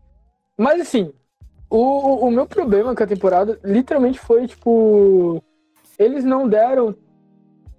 Mas, 0.58 0.82
assim, 0.82 1.12
o, 1.70 2.28
o 2.28 2.32
meu 2.32 2.46
problema 2.46 2.96
com 2.96 3.04
a 3.04 3.08
temporada 3.08 3.60
literalmente 3.64 4.20
foi, 4.20 4.48
tipo. 4.48 5.44
Eles 6.00 6.24
não 6.24 6.48
deram 6.48 6.96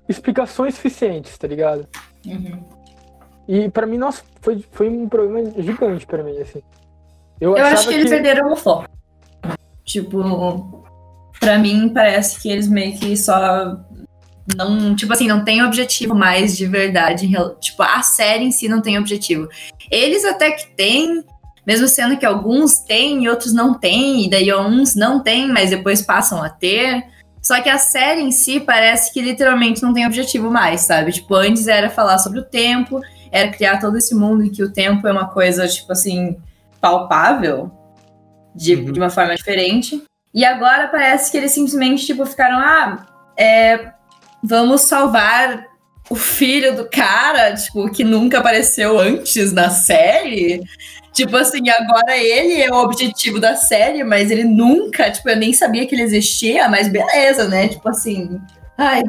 explicações 0.08 0.74
suficientes, 0.74 1.36
tá 1.36 1.48
ligado? 1.48 1.88
Uhum. 2.26 2.62
E 3.46 3.68
pra 3.68 3.86
mim, 3.86 3.98
nossa, 3.98 4.22
foi, 4.40 4.64
foi 4.72 4.88
um 4.88 5.08
problema 5.08 5.50
gigante 5.58 6.06
pra 6.06 6.22
mim, 6.22 6.38
assim. 6.38 6.62
Eu, 7.40 7.56
Eu 7.56 7.66
acho 7.66 7.88
que 7.88 7.94
eles 7.94 8.08
perderam 8.08 8.52
o 8.52 8.56
foco. 8.56 8.88
Tipo, 9.84 10.84
pra 11.38 11.58
mim 11.58 11.90
parece 11.92 12.40
que 12.40 12.50
eles 12.50 12.68
meio 12.68 12.98
que 12.98 13.16
só 13.16 13.76
não, 14.56 14.94
tipo 14.94 15.12
assim, 15.12 15.26
não 15.26 15.42
tem 15.42 15.62
objetivo 15.62 16.14
mais 16.14 16.56
de 16.56 16.66
verdade. 16.66 17.28
Tipo, 17.60 17.82
a 17.82 18.02
série 18.02 18.44
em 18.44 18.50
si 18.50 18.68
não 18.68 18.82
tem 18.82 18.98
objetivo. 18.98 19.48
Eles 19.90 20.24
até 20.24 20.50
que 20.50 20.68
têm, 20.76 21.24
mesmo 21.66 21.88
sendo 21.88 22.16
que 22.16 22.26
alguns 22.26 22.78
têm 22.80 23.24
e 23.24 23.28
outros 23.28 23.54
não 23.54 23.74
têm, 23.74 24.24
e 24.24 24.30
daí 24.30 24.54
uns 24.54 24.94
não 24.94 25.20
têm, 25.20 25.48
mas 25.48 25.70
depois 25.70 26.02
passam 26.02 26.42
a 26.42 26.48
ter. 26.48 27.04
Só 27.42 27.60
que 27.60 27.68
a 27.68 27.78
série 27.78 28.20
em 28.20 28.30
si 28.30 28.60
parece 28.60 29.12
que 29.12 29.20
literalmente 29.20 29.82
não 29.82 29.92
tem 29.92 30.06
objetivo 30.06 30.50
mais, 30.50 30.82
sabe? 30.82 31.12
Tipo, 31.12 31.34
antes 31.34 31.66
era 31.66 31.90
falar 31.90 32.18
sobre 32.18 32.40
o 32.40 32.44
tempo, 32.44 33.00
era 33.34 33.50
criar 33.50 33.80
todo 33.80 33.98
esse 33.98 34.14
mundo 34.14 34.44
em 34.44 34.48
que 34.50 34.62
o 34.62 34.72
tempo 34.72 35.08
é 35.08 35.10
uma 35.12 35.26
coisa, 35.28 35.66
tipo 35.66 35.90
assim, 35.90 36.36
palpável, 36.80 37.68
de, 38.54 38.76
Uhum. 38.76 38.92
de 38.92 39.00
uma 39.00 39.10
forma 39.10 39.34
diferente. 39.34 40.00
E 40.32 40.44
agora 40.44 40.86
parece 40.86 41.32
que 41.32 41.36
eles 41.36 41.50
simplesmente, 41.50 42.06
tipo, 42.06 42.24
ficaram, 42.24 42.58
ah, 42.60 43.04
é, 43.36 43.90
vamos 44.40 44.82
salvar 44.82 45.66
o 46.08 46.14
filho 46.14 46.76
do 46.76 46.88
cara, 46.88 47.54
tipo, 47.54 47.90
que 47.90 48.04
nunca 48.04 48.38
apareceu 48.38 49.00
antes 49.00 49.52
na 49.52 49.68
série. 49.68 50.62
Tipo 51.12 51.36
assim, 51.36 51.68
agora 51.68 52.16
ele 52.16 52.62
é 52.62 52.70
o 52.70 52.76
objetivo 52.76 53.40
da 53.40 53.56
série, 53.56 54.04
mas 54.04 54.30
ele 54.30 54.44
nunca, 54.44 55.10
tipo, 55.10 55.28
eu 55.28 55.36
nem 55.36 55.52
sabia 55.52 55.86
que 55.86 55.94
ele 55.94 56.02
existia, 56.02 56.68
mas 56.68 56.86
beleza, 56.86 57.48
né? 57.48 57.66
Tipo 57.66 57.88
assim. 57.88 58.40
Ai, 58.78 59.02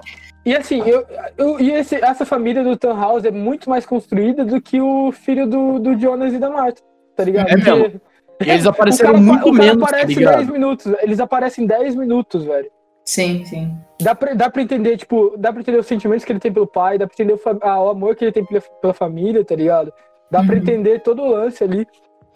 E 0.46 0.56
assim, 0.56 0.82
eu, 0.86 1.06
eu- 1.38 1.60
e 1.60 1.72
esse- 1.72 1.96
essa 2.04 2.26
família 2.26 2.64
do 2.64 2.78
Tannhaus 2.78 3.26
é 3.26 3.32
muito 3.32 3.70
mais 3.70 3.86
construída 3.86 4.46
do 4.46 4.62
que 4.62 4.80
o 4.80 5.12
filho 5.12 5.48
do, 5.48 5.80
do 5.80 6.00
Jonas 6.00 6.34
e 6.34 6.38
da 6.38 6.50
Marta, 6.50 6.82
tá 7.16 7.24
ligado? 7.24 7.50
É 7.50 7.56
mesmo. 7.58 8.00
E 8.44 8.50
eles 8.50 8.66
o 8.66 8.70
apareceram 8.70 9.14
cara, 9.14 9.24
muito 9.24 9.50
o 9.50 9.52
cara 9.54 9.64
menos, 9.66 9.80
tá 9.84 9.88
aparece 9.90 10.12
em 10.14 10.16
ligado? 10.18 10.36
10 10.38 10.50
minutos, 10.50 10.94
eles 11.02 11.20
aparecem 11.20 11.64
em 11.64 11.68
10 11.68 11.96
minutos, 11.96 12.44
velho. 12.44 12.70
sim, 13.04 13.44
sim. 13.46 13.74
Dá 14.02 14.14
pra, 14.14 14.34
dá 14.34 14.50
pra 14.50 14.62
entender, 14.62 14.98
tipo, 14.98 15.34
dá 15.38 15.52
pra 15.54 15.62
entender 15.62 15.78
os 15.80 15.88
sentimentos 15.88 16.26
que 16.26 16.32
ele 16.32 16.40
tem 16.40 16.52
pelo 16.52 16.68
pai, 16.68 16.98
dá 16.98 17.08
pra 17.08 17.14
entender 17.14 17.34
o, 17.34 17.40
ah, 17.62 17.82
o 17.84 17.90
amor 17.90 18.16
que 18.16 18.26
ele 18.26 18.32
tem 18.34 18.44
pela, 18.46 18.62
pela 18.82 18.94
família, 18.94 19.44
tá 19.46 19.56
ligado? 19.56 19.92
Dá 20.30 20.44
pra 20.44 20.54
Uhum. 20.54 20.62
entender 20.62 21.00
todo 21.02 21.22
o 21.24 21.30
lance 21.32 21.64
ali. 21.64 21.88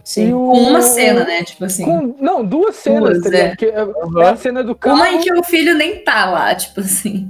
Sim. 0.03 0.31
O- 0.33 0.51
Com 0.51 0.57
uma 0.69 0.81
cena, 0.81 1.25
né? 1.25 1.43
Tipo 1.43 1.65
assim. 1.65 1.83
Com, 1.83 2.15
não, 2.19 2.45
duas 2.45 2.75
cenas, 2.77 3.09
Duas, 3.19 3.23
tá 3.23 3.29
ligado? 3.29 3.45
é. 3.45 3.49
Porque 3.49 3.65
é, 3.65 3.83
Uhum. 3.83 4.21
é 4.21 4.29
a 4.29 4.35
cena 4.37 4.63
do 4.63 4.73
carro. 4.73 4.95
Uma 4.95 5.09
em 5.11 5.19
que 5.19 5.33
o 5.33 5.43
filho 5.43 5.75
nem 5.75 6.01
tá 6.03 6.29
lá, 6.29 6.55
tipo 6.55 6.79
assim. 6.79 7.29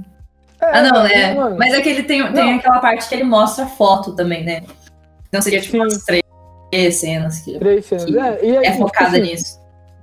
É, 0.60 0.78
Ah, 0.78 0.82
não, 0.82 1.02
né? 1.04 1.34
mano. 1.34 1.56
Mas 1.58 1.72
é 1.74 1.80
que 1.80 1.88
ele 1.88 2.02
tem, 2.02 2.22
tem 2.32 2.44
Não. 2.52 2.58
aquela 2.58 2.78
parte 2.80 3.08
que 3.08 3.14
ele 3.14 3.24
mostra 3.24 3.64
a 3.64 3.68
foto 3.68 4.14
também, 4.14 4.44
né? 4.44 4.62
Então 5.28 5.40
seria 5.40 5.60
tipo 5.60 5.72
Sim. 5.76 5.80
umas 5.82 6.04
três 6.04 6.94
cenas 6.96 7.38
que 7.40 7.58
Três 7.58 7.86
cenas. 7.86 8.04
que 8.04 8.18
É, 8.18 8.44
e 8.44 8.56
aí, 8.58 8.66
é 8.66 8.70
tipo 8.72 8.78
focada 8.86 9.10
assim, 9.18 9.20
nisso. 9.22 9.60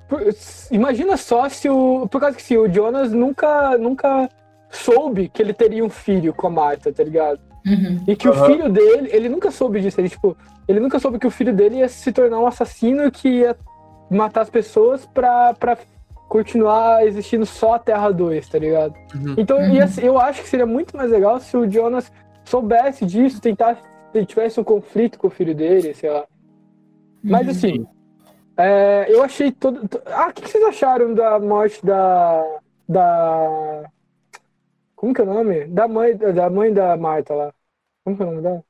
por- 0.08 0.24
imagina 0.72 1.17
só 1.17 1.48
se 1.50 1.70
o. 1.70 2.08
Por 2.10 2.20
causa 2.22 2.36
que 2.36 2.41
assim, 2.41 2.58
o 2.58 2.72
Jonas 2.72 3.12
nunca, 3.12 3.78
nunca 3.78 4.30
soube 4.70 5.30
que 5.30 5.41
ele 5.41 5.54
teria 5.54 5.84
um 5.84 5.89
filho 5.89 6.34
com 6.34 6.48
a 6.48 6.50
Marta, 6.50 6.91
tá 6.91 7.04
ligado? 7.04 7.39
Uhum. 7.65 8.02
E 8.08 8.15
que 8.15 8.28
o 8.28 8.32
Aham. 8.34 8.46
filho 8.46 8.70
dele, 8.70 9.10
ele 9.12 9.28
nunca 9.30 9.52
soube 9.52 9.82
disso. 9.82 10.00
Ele, 10.00 10.10
tipo, 10.10 10.38
ele 10.67 10.80
nunca 10.80 11.00
soube 11.00 11.20
que 11.20 11.28
o 11.28 11.32
filho 11.32 11.54
dele 11.54 11.78
ia 11.78 11.89
se 11.89 12.12
tornar 12.13 12.39
um 12.39 12.48
assassino 12.48 13.12
que 13.12 13.28
ia 13.28 13.56
matar 14.10 14.41
as 14.41 14.50
pessoas 14.50 15.06
pra, 15.06 15.54
pra 15.54 15.78
continuar 16.28 17.06
existindo 17.06 17.46
só 17.46 17.74
a 17.76 17.80
Terra 17.80 18.12
2, 18.12 18.48
tá 18.50 18.60
ligado? 18.60 18.94
Uhum. 19.16 19.36
Então, 19.38 19.58
Uhum. 19.58 19.88
ser- 19.88 20.04
eu 20.06 20.20
acho 20.20 20.42
que 20.42 20.50
seria 20.50 20.66
muito 20.66 20.96
mais 20.96 21.10
legal 21.10 21.40
se 21.40 21.56
o 21.56 21.70
Jonas 21.70 22.12
soubesse 22.46 23.06
disso, 23.06 23.42
tentasse, 23.42 23.82
se 24.13 24.26
tivesse 24.26 24.60
um 24.60 24.63
conflito 24.63 25.18
com 25.18 25.28
o 25.28 25.32
filho 25.32 25.56
dele, 25.56 25.94
sei 25.94 26.10
lá. 26.10 26.26
Mas 27.24 27.46
Uhum. 27.46 27.52
assim, 27.52 27.88
é, 28.58 29.06
eu 29.10 29.24
achei 29.24 29.52
todo. 29.52 29.88
to- 29.88 30.02
Ah, 30.06 30.28
o 30.30 30.34
que 30.34 30.42
que 30.44 30.50
vocês 30.50 30.63
acharam 30.63 31.13
da 31.13 31.40
morte 31.40 31.86
da. 31.86 32.44
Da. 32.88 33.84
Como 34.96 35.13
que 35.13 35.22
é 35.22 35.24
o 35.24 35.28
nome? 35.28 35.66
Da 35.66 35.88
mãe 35.88 36.16
da, 36.16 36.50
mãe 36.50 36.74
da 36.74 36.96
Marta 36.98 37.34
lá. 37.34 37.54
Como 38.04 38.16
que 38.18 38.24
é 38.24 38.26
o 38.26 38.30
nome 38.32 38.42
dela? 38.42 38.63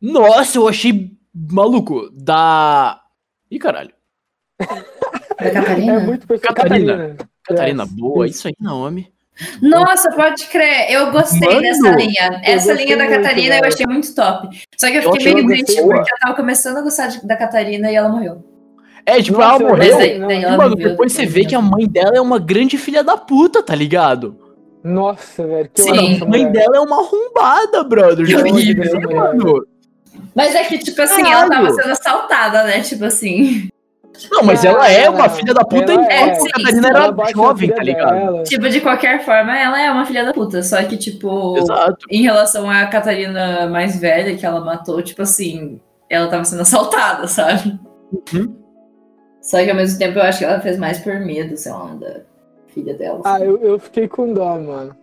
Nossa, 0.00 0.58
eu 0.58 0.68
achei 0.68 1.10
maluco. 1.34 2.10
Da. 2.12 3.00
Ih, 3.50 3.58
caralho. 3.58 3.92
Da 5.38 5.50
Catarina? 5.50 5.92
É 5.94 5.98
muito. 6.00 6.26
Catarina. 6.26 6.92
Catarina. 6.92 7.16
Catarina, 7.46 7.82
Yes. 7.84 7.92
boa, 7.92 8.26
Isso. 8.26 8.48
aí, 8.48 8.54
nome. 8.60 9.10
Nossa, 9.60 10.10
pode 10.12 10.46
crer. 10.46 10.90
Eu 10.90 11.10
gostei 11.12 11.46
Mano, 11.46 11.60
dessa 11.60 11.90
linha. 11.90 12.40
Essa 12.42 12.72
linha 12.72 12.96
da 12.96 13.04
muito, 13.04 13.16
Catarina 13.22 13.54
eu 13.56 13.60
velho. 13.60 13.74
achei 13.74 13.86
muito 13.86 14.14
top. 14.14 14.48
Só 14.78 14.86
que 14.88 14.96
eu 14.96 15.02
Eu 15.02 15.12
fiquei 15.12 15.34
meio 15.34 15.46
boa. 15.66 15.94
porque 15.96 16.12
eu 16.14 16.18
tava 16.22 16.34
começando 16.34 16.78
a 16.78 16.80
gostar 16.80 17.08
de- 17.08 17.26
da 17.26 17.36
Catarina 17.36 17.90
e 17.90 17.94
ela 17.94 18.08
morreu. 18.08 18.42
É, 19.04 19.22
tipo, 19.22 19.38
Nossa, 19.38 19.56
ela 19.56 19.62
eu- 19.62 19.68
morreu. 19.68 19.88
Mas 19.94 19.98
daí, 19.98 20.18
daí 20.20 20.42
ela 20.44 20.56
mano, 20.56 20.74
viveu. 20.76 20.90
depois 20.92 21.12
você 21.12 21.26
vê 21.26 21.44
que 21.44 21.54
a 21.54 21.60
mãe 21.60 21.86
dela 21.86 22.16
é 22.16 22.20
uma 22.20 22.38
grande 22.38 22.78
filha 22.78 23.04
da 23.04 23.16
puta, 23.18 23.62
tá 23.62 23.74
ligado? 23.74 24.36
Nossa, 24.82 25.46
velho. 25.46 25.68
Que 25.72 25.82
Sim. 25.82 25.90
a 26.22 26.24
mãe 26.26 26.44
mulher. 26.46 26.52
dela 26.52 26.76
é 26.78 26.80
uma 26.80 27.02
arrombada, 27.02 27.84
brother. 27.84 28.26
Que 28.26 28.34
horrível, 28.36 29.00
mulher. 29.00 29.16
mano. 29.16 29.66
Mas 30.34 30.54
é 30.54 30.64
que, 30.64 30.78
tipo 30.78 31.00
assim, 31.02 31.22
Caralho. 31.22 31.34
ela 31.36 31.48
tava 31.50 31.70
sendo 31.74 31.90
assaltada, 31.92 32.64
né? 32.64 32.80
Tipo 32.80 33.04
assim. 33.04 33.68
Não, 34.30 34.42
mas 34.42 34.64
ela 34.64 34.90
é 34.90 35.08
uma 35.08 35.28
filha 35.28 35.52
da 35.52 35.64
puta 35.64 35.92
Ela 35.92 36.02
enquanto 36.02 36.30
é, 36.30 36.34
sim, 36.34 36.48
Catarina 36.48 36.88
era 36.88 37.32
jovem, 37.32 37.70
tá 37.70 37.82
ligado? 37.82 38.14
dela. 38.14 38.42
Tipo, 38.44 38.68
de 38.68 38.80
qualquer 38.80 39.24
forma, 39.24 39.56
ela 39.56 39.80
é 39.80 39.90
uma 39.90 40.04
filha 40.06 40.24
da 40.24 40.32
puta. 40.32 40.62
Só 40.62 40.82
que, 40.84 40.96
tipo, 40.96 41.56
Exato. 41.58 42.06
em 42.10 42.22
relação 42.22 42.68
à 42.70 42.86
Catarina 42.86 43.66
mais 43.68 43.98
velha 44.00 44.36
que 44.36 44.44
ela 44.44 44.60
matou, 44.64 45.02
tipo 45.02 45.22
assim, 45.22 45.80
ela 46.08 46.28
tava 46.28 46.44
sendo 46.44 46.62
assaltada, 46.62 47.26
sabe? 47.28 47.78
Uhum. 48.12 48.56
Só 49.40 49.62
que 49.62 49.70
ao 49.70 49.76
mesmo 49.76 49.98
tempo 49.98 50.18
eu 50.18 50.22
acho 50.22 50.38
que 50.38 50.44
ela 50.44 50.60
fez 50.60 50.76
mais 50.78 50.98
por 50.98 51.14
medo, 51.20 51.56
sei 51.56 51.72
lá, 51.72 51.94
da 51.94 52.20
filha 52.68 52.94
dela. 52.94 53.20
Ah, 53.24 53.40
eu, 53.40 53.58
eu 53.58 53.78
fiquei 53.78 54.08
com 54.08 54.32
dó, 54.32 54.58
mano. 54.58 54.96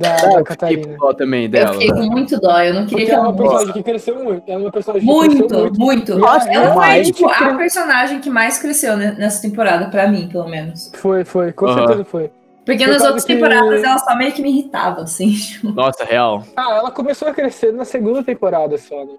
Da, 0.00 0.12
Ah, 0.14 0.16
da 0.16 0.22
eu 0.22 0.28
fiquei 0.30 0.44
Catarina. 0.44 0.96
dó 0.98 1.12
também 1.12 1.44
eu 1.44 1.48
dela. 1.50 1.72
fiquei 1.74 1.88
com 1.90 2.02
muito 2.04 2.40
dó, 2.40 2.58
eu 2.62 2.72
não 2.72 2.86
queria 2.86 3.04
Porque 3.04 3.04
que 3.04 3.10
ela 3.12 3.20
é 3.20 3.26
ela 3.26 3.28
uma 3.28 3.36
personagem 3.36 3.72
que 3.74 3.82
cresceu 3.82 4.24
muito. 4.24 4.42
Ela 4.50 4.58
é 4.60 4.64
uma 4.64 4.72
personagem 4.72 5.06
que 5.08 5.14
Muito, 5.14 5.36
cresceu 5.36 5.58
muito. 5.60 5.78
muito. 5.80 6.18
Nossa, 6.18 6.50
ela 6.50 6.72
foi, 6.74 7.02
tipo, 7.02 7.28
a 7.28 7.34
Cre- 7.34 7.56
personagem 7.58 8.18
que 8.20 8.30
mais 8.30 8.58
cresceu 8.58 8.96
ne- 8.96 9.12
nessa 9.12 9.42
temporada, 9.42 9.90
pra 9.90 10.08
mim, 10.08 10.26
pelo 10.32 10.48
menos. 10.48 10.90
Foi, 10.96 11.22
foi. 11.24 11.52
Com 11.52 11.66
Aham. 11.66 11.78
certeza 11.80 12.04
foi. 12.06 12.30
Porque 12.64 12.84
Por 12.84 12.92
nas 12.92 13.02
outras 13.02 13.24
que- 13.24 13.34
temporadas 13.34 13.82
ela 13.82 13.98
só 13.98 14.16
meio 14.16 14.32
que 14.32 14.40
me 14.40 14.48
irritava, 14.48 15.02
assim. 15.02 15.32
tipo. 15.36 15.70
Nossa, 15.70 16.02
real. 16.04 16.44
Ah, 16.56 16.76
ela 16.78 16.90
começou 16.90 17.28
a 17.28 17.34
crescer 17.34 17.70
na 17.72 17.84
segunda 17.84 18.22
temporada 18.24 18.78
só, 18.78 19.04
né? 19.04 19.12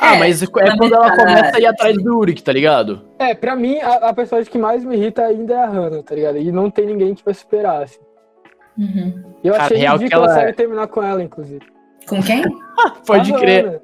Ah, 0.00 0.14
É, 0.14 0.18
mas 0.20 0.42
é 0.42 0.46
quando 0.46 0.94
ela 0.94 1.14
começa 1.16 1.56
a 1.56 1.60
ir 1.60 1.66
atrás 1.66 1.94
do 2.02 2.16
Uric, 2.18 2.42
tá 2.42 2.52
ligado? 2.52 3.02
É, 3.18 3.34
pra 3.34 3.54
mim, 3.56 3.78
a, 3.80 3.94
a 4.10 4.14
personagem 4.14 4.50
que 4.50 4.56
mais 4.58 4.82
me 4.84 4.96
irrita 4.96 5.22
ainda 5.22 5.54
é 5.54 5.58
a 5.58 5.66
Hannah, 5.66 6.02
tá 6.02 6.14
ligado? 6.14 6.38
E 6.38 6.50
não 6.52 6.70
tem 6.70 6.86
ninguém 6.86 7.14
que 7.14 7.24
vai 7.24 7.34
superar, 7.34 7.82
assim. 7.82 7.98
Uhum. 8.78 9.22
Eu 9.42 9.54
achei 9.54 9.76
real 9.78 9.96
que 9.98 10.04
ridículo 10.04 10.26
a 10.26 10.30
ela- 10.30 10.40
série 10.40 10.52
terminar 10.52 10.86
com 10.88 11.02
ela, 11.02 11.22
inclusive. 11.22 11.62
Com 12.08 12.22
quem? 12.22 12.42
Pode 13.06 13.32
A 13.32 13.38
crer. 13.38 13.64
Hannah. 13.66 13.80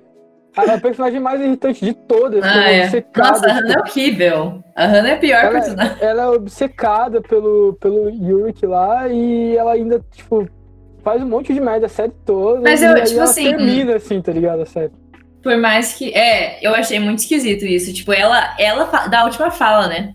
A, 0.56 0.74
a 0.74 0.80
personagem 0.80 1.20
mais 1.20 1.40
irritante 1.40 1.84
de 1.84 1.94
todas. 1.94 2.42
Ah, 2.44 2.70
é 2.72 2.80
é. 2.80 2.84
obcecada, 2.84 3.28
Nossa, 3.30 3.46
a 3.46 3.48
tipo, 3.54 3.60
Hannah 3.60 3.74
é 3.74 3.78
horrível. 3.80 4.64
A 4.74 4.86
Hannah 4.86 5.08
é 5.10 5.12
a 5.14 5.16
pior 5.18 5.38
ela, 5.44 5.50
personagem. 5.52 5.96
ela 6.00 6.22
é 6.22 6.26
obcecada 6.26 7.20
pelo, 7.22 7.74
pelo 7.80 8.08
Yurik 8.10 8.66
lá 8.66 9.08
e 9.08 9.56
ela 9.56 9.72
ainda, 9.74 10.04
tipo, 10.10 10.48
faz 11.04 11.22
um 11.22 11.26
monte 11.28 11.54
de 11.54 11.60
merda 11.60 11.86
a 11.86 11.88
série 11.88 12.12
toda. 12.26 12.62
Mas 12.62 12.82
eu, 12.82 12.92
tipo 12.96 13.14
ela 13.14 13.24
assim, 13.24 13.44
termina 13.44 13.94
assim, 13.94 14.20
tá 14.20 14.32
ligado? 14.32 14.62
A 14.62 14.66
série. 14.66 14.90
Por 15.40 15.56
mais 15.56 15.94
que. 15.94 16.12
É, 16.12 16.58
eu 16.66 16.74
achei 16.74 16.98
muito 16.98 17.20
esquisito 17.20 17.64
isso. 17.64 17.94
Tipo, 17.94 18.12
ela, 18.12 18.54
ela 18.58 18.86
fa- 18.88 19.06
da 19.06 19.24
última 19.24 19.50
fala, 19.52 19.86
né? 19.86 20.14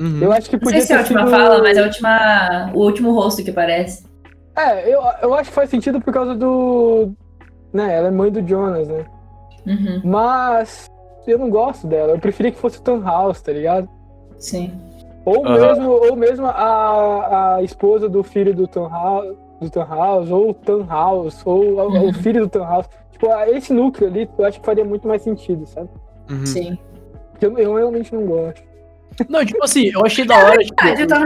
Uhum. 0.00 0.20
Eu 0.22 0.32
acho 0.32 0.48
que 0.50 0.56
Não 0.56 0.60
podia 0.60 0.78
sei 0.80 0.86
se 0.86 0.92
é 0.92 0.96
a 0.96 1.00
última 1.00 1.20
sido... 1.20 1.30
fala, 1.30 1.62
mas 1.62 1.76
é 1.76 1.80
a 1.80 1.84
última. 1.84 2.72
O 2.74 2.78
último 2.80 3.12
rosto 3.12 3.42
que 3.42 3.50
aparece. 3.50 4.04
É, 4.56 4.92
eu, 4.92 5.00
eu 5.22 5.34
acho 5.34 5.50
que 5.50 5.54
faz 5.54 5.70
sentido 5.70 6.00
por 6.00 6.12
causa 6.12 6.34
do. 6.34 7.12
Né, 7.72 7.96
ela 7.96 8.08
é 8.08 8.10
mãe 8.10 8.30
do 8.30 8.46
Jonas, 8.46 8.88
né? 8.88 9.04
Uhum, 9.66 10.00
Mas 10.04 10.90
eu 11.26 11.38
não 11.38 11.50
gosto 11.50 11.86
dela. 11.86 12.12
Eu 12.12 12.18
preferia 12.18 12.52
que 12.52 12.58
fosse 12.58 12.78
o 12.78 12.82
Tom 12.82 13.00
House, 13.00 13.40
tá 13.40 13.52
ligado? 13.52 13.88
sim. 14.38 14.72
Ou 15.24 15.44
Aham. 15.44 15.58
mesmo, 15.58 15.90
ou 15.90 16.14
mesmo 16.14 16.46
a, 16.46 17.56
a 17.56 17.62
esposa 17.64 18.08
do 18.08 18.22
filho 18.22 18.54
do 18.54 18.68
Tom 18.68 18.88
House, 18.88 19.34
do 19.60 19.68
Tom 19.68 19.84
House 19.84 20.30
ou 20.30 20.50
o 20.50 20.54
Tom 20.54 20.84
House, 20.88 21.42
ou 21.44 21.80
Uhum. 21.80 22.10
o 22.10 22.12
filho 22.12 22.42
do 22.42 22.48
Tom 22.48 22.64
House. 22.64 22.86
Tipo, 23.10 23.26
esse 23.48 23.72
núcleo 23.72 24.08
ali, 24.08 24.30
eu 24.38 24.44
acho 24.44 24.60
que 24.60 24.64
faria 24.66 24.84
muito 24.84 25.08
mais 25.08 25.22
sentido, 25.22 25.66
sabe? 25.66 25.88
Uhum. 26.30 26.46
Sim. 26.46 26.78
Porque 27.32 27.44
eu, 27.46 27.58
eu 27.58 27.74
realmente 27.74 28.14
não 28.14 28.24
gosto. 28.24 28.62
Não, 29.28 29.44
tipo 29.44 29.64
assim, 29.64 29.90
eu 29.92 30.04
achei 30.04 30.24
da 30.24 30.36
hora, 30.36 30.58
tipo, 30.58 30.74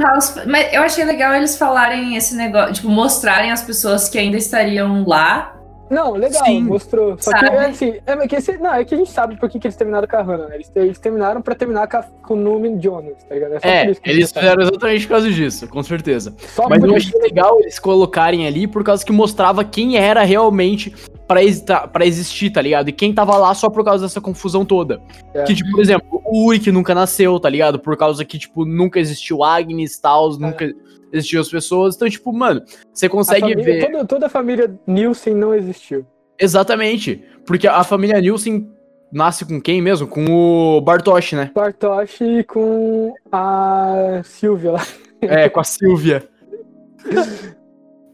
House. 0.00 0.34
Mas 0.46 0.72
eu 0.72 0.82
achei 0.82 1.04
legal 1.04 1.34
eles 1.34 1.56
falarem 1.56 2.16
esse 2.16 2.34
negócio, 2.34 2.74
tipo, 2.74 2.88
mostrarem 2.88 3.50
as 3.50 3.62
pessoas 3.62 4.08
que 4.08 4.18
ainda 4.18 4.36
estariam 4.36 5.04
lá. 5.06 5.59
Não, 5.90 6.12
legal, 6.12 6.44
Sim. 6.44 6.62
mostrou. 6.62 7.16
Só 7.18 7.32
Sabe? 7.32 7.50
que, 7.50 7.56
é 7.56 7.64
assim, 7.66 7.94
é 8.06 8.28
que, 8.28 8.36
esse- 8.36 8.58
não, 8.58 8.72
é 8.74 8.84
que 8.84 8.94
a 8.94 8.98
gente 8.98 9.10
sabe 9.10 9.36
por 9.36 9.50
que, 9.50 9.58
que 9.58 9.66
eles 9.66 9.76
terminaram 9.76 10.06
com 10.06 10.16
a 10.16 10.22
Hannah, 10.22 10.46
né? 10.46 10.54
Eles, 10.54 10.70
eles 10.76 10.98
terminaram 10.98 11.42
pra 11.42 11.54
terminar 11.54 11.88
com, 11.88 11.96
a, 11.96 12.02
com 12.22 12.34
o 12.34 12.36
Numi 12.36 12.80
Jonas, 12.80 13.22
tá 13.28 13.34
ligado? 13.34 13.60
só 13.60 13.68
É, 13.68 13.84
por 13.84 13.90
isso 13.90 14.00
que 14.00 14.10
eles 14.10 14.28
sabe. 14.30 14.40
fizeram 14.46 14.62
exatamente 14.62 15.02
por 15.06 15.08
causa 15.10 15.30
disso, 15.30 15.68
com 15.68 15.82
certeza. 15.82 16.34
Só 16.54 16.68
Mas 16.68 16.82
eu 16.82 16.94
achei 16.94 17.20
legal 17.20 17.58
eles 17.60 17.78
colocarem 17.78 18.46
ali 18.46 18.66
por 18.68 18.84
causa 18.84 19.04
que 19.04 19.10
mostrava 19.12 19.64
quem 19.64 19.96
era 19.96 20.22
realmente 20.22 20.94
pra, 21.26 21.42
exi- 21.42 21.64
pra 21.92 22.06
existir, 22.06 22.50
tá 22.50 22.62
ligado? 22.62 22.88
E 22.88 22.92
quem 22.92 23.12
tava 23.12 23.36
lá 23.36 23.52
só 23.54 23.68
por 23.68 23.84
causa 23.84 24.04
dessa 24.04 24.20
confusão 24.20 24.64
toda. 24.64 25.00
É. 25.34 25.42
Que, 25.42 25.54
tipo, 25.54 25.70
por 25.72 25.80
exemplo, 25.80 26.20
o 26.24 26.46
Uri 26.46 26.60
que 26.60 26.70
nunca 26.70 26.94
nasceu, 26.94 27.38
tá 27.40 27.48
ligado? 27.48 27.78
Por 27.80 27.96
causa 27.96 28.24
que, 28.24 28.38
tipo, 28.38 28.64
nunca 28.64 29.00
existiu 29.00 29.42
Agnes, 29.42 29.98
tal, 29.98 30.30
nunca 30.38 30.72
existiu 31.12 31.40
as 31.40 31.48
pessoas. 31.48 31.96
Então, 31.96 32.08
tipo, 32.08 32.32
mano, 32.32 32.62
você 32.92 33.06
A 33.06 33.10
consegue 33.10 33.40
família- 33.40 33.64
ver. 33.64 33.86
Toda, 33.90 34.04
toda 34.06 34.26
a 34.26 34.30
família 34.30 34.78
Nielsen 34.86 35.34
não 35.34 35.54
existiu. 35.54 36.06
Exatamente. 36.38 37.22
Porque 37.46 37.66
a 37.68 37.82
família 37.84 38.20
Nielsen 38.20 38.70
nasce 39.12 39.44
com 39.44 39.60
quem 39.60 39.82
mesmo? 39.82 40.06
Com 40.06 40.24
o 40.26 40.80
Bartosz, 40.80 41.32
né? 41.32 41.50
Bartoshi 41.54 42.44
com 42.44 43.12
a 43.32 44.20
Silvia 44.24 44.72
lá. 44.72 44.80
É, 45.22 45.50
com 45.50 45.60
a 45.60 45.64
Silvia. 45.64 46.26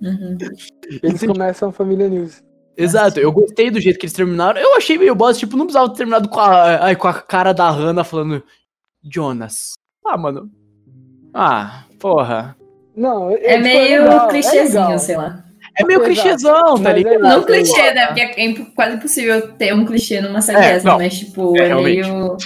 Uhum. 0.03 0.37
Eles 1.03 1.23
começam 1.25 1.69
a 1.69 1.73
família 1.73 2.09
Nielsen. 2.09 2.45
Exato, 2.77 3.19
eu 3.19 3.33
gostei 3.33 3.71
do 3.71 3.81
jeito 3.81 3.99
que 3.99 4.05
eles 4.07 4.13
terminaram. 4.13 4.61
Eu 4.61 4.77
achei 4.77 4.99
meio 4.99 5.15
bosta, 5.15 5.39
tipo, 5.39 5.57
não 5.57 5.65
precisava 5.65 5.89
ter 5.91 5.99
terminado 5.99 6.29
com 6.29 6.41
a, 6.41 6.85
ai, 6.85 6.97
com 6.97 7.09
a 7.09 7.15
cara 7.15 7.53
da 7.55 7.71
Hannah 7.71 8.05
falando 8.05 8.43
Jonas. 9.03 9.75
Ah, 10.05 10.19
mano. 10.19 10.51
Ah, 11.33 11.85
porra. 11.99 12.57
Não, 12.97 13.31
É, 13.31 13.37
tipo, 13.37 13.63
meio 13.63 14.03
legal, 14.05 14.27
é 14.27 14.31
clichêzinho, 14.31 14.83
legal. 14.85 14.99
sei 14.99 15.17
lá. 15.17 15.45
É 15.79 15.85
meio 15.85 16.01
Exato. 16.01 16.15
clichêzão, 16.23 16.83
tá 16.83 16.91
é 16.91 16.93
ligado? 16.95 17.19
Não 17.21 17.33
eu 17.33 17.43
clichê, 17.45 17.93
né? 17.93 18.07
Porque 18.07 18.21
é 18.23 18.45
imp- 18.45 18.75
quase 18.75 18.97
impossível 18.97 19.49
ter 19.59 19.75
um 19.75 19.85
clichê 19.85 20.21
numa 20.23 20.41
série 20.41 20.59
É, 20.65 20.73
dessa, 20.75 20.89
não. 20.89 20.97
mas, 20.99 21.19
tipo, 21.19 21.55
É, 21.59 21.69
é, 21.69 21.75
meio. 21.75 22.37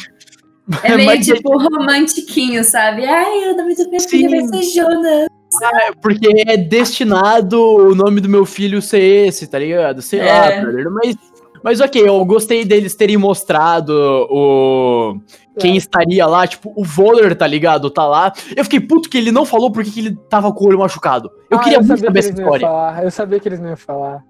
É 0.83 0.95
meio, 0.97 1.07
Mas- 1.07 1.27
tipo, 1.27 1.57
romantiquinho, 1.57 2.65
sabe? 2.65 3.05
Ai, 3.05 3.51
o 3.53 3.57
nome 3.57 3.75
do 3.77 3.89
meu 3.91 4.01
filho 4.01 4.31
vai 4.31 4.63
ser 4.63 4.63
Jonas. 4.75 5.27
É, 5.63 5.93
porque 6.01 6.45
é 6.47 6.57
destinado 6.57 7.61
o 7.61 7.95
nome 7.95 8.21
do 8.21 8.29
meu 8.29 8.45
filho 8.47 8.81
ser 8.83 9.01
esse, 9.01 9.47
tá 9.49 9.59
ligado? 9.59 10.01
Sei 10.03 10.21
lá, 10.21 10.47
É. 10.51 10.61
brother. 10.61 10.91
Mas, 10.91 11.17
mas 11.63 11.81
ok, 11.81 12.09
eu 12.09 12.25
gostei 12.25 12.65
deles 12.65 12.95
terem 12.95 13.17
mostrado 13.17 13.93
o. 14.31 15.17
Quem 15.61 15.75
É. 15.75 15.77
estaria 15.77 16.27
lá, 16.27 16.47
tipo, 16.47 16.73
o 16.77 16.85
Voller, 16.85 17.37
tá 17.37 17.47
ligado? 17.47 17.91
Tá 17.91 18.07
lá. 18.07 18.33
Eu 18.57 18.65
fiquei 18.65 18.81
puto 18.81 19.09
que 19.09 19.19
ele 19.19 19.31
não 19.31 19.45
falou 19.45 19.71
porque 19.71 19.91
que 19.91 20.01
ele 20.01 20.17
tava 20.29 20.53
com 20.53 20.65
o 20.65 20.69
olho 20.69 20.79
machucado. 20.79 21.31
Eu 21.51 21.59
Ah, 21.59 21.63
queria 21.63 21.79
muito 21.79 21.89
sabia 21.89 22.05
saber 22.07 22.13
que 22.13 22.19
essa 22.19 22.29
eles 22.29 22.41
história. 22.41 22.67
falar. 22.67 23.05
Eu 23.05 23.11
sabia 23.11 23.41
que 23.41 23.49
eles 23.49 23.61
não 23.61 23.69
iam 23.69 23.77
falar. 23.77 24.23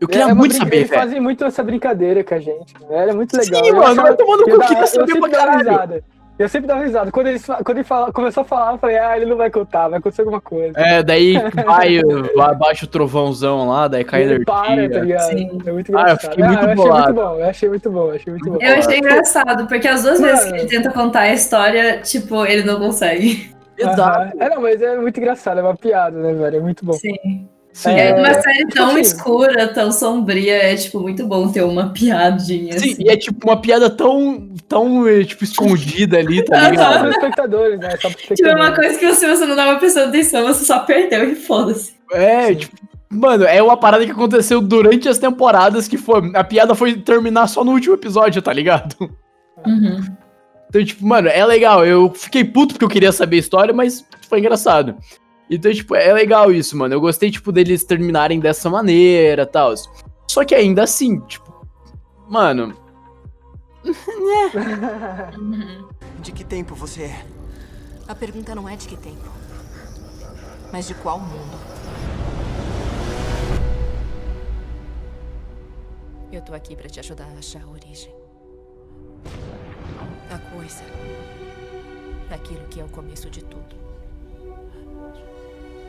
Eu 0.00 0.06
queria 0.06 0.22
É 0.22 0.26
uma 0.26 0.34
muito 0.36 0.54
saber, 0.54 0.76
Eles 0.76 0.90
velho. 0.90 1.00
fazem 1.02 1.20
muito 1.20 1.44
essa 1.44 1.62
brincadeira 1.62 2.22
com 2.22 2.32
a 2.34 2.38
gente. 2.38 2.72
Né? 2.88 3.08
É 3.08 3.12
muito 3.12 3.36
legal. 3.36 3.64
Sim, 3.64 3.70
Eu 3.70 3.76
mano, 3.76 4.02
vai 4.02 4.14
tomando 4.16 4.48
eu 4.48 4.56
cu, 4.56 4.62
eu 4.62 4.68
saber 4.68 4.86
sempre 4.86 5.20
pra 5.20 5.28
caralho. 5.30 5.58
risada. 5.70 6.04
Eu 6.38 6.48
sempre 6.48 6.68
dava 6.68 6.82
risada. 6.84 7.10
Quando, 7.10 7.26
eles, 7.26 7.44
fa- 7.44 7.62
quando 7.64 7.78
ele 7.78 7.84
fala, 7.84 8.12
começou 8.12 8.42
a 8.42 8.44
falar, 8.44 8.72
eu 8.74 8.78
falei, 8.78 8.96
ah, 8.96 9.16
ele 9.16 9.26
não 9.26 9.36
vai 9.36 9.50
contar, 9.50 9.88
vai 9.88 9.98
acontecer 9.98 10.22
alguma 10.22 10.40
coisa. 10.40 10.72
É, 10.78 11.02
daí 11.02 11.34
vai, 11.66 11.98
abaixo 12.48 12.84
o 12.84 12.88
trovãozão 12.88 13.68
lá, 13.68 13.88
daí 13.88 14.04
cai 14.04 14.22
ele 14.22 14.34
energia. 14.36 14.44
para, 14.46 14.88
tá 14.90 14.98
ligado? 15.00 15.22
Sim. 15.30 15.58
É 15.66 15.72
muito 15.72 15.96
Ah, 15.96 16.00
eu 16.00 16.04
engraçado. 16.04 16.20
fiquei 16.30 16.44
muito 16.44 16.58
eu 16.60 16.64
achei 16.64 16.74
bolado. 16.76 17.04
muito 17.14 17.14
bom, 17.28 17.34
eu 17.40 17.48
achei 17.48 17.68
muito 17.68 17.90
bom, 17.90 18.06
eu 18.08 18.14
achei 18.14 18.32
muito 18.32 18.50
bom. 18.52 18.58
Eu 18.60 18.74
achei 18.76 18.98
engraçado, 18.98 19.66
porque 19.66 19.88
as 19.88 20.02
duas 20.04 20.20
vezes 20.20 20.44
que 20.44 20.50
Mano. 20.50 20.62
ele 20.62 20.68
tenta 20.68 20.90
contar 20.92 21.20
a 21.22 21.32
história, 21.32 21.98
tipo, 22.02 22.46
ele 22.46 22.62
não 22.62 22.78
consegue. 22.78 23.50
Exato. 23.76 24.00
Aham. 24.00 24.32
É, 24.38 24.48
não, 24.50 24.62
mas 24.62 24.80
é 24.82 24.96
muito 24.96 25.18
engraçado, 25.18 25.58
é 25.58 25.62
uma 25.62 25.76
piada, 25.76 26.16
né, 26.18 26.32
velho? 26.34 26.56
É 26.56 26.60
muito 26.60 26.84
bom. 26.84 26.92
Sim. 26.94 27.48
Sim. 27.72 27.90
É 27.90 28.08
É, 28.08 28.14
uma 28.14 28.34
série 28.34 28.66
tão 28.68 28.88
assim- 28.90 29.00
escura, 29.00 29.68
tão 29.68 29.92
sombria, 29.92 30.54
é, 30.54 30.74
tipo, 30.74 30.98
muito 31.00 31.24
bom 31.26 31.48
ter 31.52 31.62
uma 31.62 31.90
piadinha, 31.92 32.76
Sim, 32.78 32.92
assim. 32.92 33.02
e 33.04 33.08
é 33.08 33.16
tipo 33.16 33.46
uma 33.48 33.60
piada 33.60 33.88
tão, 33.88 34.48
tão 34.66 35.06
eh, 35.06 35.22
tipo, 35.24 35.44
escondida 35.44 36.18
ali, 36.18 36.44
tá 36.44 36.54
Só 36.56 36.60
para 36.60 36.70
ligado? 36.70 37.04
os 37.08 37.14
espectadores, 37.14 37.78
né? 37.78 37.90
Só 38.00 38.08
Tipo, 38.10 38.46
é 38.48 38.54
uma 38.54 38.72
coisa 38.74 38.98
que 38.98 39.14
se 39.14 39.26
você 39.28 39.46
não 39.46 39.54
tava 39.54 39.78
prestando 39.78 40.08
atenção, 40.08 40.44
você 40.46 40.64
só 40.64 40.80
perdeu 40.80 41.30
e 41.30 41.36
foda-se. 41.36 41.92
É, 42.12 42.46
Sim. 42.48 42.54
tipo, 42.56 42.76
mano, 43.10 43.44
é 43.44 43.62
uma 43.62 43.76
parada 43.76 44.04
que 44.04 44.10
aconteceu 44.12 44.60
durante 44.60 45.08
as 45.08 45.18
temporadas 45.18 45.86
que 45.86 45.96
foi. 45.98 46.32
A 46.34 46.42
piada 46.42 46.74
foi 46.74 46.94
terminar 46.96 47.46
só 47.46 47.62
no 47.62 47.72
último 47.72 47.94
episódio, 47.94 48.42
tá 48.42 48.52
ligado? 48.52 48.96
Uhum. 49.64 50.00
Então, 50.68 50.84
tipo, 50.84 51.06
mano, 51.06 51.28
é 51.28 51.44
legal. 51.46 51.86
Eu 51.86 52.12
fiquei 52.14 52.44
puto 52.44 52.74
porque 52.74 52.84
eu 52.84 52.88
queria 52.90 53.12
saber 53.12 53.36
a 53.36 53.40
história, 53.40 53.72
mas 53.72 54.04
foi 54.28 54.40
engraçado. 54.40 54.96
Então, 55.50 55.72
tipo, 55.72 55.94
é 55.94 56.12
legal 56.12 56.52
isso, 56.52 56.76
mano. 56.76 56.94
Eu 56.94 57.00
gostei, 57.00 57.30
tipo, 57.30 57.50
deles 57.50 57.84
terminarem 57.84 58.38
dessa 58.38 58.68
maneira 58.68 59.42
e 59.42 59.46
tal. 59.46 59.72
Só 60.28 60.44
que 60.44 60.54
ainda 60.54 60.82
assim, 60.82 61.20
tipo, 61.20 61.66
mano. 62.28 62.76
De 66.20 66.32
que 66.32 66.44
tempo 66.44 66.74
você 66.74 67.04
é? 67.04 67.24
A 68.06 68.14
pergunta 68.14 68.54
não 68.54 68.68
é 68.68 68.76
de 68.76 68.86
que 68.88 68.96
tempo. 68.96 69.30
Mas 70.72 70.86
de 70.86 70.94
qual 70.94 71.20
mundo? 71.20 71.56
Eu 76.32 76.42
tô 76.42 76.52
aqui 76.52 76.76
pra 76.76 76.88
te 76.88 77.00
ajudar 77.00 77.26
a 77.34 77.38
achar 77.38 77.62
a 77.62 77.68
origem. 77.68 78.14
A 80.30 80.38
coisa. 80.54 80.84
Aquilo 82.30 82.66
que 82.68 82.80
é 82.80 82.84
o 82.84 82.88
começo 82.88 83.30
de 83.30 83.42
tudo. 83.44 83.87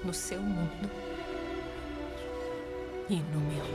No 0.04 0.14
seu 0.14 0.40
mundo. 0.40 0.90
E 3.10 3.16
no 3.16 3.40
meu. 3.40 3.66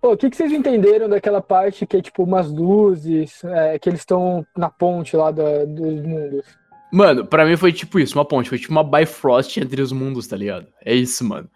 Pô, 0.00 0.12
o 0.12 0.16
que, 0.16 0.30
que 0.30 0.36
vocês 0.36 0.52
entenderam 0.52 1.08
daquela 1.08 1.40
parte 1.40 1.86
que 1.86 1.96
é 1.96 2.02
tipo 2.02 2.22
umas 2.24 2.50
luzes, 2.50 3.42
é, 3.44 3.78
que 3.78 3.88
eles 3.88 4.00
estão 4.00 4.44
na 4.56 4.68
ponte 4.70 5.16
lá 5.16 5.30
da- 5.30 5.64
dos 5.64 6.02
mundos? 6.02 6.44
Mano, 6.92 7.24
pra 7.26 7.44
mim 7.46 7.56
foi 7.56 7.72
tipo 7.72 7.98
isso, 7.98 8.18
uma 8.18 8.24
ponte. 8.24 8.48
Foi 8.48 8.58
tipo 8.58 8.72
uma 8.72 8.84
Bifrost 8.84 9.56
entre 9.58 9.80
os 9.80 9.92
mundos, 9.92 10.26
tá 10.26 10.36
ligado? 10.36 10.66
É 10.84 10.94
isso, 10.94 11.24
mano. 11.24 11.48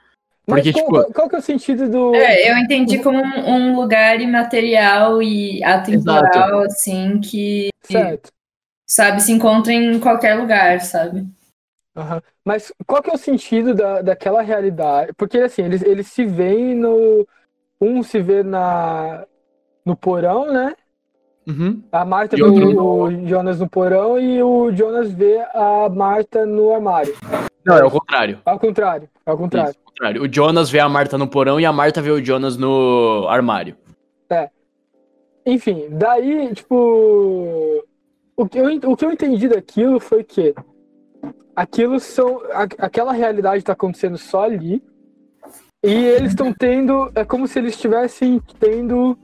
Mas 0.48 0.62
Porque, 0.62 0.72
qual, 0.72 1.02
tipo- 1.02 1.12
qual- 1.12 1.28
que 1.28 1.36
é 1.36 1.38
o 1.38 1.42
sentido 1.42 1.88
do. 1.90 2.14
É, 2.14 2.50
eu 2.50 2.56
entendi 2.56 3.00
como 3.00 3.18
um, 3.18 3.50
um 3.50 3.76
lugar 3.76 4.20
imaterial 4.20 5.20
e 5.22 5.62
atemporal, 5.64 6.60
assim, 6.60 7.20
que, 7.20 7.68
Certo. 7.82 8.30
Sabe, 8.86 9.20
se 9.20 9.32
encontra 9.32 9.72
em 9.72 9.98
qualquer 9.98 10.34
lugar, 10.34 10.80
sabe? 10.80 11.26
Aham. 11.96 12.22
Mas 12.44 12.72
qual 12.86 13.02
que 13.02 13.10
é 13.10 13.14
o 13.14 13.18
sentido 13.18 13.74
da, 13.74 14.02
daquela 14.02 14.42
realidade? 14.42 15.12
Porque 15.16 15.38
assim, 15.38 15.62
eles, 15.62 15.82
eles 15.82 16.06
se 16.06 16.24
veem 16.24 16.74
no. 16.74 17.26
Um 17.80 18.02
se 18.02 18.20
vê 18.20 18.42
na, 18.42 19.26
no 19.84 19.96
porão, 19.96 20.50
né? 20.50 20.74
Uhum. 21.46 21.82
A 21.92 22.04
Marta 22.04 22.36
vê 22.36 22.42
outro 22.42 22.82
o, 22.82 23.26
Jonas 23.26 23.60
no 23.60 23.68
porão 23.68 24.18
e 24.18 24.42
o 24.42 24.72
Jonas 24.72 25.12
vê 25.12 25.38
a 25.54 25.88
Marta 25.88 26.46
no 26.46 26.72
armário. 26.72 27.14
Não, 27.64 27.76
é 27.76 27.84
o 27.84 27.90
contrário. 27.90 28.40
Ao 28.44 28.58
contrário, 28.58 29.08
ao 29.24 29.36
contrário. 29.36 29.70
Isso, 29.70 29.78
ao 29.78 29.92
contrário. 29.92 30.22
O 30.22 30.32
Jonas 30.32 30.70
vê 30.70 30.80
a 30.80 30.88
Marta 30.88 31.18
no 31.18 31.28
porão 31.28 31.60
e 31.60 31.66
a 31.66 31.72
Marta 31.72 32.00
vê 32.00 32.10
o 32.10 32.24
Jonas 32.24 32.56
no 32.56 33.26
armário. 33.28 33.76
Enfim, 35.46 35.86
daí, 35.90 36.52
tipo. 36.52 37.84
O 38.36 38.46
que, 38.48 38.58
eu, 38.58 38.66
o 38.90 38.96
que 38.96 39.04
eu 39.04 39.12
entendi 39.12 39.48
daquilo 39.48 39.98
foi 39.98 40.22
que 40.22 40.54
aquilo 41.54 41.98
são. 41.98 42.40
a- 42.52 42.68
aquela 42.86 43.12
realidade 43.12 43.64
tá 43.64 43.72
acontecendo 43.72 44.18
só 44.18 44.44
ali. 44.44 44.82
E 45.82 45.92
eles 45.92 46.30
estão 46.32 46.52
tendo. 46.52 47.10
É 47.14 47.24
como 47.24 47.46
se 47.46 47.58
eles 47.58 47.74
estivessem 47.74 48.40
tendo. 48.58 49.16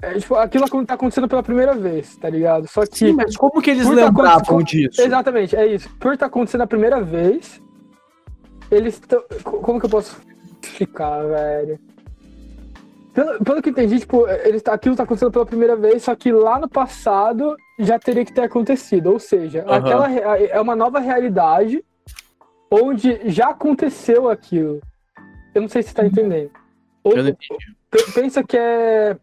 é, 0.00 0.14
tipo, 0.18 0.34
aquilo 0.36 0.66
tá 0.86 0.94
acontecendo 0.94 1.28
pela 1.28 1.42
primeira 1.42 1.74
vez, 1.74 2.16
tá 2.16 2.28
ligado? 2.30 2.66
Só 2.68 2.84
que. 2.86 2.98
Sim, 2.98 3.12
mas 3.12 3.36
como 3.36 3.60
que 3.60 3.70
eles 3.70 3.84
tá 3.86 3.92
lembravam 3.92 4.38
acontecendo- 4.56 4.64
disso? 4.90 5.02
Exatamente, 5.02 5.54
é 5.56 5.66
isso. 5.66 5.88
Por 5.98 6.14
estar 6.14 6.26
acontecendo 6.26 6.62
a 6.62 6.66
primeira 6.66 7.00
vez, 7.00 7.60
eles 8.70 8.94
estão. 8.94 9.22
Como 9.44 9.78
que 9.78 9.86
eu 9.86 9.90
posso 9.90 10.20
explicar, 10.62 11.24
velho? 11.26 11.78
Pelo, 13.14 13.44
pelo 13.44 13.60
que 13.62 13.68
eu 13.68 13.72
entendi, 13.72 14.00
tipo, 14.00 14.26
eles, 14.28 14.62
aquilo 14.66 14.96
tá 14.96 15.02
acontecendo 15.02 15.30
pela 15.32 15.44
primeira 15.44 15.76
vez, 15.76 16.02
só 16.04 16.14
que 16.14 16.32
lá 16.32 16.58
no 16.58 16.68
passado 16.68 17.54
já 17.78 17.98
teria 17.98 18.24
que 18.24 18.32
ter 18.32 18.42
acontecido. 18.42 19.08
Ou 19.12 19.18
seja, 19.18 19.62
Aham. 19.66 19.76
aquela 19.76 20.10
é 20.12 20.60
uma 20.60 20.74
nova 20.74 20.98
realidade 20.98 21.84
onde 22.70 23.20
já 23.30 23.50
aconteceu 23.50 24.30
aquilo. 24.30 24.80
Eu 25.54 25.60
não 25.62 25.68
sei 25.68 25.82
se 25.82 25.90
você 25.90 25.94
tá 25.96 26.06
entendendo. 26.06 26.50
Ou- 27.04 27.12
Eu 27.12 27.22
não 27.24 27.30
entendi. 27.30 27.76
Pe- 27.90 28.12
Pensa 28.14 28.42
que 28.42 28.56
é. 28.56 29.16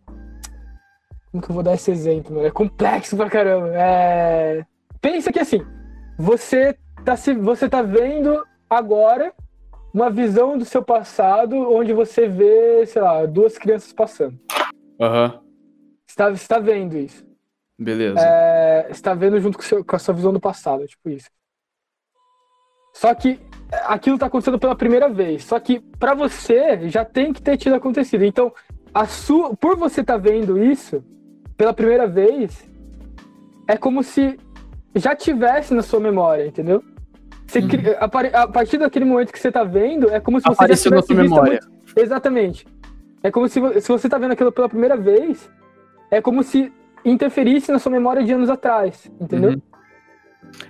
Como 1.32 1.44
que 1.44 1.50
eu 1.50 1.54
vou 1.56 1.64
dar 1.64 1.74
esse 1.74 1.90
exemplo, 1.90 2.36
mano? 2.36 2.46
É 2.48 2.52
complexo 2.52 3.18
pra 3.18 3.30
caramba. 3.30 3.70
É... 3.74 4.64
Pensa 5.02 5.32
que 5.32 5.40
assim, 5.40 5.66
você 6.18 6.76
tá, 7.06 7.16
se... 7.16 7.34
você 7.34 7.68
tá 7.70 7.82
vendo 7.82 8.44
agora 8.70 9.34
uma 9.94 10.10
visão 10.10 10.58
do 10.58 10.66
seu 10.66 10.84
passado 10.84 11.56
onde 11.72 11.94
você 11.94 12.28
vê, 12.28 12.86
sei 12.86 13.02
lá, 13.02 13.26
duas 13.26 13.58
crianças 13.58 13.92
passando. 13.94 14.38
Aham. 15.00 15.42
Você 16.08 16.16
tá, 16.16 16.30
você 16.30 16.48
tá 16.48 16.60
vendo 16.60 16.98
isso. 16.98 17.26
Beleza. 17.78 18.20
É, 18.20 18.88
você 18.92 19.02
tá 19.02 19.14
vendo 19.14 19.40
junto 19.40 19.58
com, 19.58 19.64
seu- 19.64 19.86
com 19.86 19.96
a 19.96 20.00
sua 20.00 20.14
visão 20.14 20.34
do 20.34 20.40
passado, 20.40 20.86
tipo 20.86 21.10
isso. 21.10 21.30
Só 22.94 23.14
que 23.16 23.40
aquilo 23.86 24.18
tá 24.18 24.26
acontecendo 24.26 24.60
pela 24.60 24.76
primeira 24.76 25.08
vez. 25.08 25.46
Só 25.46 25.60
que 25.60 25.80
pra 25.80 26.14
você 26.14 26.90
já 26.90 27.06
tem 27.06 27.32
que 27.32 27.42
ter 27.42 27.56
tido 27.58 27.76
acontecido. 27.76 28.26
Então, 28.26 28.52
a 28.94 29.06
sua, 29.06 29.56
por 29.56 29.78
você 29.78 30.04
tá 30.04 30.18
vendo 30.18 30.62
isso 30.62 31.04
pela 31.56 31.74
primeira 31.74 32.08
vez, 32.08 32.68
é 33.68 33.78
como 33.78 34.04
se 34.04 34.38
já 34.96 35.16
tivesse 35.16 35.74
na 35.74 35.82
sua 35.84 36.00
memória, 36.00 36.46
entendeu? 36.48 36.84
Você 37.50 37.62
cri- 37.62 37.96
a, 38.00 38.06
a 38.44 38.48
partir 38.48 38.78
daquele 38.78 39.06
momento 39.06 39.32
que 39.34 39.40
você 39.40 39.52
tá 39.52 39.64
vendo, 39.64 40.10
é 40.10 40.20
como 40.20 40.40
se 40.40 40.44
você 40.46 40.54
Apareceu 40.54 40.90
já 40.92 40.96
na 40.98 41.02
tivesse 41.02 41.14
sua 41.14 41.22
visto 41.24 41.34
memória. 41.36 41.60
muito- 41.64 42.00
Exatamente. 42.00 42.68
É 43.24 43.32
como 43.32 43.48
se, 43.50 43.60
se 43.82 43.88
você 43.90 44.08
tá 44.08 44.18
vendo 44.18 44.32
aquilo 44.32 44.52
pela 44.52 44.70
primeira 44.70 44.96
vez, 44.96 45.50
é 46.12 46.22
como 46.22 46.44
se 46.44 46.72
interferisse 47.04 47.72
na 47.72 47.80
sua 47.80 47.92
memória 47.92 48.24
de 48.24 48.32
anos 48.32 48.50
atrás, 48.50 49.12
entendeu? 49.20 49.52
Uhum. 49.52 49.62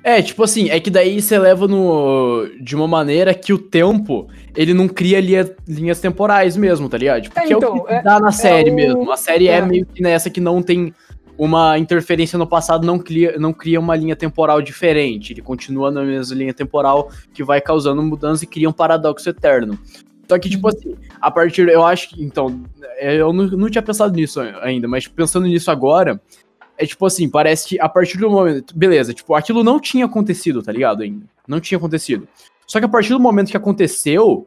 É, 0.04 0.22
tipo 0.22 0.44
assim, 0.44 0.70
é 0.70 0.80
que 0.80 0.90
daí 0.90 1.22
você 1.22 1.38
leva 1.38 1.68
no 1.68 2.48
de 2.60 2.76
uma 2.76 2.88
maneira 2.88 3.34
que 3.34 3.54
o 3.54 3.58
tempo, 3.58 4.28
ele 4.56 4.74
não 4.74 4.88
cria 4.88 5.22
linha- 5.22 5.56
linhas 5.68 6.00
temporais 6.02 6.58
mesmo, 6.58 6.90
tá 6.90 6.98
ligado? 6.98 7.22
Tipo, 7.24 7.40
É, 7.40 7.44
que 7.46 7.54
é 7.54 7.56
então, 7.56 7.76
o 7.78 7.84
que 7.86 7.94
é- 7.94 8.02
dá 8.02 8.20
na 8.20 8.32
série 8.32 8.72
o- 8.72 8.76
mesmo. 8.76 9.12
A 9.12 9.18
série 9.18 9.48
é. 9.48 9.58
é. 9.58 9.62
meio 9.62 9.86
que 9.86 10.02
nessa 10.02 10.30
que 10.30 10.42
não 10.42 10.62
tem 10.64 10.94
uma 11.40 11.80
interferência 11.80 12.38
no 12.38 12.46
passado, 12.46 12.86
não 12.86 13.00
cria, 13.00 13.40
não 13.40 13.54
cria 13.54 13.80
uma 13.80 13.96
linha 13.96 14.14
temporal 14.14 14.62
diferente. 14.62 15.32
Ele 15.32 15.42
continua 15.42 15.90
na 15.90 16.04
mesma 16.04 16.36
linha 16.36 16.54
temporal 16.54 17.10
que 17.34 17.46
vai 17.46 17.62
causando 17.62 18.04
mudança 18.04 18.44
e 18.44 18.48
cria 18.48 18.68
um 18.68 18.74
paradoxo 18.74 19.30
eterno. 19.30 19.80
Só 20.28 20.38
que, 20.38 20.50
tipo 20.50 20.68
assim, 20.68 20.96
a 21.22 21.32
partir. 21.32 21.70
Eu 21.70 21.86
acho 21.86 22.10
que. 22.10 22.22
Então, 22.22 22.62
é, 22.98 23.16
eu 23.16 23.32
não, 23.32 23.48
não 23.48 23.70
tinha 23.70 23.82
pensado 23.82 24.14
nisso 24.14 24.42
ainda, 24.62 24.86
mas 24.86 25.08
pensando 25.08 25.48
nisso 25.48 25.72
agora, 25.72 26.22
é 26.78 26.86
tipo 26.86 27.06
assim, 27.06 27.30
parece 27.30 27.70
que 27.70 27.80
a 27.80 27.88
partir 27.88 28.18
do 28.18 28.30
momento. 28.30 28.78
Beleza, 28.78 29.14
tipo, 29.14 29.34
aquilo 29.34 29.64
não 29.64 29.80
tinha 29.80 30.06
acontecido, 30.06 30.62
tá 30.62 30.74
ligado? 30.74 31.04
Ainda. 31.04 31.26
Não 31.48 31.62
tinha 31.62 31.78
acontecido. 31.78 32.28
Só 32.68 32.80
que 32.80 32.86
a 32.86 32.90
partir 32.90 33.14
do 33.14 33.20
momento 33.20 33.50
que 33.50 33.58
aconteceu, 33.58 34.46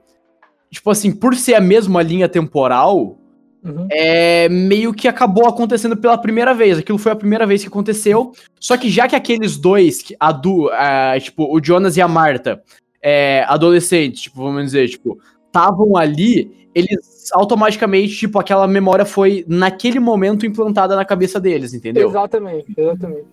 tipo 0.70 0.90
assim, 0.90 1.10
por 1.10 1.34
ser 1.34 1.54
a 1.54 1.60
mesma 1.60 2.02
linha 2.02 2.28
temporal, 2.28 3.18
Uhum. 3.64 3.86
é 3.92 4.48
meio 4.48 4.92
que 4.92 5.06
acabou 5.06 5.46
acontecendo 5.46 5.96
pela 5.96 6.18
primeira 6.18 6.52
vez. 6.52 6.78
Aquilo 6.78 6.98
foi 6.98 7.12
a 7.12 7.16
primeira 7.16 7.46
vez 7.46 7.62
que 7.62 7.68
aconteceu. 7.68 8.32
Só 8.58 8.76
que 8.76 8.90
já 8.90 9.06
que 9.06 9.14
aqueles 9.14 9.56
dois, 9.56 10.02
a 10.18 10.32
du, 10.32 10.68
é, 10.72 11.20
tipo, 11.20 11.44
o 11.54 11.62
Jonas 11.62 11.96
e 11.96 12.00
a 12.00 12.08
Marta, 12.08 12.62
é, 13.00 13.44
adolescentes, 13.48 14.22
tipo, 14.22 14.42
vamos 14.42 14.64
dizer, 14.64 14.88
tipo, 14.88 15.18
estavam 15.46 15.96
ali, 15.96 16.68
eles 16.74 17.30
automaticamente, 17.32 18.16
tipo, 18.16 18.38
aquela 18.38 18.66
memória 18.66 19.04
foi 19.04 19.44
naquele 19.46 20.00
momento 20.00 20.44
implantada 20.44 20.96
na 20.96 21.04
cabeça 21.04 21.38
deles, 21.38 21.72
entendeu? 21.74 22.08
Exatamente, 22.08 22.72
exatamente. 22.76 23.26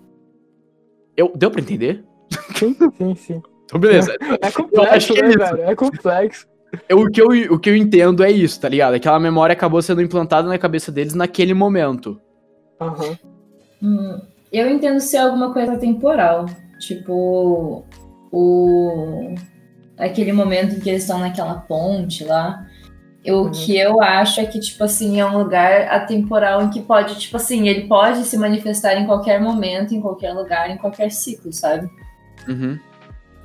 Eu, 1.18 1.32
deu 1.36 1.50
pra 1.50 1.62
entender? 1.62 2.04
Sim, 2.56 2.76
sim, 2.98 3.16
sim. 3.16 3.42
Então, 3.66 3.80
beleza. 3.80 4.16
É 4.22 4.48
acho 4.48 4.64
complexo, 4.64 5.14
é 5.14 5.22
né, 5.22 5.36
velho? 5.36 5.62
É 5.64 5.76
complexo. 5.76 6.48
Eu- 6.88 7.00
o, 7.02 7.10
que 7.10 7.22
eu, 7.22 7.28
o 7.54 7.60
que 7.60 7.70
eu 7.70 7.76
entendo 7.76 8.24
é 8.24 8.32
isso, 8.32 8.60
tá 8.60 8.70
ligado? 8.70 8.94
Aquela 8.94 9.20
memória 9.20 9.54
acabou 9.54 9.82
sendo 9.82 10.02
implantada 10.02 10.48
na 10.48 10.58
cabeça 10.58 10.92
deles 10.92 11.14
naquele 11.14 11.54
momento. 11.54 12.20
Aham. 12.80 13.18
Hum, 13.82 14.20
eu 14.52 14.70
entendo 14.70 15.00
ser 15.00 15.18
alguma 15.18 15.52
coisa 15.54 15.78
temporal. 15.78 16.46
Tipo, 16.80 17.84
o 18.32 19.34
aquele 19.98 20.32
momento 20.32 20.76
em 20.76 20.80
que 20.80 20.90
eles 20.90 21.02
estão 21.04 21.20
naquela 21.20 21.56
ponte 21.56 22.24
lá. 22.24 22.66
Eu- 23.26 23.40
O 23.40 23.44
Uhum. 23.46 23.52
que 23.52 23.78
eu 23.78 24.02
acho 24.02 24.40
é 24.40 24.46
que, 24.46 24.60
tipo 24.62 24.82
assim, 24.84 25.20
é 25.20 25.26
um 25.26 25.38
lugar 25.38 25.90
atemporal 25.90 26.62
em 26.62 26.70
que 26.70 26.82
pode, 26.82 27.20
tipo 27.20 27.36
assim, 27.36 27.68
ele 27.68 27.86
pode 27.88 28.24
se 28.24 28.38
manifestar 28.38 28.96
em 28.96 29.06
qualquer 29.06 29.42
momento, 29.42 29.94
em 29.94 30.00
qualquer 30.00 30.32
lugar, 30.34 30.70
em 30.70 30.78
qualquer 30.78 31.12
ciclo, 31.12 31.52
sabe? 31.52 31.90
Uhum. 32.48 32.80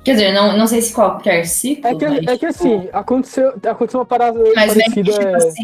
Quer 0.05 0.11
dizer, 0.13 0.31
não, 0.33 0.55
não 0.57 0.67
sei 0.67 0.81
se 0.81 0.93
qualquer 0.93 1.45
ciclo. 1.45 1.87
É 1.89 1.95
que, 1.95 2.07
mas, 2.07 2.17
é 2.19 2.21
que 2.21 2.33
tipo, 2.37 2.45
assim, 2.47 2.89
aconteceu, 2.93 3.49
aconteceu 3.65 3.99
uma 3.99 4.05
parada 4.05 4.39
Mas 4.55 4.73
que, 4.73 4.79
parecida. 4.79 5.11
tipo 5.11 5.35
assim. 5.35 5.63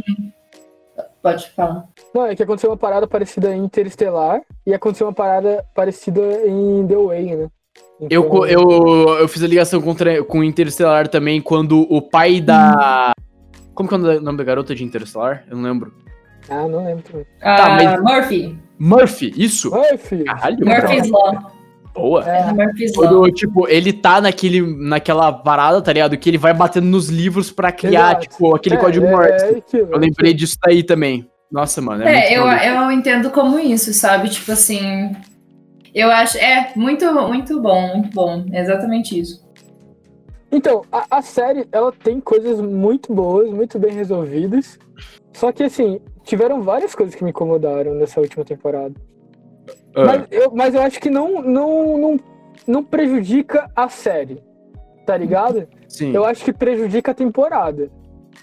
Pode 1.22 1.50
falar. 1.52 1.86
Não, 2.16 2.26
é 2.26 2.36
que 2.36 2.42
aconteceu 2.42 2.72
uma 2.72 2.78
parada 2.78 3.06
parecida 3.08 3.56
em 3.56 3.64
Interestelar 3.64 4.42
e 4.66 4.74
aconteceu 4.74 5.06
uma 5.06 5.14
parada 5.14 5.64
parecida 5.76 6.20
em 6.48 6.86
The 6.88 6.96
Way, 6.98 7.36
né? 7.36 7.48
Eu, 8.02 8.22
Então- 8.24 8.30
co- 8.30 8.48
eu, 8.48 9.20
eu 9.20 9.28
fiz 9.28 9.44
a 9.44 9.48
ligação 9.48 9.80
contra, 9.80 10.24
com 10.24 10.44
Interestelar 10.44 11.08
também 11.08 11.40
quando 11.40 11.82
o 11.94 12.02
pai 12.02 12.42
da. 12.42 13.12
Como 13.76 13.88
que 13.88 13.94
é 13.94 13.98
o 14.00 14.22
nome 14.22 14.38
da 14.40 14.44
garota 14.44 14.74
de 14.74 14.84
Interestelar? 14.84 15.46
Eu 15.50 15.56
não 15.58 15.64
lembro. 15.72 15.94
Ah, 16.50 16.68
não 16.68 16.84
lembro 16.84 17.04
também. 17.04 17.26
Ah, 17.42 17.70
mas- 17.70 18.02
Murphy. 18.02 18.60
Murphy, 18.80 19.32
isso? 19.38 19.72
Filho. 20.00 20.26
Caralho, 20.26 20.58
Murphy's 20.66 21.10
Law. 21.12 21.52
Boa. 21.94 22.24
É, 22.28 22.46
Law. 22.46 22.56
Quando, 22.96 23.32
tipo, 23.32 23.68
ele 23.68 23.94
tá 23.94 24.22
naquele, 24.22 24.62
naquela 24.62 25.32
parada, 25.32 25.82
tá 25.82 25.94
ligado? 25.94 26.18
Que 26.18 26.30
ele 26.30 26.38
vai 26.38 26.54
batendo 26.54 26.88
nos 26.88 27.10
livros 27.10 27.52
pra 27.52 27.72
criar, 27.72 28.12
Exato. 28.12 28.28
tipo, 28.28 28.56
aquele 28.56 28.76
é, 28.76 28.78
código 28.78 29.06
é, 29.06 29.12
Morse. 29.12 29.46
é 29.46 29.80
Eu 29.80 29.98
lembrei 29.98 30.34
disso 30.34 30.58
daí 30.64 30.84
também. 30.84 31.30
Nossa, 31.52 31.82
mano. 31.82 32.04
É, 32.04 32.08
É, 32.08 32.16
muito 32.16 32.34
eu, 32.34 32.46
maluco. 32.46 32.66
eu 32.66 32.92
entendo 32.92 33.30
como 33.30 33.60
isso, 33.60 33.94
sabe? 33.94 34.30
Tipo 34.30 34.52
assim. 34.54 35.12
Eu 35.94 36.10
acho, 36.10 36.38
é, 36.38 36.72
muito, 36.76 37.06
muito 37.28 37.62
bom, 37.62 37.98
muito 37.98 38.16
bom. 38.16 38.46
É 38.52 38.62
exatamente 38.62 39.20
isso. 39.20 39.46
Então, 40.50 40.84
a, 40.92 41.18
a 41.18 41.22
série, 41.22 41.68
ela 41.72 41.92
tem 41.92 42.20
coisas 42.20 42.60
muito 42.62 43.14
boas, 43.14 43.50
muito 43.50 43.78
bem 43.78 43.94
resolvidas. 43.94 44.80
Só 45.34 45.52
que, 45.52 45.64
assim, 45.64 46.00
tiveram 46.24 46.62
várias 46.62 46.94
coisas 46.94 47.16
que 47.16 47.24
me 47.24 47.30
incomodaram 47.30 47.94
nessa 47.94 48.20
última 48.20 48.44
temporada. 48.44 48.94
Ah, 49.96 50.06
Mas, 50.06 50.28
eu, 50.32 50.52
mas 50.52 50.74
eu 50.76 50.82
acho 50.82 51.00
que 51.00 51.10
não, 51.10 51.42
não, 51.42 51.98
não, 51.98 52.20
não 52.68 52.84
prejudica 52.84 53.70
a 53.76 53.90
série, 53.90 54.42
tá 55.06 55.18
ligado? 55.18 55.68
sim. 55.88 56.14
Eu 56.14 56.26
acho 56.26 56.44
que 56.46 56.54
prejudica 56.54 57.12
a 57.12 57.14
temporada, 57.14 57.90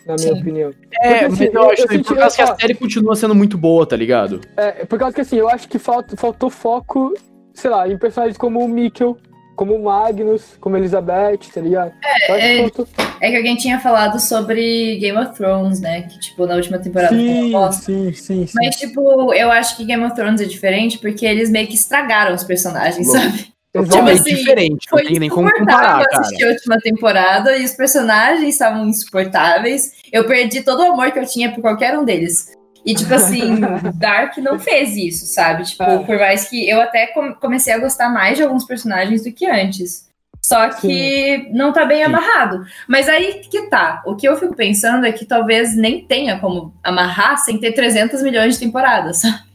na 0.06 0.14
minha 0.16 0.34
Sim. 0.34 0.40
opinião. 0.40 0.70
É, 1.02 1.08
Porque, 1.08 1.24
mas 1.24 1.32
assim, 1.34 1.44
eu 1.44 1.52
eu- 1.62 1.70
acho 1.70 1.82
eu 1.82 2.04
por 2.04 2.16
causa 2.18 2.36
que 2.36 2.42
a 2.42 2.56
série 2.56 2.74
continua 2.74 3.16
sendo 3.16 3.34
muito 3.34 3.56
boa, 3.56 3.86
tá 3.86 3.96
ligado? 3.96 4.40
É, 4.56 4.84
por 4.84 4.98
causa 4.98 5.14
que 5.14 5.20
assim, 5.22 5.36
eu 5.36 5.48
acho 5.48 5.68
que 5.68 5.78
falta, 5.78 6.16
faltou 6.16 6.50
foco, 6.50 7.14
sei 7.54 7.70
lá, 7.70 7.88
em 7.88 7.96
personagens 7.96 8.36
como 8.36 8.60
o 8.62 8.68
Mikkel, 8.68 9.16
como 9.58 9.74
o 9.74 9.82
Magnus, 9.82 10.56
como 10.60 10.76
a 10.76 10.78
Elizabeth, 10.78 11.38
tá 11.52 11.60
ligado? 11.60 11.92
Eu 12.28 12.34
é, 12.36 12.58
faltou- 12.60 12.86
É 13.20 13.28
que 13.28 13.36
alguém 13.36 13.56
tinha 13.56 13.80
falado 13.80 14.20
sobre 14.20 14.96
Game 15.00 15.18
of 15.18 15.34
Thrones, 15.34 15.80
né? 15.80 16.02
Que, 16.02 16.20
tipo, 16.20 16.46
na 16.46 16.54
última 16.54 16.78
temporada 16.78 17.12
foi 17.12 17.50
uma 17.50 17.72
Sim, 17.72 18.12
sim, 18.12 18.12
sim, 18.12 18.46
sim. 18.46 18.52
Mas, 18.54 18.76
tipo, 18.76 19.34
eu 19.34 19.50
acho 19.50 19.76
que 19.76 19.84
Game 19.84 20.04
of 20.04 20.14
Thrones 20.14 20.40
é 20.40 20.44
diferente 20.44 20.98
porque 20.98 21.26
eles 21.26 21.50
meio 21.50 21.66
que 21.66 21.74
estragaram 21.74 22.36
os 22.36 22.44
personagens, 22.44 23.04
Louco. 23.04 23.20
sabe? 23.20 23.52
Totalmente 23.72 24.20
assim, 24.20 24.34
diferente, 24.36 24.86
não 24.90 24.98
tem 24.98 25.18
nem 25.18 25.28
como 25.28 25.50
comparar, 25.52 26.04
cara. 26.04 26.20
assistir 26.22 26.44
a 26.44 26.48
última 26.48 26.78
temporada 26.78 27.56
e 27.56 27.64
os 27.64 27.72
personagens 27.72 28.48
estavam 28.48 28.88
insuportáveis. 28.88 29.92
Eu 30.12 30.24
perdi 30.24 30.62
todo 30.62 30.80
o 30.80 30.92
amor 30.92 31.10
que 31.10 31.18
eu 31.18 31.26
tinha 31.26 31.52
por 31.52 31.60
qualquer 31.60 31.98
um 31.98 32.04
deles. 32.04 32.56
E, 32.86 32.94
tipo 32.94 33.12
assim, 33.14 33.60
Dark 33.98 34.36
não 34.38 34.58
fez 34.58 34.96
isso, 34.96 35.26
sabe? 35.26 35.64
Tipo, 35.64 35.82
É. 35.82 35.98
por 36.04 36.18
mais 36.18 36.48
que 36.48 36.68
eu 36.68 36.80
até 36.80 37.08
com- 37.08 37.34
comecei 37.34 37.72
a 37.72 37.78
gostar 37.78 38.08
mais 38.08 38.36
de 38.36 38.42
alguns 38.42 38.64
personagens 38.64 39.24
do 39.24 39.32
que 39.32 39.46
antes. 39.46 40.08
Só 40.40 40.68
que 40.70 41.48
não 41.52 41.72
tá 41.72 41.84
bem 41.84 41.98
Sim. 41.98 42.04
amarrado. 42.04 42.64
Mas 42.88 43.06
aí 43.08 43.40
que 43.50 43.68
tá. 43.68 44.02
O 44.06 44.16
que 44.16 44.26
eu 44.26 44.36
fico 44.38 44.54
pensando 44.56 45.04
é 45.04 45.12
que 45.12 45.26
talvez 45.26 45.76
nem 45.76 46.06
tenha 46.06 46.38
como 46.38 46.72
amarrar 46.82 47.36
sem 47.38 47.58
ter 47.60 47.72
300 47.72 48.22
milhões 48.22 48.54
de 48.54 48.60
temporadas. 48.60 49.22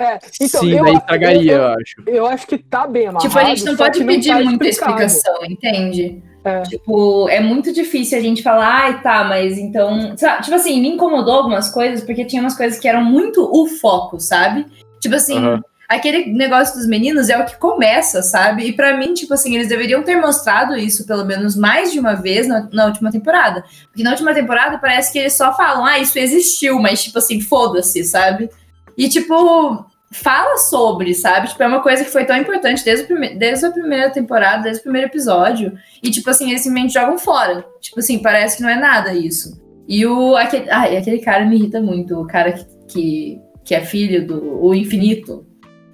É, 0.00 0.16
então, 0.40 0.60
Sim, 0.60 0.78
eu, 0.78 0.84
daí 0.84 0.94
estragaria, 0.94 1.52
eu, 1.54 1.58
eu, 1.58 1.62
eu, 1.64 1.72
acho. 1.72 1.94
eu 2.06 2.26
acho 2.26 2.46
que 2.46 2.56
tá 2.56 2.86
bem 2.86 3.08
amarrado. 3.08 3.26
Tipo, 3.28 3.36
a 3.40 3.44
gente 3.46 3.64
não 3.64 3.76
pode 3.76 4.04
pedir 4.04 4.28
tá 4.28 4.34
muita 4.44 4.68
explicado. 4.68 5.02
explicação, 5.02 5.44
entende? 5.44 6.22
É. 6.44 6.62
Tipo, 6.62 7.28
é 7.28 7.40
muito 7.40 7.72
difícil 7.72 8.18
a 8.18 8.20
gente 8.20 8.42
falar, 8.42 8.68
ai, 8.68 9.02
tá, 9.02 9.24
mas 9.24 9.58
então. 9.58 10.16
sabe, 10.16 10.44
Tipo 10.44 10.56
assim, 10.56 10.80
me 10.80 10.88
incomodou 10.88 11.34
algumas 11.34 11.70
coisas, 11.70 12.02
porque 12.04 12.24
tinha 12.24 12.42
umas 12.42 12.56
coisas 12.56 12.78
que 12.78 12.88
eram 12.88 13.04
muito 13.04 13.42
o 13.42 13.66
foco, 13.66 14.18
sabe? 14.20 14.66
Tipo 15.00 15.16
assim, 15.16 15.36
Aham. 15.36 15.62
aquele 15.88 16.32
negócio 16.32 16.76
dos 16.76 16.86
meninos 16.86 17.28
é 17.28 17.38
o 17.38 17.44
que 17.44 17.56
começa, 17.56 18.22
sabe? 18.22 18.64
E 18.64 18.72
pra 18.72 18.96
mim, 18.96 19.14
tipo 19.14 19.34
assim, 19.34 19.54
eles 19.54 19.68
deveriam 19.68 20.02
ter 20.02 20.16
mostrado 20.16 20.76
isso 20.76 21.06
pelo 21.06 21.24
menos 21.24 21.56
mais 21.56 21.92
de 21.92 22.00
uma 22.00 22.14
vez 22.14 22.46
na, 22.46 22.68
na 22.72 22.86
última 22.86 23.10
temporada. 23.10 23.64
Porque 23.88 24.02
na 24.02 24.10
última 24.10 24.32
temporada 24.32 24.78
parece 24.78 25.12
que 25.12 25.18
eles 25.18 25.36
só 25.36 25.54
falam, 25.56 25.84
ah, 25.84 25.98
isso 25.98 26.18
existiu, 26.18 26.78
mas 26.80 27.02
tipo 27.02 27.18
assim, 27.18 27.40
foda-se, 27.40 28.04
sabe? 28.04 28.48
E 28.96 29.08
tipo, 29.08 29.84
fala 30.10 30.56
sobre, 30.58 31.14
sabe? 31.14 31.48
Tipo, 31.48 31.62
é 31.62 31.66
uma 31.66 31.82
coisa 31.82 32.04
que 32.04 32.10
foi 32.10 32.24
tão 32.24 32.36
importante 32.36 32.84
desde, 32.84 33.04
o 33.04 33.06
prime- 33.06 33.34
desde 33.38 33.66
a 33.66 33.70
primeira 33.70 34.10
temporada, 34.10 34.62
desde 34.62 34.80
o 34.80 34.82
primeiro 34.84 35.08
episódio. 35.08 35.72
E, 36.02 36.10
tipo 36.10 36.28
assim, 36.30 36.48
eles 36.50 36.62
simplesmente 36.62 36.94
jogam 36.94 37.18
fora. 37.18 37.64
Tipo 37.80 38.00
assim, 38.00 38.18
parece 38.20 38.56
que 38.56 38.62
não 38.62 38.70
é 38.70 38.76
nada 38.76 39.12
isso. 39.12 39.60
E 39.86 40.04
o. 40.06 40.36
Aquele, 40.36 40.70
ai, 40.70 40.96
aquele 40.96 41.18
cara 41.18 41.44
me 41.44 41.56
irrita 41.56 41.80
muito. 41.80 42.18
O 42.20 42.26
cara 42.26 42.52
que, 42.52 42.64
que, 42.88 43.40
que 43.64 43.74
é 43.74 43.80
filho 43.84 44.26
do 44.26 44.64
o 44.64 44.74
infinito. 44.74 45.46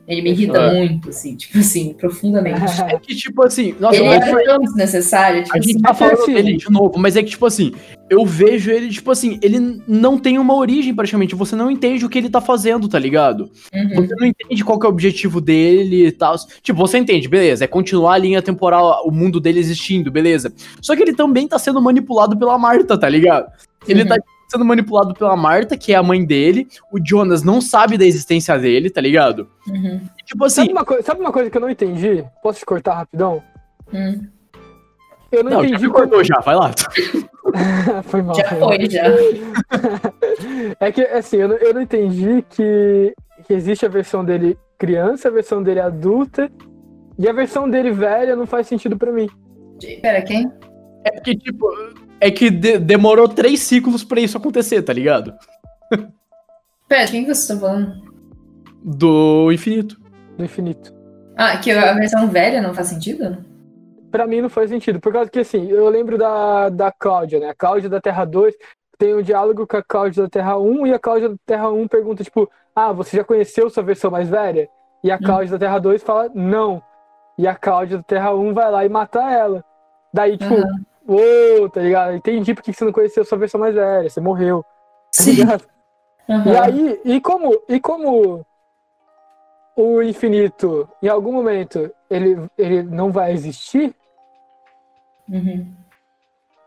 Ele 0.07 0.21
me 0.21 0.31
irrita 0.33 0.59
É. 0.59 0.75
muito, 0.87 1.09
assim, 1.09 1.35
tipo 1.35 1.59
assim, 1.59 1.95
profundamente. 1.95 2.61
É 2.95 2.99
que, 2.99 3.15
tipo 3.15 3.43
assim, 3.43 3.75
nossa, 3.81 3.97
ele 3.97 4.07
mas 4.09 4.29
é 4.29 4.45
tão 4.45 4.59
desnecessário, 4.59 5.43
tipo 5.45 5.57
a 5.57 5.61
gente 5.61 5.71
assim. 5.71 5.81
tá 5.81 5.95
falando 5.95 6.15
assim- 6.23 6.35
dele 6.35 6.57
de 6.59 6.71
novo, 6.71 6.99
mas 6.99 7.17
é 7.17 7.23
que, 7.23 7.31
tipo 7.31 7.47
assim, 7.47 7.73
eu 8.11 8.27
vejo 8.27 8.71
ele, 8.71 8.91
tipo 8.91 9.11
assim, 9.11 9.39
ele 9.43 9.81
não 9.89 10.19
tem 10.19 10.39
uma 10.39 10.55
origem 10.55 10.95
praticamente, 10.95 11.35
você 11.35 11.57
não 11.57 11.71
entende 11.71 12.05
o 12.05 12.09
que 12.11 12.19
ele 12.19 12.29
tá 12.29 12.41
fazendo, 12.41 12.87
tá 12.87 12.99
ligado? 12.99 13.51
Uhum. 13.75 14.07
Você 14.07 14.15
não 14.17 14.27
entende 14.27 14.63
qual 14.63 14.79
que 14.79 14.85
é 14.85 14.89
o 14.89 14.93
objetivo 14.93 15.41
dele 15.41 16.07
e 16.09 16.13
tal. 16.13 16.35
Tipo, 16.63 16.79
você 16.79 16.99
entende, 16.99 17.27
beleza, 17.27 17.65
é 17.65 17.67
continuar 17.67 18.15
a 18.15 18.19
linha 18.19 18.43
temporal, 18.43 19.03
o 19.07 19.11
mundo 19.11 19.41
dele 19.41 19.59
existindo, 19.61 20.11
beleza. 20.11 20.53
Só 20.83 20.95
que 20.95 21.01
ele 21.03 21.15
também 21.15 21.49
tá 21.49 21.59
sendo 21.59 21.81
manipulado 21.81 22.37
pela 22.37 22.59
Marta, 22.59 22.99
tá 22.99 23.09
ligado? 23.09 23.47
Ele 23.89 24.03
Uhum. 24.03 24.09
tá 24.09 24.17
sendo 24.49 24.65
manipulado 24.65 25.15
pela 25.15 25.37
Marta, 25.37 25.77
que 25.77 25.93
é 25.93 25.97
a 25.97 26.03
mãe 26.03 26.25
dele, 26.25 26.69
o 26.93 26.99
Jonas 27.05 27.43
não 27.43 27.61
sabe 27.61 27.97
da 27.99 28.05
existência 28.05 28.59
dele, 28.59 28.91
tá 28.91 29.01
ligado? 29.01 29.49
Uhum. 29.69 30.01
E, 30.19 30.25
tipo 30.25 30.45
assim, 30.45 30.63
Sabe 30.63 30.73
uma, 30.73 30.85
coi- 30.85 31.03
sabe 31.03 31.21
uma 31.21 31.33
coisa 31.33 31.51
que 31.51 31.57
eu 31.57 31.61
não 31.61 31.71
entendi? 31.71 32.25
Posso 32.43 32.59
te 32.61 32.67
cortar 32.67 32.95
rapidão? 32.95 33.43
Hum. 33.93 34.27
Eu 35.33 35.43
não, 35.43 35.51
não, 35.51 35.61
já 35.63 35.69
entendi 35.69 35.87
me 35.87 35.93
cortou 35.93 36.23
já, 36.23 36.39
vai 36.41 36.55
lá. 36.55 36.71
foi 38.05 38.23
mal. 38.23 38.35
Já 38.37 38.49
foi 38.51 38.89
já. 38.91 39.03
É 40.81 40.91
que, 40.93 41.03
assim, 41.03 41.37
eu 41.39 41.49
não, 41.49 41.57
eu 41.57 41.75
não 41.75 41.81
entendi 41.83 42.45
que, 42.51 43.15
que 43.47 43.53
existe 43.53 43.85
a 43.85 43.89
versão 43.89 44.25
dele 44.25 44.57
criança, 44.79 45.29
a 45.29 45.31
versão 45.31 45.63
dele 45.63 45.81
adulta, 45.81 46.51
e 47.19 47.29
a 47.29 47.33
versão 47.33 47.69
dele 47.69 47.91
velha 47.91 48.35
não 48.37 48.47
faz 48.47 48.67
sentido 48.67 48.97
pra 48.97 49.13
mim. 49.13 49.29
Pera, 50.03 50.23
quem? 50.23 50.51
É 51.05 51.11
porque, 51.13 51.37
tipo, 51.37 51.67
é 52.27 52.31
que 52.31 52.51
de- 52.51 52.79
demorou 52.79 53.29
três 53.29 53.61
ciclos 53.61 54.03
pra 54.05 54.21
isso 54.21 54.37
acontecer, 54.37 54.83
tá 54.83 54.93
ligado? 54.93 55.35
Pera, 56.89 57.11
quem 57.11 57.25
que 57.25 57.35
você 57.35 57.53
tá 57.55 57.61
falando? 57.61 58.03
Do 58.83 59.51
infinito. 59.53 60.01
Do 60.37 60.45
infinito. 60.45 60.93
Ah, 61.37 61.57
que 61.57 61.71
a 61.71 61.93
versão 61.95 62.29
velha 62.29 62.61
não 62.63 62.75
faz 62.75 62.89
sentido? 62.89 63.45
Pra 64.11 64.27
mim 64.27 64.41
não 64.41 64.49
faz 64.49 64.71
sentido, 64.71 65.01
por 65.01 65.13
causa 65.13 65.29
que, 65.31 65.41
assim, 65.41 65.69
eu 65.69 65.89
lembro 65.89 66.17
da, 66.17 66.69
da 66.69 66.93
Cláudia, 66.93 67.41
né? 67.41 67.49
A 67.49 67.55
Cláudia 67.55 67.89
da 67.91 68.01
Terra 68.01 68.25
2 68.25 68.55
tem 68.97 69.15
um 69.15 69.23
diálogo 69.23 69.67
com 69.67 69.77
a 69.77 69.83
Cláudia 69.83 70.23
da 70.23 70.29
Terra 70.29 70.57
1 70.57 70.87
e 70.87 70.95
a 70.95 70.99
Cláudia 70.99 71.31
da 71.31 71.35
Terra 71.45 71.71
1 71.71 71.89
pergunta, 71.89 72.23
tipo, 72.23 72.49
ah, 72.77 72.93
você 72.93 73.17
já 73.17 73.25
conheceu 73.25 73.69
sua 73.69 73.83
versão 73.83 74.11
mais 74.11 74.29
velha? 74.29 74.69
E 75.03 75.11
a 75.11 75.17
Hum. 75.17 75.21
Cláudia 75.25 75.53
da 75.53 75.59
Terra 75.59 75.79
2 75.81 76.03
fala, 76.03 76.31
não. 76.35 76.81
E 77.37 77.47
a 77.49 77.55
Cláudia 77.57 77.97
da 77.99 78.03
Terra 78.05 78.33
1 78.35 78.55
vai 78.55 78.71
lá 78.71 78.85
e 78.85 78.89
mata 78.89 79.21
ela. 79.31 79.65
Daí, 80.13 80.37
tipo, 80.39 80.55
Aham. 80.55 80.85
Uou, 81.07 81.69
tá 81.71 81.81
ligado? 81.81 82.15
Entendi 82.15 82.55
por 82.55 82.63
que 82.63 82.73
você 82.73 82.85
não 82.85 82.93
conheceu 82.93 83.25
sua 83.25 83.39
versão 83.39 83.61
mais 83.61 83.75
velha, 83.75 84.09
você 84.09 84.21
morreu. 84.21 84.63
tá 84.63 84.69
Sim. 85.13 85.31
ligado? 85.33 85.65
Aham. 86.29 86.53
E 86.53 86.57
aí, 86.57 87.01
e 87.05 87.21
como, 87.21 87.63
e 87.69 87.79
como 87.81 88.47
o 89.77 90.03
infinito, 90.03 90.89
em 91.03 91.09
algum 91.09 91.33
momento, 91.33 91.91
ele, 92.09 92.49
ele 92.57 92.83
não 92.83 93.11
vai 93.13 93.33
existir, 93.33 93.95
Uhum. 95.29 95.67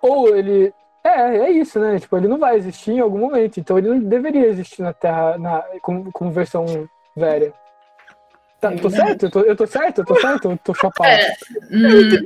ou 0.01 0.35
ele. 0.35 0.73
É, 1.03 1.37
é 1.37 1.49
isso, 1.51 1.79
né? 1.79 1.99
Tipo, 1.99 2.17
ele 2.17 2.27
não 2.27 2.37
vai 2.39 2.55
existir 2.57 2.91
em 2.91 2.99
algum 2.99 3.19
momento. 3.19 3.59
Então 3.59 3.77
ele 3.77 3.87
não 3.87 3.99
deveria 3.99 4.47
existir 4.47 4.81
na 4.81 4.91
Terra 4.93 5.37
na, 5.37 5.61
com, 5.81 6.11
com 6.11 6.31
versão 6.31 6.65
velha. 7.15 7.53
Tá, 8.59 8.71
tô 8.71 8.89
certo? 8.89 9.25
Eu 9.25 9.29
tô, 9.29 9.39
eu 9.41 9.55
tô 9.55 9.67
certo? 9.67 10.01
Eu 10.01 10.05
tô 10.05 10.19
certo? 10.19 10.51
Eu 10.51 10.57
tô 10.57 10.73
chapado. 10.73 11.07
Pera, 11.07 11.37
hum, 11.71 12.19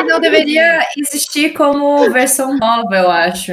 ele 0.00 0.02
não 0.08 0.20
deveria 0.20 0.80
existir 0.96 1.52
como 1.52 2.10
versão 2.10 2.56
nova, 2.56 2.96
eu 2.96 3.10
acho. 3.10 3.52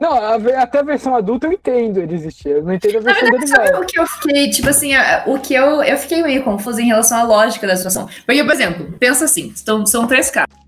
Não, 0.00 0.12
a 0.12 0.62
até 0.62 0.78
a 0.78 0.82
versão 0.82 1.14
adulta 1.14 1.46
eu 1.46 1.52
entendo 1.52 1.98
ele 1.98 2.14
existir. 2.14 2.50
Eu 2.50 2.64
não 2.64 2.72
entendo 2.72 2.98
a 2.98 3.00
versão 3.00 3.30
dele 3.30 3.46
sabe 3.46 3.76
o 3.76 3.86
que 3.86 3.98
eu 3.98 4.06
fiquei, 4.06 4.50
tipo 4.50 4.68
assim, 4.68 4.92
o 5.26 5.38
que 5.38 5.54
eu, 5.54 5.82
eu 5.82 5.96
fiquei 5.96 6.22
meio 6.22 6.42
confusa 6.42 6.80
em 6.80 6.86
relação 6.86 7.18
à 7.18 7.22
lógica 7.22 7.66
da 7.66 7.76
situação. 7.76 8.08
Porque, 8.26 8.44
por 8.44 8.52
exemplo, 8.52 8.94
pensa 8.98 9.24
assim, 9.24 9.48
estão, 9.54 9.84
são 9.86 10.06
três 10.06 10.30
caras. 10.30 10.59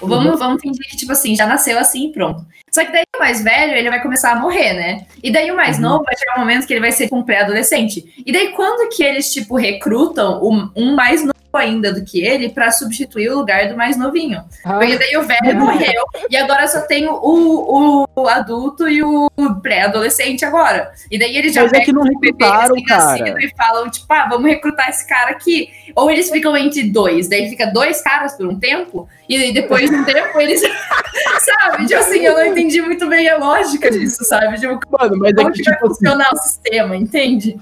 Vamos, 0.00 0.38
vamos 0.38 0.60
fingir 0.60 0.86
que, 0.88 0.96
tipo 0.96 1.12
assim, 1.12 1.34
já 1.34 1.46
nasceu 1.46 1.78
assim 1.78 2.08
e 2.08 2.12
pronto. 2.12 2.44
Só 2.70 2.84
que 2.84 2.90
daí 2.92 3.04
o 3.16 3.18
mais 3.20 3.42
velho, 3.42 3.72
ele 3.72 3.88
vai 3.88 4.02
começar 4.02 4.32
a 4.32 4.36
morrer, 4.36 4.72
né? 4.74 5.06
E 5.22 5.30
daí 5.30 5.50
o 5.50 5.56
mais 5.56 5.76
Uhum. 5.76 5.82
novo 5.82 6.04
vai 6.04 6.16
chegar 6.16 6.36
um 6.36 6.40
momento 6.40 6.66
que 6.66 6.72
ele 6.72 6.80
vai 6.80 6.90
ser 6.92 7.04
tipo, 7.04 7.16
um 7.16 7.22
pré-adolescente. 7.22 8.12
E 8.24 8.32
daí 8.32 8.48
quando 8.48 8.88
que 8.94 9.02
eles, 9.02 9.32
tipo, 9.32 9.56
recrutam 9.56 10.42
um, 10.42 10.70
um 10.74 10.94
mais 10.94 11.20
novo 11.22 11.33
ainda 11.56 11.92
do 11.92 12.04
que 12.04 12.24
ele 12.24 12.48
pra 12.48 12.70
substituir 12.70 13.30
o 13.30 13.38
lugar 13.38 13.68
do 13.68 13.76
mais 13.76 13.96
novinho? 13.96 14.42
Ah, 14.64 14.78
Porque 14.78 14.98
daí 14.98 15.16
o 15.16 15.22
velho 15.22 15.56
morreu 15.58 16.04
e 16.30 16.36
agora 16.36 16.66
só 16.68 16.80
tem 16.82 17.06
o, 17.08 18.06
o, 18.14 18.28
adulto 18.28 18.88
e 18.88 19.02
o 19.02 19.30
pré-adolescente 19.62 20.44
agora. 20.44 20.90
E 21.10 21.18
daí 21.18 21.36
eles 21.36 21.54
já 21.54 21.62
Mas 21.62 21.72
é 21.72 21.80
que 21.80 21.92
não 21.92 22.02
bebê 22.02 22.26
recrutaram, 22.26 22.76
cara. 22.84 23.44
e 23.44 23.50
falam, 23.56 23.90
tipo, 23.90 24.06
ah, 24.12 24.26
vamos 24.28 24.50
recrutar 24.50 24.88
esse 24.88 25.06
cara 25.06 25.30
aqui. 25.30 25.68
Ou 25.94 26.10
eles 26.10 26.30
ficam 26.30 26.56
entre 26.56 26.84
dois, 26.90 27.28
daí 27.28 27.48
fica 27.48 27.66
dois 27.66 28.02
caras 28.02 28.34
por 28.34 28.46
um 28.46 28.58
tempo, 28.58 29.08
e 29.28 29.38
daí 29.38 29.52
depois 29.52 29.88
de 29.88 29.96
um 29.96 30.04
tempo 30.04 30.40
eles. 30.40 30.62
sabe? 31.44 31.86
Tipo 31.86 32.00
assim, 32.00 32.20
eu 32.20 32.34
não 32.34 32.46
entendi 32.46 32.80
muito 32.80 33.08
bem 33.08 33.28
a 33.28 33.36
lógica 33.36 33.90
disso, 33.90 34.24
sabe? 34.24 34.58
Tipo, 34.58 34.78
Mano, 34.90 35.16
mas 35.18 35.32
é 35.32 35.34
como 35.34 35.52
que, 35.52 35.62
que 35.62 35.70
vai 35.70 35.74
tipo 35.74 35.86
assim, 35.86 35.94
funcionar 35.94 36.30
o 36.32 36.36
sistema, 36.36 36.96
entende? 36.96 37.56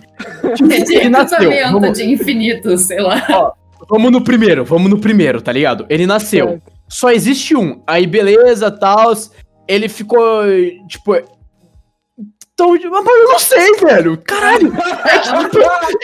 De 0.56 0.94
ele 0.94 1.08
nasceu, 1.08 1.92
de 1.92 2.04
infinito, 2.04 2.76
sei 2.78 3.00
lá. 3.00 3.54
Vamos 3.88 4.10
no 4.10 4.22
primeiro, 4.22 4.64
vamos 4.64 4.90
no 4.90 4.98
primeiro, 4.98 5.40
tá 5.42 5.52
ligado? 5.52 5.86
Ele 5.88 6.06
nasceu. 6.06 6.48
certo. 6.48 6.72
Só 6.88 7.10
existe 7.10 7.56
um. 7.56 7.82
Aí 7.86 8.06
beleza, 8.06 8.70
tal. 8.70 9.12
Ele 9.66 9.88
ficou, 9.88 10.42
tipo, 10.88 11.14
tão. 12.54 12.76
de- 12.76 12.88
Mas 12.88 13.06
eu 13.06 13.28
não 13.28 13.38
sei, 13.38 13.74
velho. 13.76 14.18
Caralho. 14.18 14.72
É 15.06 15.18
tipo, 15.18 15.58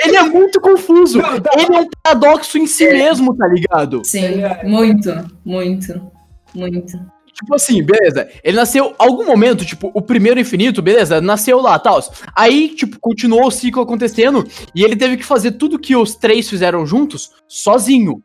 ele 0.05 0.17
é 0.17 0.23
muito 0.23 0.61
confuso. 0.61 1.19
Não, 1.19 1.41
tá. 1.41 1.51
Ele 1.59 1.77
é 1.77 1.81
um 1.81 1.89
paradoxo 2.03 2.57
em 2.59 2.67
si 2.67 2.89
mesmo, 2.89 3.37
tá 3.37 3.47
ligado? 3.49 4.01
Sim, 4.05 4.43
é- 4.43 4.65
muito, 4.65 5.11
muito, 5.45 6.11
muito. 6.55 6.99
Tipo 7.39 7.55
assim, 7.55 7.83
beleza. 7.85 8.29
Ele 8.43 8.57
nasceu, 8.57 8.95
algum 8.99 9.25
momento, 9.25 9.65
tipo, 9.65 9.93
o 9.95 10.03
primeiro 10.03 10.41
infinito, 10.41 10.83
beleza, 10.83 11.21
nasceu 11.21 11.61
lá, 11.61 11.79
tal. 11.79 12.01
Aí, 12.35 12.71
tipo, 12.71 12.99
continuou 13.01 13.47
o 13.47 13.51
ciclo 13.51 13.83
acontecendo 13.83 14.45
e 14.75 14.83
ele 14.83 14.97
teve 14.97 15.17
que 15.17 15.25
fazer 15.25 15.53
tudo 15.53 15.79
que 15.79 15.95
os 15.95 16.17
três 16.17 16.51
fizeram 16.51 16.85
juntos 16.85 17.31
sozinho, 17.47 18.21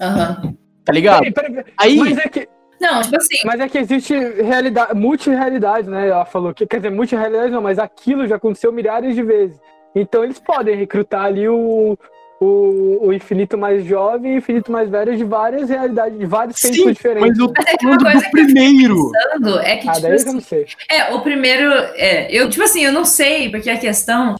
Aham. 0.00 0.54
tá 0.84 0.92
ligado? 0.92 1.18
Peraí, 1.20 1.32
peraí, 1.32 1.52
peraí. 1.52 1.72
Aí, 1.76 1.96
Mas 1.98 2.18
é 2.18 2.28
que, 2.28 2.48
Não, 2.80 3.02
tipo 3.02 3.16
assim, 3.16 3.36
mas 3.44 3.60
é 3.60 3.68
que 3.68 3.78
existe 3.78 4.14
realidade, 4.14 4.94
multirealidade, 4.94 5.90
né? 5.90 6.08
Ela 6.08 6.24
falou 6.24 6.54
que, 6.54 6.64
quer 6.64 6.76
dizer, 6.76 6.90
multirealidade 6.90 7.50
não, 7.50 7.62
mas 7.62 7.80
aquilo 7.80 8.28
já 8.28 8.36
aconteceu 8.36 8.72
milhares 8.72 9.16
de 9.16 9.22
vezes. 9.22 9.58
Então 9.96 10.22
eles 10.22 10.38
podem 10.38 10.76
recrutar 10.76 11.24
ali 11.24 11.48
o, 11.48 11.98
o, 12.40 13.06
o 13.08 13.12
infinito 13.12 13.56
mais 13.56 13.84
jovem 13.84 14.32
e 14.32 14.34
o 14.34 14.38
infinito 14.38 14.70
mais 14.70 14.88
velho 14.90 15.16
de 15.16 15.24
várias 15.24 15.68
realidades, 15.68 16.18
de 16.18 16.26
vários 16.26 16.58
sim, 16.58 16.70
tempos 16.72 16.94
diferentes. 16.94 17.28
mas 17.28 17.38
eu 17.38 17.48
tô 17.48 17.54
Mas 17.56 17.66
é 17.74 17.76
que 17.76 17.86
uma 17.86 17.98
falando 17.98 18.12
coisa 18.12 18.26
do 18.26 18.30
que 18.30 18.40
eu 18.40 18.44
primeiro. 18.44 19.10
pensando 19.12 19.58
é 19.60 19.76
que, 19.76 19.88
Ah, 19.88 19.92
tipo 19.92 20.02
daí 20.02 20.10
eu 20.10 20.16
assim, 20.16 20.32
não 20.32 20.40
sei. 20.40 20.66
É, 20.90 21.14
o 21.14 21.20
primeiro. 21.20 21.72
É, 21.94 22.28
eu, 22.30 22.50
tipo 22.50 22.62
assim, 22.64 22.84
eu 22.84 22.92
não 22.92 23.04
sei, 23.04 23.48
porque 23.50 23.70
a 23.70 23.78
questão 23.78 24.36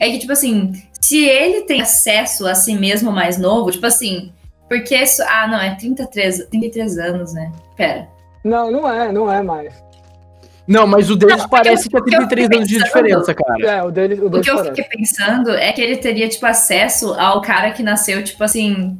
é 0.00 0.10
que, 0.10 0.18
tipo 0.18 0.32
assim, 0.32 0.72
se 1.00 1.24
ele 1.24 1.62
tem 1.62 1.80
acesso 1.80 2.46
a 2.46 2.54
si 2.54 2.74
mesmo 2.74 3.12
mais 3.12 3.38
novo, 3.38 3.70
tipo 3.70 3.86
assim. 3.86 4.32
Porque 4.68 4.94
isso. 4.96 5.22
Ah, 5.22 5.46
não, 5.48 5.60
é 5.60 5.74
33, 5.76 6.46
33 6.50 6.98
anos, 6.98 7.32
né? 7.32 7.50
Pera. 7.76 8.08
Não, 8.44 8.70
não 8.70 8.90
é, 8.90 9.10
não 9.12 9.32
é 9.32 9.42
mais. 9.42 9.72
Não, 10.68 10.86
mas 10.86 11.10
o 11.10 11.16
deles 11.16 11.38
Não, 11.38 11.48
parece 11.48 11.88
que 11.88 11.96
é 11.96 11.98
porque 12.00 12.14
eu 12.14 12.28
33 12.28 12.50
anos 12.58 12.68
de 12.68 12.78
diferença, 12.84 13.34
cara. 13.34 13.66
É, 13.66 13.82
o 13.82 13.90
deles, 13.90 14.18
o 14.20 14.26
O 14.26 14.28
deles 14.28 14.44
que 14.46 14.50
eu 14.52 14.56
parece. 14.56 14.76
fiquei 14.82 14.98
pensando 14.98 15.50
é 15.52 15.72
que 15.72 15.80
ele 15.80 15.96
teria, 15.96 16.28
tipo, 16.28 16.44
acesso 16.44 17.14
ao 17.14 17.40
cara 17.40 17.70
que 17.72 17.82
nasceu, 17.82 18.22
tipo 18.22 18.44
assim. 18.44 18.98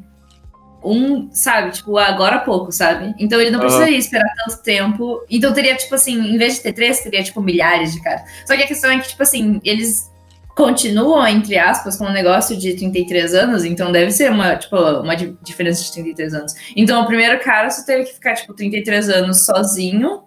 Um, 0.82 1.28
sabe, 1.32 1.72
tipo, 1.72 1.98
agora 1.98 2.36
há 2.36 2.40
pouco, 2.40 2.70
sabe? 2.70 3.12
Então 3.18 3.40
ele 3.40 3.50
não 3.50 3.58
precisaria 3.58 3.98
esperar 3.98 4.32
tanto 4.46 4.62
tempo. 4.62 5.20
Então 5.28 5.52
teria, 5.52 5.74
tipo 5.76 5.94
assim, 5.94 6.14
em 6.16 6.38
vez 6.38 6.54
de 6.54 6.62
ter 6.62 6.72
três, 6.72 7.00
teria, 7.00 7.22
tipo, 7.22 7.42
milhares 7.42 7.92
de 7.92 8.00
caras. 8.02 8.22
Só 8.46 8.56
que 8.56 8.62
a 8.62 8.66
questão 8.66 8.90
é 8.90 8.98
que, 9.00 9.08
tipo 9.08 9.22
assim, 9.22 9.60
eles 9.64 10.08
continuam, 10.54 11.26
entre 11.26 11.58
aspas, 11.58 11.96
com 11.96 12.04
um 12.04 12.12
negócio 12.12 12.56
de 12.56 12.74
33 12.74 13.34
anos, 13.34 13.64
então 13.64 13.92
deve 13.92 14.10
ser 14.12 14.30
uma, 14.30 14.56
tipo, 14.56 14.76
uma 14.76 15.14
di- 15.16 15.36
diferença 15.42 15.82
de 15.82 15.92
33 15.92 16.34
anos. 16.34 16.54
Então 16.76 17.02
o 17.02 17.06
primeiro 17.06 17.38
cara 17.40 17.70
só 17.70 17.84
teve 17.84 18.04
que 18.04 18.14
ficar, 18.14 18.34
tipo, 18.34 18.54
33 18.54 19.08
anos 19.08 19.44
sozinho, 19.44 20.22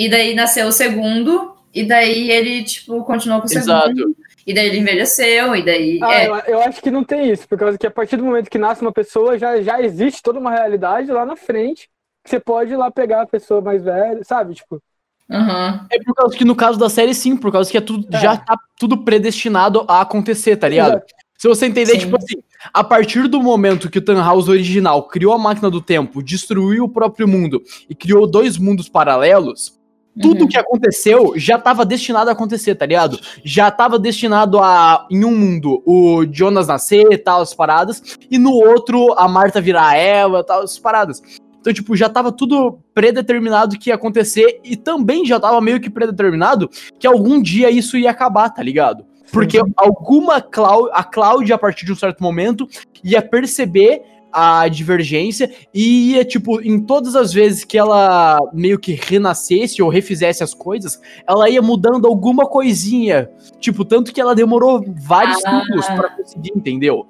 e 0.00 0.08
daí 0.08 0.34
nasceu 0.34 0.66
o 0.66 0.72
segundo, 0.72 1.54
e 1.74 1.84
daí 1.84 2.30
ele, 2.30 2.64
tipo, 2.64 3.04
continuou 3.04 3.42
com 3.42 3.46
o 3.46 3.52
Exato. 3.52 3.88
segundo. 3.88 4.16
E 4.46 4.54
daí 4.54 4.68
ele 4.68 4.78
envelheceu, 4.78 5.54
e 5.54 5.62
daí. 5.62 6.00
Ah, 6.02 6.14
é, 6.14 6.26
eu, 6.26 6.36
eu 6.54 6.60
acho 6.62 6.80
que 6.80 6.90
não 6.90 7.04
tem 7.04 7.30
isso, 7.30 7.46
por 7.46 7.58
causa 7.58 7.76
que 7.76 7.86
a 7.86 7.90
partir 7.90 8.16
do 8.16 8.24
momento 8.24 8.48
que 8.48 8.56
nasce 8.56 8.80
uma 8.80 8.92
pessoa, 8.92 9.38
já, 9.38 9.60
já 9.60 9.78
existe 9.82 10.22
toda 10.22 10.38
uma 10.38 10.50
realidade 10.50 11.12
lá 11.12 11.26
na 11.26 11.36
frente, 11.36 11.90
que 12.24 12.30
você 12.30 12.40
pode 12.40 12.72
ir 12.72 12.76
lá 12.78 12.90
pegar 12.90 13.20
a 13.20 13.26
pessoa 13.26 13.60
mais 13.60 13.84
velha, 13.84 14.24
sabe? 14.24 14.54
Tipo, 14.54 14.82
aham. 15.30 15.86
É 15.92 16.02
por 16.02 16.14
causa 16.14 16.34
que 16.34 16.46
no 16.46 16.56
caso 16.56 16.78
da 16.78 16.88
série, 16.88 17.14
sim, 17.14 17.36
por 17.36 17.52
causa 17.52 17.70
que 17.70 17.76
é 17.76 17.80
tudo, 17.82 18.08
É. 18.10 18.20
já 18.20 18.38
tá 18.38 18.56
tudo 18.78 19.04
predestinado 19.04 19.84
a 19.86 20.00
acontecer, 20.00 20.56
tá 20.56 20.66
ligado? 20.66 20.92
Exato. 20.92 21.14
Se 21.36 21.48
você 21.48 21.66
entender, 21.66 21.92
Sim. 21.92 21.98
tipo 22.00 22.16
assim, 22.16 22.36
a 22.72 22.84
partir 22.84 23.28
do 23.28 23.42
momento 23.42 23.90
que 23.90 23.98
o 23.98 24.02
Tannhaus 24.02 24.48
original 24.48 25.04
criou 25.04 25.32
a 25.32 25.38
máquina 25.38 25.70
do 25.70 25.80
tempo, 25.80 26.22
destruiu 26.22 26.84
o 26.84 26.88
próprio 26.88 27.26
mundo 27.28 27.62
e 27.88 27.94
criou 27.94 28.26
dois 28.26 28.58
mundos 28.58 28.90
paralelos, 28.90 29.79
tudo 30.20 30.42
Uhum. 30.42 30.48
que 30.48 30.56
aconteceu 30.56 31.32
já 31.36 31.58
tava 31.58 31.84
destinado 31.84 32.30
a 32.30 32.32
acontecer, 32.32 32.74
tá 32.74 32.86
ligado? 32.86 33.18
Já 33.44 33.70
tava 33.70 33.98
destinado 33.98 34.58
a, 34.58 35.06
em 35.10 35.24
um 35.24 35.36
mundo, 35.36 35.82
o 35.86 36.24
Jonas 36.30 36.66
nascer 36.66 37.06
e 37.12 37.18
tal, 37.18 37.40
as 37.40 37.54
paradas, 37.54 38.16
e 38.30 38.38
no 38.38 38.52
outro, 38.52 39.12
a 39.16 39.28
Marta 39.28 39.60
virar 39.60 39.96
ela 39.96 40.40
e 40.40 40.44
tal, 40.44 40.62
as 40.62 40.78
paradas. 40.78 41.22
Então, 41.60 41.72
tipo, 41.72 41.94
já 41.94 42.08
tava 42.08 42.32
tudo 42.32 42.80
predeterminado 42.94 43.78
que 43.78 43.90
ia 43.90 43.94
acontecer 43.94 44.60
e 44.64 44.76
também 44.76 45.26
já 45.26 45.38
tava 45.38 45.60
meio 45.60 45.78
que 45.78 45.90
predeterminado 45.90 46.70
que 46.98 47.06
algum 47.06 47.40
dia 47.40 47.70
isso 47.70 47.98
ia 47.98 48.10
acabar, 48.10 48.48
tá 48.48 48.62
ligado? 48.62 49.04
Porque 49.30 49.60
alguma 49.76 50.40
Clá 50.40 50.74
a 50.92 51.04
Cláudia, 51.04 51.54
a 51.54 51.58
partir 51.58 51.84
de 51.84 51.92
um 51.92 51.96
certo 51.96 52.22
momento, 52.22 52.66
ia 53.04 53.22
perceber 53.22 54.02
a 54.32 54.68
divergência 54.68 55.50
e 55.74 56.12
ia, 56.12 56.24
tipo, 56.24 56.60
em 56.60 56.80
todas 56.80 57.16
as 57.16 57.32
vezes 57.32 57.64
que 57.64 57.76
ela 57.78 58.38
meio 58.52 58.78
que 58.78 58.92
renascesse 58.92 59.82
ou 59.82 59.88
refizesse 59.88 60.42
as 60.42 60.54
coisas, 60.54 61.00
ela 61.26 61.48
ia 61.48 61.60
mudando 61.62 62.06
alguma 62.06 62.46
coisinha. 62.46 63.30
Tipo, 63.58 63.84
tanto 63.84 64.12
que 64.12 64.20
ela 64.20 64.34
demorou 64.34 64.84
vários 65.02 65.44
Ah. 65.44 65.60
ciclos 65.60 65.86
pra 65.86 66.10
conseguir, 66.10 66.52
entendeu? 66.54 67.06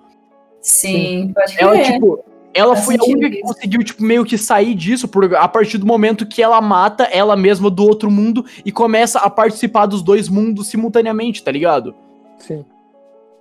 Sim, 0.60 1.32
pode 1.34 1.56
crer. 1.56 1.62
Ela, 1.68 1.82
tipo, 1.82 2.24
ela 2.52 2.74
Faz 2.74 2.84
foi 2.86 2.96
a 2.96 3.04
única 3.04 3.30
que 3.30 3.40
conseguiu, 3.40 3.84
tipo, 3.84 4.02
meio 4.02 4.24
que 4.24 4.36
sair 4.36 4.74
disso 4.74 5.06
por, 5.08 5.34
a 5.36 5.46
partir 5.48 5.78
do 5.78 5.86
momento 5.86 6.26
que 6.26 6.42
ela 6.42 6.60
mata 6.60 7.04
ela 7.04 7.36
mesma 7.36 7.70
do 7.70 7.84
outro 7.84 8.10
mundo 8.10 8.44
e 8.64 8.72
começa 8.72 9.18
a 9.20 9.30
participar 9.30 9.86
dos 9.86 10.02
dois 10.02 10.28
mundos 10.28 10.68
simultaneamente, 10.68 11.42
tá 11.42 11.50
ligado? 11.52 11.94
sim. 12.38 12.64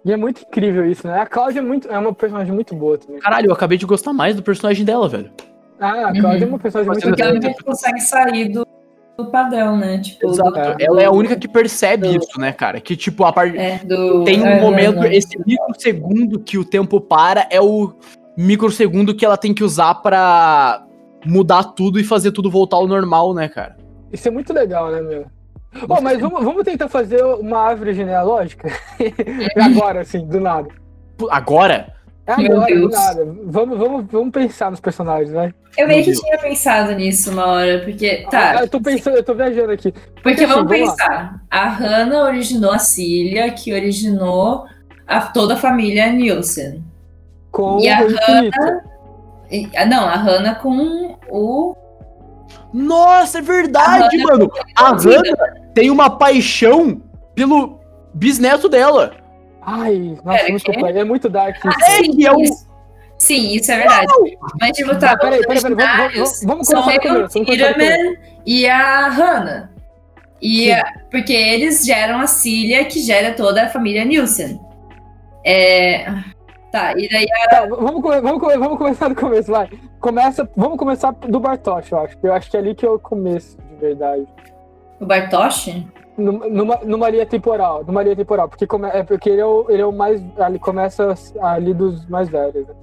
E 0.05 0.11
é 0.11 0.17
muito 0.17 0.41
incrível 0.41 0.89
isso, 0.89 1.05
né? 1.07 1.19
A 1.19 1.25
Cláudia 1.25 1.59
é, 1.59 1.61
muito, 1.61 1.87
é 1.89 1.97
uma 1.97 2.13
personagem 2.13 2.53
muito 2.53 2.73
boa 2.75 2.97
também. 2.97 3.19
Caralho, 3.19 3.47
eu 3.47 3.53
acabei 3.53 3.77
de 3.77 3.85
gostar 3.85 4.13
mais 4.13 4.35
do 4.35 4.41
personagem 4.43 4.85
dela, 4.85 5.09
velho. 5.09 5.29
Ah, 5.79 6.07
a 6.09 6.13
Cláudia 6.19 6.43
é 6.43 6.45
Uhum. 6.45 6.49
uma 6.53 6.59
personagem 6.59 6.91
muito 6.91 7.07
Porque 7.07 7.21
ela 7.21 7.31
realmente 7.31 7.63
consegue 7.63 7.99
sair 8.01 8.49
do, 8.49 8.65
do 9.17 9.25
padrão, 9.29 9.77
né? 9.77 9.99
Tipo, 9.99 10.27
Exato. 10.29 10.51
do, 10.51 10.57
Ela 10.83 11.01
é 11.01 11.05
a 11.05 11.11
única 11.11 11.35
que 11.35 11.47
percebe 11.47 12.07
do- 12.07 12.17
isso, 12.17 12.39
né, 12.39 12.51
cara? 12.53 12.79
Que, 12.79 12.95
tipo, 12.95 13.23
a 13.25 13.33
parte. 13.33 13.57
é, 13.57 13.79
do- 13.79 14.23
Tem 14.23 14.41
um 14.41 14.47
é, 14.47 14.61
momento, 14.61 15.03
é, 15.03 15.15
esse 15.15 15.37
microsegundo 15.45 16.39
que 16.39 16.57
o 16.57 16.63
tempo 16.63 17.01
para 17.01 17.45
é 17.49 17.59
o 17.59 17.93
microsegundo 18.37 19.13
que 19.13 19.25
ela 19.25 19.37
tem 19.37 19.53
que 19.53 19.63
usar 19.63 19.95
pra 19.95 20.85
mudar 21.25 21.63
tudo 21.73 21.99
e 21.99 22.03
fazer 22.05 22.31
tudo 22.31 22.49
voltar 22.49 22.77
ao 22.77 22.87
normal, 22.87 23.33
né, 23.33 23.49
cara? 23.49 23.75
Isso 24.13 24.27
é 24.29 24.31
muito 24.31 24.53
legal, 24.53 24.89
né, 24.91 25.01
meu? 25.01 25.25
Ô, 25.87 26.01
mas 26.01 26.19
vamos, 26.19 26.43
vamos 26.43 26.63
tentar 26.63 26.87
fazer 26.89 27.23
uma 27.23 27.59
árvore 27.59 27.93
genealógica? 27.93 28.69
Agora, 29.55 30.01
assim, 30.01 30.25
do 30.25 30.39
nada. 30.39 30.67
Agora? 31.29 31.93
É 32.25 32.31
agora, 32.33 32.75
do 32.79 32.89
nada. 32.89 33.25
Vamos, 33.45 33.77
vamos, 33.79 34.05
vamos 34.11 34.31
pensar 34.31 34.69
nos 34.69 34.79
personagens, 34.79 35.31
vai. 35.31 35.51
Eu 35.77 35.87
meio 35.87 36.03
que 36.03 36.11
tinha 36.13 36.37
pensado 36.37 36.93
nisso 36.93 37.31
uma 37.31 37.47
hora, 37.47 37.79
porque. 37.83 38.23
Ah, 38.27 38.29
Tá. 38.29 38.55
eu 38.61 38.69
tô 38.69 38.79
pensando, 38.79 39.17
eu 39.17 39.23
tô 39.23 39.33
viajando 39.33 39.71
aqui. 39.71 39.91
Porque 40.21 40.43
assim, 40.43 40.53
vamos 40.53 40.69
vamos 40.69 40.87
lá. 40.89 40.95
pensar. 40.95 41.41
A 41.49 41.67
Hannah 41.69 42.23
originou 42.25 42.71
a 42.71 42.77
Cília, 42.77 43.51
que 43.51 43.73
originou 43.73 44.65
a, 45.07 45.21
toda 45.21 45.55
a 45.55 45.57
família 45.57 46.11
Nielsen. 46.11 46.83
Com 47.51 47.79
E 47.79 47.87
a 47.89 48.03
infinito. 48.03 48.59
E- 49.49 49.69
ah, 49.75 49.85
não, 49.87 50.05
a 50.05 50.15
Hannah 50.15 50.53
com 50.55 51.17
o. 51.31 51.75
Nossa, 52.73 53.39
é 53.39 53.41
verdade, 53.41 54.21
A 54.21 54.23
mano! 54.23 54.51
A 54.75 54.93
Vida. 54.93 55.15
Hannah 55.17 55.53
tem 55.73 55.89
uma 55.89 56.09
paixão 56.09 57.01
pelo 57.35 57.79
bisneto 58.13 58.67
dela. 58.69 59.13
Ai, 59.61 60.17
nossa, 60.23 60.37
Pera, 60.39 60.49
muito. 60.51 60.85
É 60.99 61.03
muito 61.03 61.29
dark 61.29 61.55
isso. 61.57 61.67
Ah, 61.67 61.81
sim, 61.91 62.25
é 62.25 62.31
o- 62.31 62.41
isso. 62.41 62.67
Sim, 63.17 63.51
isso 63.53 63.71
é 63.71 63.77
verdade. 63.77 64.07
Mas, 64.61 64.71
tipo, 64.77 64.91
tá. 64.91 65.09
Tá, 65.09 65.17
peraí, 65.17 65.41
peraí, 65.45 65.61
peraí, 65.61 65.75
vamos- 65.75 66.15
vamos- 66.15 66.43
vamos 66.43 66.67
começar 66.69 66.99
começo, 66.99 67.33
vamos 67.33 67.47
começar 67.47 68.15
e 68.45 68.65
a 68.67 69.07
Hannah. 69.09 69.69
E 70.41 70.65
Sim. 70.67 70.71
a- 70.71 70.93
porque 71.11 71.33
eles 71.33 71.83
geram 71.85 72.19
a 72.21 72.27
Cília, 72.27 72.85
que 72.85 72.99
gera 72.99 73.33
toda 73.33 73.63
a 73.63 73.69
família 73.69 74.05
Nielsen. 74.05 74.59
É. 75.45 76.05
Tá, 76.71 76.93
e 76.95 77.09
daí 77.09 77.25
Tá, 77.49 77.65
vamos, 77.65 78.01
vamos, 78.01 78.41
vamos 78.41 78.77
começar 78.77 79.07
do 79.07 79.15
começo, 79.15 79.51
vai. 79.51 79.69
Começa, 79.99 80.49
vamos 80.55 80.77
começar 80.77 81.11
do 81.11 81.39
Bartosz, 81.39 81.91
eu 81.91 81.99
acho. 81.99 82.17
Eu 82.21 82.33
acho 82.33 82.49
que 82.49 82.57
é 82.57 82.59
ali 82.59 82.75
que 82.75 82.85
é 82.85 82.89
o 82.89 82.99
começo, 82.99 83.57
de 83.57 83.75
verdade. 83.75 84.27
o 84.99 85.05
Bartosz. 85.05 85.67
Numa, 86.17 86.75
numa, 86.83 87.09
linha 87.09 87.25
temporal, 87.25 87.85
numa 87.85 88.03
linha 88.03 88.15
temporal, 88.15 88.49
porque, 88.49 88.67
come, 88.67 88.89
é 88.89 89.03
porque 89.03 89.29
ele 89.29 89.39
é, 89.39 89.45
o, 89.45 89.65
ele 89.69 89.81
é 89.81 89.85
o 89.85 89.93
mais. 89.93 90.21
Ali 90.37 90.59
começa 90.59 91.13
ali 91.41 91.73
dos 91.73 92.05
mais 92.07 92.27
velhos. 92.27 92.67
né? 92.67 92.75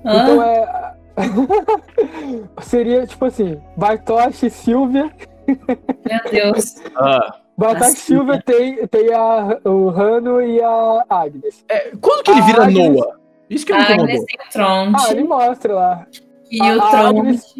Então 0.00 0.42
é. 0.42 0.94
Seria 2.62 3.06
tipo 3.06 3.26
assim: 3.26 3.60
Bartosz 3.76 4.42
e 4.42 4.50
Silvia. 4.50 5.10
Meu 5.46 6.30
Deus. 6.30 6.76
Ah. 6.96 7.43
E 7.60 7.64
Assim, 7.64 7.94
Silvia 7.94 8.42
tem, 8.44 8.86
tem 8.88 9.12
a, 9.14 9.58
o 9.64 9.88
Rano 9.88 10.42
e 10.42 10.60
a 10.60 11.04
Agnes. 11.08 11.64
É, 11.68 11.92
quando 12.00 12.24
que 12.24 12.30
ele 12.32 12.40
A 12.40 12.44
vira 12.46 12.62
Agnes- 12.64 12.88
Noah? 12.96 13.16
Isso 13.48 13.66
que 13.66 13.72
me 13.72 13.78
A 13.78 13.82
incomodou. 13.82 14.04
Agnes 14.06 14.24
tem 14.24 14.40
o 14.46 14.50
Tronte. 14.50 15.04
Ah, 15.06 15.10
ele 15.12 15.22
mostra 15.24 15.74
lá. 15.74 16.06
e 16.50 16.60
a- 16.60 16.64
o 16.76 16.80
a 16.82 16.90
Tronte. 16.90 17.18
Agnes- 17.18 17.54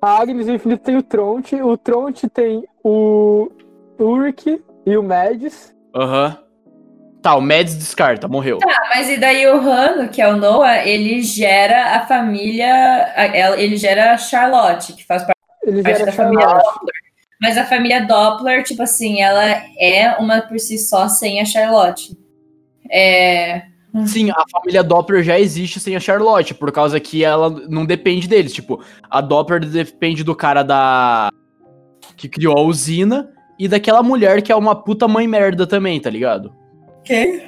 A 0.00 0.20
Agnes 0.20 0.48
e 0.48 0.50
o 0.50 0.54
Infinito 0.54 0.82
tem 0.82 0.96
o 0.96 1.02
Tronte, 1.02 1.54
o 1.56 1.76
Tronte 1.76 2.28
tem 2.28 2.64
o 2.84 3.50
Ulrich 3.98 4.62
e 4.86 4.96
o 4.96 5.02
Mads. 5.02 5.74
Aham. 5.94 6.38
Tá, 7.20 7.36
o 7.36 7.40
Mads 7.40 7.76
descarta, 7.76 8.26
morreu. 8.26 8.58
Ah, 8.64 8.88
mas 8.96 9.08
e 9.08 9.16
daí 9.16 9.46
o 9.46 9.60
Rano, 9.60 10.08
que 10.08 10.20
é 10.20 10.26
o 10.26 10.36
Noah, 10.36 10.84
ele 10.86 11.22
gera 11.22 11.96
a 11.96 12.00
família. 12.06 13.12
Ele 13.58 13.76
gera 13.76 14.12
a 14.14 14.16
Charlotte, 14.18 14.92
que 14.94 15.04
faz 15.06 15.22
parte 15.22 15.38
Ele 15.64 15.82
parte 15.84 15.98
gera 15.98 16.06
da 16.10 16.12
família 16.16 16.48
Charlotte. 16.48 16.80
Mas 17.42 17.58
a 17.58 17.64
família 17.66 18.06
Doppler, 18.06 18.62
tipo 18.62 18.82
assim, 18.82 19.20
ela 19.20 19.42
é 19.78 20.16
uma 20.18 20.40
por 20.40 20.58
si 20.60 20.78
só 20.78 21.08
sem 21.08 21.40
a 21.40 21.44
Charlotte. 21.44 22.16
É. 22.90 23.62
Sim, 24.06 24.30
a 24.30 24.44
família 24.50 24.82
Doppler 24.82 25.22
já 25.22 25.38
existe 25.38 25.78
sem 25.80 25.94
a 25.96 26.00
Charlotte, 26.00 26.54
por 26.54 26.72
causa 26.72 26.98
que 26.98 27.22
ela 27.24 27.50
não 27.68 27.84
depende 27.84 28.26
deles. 28.28 28.52
Tipo, 28.52 28.82
a 29.10 29.20
Doppler 29.20 29.60
depende 29.66 30.24
do 30.24 30.34
cara 30.34 30.62
da. 30.62 31.30
que 32.16 32.28
criou 32.28 32.56
a 32.56 32.62
usina 32.62 33.30
e 33.58 33.68
daquela 33.68 34.02
mulher 34.02 34.40
que 34.40 34.50
é 34.52 34.56
uma 34.56 34.74
puta 34.74 35.06
mãe 35.08 35.26
merda 35.26 35.66
também, 35.66 36.00
tá 36.00 36.08
ligado? 36.08 36.54
Quem? 37.04 37.42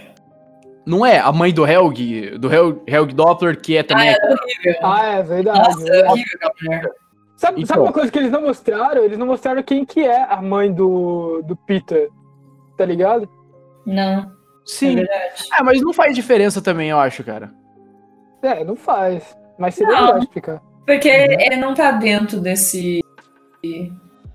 Não 0.84 1.06
é? 1.06 1.18
A 1.18 1.32
mãe 1.32 1.50
do 1.52 1.66
Helg, 1.66 2.36
do 2.38 2.52
Hel- 2.52 2.82
Helg 2.86 3.14
Doppler, 3.14 3.58
que 3.58 3.76
é 3.76 3.80
Ah, 3.80 3.84
também. 3.84 4.08
é 4.08 4.16
horrível. 4.22 4.76
Ah, 4.82 5.06
é 5.14 5.22
verdade. 5.22 5.58
Nossa, 5.60 5.88
é 5.88 6.10
horrível. 6.10 6.90
Sabe, 7.36 7.62
Então. 7.62 7.74
sabe 7.74 7.80
uma 7.88 7.92
coisa 7.92 8.10
que 8.10 8.18
eles 8.18 8.30
não 8.30 8.42
mostraram? 8.42 9.02
Eles 9.04 9.18
não 9.18 9.26
mostraram 9.26 9.62
quem 9.62 9.84
que 9.84 10.00
é 10.00 10.22
a 10.22 10.40
mãe 10.40 10.72
do, 10.72 11.42
do 11.44 11.56
Peter. 11.56 12.08
Tá 12.76 12.84
ligado? 12.84 13.28
Não, 13.86 14.20
é 14.20 14.26
Sim. 14.64 15.00
É, 15.00 15.62
mas 15.62 15.80
não 15.82 15.92
faz 15.92 16.14
diferença 16.14 16.62
também, 16.62 16.88
eu 16.90 16.98
acho, 16.98 17.22
cara. 17.22 17.52
É, 18.42 18.64
não 18.64 18.76
faz. 18.76 19.36
Mas 19.58 19.74
seria 19.74 19.92
Não. 19.94 20.02
legal 20.06 20.18
explicar. 20.20 20.62
Porque 20.86 21.08
Uhum. 21.10 21.40
ele 21.40 21.56
não 21.56 21.74
tá 21.74 21.90
dentro 21.92 22.40
desse 22.40 23.00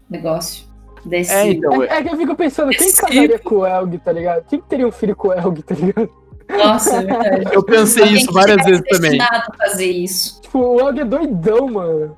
negócio. 0.10 0.68
Desse. 1.06 1.34
É, 1.34 1.48
então. 1.52 1.84
É, 1.84 1.88
é 2.00 2.04
que 2.04 2.10
eu 2.10 2.18
fico 2.18 2.36
pensando, 2.36 2.72
quem 2.72 2.92
casaria 2.92 3.40
com 3.40 3.56
o 3.56 3.66
Elg, 3.66 3.98
tá 4.00 4.12
ligado? 4.12 4.46
Quem 4.48 4.60
que 4.60 4.68
teria 4.68 4.88
um 4.88 4.92
filho 4.92 5.16
com 5.16 5.30
o 5.30 5.34
Elg, 5.34 5.62
tá 5.64 5.76
ligado? 5.76 6.10
Nossa, 6.50 6.96
é 6.98 7.02
verdade. 7.30 7.56
Eu 7.56 7.64
pensei 7.64 8.06
isso 8.06 8.32
várias 8.34 8.64
vezes 8.66 8.82
também. 8.90 9.12
destinado 9.18 9.44
a 9.54 9.58
fazer 9.58 9.86
isso. 9.92 10.42
Tipo, 10.42 10.60
o 10.60 10.80
Elg 10.80 11.00
é 11.02 11.06
doidão, 11.06 11.68
mano. 11.70 12.18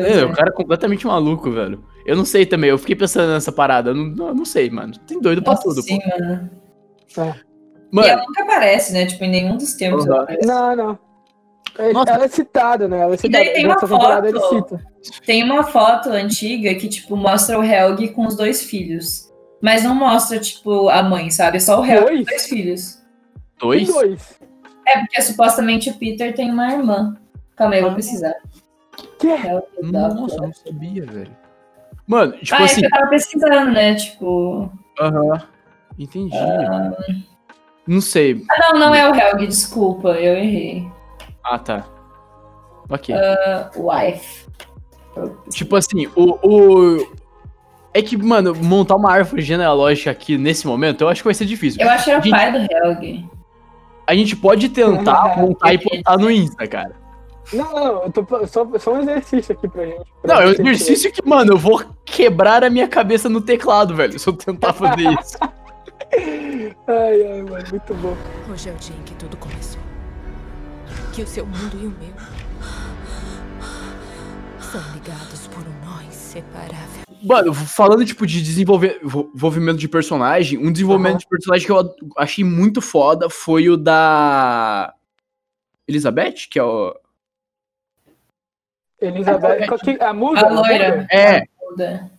É, 0.00 0.20
é. 0.20 0.24
o 0.24 0.32
cara 0.32 0.50
é 0.50 0.52
completamente 0.52 1.06
maluco, 1.06 1.50
velho. 1.50 1.84
Eu 2.06 2.16
não 2.16 2.24
sei 2.24 2.46
também, 2.46 2.70
eu 2.70 2.78
fiquei 2.78 2.96
pensando 2.96 3.32
nessa 3.32 3.52
parada. 3.52 3.90
Eu 3.90 3.94
não, 3.94 4.04
não, 4.06 4.34
não 4.34 4.44
sei, 4.44 4.70
mano. 4.70 4.92
Tem 5.06 5.20
doido 5.20 5.42
pra 5.42 5.56
tudo, 5.56 5.82
sim, 5.82 5.98
pô. 6.00 6.08
mano. 6.18 6.50
E 7.16 7.94
Mano, 7.94 8.08
ela 8.08 8.22
nunca 8.22 8.42
aparece, 8.42 8.92
né? 8.92 9.06
Tipo, 9.06 9.24
em 9.24 9.30
nenhum 9.30 9.56
dos 9.56 9.72
tempos 9.74 10.04
Uhum. 10.04 10.26
Não, 10.44 10.76
não. 10.76 10.98
É- 11.78 11.92
Nossa. 11.92 12.10
Ela 12.12 12.24
é 12.24 12.28
citada, 12.28 12.88
né? 12.88 12.98
Ela 13.00 13.12
é 13.12 13.14
E 13.14 13.18
citada. 13.18 13.44
daí 13.44 13.54
tem 13.54 13.66
uma 13.66 13.78
foto. 13.78 14.48
cita. 14.48 14.86
Tem 15.24 15.42
uma 15.44 15.64
foto 15.64 16.10
antiga 16.10 16.74
que, 16.74 16.88
tipo, 16.88 17.16
mostra 17.16 17.58
o 17.58 17.62
Helg 17.64 18.08
com 18.08 18.26
os 18.26 18.36
dois 18.36 18.62
filhos. 18.62 19.32
Mas 19.62 19.82
não 19.84 19.94
mostra, 19.94 20.38
tipo, 20.38 20.88
a 20.88 21.02
mãe, 21.02 21.30
sabe? 21.30 21.56
É 21.56 21.60
só 21.60 21.80
o 21.80 21.84
Helg 21.84 22.00
com 22.00 22.06
Dois? 22.06 22.20
os 22.20 22.26
dois 22.26 22.46
filhos. 22.46 22.94
Tem 22.94 23.68
dois? 23.68 23.88
dois. 23.88 24.38
É, 24.86 24.98
porque 25.00 25.20
supostamente 25.22 25.90
o 25.90 25.94
Peter 25.94 26.34
tem 26.34 26.50
uma 26.50 26.72
irmã. 26.72 27.16
Calma 27.56 27.74
aí, 27.74 27.80
eu 27.80 27.90
vou 27.90 27.98
Ah. 27.98 28.34
Pesquisar. 29.18 29.36
Que? 29.36 29.48
Helg 29.48 29.92
Nossa, 29.92 30.36
eu 30.36 30.42
não 30.42 30.52
sabia, 30.52 31.06
velho. 31.06 31.36
Mano, 32.06 32.32
tipo 32.32 32.54
ah, 32.54 32.62
é 32.62 32.64
assim. 32.64 32.80
que 32.80 32.86
eu 32.86 32.90
tava 32.90 33.06
pesquisando, 33.08 33.70
né? 33.72 33.94
Tipo. 33.94 34.72
Aham. 34.98 35.42
Entendi. 35.98 36.36
Não 37.86 38.00
sei. 38.00 38.44
Ah, 38.50 38.72
não, 38.72 38.80
não 38.80 38.94
é 38.94 39.10
o 39.10 39.14
Helg, 39.14 39.46
desculpa, 39.46 40.08
eu 40.10 40.36
errei. 40.36 40.88
Ah, 41.44 41.58
tá. 41.58 41.84
Ok. 42.88 43.14
Ah, 43.14 43.70
wife. 43.76 44.46
Tipo 45.50 45.76
assim, 45.76 46.06
o, 46.14 46.38
o. 46.42 47.18
É 47.92 48.02
que, 48.02 48.16
mano, 48.16 48.54
montar 48.54 48.96
uma 48.96 49.10
árvore 49.10 49.42
genealógica 49.42 50.10
aqui 50.10 50.38
nesse 50.38 50.66
momento, 50.66 51.02
eu 51.02 51.08
acho 51.08 51.22
que 51.22 51.26
vai 51.26 51.34
ser 51.34 51.46
difícil. 51.46 51.82
Eu 51.82 51.90
acho 51.90 52.04
que 52.04 52.10
era 52.10 52.20
o 52.20 52.30
pai 52.30 52.52
do 52.52 52.58
Helg. 52.58 53.28
A 54.06 54.14
gente 54.14 54.36
pode 54.36 54.68
tentar 54.68 55.36
montar 55.36 55.74
e 55.74 55.78
postar 55.78 56.16
no 56.16 56.30
Insta, 56.30 56.66
cara. 56.66 57.07
Não, 57.52 57.72
não, 57.72 58.02
eu 58.04 58.12
tô 58.12 58.46
só, 58.46 58.78
só 58.78 58.94
um 58.94 59.00
exercício 59.00 59.54
aqui 59.54 59.68
pra 59.68 59.86
gente. 59.86 60.04
pra 60.22 60.34
Não, 60.34 60.42
é 60.42 60.46
um 60.48 60.50
exercício 60.50 61.12
que, 61.12 61.26
mano, 61.26 61.52
eu 61.52 61.58
vou 61.58 61.82
quebrar 62.04 62.62
a 62.62 62.70
minha 62.70 62.88
cabeça 62.88 63.28
no 63.28 63.40
teclado, 63.40 63.94
velho, 63.94 64.18
se 64.18 64.28
eu 64.28 64.32
tentar 64.34 64.72
fazer 64.72 65.08
isso. 65.18 65.38
Ai, 66.86 67.22
ai, 67.22 67.42
mano, 67.42 67.64
muito 67.70 67.94
bom. 67.94 68.16
Hoje 68.52 68.68
é 68.68 68.72
o 68.72 68.76
dia 68.76 68.96
em 68.96 69.02
que 69.02 69.14
tudo 69.14 69.36
começou. 69.36 69.80
Que 71.12 71.22
o 71.22 71.26
seu 71.26 71.46
mundo 71.46 71.72
e 71.74 71.86
o 71.86 71.90
meu 71.90 72.14
são 74.70 74.82
ligados 74.92 75.46
por 75.48 75.62
um 75.62 75.84
nó 75.84 76.02
inseparável. 76.02 77.02
Mano, 77.22 77.54
falando, 77.54 78.04
tipo, 78.04 78.26
de 78.26 78.42
desenvolver, 78.42 79.00
desenvolvimento 79.00 79.78
de 79.78 79.88
personagem, 79.88 80.58
um 80.58 80.70
desenvolvimento 80.70 81.14
Aham. 81.14 81.18
de 81.18 81.28
personagem 81.28 81.66
que 81.66 81.72
eu 81.72 81.94
achei 82.16 82.44
muito 82.44 82.80
foda 82.80 83.28
foi 83.30 83.68
o 83.68 83.76
da. 83.76 84.94
Elizabeth, 85.86 86.48
que 86.50 86.58
é 86.58 86.62
o. 86.62 86.94
Elizabeth, 89.00 89.66
que- 89.84 89.98
a 90.02 90.12
muda? 90.12 90.46
A 90.46 90.48
loira. 90.50 91.06
É, 91.12 91.44
Muda. 91.70 92.10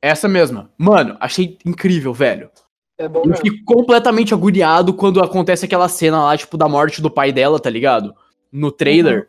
essa 0.00 0.28
mesma. 0.28 0.70
Mano, 0.78 1.16
achei 1.20 1.58
incrível, 1.64 2.12
velho. 2.14 2.50
É 2.96 3.08
bom 3.08 3.20
Eu 3.20 3.26
mesmo. 3.30 3.44
fiquei 3.44 3.60
completamente 3.64 4.32
agoniado 4.32 4.94
quando 4.94 5.20
acontece 5.20 5.64
aquela 5.64 5.88
cena 5.88 6.22
lá, 6.22 6.36
tipo, 6.36 6.56
da 6.56 6.68
morte 6.68 7.02
do 7.02 7.10
pai 7.10 7.32
dela, 7.32 7.58
tá 7.58 7.68
ligado? 7.68 8.14
No 8.52 8.70
trailer. 8.70 9.28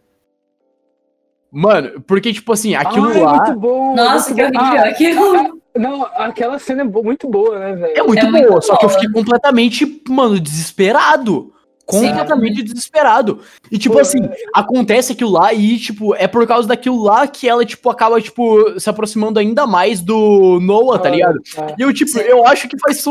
Mano, 1.51 2.01
porque, 2.01 2.33
tipo 2.33 2.51
assim, 2.51 2.75
aquilo 2.75 3.07
Ai, 3.07 3.21
lá 3.21 3.38
muito 3.45 3.59
bom. 3.59 3.95
Nossa, 3.95 4.33
que 4.36 4.41
muito 4.41 4.53
bom. 4.53 4.59
horrível 4.61 4.81
Ah, 4.83 4.89
aquilo. 4.89 5.61
não, 5.75 6.03
aquela 6.17 6.59
cena 6.59 6.81
é 6.81 6.86
muito 6.86 7.27
boa, 7.29 7.57
né, 7.57 7.73
velho? 7.75 7.97
é 7.97 8.03
muito 8.03 8.25
É 8.25 8.29
muito 8.29 8.47
boa, 8.49 8.61
só 8.61 8.75
que 8.77 8.86
eu 8.86 8.89
boa. 8.89 8.99
fiquei 8.99 9.13
completamente, 9.13 10.03
mano, 10.09 10.39
desesperado. 10.39 11.53
Completamente 11.86 12.63
desesperado. 12.63 13.41
E, 13.71 13.77
tipo 13.77 13.95
Pô, 13.95 14.01
assim, 14.01 14.19
acontece 14.53 15.13
aquilo 15.13 15.31
lá 15.31 15.53
e, 15.53 15.77
tipo, 15.77 16.15
é 16.15 16.27
por 16.27 16.45
causa 16.47 16.67
daquilo 16.67 17.01
lá 17.01 17.27
que 17.27 17.47
ela, 17.47 17.63
tipo, 17.63 17.89
acaba, 17.89 18.19
tipo, 18.19 18.79
se 18.79 18.89
aproximando 18.89 19.39
ainda 19.39 19.67
mais 19.67 20.01
do 20.01 20.59
Noah, 20.61 20.97
tá 20.99 21.09
ligado? 21.09 21.39
Ah, 21.57 21.75
E 21.77 21.81
eu, 21.83 21.93
tipo, 21.93 22.11
Sim. 22.11 22.21
eu 22.21 22.45
acho 22.47 22.67
que 22.67 22.77
faz 22.79 23.03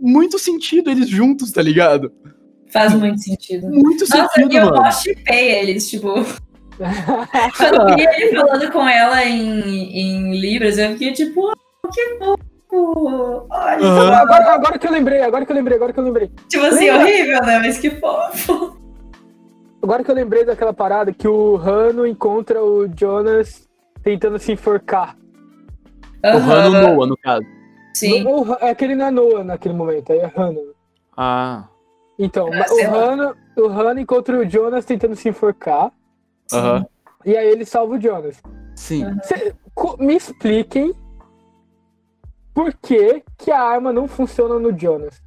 muito 0.00 0.38
sentido 0.38 0.90
eles 0.90 1.08
juntos, 1.08 1.52
tá 1.52 1.60
ligado? 1.60 2.10
Faz 2.70 2.94
muito 2.94 3.20
sentido. 3.20 3.68
Muito 3.68 4.06
Nossa, 4.08 4.28
sentido, 4.34 4.56
eu 4.56 4.70
mano. 4.70 4.92
chipei 4.92 5.50
eles, 5.56 5.90
tipo. 5.90 6.14
Quando 7.58 7.90
eu 7.90 7.96
vi 7.96 8.02
ele 8.02 8.34
falando 8.34 8.72
com 8.72 8.88
ela 8.88 9.22
em, 9.26 9.98
em 9.98 10.40
Libras, 10.40 10.78
eu 10.78 10.92
fiquei 10.92 11.12
tipo, 11.12 11.52
oh, 11.52 11.88
que 11.88 12.00
fofo. 12.72 13.46
Olha, 13.50 13.86
Aham. 13.86 14.12
agora, 14.14 14.54
agora 14.54 14.78
que 14.78 14.86
eu 14.86 14.92
lembrei, 14.92 15.20
agora 15.22 15.44
que 15.44 15.52
eu 15.52 15.56
lembrei, 15.56 15.76
agora 15.76 15.92
que 15.92 16.00
eu 16.00 16.04
lembrei. 16.04 16.30
tipo 16.48 16.64
assim, 16.64 16.90
Lembra? 16.90 17.02
horrível, 17.06 17.42
né? 17.42 17.58
Mas 17.58 17.78
que 17.78 17.90
fofo. 17.90 18.76
Agora 19.82 20.04
que 20.04 20.10
eu 20.10 20.14
lembrei 20.14 20.44
daquela 20.44 20.72
parada 20.72 21.12
que 21.12 21.26
o 21.28 21.56
Hano 21.56 22.06
encontra 22.06 22.62
o 22.62 22.86
Jonas 22.88 23.68
tentando 24.02 24.38
se 24.38 24.52
enforcar. 24.52 25.16
O 26.24 26.28
Han 26.36 26.70
no 26.70 26.80
Noah, 26.94 27.06
no 27.08 27.16
caso. 27.16 27.44
Sim. 27.94 28.24
O, 28.26 28.42
o, 28.52 28.54
é 28.60 28.74
que 28.74 28.84
ele 28.84 28.94
não 28.94 29.06
é 29.06 29.10
Noah 29.10 29.44
naquele 29.44 29.74
momento, 29.74 30.12
aí 30.12 30.20
é 30.20 30.32
Hano. 30.36 30.60
Ah. 31.16 31.64
Então, 32.18 32.48
É, 32.54 32.64
o 32.70 32.90
lá. 32.92 32.98
Hano, 33.12 33.36
o 33.58 33.66
Hano 33.66 34.00
encontra 34.00 34.38
o 34.38 34.48
Jonas 34.48 34.84
tentando 34.84 35.16
se 35.16 35.28
enforcar. 35.28 35.90
Aham. 36.52 36.86
E 37.24 37.36
aí 37.36 37.48
ele 37.48 37.64
salva 37.64 37.94
o 37.96 38.00
Jonas. 38.00 38.40
Sim. 38.76 39.04
Cê- 39.24 39.52
me 39.98 40.14
expliquem 40.16 40.92
por 42.54 42.72
que, 42.74 43.22
que 43.38 43.50
a 43.50 43.60
arma 43.60 43.92
não 43.92 44.06
funciona 44.06 44.58
no 44.58 44.76
Jonas. 44.78 45.22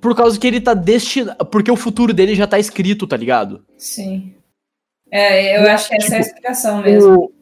Por 0.00 0.14
causa 0.14 0.38
que 0.38 0.46
ele 0.46 0.60
tá 0.60 0.74
destinado. 0.74 1.44
Porque 1.46 1.70
o 1.70 1.76
futuro 1.76 2.12
dele 2.12 2.34
já 2.34 2.46
tá 2.46 2.58
escrito, 2.58 3.06
tá 3.06 3.16
ligado? 3.16 3.64
Sim. 3.76 4.34
É, 5.10 5.58
eu 5.58 5.70
acho 5.70 5.88
que 5.88 5.96
essa 5.96 6.14
é 6.14 6.18
a 6.18 6.20
explicação 6.20 6.82
mesmo. 6.82 7.32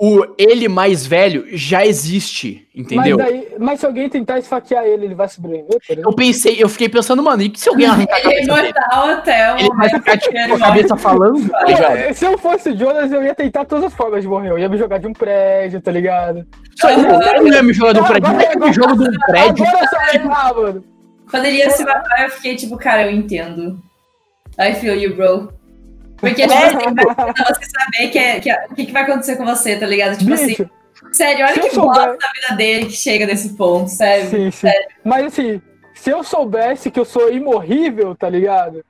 O, 0.00 0.24
ele 0.38 0.68
mais 0.68 1.04
velho 1.04 1.44
já 1.50 1.84
existe, 1.84 2.68
entendeu? 2.72 3.18
Mas, 3.18 3.26
daí, 3.26 3.48
mas 3.58 3.80
se 3.80 3.86
alguém 3.86 4.08
tentar 4.08 4.38
esfaquear 4.38 4.84
ele, 4.84 5.06
ele 5.06 5.14
vai 5.14 5.28
sobreviver? 5.28 5.80
Eu 5.88 6.12
pensei, 6.12 6.56
eu 6.56 6.68
fiquei 6.68 6.88
pensando, 6.88 7.20
mano, 7.20 7.42
e 7.42 7.52
se 7.56 7.68
alguém 7.68 7.86
arrancar 7.86 8.14
a 8.14 8.20
Ele 8.20 8.28
é 8.28 8.46
cabeça 8.46 8.54
dele? 8.54 8.68
imortal 8.68 9.08
até 9.08 9.52
o 9.52 9.58
Ele 9.58 9.74
vai 9.74 9.88
ficar, 9.88 10.16
tipo, 10.18 10.48
com 10.48 10.54
a 10.54 10.58
cabeça 10.60 10.96
falando, 10.96 11.48
tá 11.48 12.14
se 12.14 12.24
eu 12.24 12.38
fosse 12.38 12.70
o 12.70 12.78
Jonas, 12.78 13.10
eu 13.10 13.24
ia 13.24 13.34
tentar 13.34 13.64
todas 13.64 13.86
as 13.86 13.94
formas 13.94 14.22
de 14.22 14.28
morrer. 14.28 14.50
Eu 14.50 14.58
ia 14.58 14.68
me 14.68 14.78
jogar 14.78 14.98
de 14.98 15.08
um 15.08 15.12
prédio, 15.12 15.80
tá 15.80 15.90
ligado? 15.90 16.46
Só 16.76 16.90
eu 16.90 16.98
não 17.02 17.48
ia 17.48 17.62
me 17.64 17.72
jogar 17.72 17.94
de 17.94 18.00
um 18.00 18.04
prédio. 18.04 18.28
Como 18.28 18.40
é 18.40 18.46
que 18.46 18.56
eu 18.56 18.60
me 18.60 18.72
jogo 18.72 18.94
de 18.94 19.16
um 19.16 19.20
prédio? 19.26 19.66
Agora 19.66 19.88
só 19.88 19.96
ah, 20.30 20.54
mano. 20.54 20.84
Quando 21.28 21.44
ele 21.44 21.56
ia 21.58 21.70
se 21.70 21.84
matar, 21.84 22.22
eu 22.22 22.30
fiquei 22.30 22.54
tipo, 22.54 22.76
cara, 22.76 23.06
eu 23.06 23.10
entendo. 23.10 23.82
I 24.58 24.74
feel 24.74 24.94
you, 24.94 25.16
bro. 25.16 25.57
Porque, 26.18 26.42
tipo 26.42 26.52
assim, 26.54 26.94
pra 26.94 27.54
você 27.54 27.66
saber 27.70 28.08
que 28.10 28.18
é, 28.18 28.40
que 28.40 28.50
é- 28.50 28.66
o 28.70 28.74
que, 28.74 28.86
que 28.86 28.92
vai 28.92 29.02
acontecer 29.02 29.36
com 29.36 29.44
você, 29.46 29.76
tá 29.76 29.86
ligado? 29.86 30.18
Tipo 30.18 30.34
assim, 30.34 30.56
sério, 31.12 31.46
olha 31.46 31.60
que 31.60 31.70
souber- 31.70 32.08
bosta 32.08 32.18
da 32.18 32.32
vida 32.32 32.56
dele 32.56 32.86
que 32.86 32.92
chega 32.92 33.26
nesse 33.26 33.50
ponto, 33.50 33.88
sério. 33.88 34.28
sim, 34.28 34.50
sim. 34.50 34.66
Mas 35.04 35.26
assim, 35.26 35.62
se 35.94 36.10
eu 36.10 36.24
soubesse 36.24 36.90
que 36.90 36.98
eu 36.98 37.04
sou 37.04 37.32
imorrível, 37.32 38.14
tá 38.16 38.28
ligado? 38.28 38.84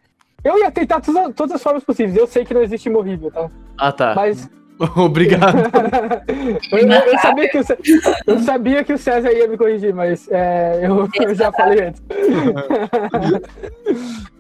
Eu 0.45 0.59
ia 0.59 0.71
tentar 0.71 1.01
todas, 1.01 1.35
todas 1.35 1.57
as 1.57 1.63
formas 1.63 1.83
possíveis. 1.85 2.17
Eu 2.17 2.27
sei 2.27 2.45
que 2.45 2.55
não 2.55 2.63
existe 2.63 2.89
imorrível, 2.89 3.31
tá? 3.31 3.51
Ah, 3.77 3.93
tá. 3.93 4.15
Mas 4.15 4.49
Obrigado. 4.97 5.59
eu, 6.71 6.79
eu- 6.79 7.19
sabia 7.19 7.49
que 7.49 7.59
o, 7.59 7.65
Cé- 7.65 7.79
eu 8.27 8.39
sabia 8.39 8.85
que 8.85 8.93
o 8.93 8.99
César 8.99 9.33
ia 9.33 9.49
me 9.49 9.59
corrigir, 9.59 9.93
mas 9.93 10.29
é, 10.31 10.79
eu, 10.83 11.09
eu 11.21 11.35
já 11.35 11.51
falei 11.53 11.89
antes. 11.89 12.01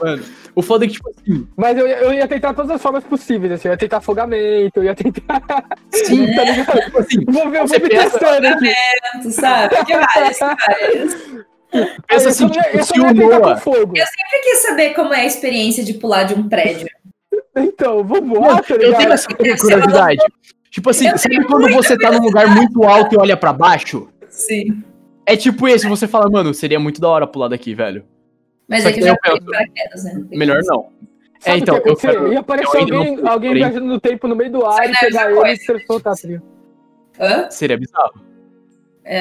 Mano, 0.00 0.22
o 0.54 0.62
foda 0.62 0.84
é 0.84 0.88
que, 0.88 0.94
tipo 0.94 1.10
assim, 1.10 1.46
Mas 1.56 1.76
eu, 1.78 1.86
ia- 1.86 1.98
eu 2.00 2.12
ia 2.12 2.28
tentar 2.28 2.54
todas 2.54 2.70
as 2.70 2.80
formas 2.82 3.04
possíveis, 3.04 3.52
assim. 3.52 3.68
Eu 3.68 3.72
ia 3.72 3.78
tentar 3.78 3.98
afogamento, 3.98 4.78
eu 4.80 4.84
ia 4.84 4.94
tentar. 4.94 5.42
sim, 5.92 6.26
tá 6.34 6.44
ligado? 6.44 6.80
tipo 6.84 6.98
assim, 6.98 7.24
Vou 7.26 7.50
ver, 7.50 7.60
Você 7.60 7.78
vou 7.78 7.88
me 7.88 7.94
testando 7.94 8.46
aqui. 8.46 8.72
Tu 9.22 9.30
sabe? 9.30 9.84
Que 9.84 9.94
várias, 9.96 10.38
várias. 10.38 11.14
pensa 12.06 12.24
eu 12.24 12.28
assim, 12.30 12.48
tipo, 12.48 12.66
eu 12.76 12.82
se 12.84 13.00
o 13.00 13.14
Noah... 13.14 13.54
com 13.54 13.60
fogo. 13.60 13.92
Eu 13.96 14.06
sempre 14.06 14.38
quis 14.42 14.58
saber 14.62 14.94
como 14.94 15.12
é 15.14 15.20
a 15.20 15.26
experiência 15.26 15.84
de 15.84 15.94
pular 15.94 16.24
de 16.24 16.34
um 16.34 16.48
prédio. 16.48 16.88
Então, 17.56 18.04
vou 18.04 18.22
voar, 18.22 18.62
tá 18.62 18.74
Eu 18.74 18.94
tenho 18.94 19.12
essa 19.12 19.28
curiosidade. 19.28 20.20
Tipo 20.70 20.90
assim, 20.90 21.08
Eu 21.08 21.18
sabe 21.18 21.44
quando 21.44 21.68
você 21.72 21.96
tá 21.98 22.10
num 22.12 22.20
lugar 22.22 22.46
muito 22.46 22.84
alto 22.84 23.14
e 23.14 23.18
olha 23.18 23.36
pra 23.36 23.52
baixo? 23.52 24.08
Sim. 24.28 24.82
É 25.26 25.36
tipo 25.36 25.66
esse, 25.68 25.88
você 25.88 26.06
fala, 26.06 26.30
mano, 26.30 26.54
seria 26.54 26.78
muito 26.78 27.00
da 27.00 27.08
hora 27.08 27.26
pular 27.26 27.48
daqui, 27.48 27.74
velho. 27.74 28.04
Mas 28.68 28.82
Só 28.82 28.88
é 28.88 28.92
que 28.92 28.98
que 28.98 29.04
eu 29.04 29.08
já 29.08 29.16
penso- 29.16 29.44
paraquedas, 29.44 30.04
né? 30.04 30.24
Melhor 30.30 30.60
não. 30.64 30.88
Sabe 31.40 31.56
é, 31.56 31.58
então, 31.60 31.76
eu 31.84 31.96
quero- 31.96 32.32
Ia 32.32 32.40
aparecer 32.40 32.78
alguém, 32.78 33.18
alguém 33.26 33.54
viajando 33.54 33.86
no 33.86 34.00
tempo 34.00 34.26
no 34.28 34.34
meio 34.36 34.50
do 34.52 34.66
ar 34.66 34.88
e 34.88 34.92
é 34.92 34.96
pegar 35.00 35.24
ele 35.30 35.32
e 35.38 35.40
coisa. 35.40 35.56
se 35.80 35.86
soltar, 35.86 36.14
tá 36.14 36.26
ligado? 36.28 36.44
Hã? 37.20 37.50
Seria 37.50 37.78
bizarro. 37.78 38.26
É, 39.04 39.16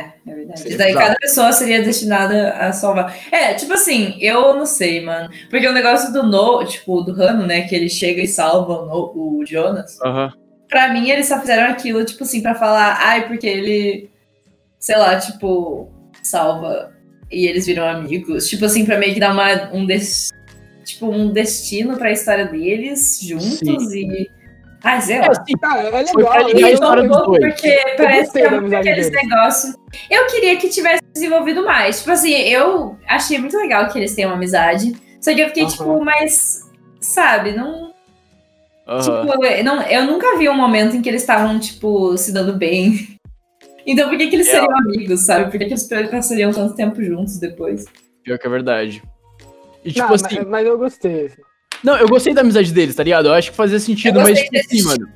é, 0.00 0.12
é 0.26 0.34
verdade. 0.34 0.60
Seria 0.60 0.76
Daí 0.78 0.86
bizarro. 0.88 1.06
cada 1.06 1.18
pessoa 1.20 1.52
seria 1.52 1.82
destinada 1.82 2.50
a 2.50 2.72
salvar. 2.72 3.16
É, 3.32 3.54
tipo 3.54 3.72
assim, 3.72 4.16
eu 4.20 4.54
não 4.54 4.66
sei, 4.66 5.00
mano. 5.02 5.30
Porque 5.48 5.66
o 5.66 5.72
negócio 5.72 6.12
do 6.12 6.22
No, 6.24 6.62
tipo, 6.66 7.00
do 7.00 7.14
Rano, 7.14 7.46
né, 7.46 7.62
que 7.62 7.74
ele 7.74 7.88
chega 7.88 8.20
e 8.20 8.28
salva 8.28 8.82
o, 8.82 8.86
no, 8.86 9.38
o 9.40 9.46
Jonas. 9.46 9.98
Aham. 10.04 10.32
Pra 10.68 10.92
mim, 10.92 11.08
eles 11.10 11.26
só 11.28 11.38
fizeram 11.40 11.70
aquilo, 11.70 12.04
tipo 12.04 12.24
assim, 12.24 12.42
pra 12.42 12.54
falar, 12.54 12.98
ai, 13.00 13.26
porque 13.28 13.46
ele, 13.46 14.10
sei 14.78 14.96
lá, 14.98 15.16
tipo, 15.18 15.90
salva 16.22 16.91
e 17.32 17.46
eles 17.46 17.66
viram 17.66 17.86
amigos. 17.88 18.48
Tipo 18.48 18.64
assim, 18.66 18.84
pra 18.84 18.98
meio 18.98 19.14
que 19.14 19.20
dar 19.20 19.32
uma, 19.32 19.70
um, 19.72 19.84
des, 19.86 20.30
tipo, 20.84 21.06
um 21.10 21.32
destino 21.32 21.96
pra 21.96 22.12
história 22.12 22.44
deles 22.46 23.18
juntos 23.22 23.58
Sim. 23.58 24.10
e. 24.12 24.30
Ai, 24.84 25.00
sei 25.00 25.18
lá. 25.20 25.26
É, 25.26 25.30
assim, 25.30 25.52
Cara, 25.60 25.80
é 25.80 26.06
Foi 26.08 26.22
legal. 26.22 26.32
pra 26.32 26.42
ligar 26.42 26.66
a 26.66 26.70
eu- 26.70 26.74
história 26.74 27.02
dos 27.08 27.16
dois. 27.24 27.40
porque 27.54 27.80
parece 27.96 28.32
que 28.32 28.38
é 28.40 28.50
muito 28.60 28.74
aqueles 28.74 29.10
deles. 29.10 29.28
negócios. 29.28 29.74
Eu 30.10 30.26
queria 30.26 30.56
que 30.56 30.68
tivesse 30.68 31.02
desenvolvido 31.14 31.64
mais. 31.64 31.98
Tipo 32.00 32.10
assim, 32.10 32.32
eu 32.32 32.98
achei 33.08 33.38
muito 33.38 33.56
legal 33.56 33.88
que 33.88 33.98
eles 33.98 34.14
tenham 34.14 34.30
uma 34.30 34.36
amizade. 34.36 34.92
Só 35.20 35.32
que 35.32 35.40
eu 35.40 35.48
fiquei, 35.48 35.66
tipo, 35.66 36.04
mas. 36.04 36.68
Sabe, 37.00 37.52
não. 37.52 37.92
Tipo, 39.00 39.44
eu, 39.46 39.64
não, 39.64 39.80
eu 39.82 40.04
nunca 40.04 40.36
vi 40.36 40.48
um 40.48 40.56
momento 40.56 40.96
em 40.96 41.00
que 41.00 41.08
eles 41.08 41.22
estavam, 41.22 41.58
tipo, 41.60 42.16
se 42.18 42.32
dando 42.32 42.52
bem. 42.54 43.11
Então 43.86 44.08
por 44.08 44.16
que, 44.18 44.26
que 44.28 44.36
eles 44.36 44.48
É. 44.48 44.52
seriam 44.52 44.76
amigos, 44.78 45.20
sabe? 45.20 45.44
Por 45.50 45.52
que, 45.58 45.66
que 45.66 45.72
eles 45.72 45.88
passariam 46.10 46.52
tanto 46.52 46.74
tempo 46.74 47.02
juntos 47.02 47.38
depois? 47.38 47.84
Pior 48.22 48.38
que 48.38 48.46
é 48.46 48.50
verdade. 48.50 49.02
E 49.84 49.92
tipo 49.92 50.06
Não, 50.06 50.14
assim, 50.14 50.36
mas, 50.36 50.46
mas 50.48 50.66
eu 50.66 50.78
gostei. 50.78 51.26
assim. 51.26 51.42
não, 51.82 51.96
eu 51.96 52.08
gostei 52.08 52.32
da 52.34 52.40
amizade 52.42 52.72
deles, 52.72 52.94
tá 52.94 53.02
ligado? 53.02 53.26
Eu 53.26 53.34
acho 53.34 53.50
que 53.50 53.56
fazia 53.56 53.80
sentido, 53.80 54.20
mas 54.20 54.38
gostei 54.40 54.60
tipo 54.60 54.74
assim, 54.74 54.82
mano. 54.84 55.08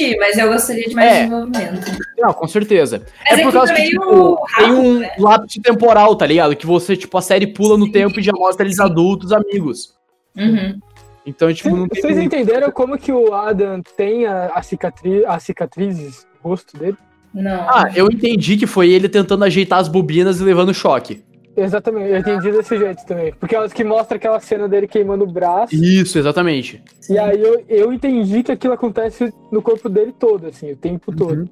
Sim, 0.00 0.16
mas 0.18 0.36
eu 0.36 0.48
gostaria 0.48 0.88
de 0.88 0.94
mais 0.94 1.08
É. 1.12 1.14
desenvolvimento. 1.22 1.98
Não, 2.18 2.32
com 2.34 2.48
certeza. 2.48 3.06
Mas 3.30 3.38
é 3.38 3.42
por 3.42 3.52
que 3.52 3.56
causa 3.58 3.74
que, 3.74 3.82
tipo, 3.90 4.04
tem 4.04 4.66
rápido, 4.66 4.78
um 4.80 4.98
né? 4.98 5.10
lapso 5.18 5.62
temporal, 5.62 6.16
tá 6.16 6.26
ligado? 6.26 6.56
Que 6.56 6.66
você, 6.66 6.96
tipo, 6.96 7.16
a 7.16 7.22
série 7.22 7.46
pula 7.46 7.78
no 7.78 7.86
Sim. 7.86 7.92
tempo 7.92 8.18
e 8.18 8.22
já 8.22 8.32
mostra 8.32 8.66
eles 8.66 8.80
adultos, 8.80 9.32
amigos. 9.32 9.94
Uhum. 10.36 10.80
Então, 11.24 11.54
tipo, 11.54 11.70
não 11.70 11.86
Vocês 11.86 12.02
tem. 12.02 12.02
vocês 12.12 12.18
entenderam 12.26 12.70
como 12.72 12.98
que 12.98 13.12
o 13.12 13.32
Adam 13.32 13.80
tem 13.96 14.26
a, 14.26 14.46
a 14.46 14.62
cicatri, 14.62 15.24
as 15.24 15.42
cicatrizes 15.44 16.26
no 16.42 16.50
rosto 16.50 16.76
dele? 16.76 16.96
Não. 17.34 17.68
Ah, 17.68 17.90
eu 17.94 18.06
entendi 18.06 18.56
que 18.56 18.66
foi 18.66 18.90
ele 18.90 19.08
tentando 19.08 19.44
ajeitar 19.44 19.80
as 19.80 19.88
bobinas 19.88 20.40
e 20.40 20.44
levando 20.44 20.72
choque. 20.72 21.22
Exatamente, 21.56 22.10
eu 22.10 22.18
entendi 22.18 22.50
desse 22.50 22.76
jeito 22.76 23.04
também. 23.06 23.32
Porque 23.38 23.54
elas 23.54 23.72
que 23.72 23.84
mostra 23.84 24.16
aquela 24.16 24.40
cena 24.40 24.68
dele 24.68 24.88
queimando 24.88 25.24
o 25.24 25.30
braço. 25.30 25.74
Isso, 25.74 26.18
exatamente. 26.18 26.82
E 27.08 27.18
aí 27.18 27.40
eu, 27.40 27.64
eu 27.68 27.92
entendi 27.92 28.42
que 28.42 28.52
aquilo 28.52 28.74
acontece 28.74 29.32
no 29.52 29.62
corpo 29.62 29.88
dele 29.88 30.12
todo, 30.18 30.48
assim, 30.48 30.72
o 30.72 30.76
tempo 30.76 31.14
todo. 31.14 31.48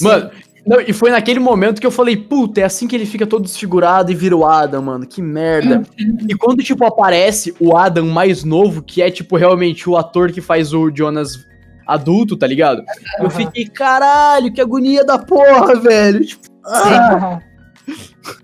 Mano, 0.00 0.30
não, 0.66 0.80
e 0.80 0.92
foi 0.92 1.10
naquele 1.10 1.38
momento 1.38 1.80
que 1.80 1.86
eu 1.86 1.90
falei, 1.90 2.16
puta, 2.16 2.60
é 2.60 2.64
assim 2.64 2.86
que 2.86 2.94
ele 2.94 3.06
fica 3.06 3.26
todo 3.26 3.42
desfigurado 3.42 4.10
e 4.10 4.14
vira 4.14 4.36
o 4.36 4.44
Adam, 4.44 4.82
mano, 4.82 5.06
que 5.06 5.22
merda. 5.22 5.82
E 6.28 6.34
quando, 6.34 6.62
tipo, 6.62 6.84
aparece 6.84 7.54
o 7.60 7.76
Adam 7.76 8.06
mais 8.06 8.44
novo, 8.44 8.82
que 8.82 9.00
é, 9.00 9.10
tipo, 9.10 9.36
realmente 9.36 9.88
o 9.88 9.96
ator 9.96 10.32
que 10.32 10.40
faz 10.40 10.72
o 10.72 10.90
Jonas 10.90 11.46
adulto, 11.94 12.36
tá 12.36 12.46
ligado? 12.46 12.82
Eu 13.18 13.26
Aham. 13.26 13.30
fiquei, 13.30 13.66
caralho, 13.66 14.52
que 14.52 14.60
agonia 14.60 15.04
da 15.04 15.18
porra, 15.18 15.74
velho. 15.80 16.24
Tipo, 16.24 16.42
ah, 16.64 17.40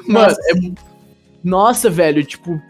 mano, 0.07 0.29
Nossa. 0.29 0.41
é... 0.41 0.87
Nossa, 1.45 1.91
velho, 1.91 2.25
tipo, 2.25 2.61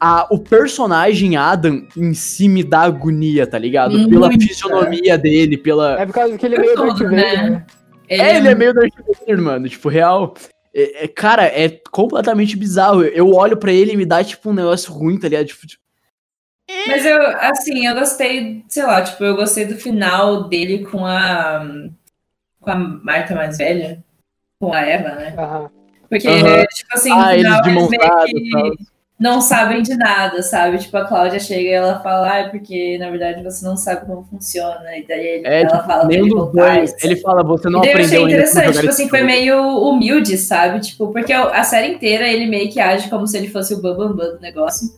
a, 0.00 0.26
o 0.30 0.38
personagem 0.38 1.36
Adam 1.36 1.86
em 1.96 2.12
si 2.12 2.48
me 2.48 2.62
dá 2.64 2.80
agonia, 2.82 3.46
tá 3.46 3.58
ligado? 3.58 4.08
Pela 4.08 4.28
Muita. 4.28 4.44
fisionomia 4.44 5.16
dele, 5.16 5.56
pela... 5.56 6.00
É 6.00 6.06
por 6.06 6.12
causa 6.12 6.36
que 6.36 6.44
ele 6.44 6.56
é 6.56 6.58
meio 6.58 6.76
Darth 6.76 6.98
Vader, 6.98 7.10
né? 7.10 7.50
né? 7.50 7.66
É, 8.08 8.36
ele 8.36 8.48
é 8.48 8.54
meio 8.54 8.74
Darth 8.74 8.92
Vader, 9.06 9.40
mano. 9.40 9.68
Tipo, 9.68 9.88
real. 9.88 10.34
É, 10.74 11.04
é- 11.04 11.08
cara, 11.08 11.44
é 11.44 11.80
completamente 11.90 12.56
bizarro. 12.56 13.02
Eu 13.04 13.32
olho 13.32 13.56
pra 13.56 13.72
ele 13.72 13.92
e 13.92 13.96
me 13.96 14.04
dá, 14.04 14.22
tipo, 14.22 14.50
um 14.50 14.54
negócio 14.54 14.92
ruim, 14.92 15.18
tá 15.18 15.28
ligado? 15.28 15.46
Tipo, 15.46 15.66
tipo, 15.66 15.82
Mas 16.86 17.04
eu, 17.06 17.18
assim, 17.38 17.86
eu 17.86 17.94
gostei, 17.94 18.64
sei 18.68 18.82
lá, 18.84 19.02
tipo, 19.02 19.22
eu 19.24 19.36
gostei 19.36 19.64
do 19.66 19.76
final 19.76 20.48
dele 20.48 20.84
com 20.86 21.04
a. 21.04 21.64
com 22.60 22.70
a 22.70 22.74
Marta 22.74 23.34
mais 23.34 23.56
velha. 23.58 24.02
Com 24.58 24.72
a 24.72 24.80
Eva, 24.80 25.10
né? 25.10 25.34
Aham. 25.38 25.70
Porque, 26.08 26.28
Aham. 26.28 26.64
tipo 26.74 26.94
assim, 26.94 27.10
no 27.10 27.16
Ah, 27.20 27.34
eles 27.36 27.46
final 27.46 27.66
eles 27.66 27.88
meio 27.88 28.24
que 28.24 28.86
não 29.18 29.40
sabem 29.40 29.82
de 29.82 29.96
nada, 29.96 30.42
sabe? 30.42 30.78
Tipo, 30.78 30.96
a 30.98 31.04
Cláudia 31.06 31.40
chega 31.40 31.60
e 31.68 31.72
ela 31.72 32.00
fala, 32.00 32.32
ah, 32.32 32.38
é 32.40 32.48
porque 32.48 32.98
na 32.98 33.10
verdade 33.10 33.42
você 33.42 33.64
não 33.64 33.76
sabe 33.76 34.06
como 34.06 34.24
funciona. 34.24 34.96
E 34.96 35.06
daí 35.06 35.26
ele- 35.26 35.46
é, 35.46 35.62
ela 35.62 35.82
fala 35.84 36.00
pra 36.00 36.08
nenhum 36.08 36.26
ele 36.26 36.30
dos 36.34 36.44
voltar. 36.44 36.74
dois. 36.76 36.94
Ele 37.02 37.16
fala, 37.16 37.42
você 37.42 37.68
não 37.68 37.80
E 37.80 37.82
daí 37.82 37.92
eu 37.92 37.98
achei 37.98 38.18
aprendeu 38.18 38.26
ainda 38.26 38.36
como 38.36 38.58
interessante, 38.58 38.78
tipo 38.78 38.90
assim, 38.90 39.08
foi 39.08 39.22
meio 39.22 39.58
humilde, 39.88 40.36
sabe? 40.38 40.80
Tipo, 40.80 41.12
porque 41.12 41.32
a 41.32 41.64
série 41.64 41.94
inteira 41.94 42.28
ele 42.28 42.46
meio 42.46 42.70
que 42.70 42.78
age 42.78 43.08
como 43.10 43.26
se 43.26 43.36
ele 43.36 43.48
fosse 43.48 43.74
o 43.74 43.80
bambambam 43.82 44.16
bam, 44.16 44.26
bam 44.26 44.34
do 44.36 44.40
negócio. 44.40 44.88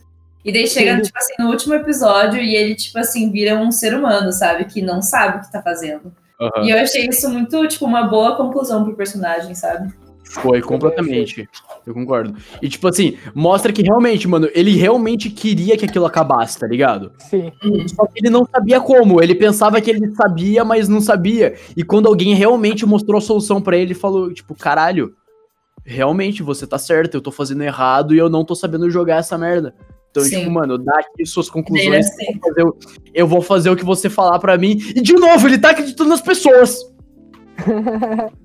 E 0.49 0.51
daí 0.51 0.67
chega, 0.67 0.95
Sim. 0.95 1.01
tipo 1.03 1.17
assim, 1.19 1.33
no 1.37 1.49
último 1.49 1.75
episódio 1.75 2.41
e 2.41 2.55
ele, 2.55 2.73
tipo 2.73 2.97
assim, 2.97 3.31
vira 3.31 3.55
um 3.55 3.71
ser 3.71 3.93
humano, 3.93 4.33
sabe? 4.33 4.65
Que 4.65 4.81
não 4.81 4.99
sabe 4.99 5.37
o 5.37 5.41
que 5.41 5.51
tá 5.51 5.61
fazendo. 5.61 6.11
Aham. 6.41 6.65
E 6.65 6.71
eu 6.71 6.77
achei 6.79 7.05
isso 7.05 7.29
muito, 7.29 7.67
tipo, 7.67 7.85
uma 7.85 8.07
boa 8.07 8.35
conclusão 8.35 8.83
pro 8.83 8.95
personagem, 8.95 9.53
sabe? 9.53 9.93
Foi, 10.31 10.59
completamente. 10.59 11.47
Eu 11.85 11.93
concordo. 11.93 12.35
E, 12.63 12.67
tipo 12.67 12.87
assim, 12.87 13.15
mostra 13.35 13.71
que 13.71 13.83
realmente, 13.83 14.27
mano, 14.27 14.49
ele 14.55 14.75
realmente 14.75 15.29
queria 15.29 15.77
que 15.77 15.85
aquilo 15.85 16.07
acabasse, 16.07 16.57
tá 16.57 16.65
ligado? 16.65 17.11
Sim. 17.19 17.51
Só 17.87 18.07
que 18.07 18.19
ele 18.19 18.31
não 18.31 18.43
sabia 18.43 18.79
como. 18.79 19.21
Ele 19.21 19.35
pensava 19.35 19.79
que 19.79 19.91
ele 19.91 20.11
sabia, 20.15 20.65
mas 20.65 20.89
não 20.89 20.99
sabia. 20.99 21.57
E 21.77 21.83
quando 21.83 22.07
alguém 22.07 22.33
realmente 22.33 22.87
mostrou 22.87 23.19
a 23.19 23.21
solução 23.21 23.61
pra 23.61 23.75
ele, 23.75 23.87
ele 23.87 23.93
falou, 23.93 24.33
tipo, 24.33 24.55
caralho, 24.55 25.13
realmente 25.85 26.41
você 26.41 26.65
tá 26.65 26.79
certo, 26.79 27.13
eu 27.13 27.21
tô 27.21 27.31
fazendo 27.31 27.61
errado 27.61 28.15
e 28.15 28.17
eu 28.17 28.29
não 28.29 28.43
tô 28.43 28.55
sabendo 28.55 28.89
jogar 28.89 29.17
essa 29.17 29.37
merda. 29.37 29.75
Então, 30.11 30.23
Sim. 30.23 30.39
tipo, 30.39 30.51
mano, 30.51 30.77
dá 30.77 30.99
aqui 30.99 31.25
suas 31.25 31.49
conclusões. 31.49 32.07
assim, 32.07 32.25
eu 32.33 32.39
vou 32.39 32.41
fazer 32.49 32.63
o- 32.63 32.77
Eu 33.13 33.27
vou 33.27 33.41
fazer 33.41 33.69
o 33.69 33.75
que 33.75 33.85
você 33.85 34.09
falar 34.09 34.39
pra 34.39 34.57
mim. 34.57 34.77
E 34.95 35.01
de 35.01 35.13
novo, 35.13 35.47
ele 35.47 35.57
tá 35.57 35.69
acreditando 35.71 36.09
nas 36.09 36.21
pessoas. 36.21 36.75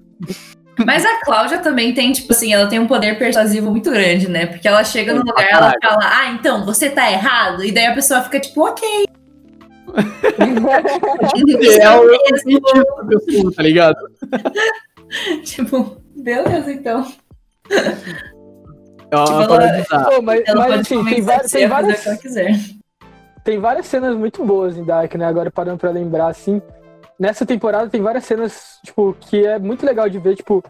Mas 0.85 1.05
a 1.05 1.21
Cláudia 1.25 1.59
também 1.59 1.95
tem, 1.95 2.11
tipo 2.12 2.33
assim, 2.33 2.53
ela 2.53 2.67
tem 2.67 2.81
um 2.81 2.87
poder 2.87 3.17
persuasivo 3.17 3.71
muito 3.71 3.91
grande, 3.91 4.29
né? 4.29 4.47
Porque 4.47 4.67
ela 4.67 4.83
chega 4.83 5.15
no 5.15 5.21
lugar, 5.21 5.47
ela 5.49 5.73
fala, 5.81 6.01
ah, 6.03 6.31
então, 6.33 6.65
você 6.67 6.91
tá 6.91 7.11
errado. 7.11 7.65
E 7.65 7.71
daí 7.71 7.87
a 7.87 7.95
pessoa 7.95 8.23
fica 8.23 8.41
tipo, 8.41 8.61
ok. 8.67 9.05
É 11.81 11.91
o 11.99 12.39
sentido 12.39 13.07
pessoa, 13.09 13.53
tá 13.55 13.62
ligado? 13.62 13.97
Tipo, 15.45 15.97
beleza, 16.17 16.73
então. 16.73 17.07
É 19.11 19.16
uma 19.16 19.26
Tipo, 19.42 19.55
ela-. 19.55 20.05
Pô, 20.11 20.22
mas, 20.22 20.42
Ela 20.46 20.61
mas 20.61 20.68
pode 20.68 20.80
assim, 20.80 21.05
tem, 21.05 21.22
você 21.22 21.59
tem 21.59 21.68
várias, 21.68 22.00
que 22.02 22.09
ela 22.09 22.16
quiser. 22.18 22.50
tem 23.44 23.59
várias 23.59 23.86
cenas 23.86 24.16
muito 24.16 24.44
boas 24.44 24.76
em 24.76 24.84
Dark, 24.84 25.14
né? 25.14 25.26
Agora 25.26 25.50
parando 25.50 25.78
pra 25.78 25.90
lembrar, 25.90 26.28
assim. 26.28 26.61
Nessa 27.18 27.46
temporada 27.46 27.88
tem 27.88 28.02
várias 28.02 28.24
cenas, 28.24 28.78
tipo, 28.84 29.14
que 29.20 29.46
é 29.46 29.59
muito 29.59 29.86
legal 29.86 30.09
de 30.09 30.18
ver, 30.18 30.34
tipo, 30.34 30.62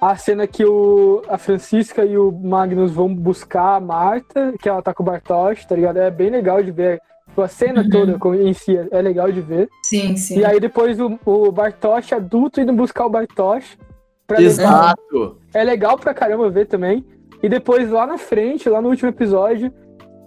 a 0.00 0.16
cena 0.16 0.46
que 0.46 0.64
o, 0.64 1.22
a 1.28 1.36
Francisca 1.36 2.04
e 2.04 2.16
o 2.16 2.30
Magnus 2.30 2.92
vão 2.92 3.12
buscar 3.12 3.74
a 3.76 3.80
Marta, 3.80 4.54
que 4.60 4.68
ela 4.68 4.80
tá 4.80 4.94
com 4.94 5.02
o 5.02 5.06
Bartosz, 5.06 5.64
tá 5.64 5.74
ligado? 5.74 5.96
É 5.96 6.08
bem 6.10 6.30
legal 6.30 6.62
de 6.62 6.70
ver. 6.70 7.00
Tipo, 7.28 7.42
a 7.42 7.48
cena 7.48 7.82
Uhum. 7.82 7.90
toda 7.90 8.18
com- 8.18 8.34
em 8.34 8.52
si 8.52 8.78
é 8.92 9.02
legal 9.02 9.32
de 9.32 9.40
ver. 9.40 9.68
Sim, 9.82 10.16
sim. 10.16 10.38
E 10.38 10.44
aí 10.44 10.60
depois 10.60 11.00
o, 11.00 11.18
o 11.26 11.50
Bartosz 11.50 12.12
adulto 12.12 12.60
indo 12.60 12.72
buscar 12.72 13.06
o 13.06 13.10
Bartosz 13.10 13.76
pra 14.24 14.38
levar. 14.38 14.50
Exato. 14.50 15.38
É 15.52 15.64
legal 15.64 15.98
pra 15.98 16.14
caramba 16.14 16.48
ver 16.48 16.66
também. 16.66 17.04
E 17.42 17.48
depois 17.48 17.90
lá 17.90 18.06
na 18.06 18.18
frente, 18.18 18.68
lá 18.68 18.80
no 18.82 18.88
último 18.88 19.08
episódio, 19.10 19.72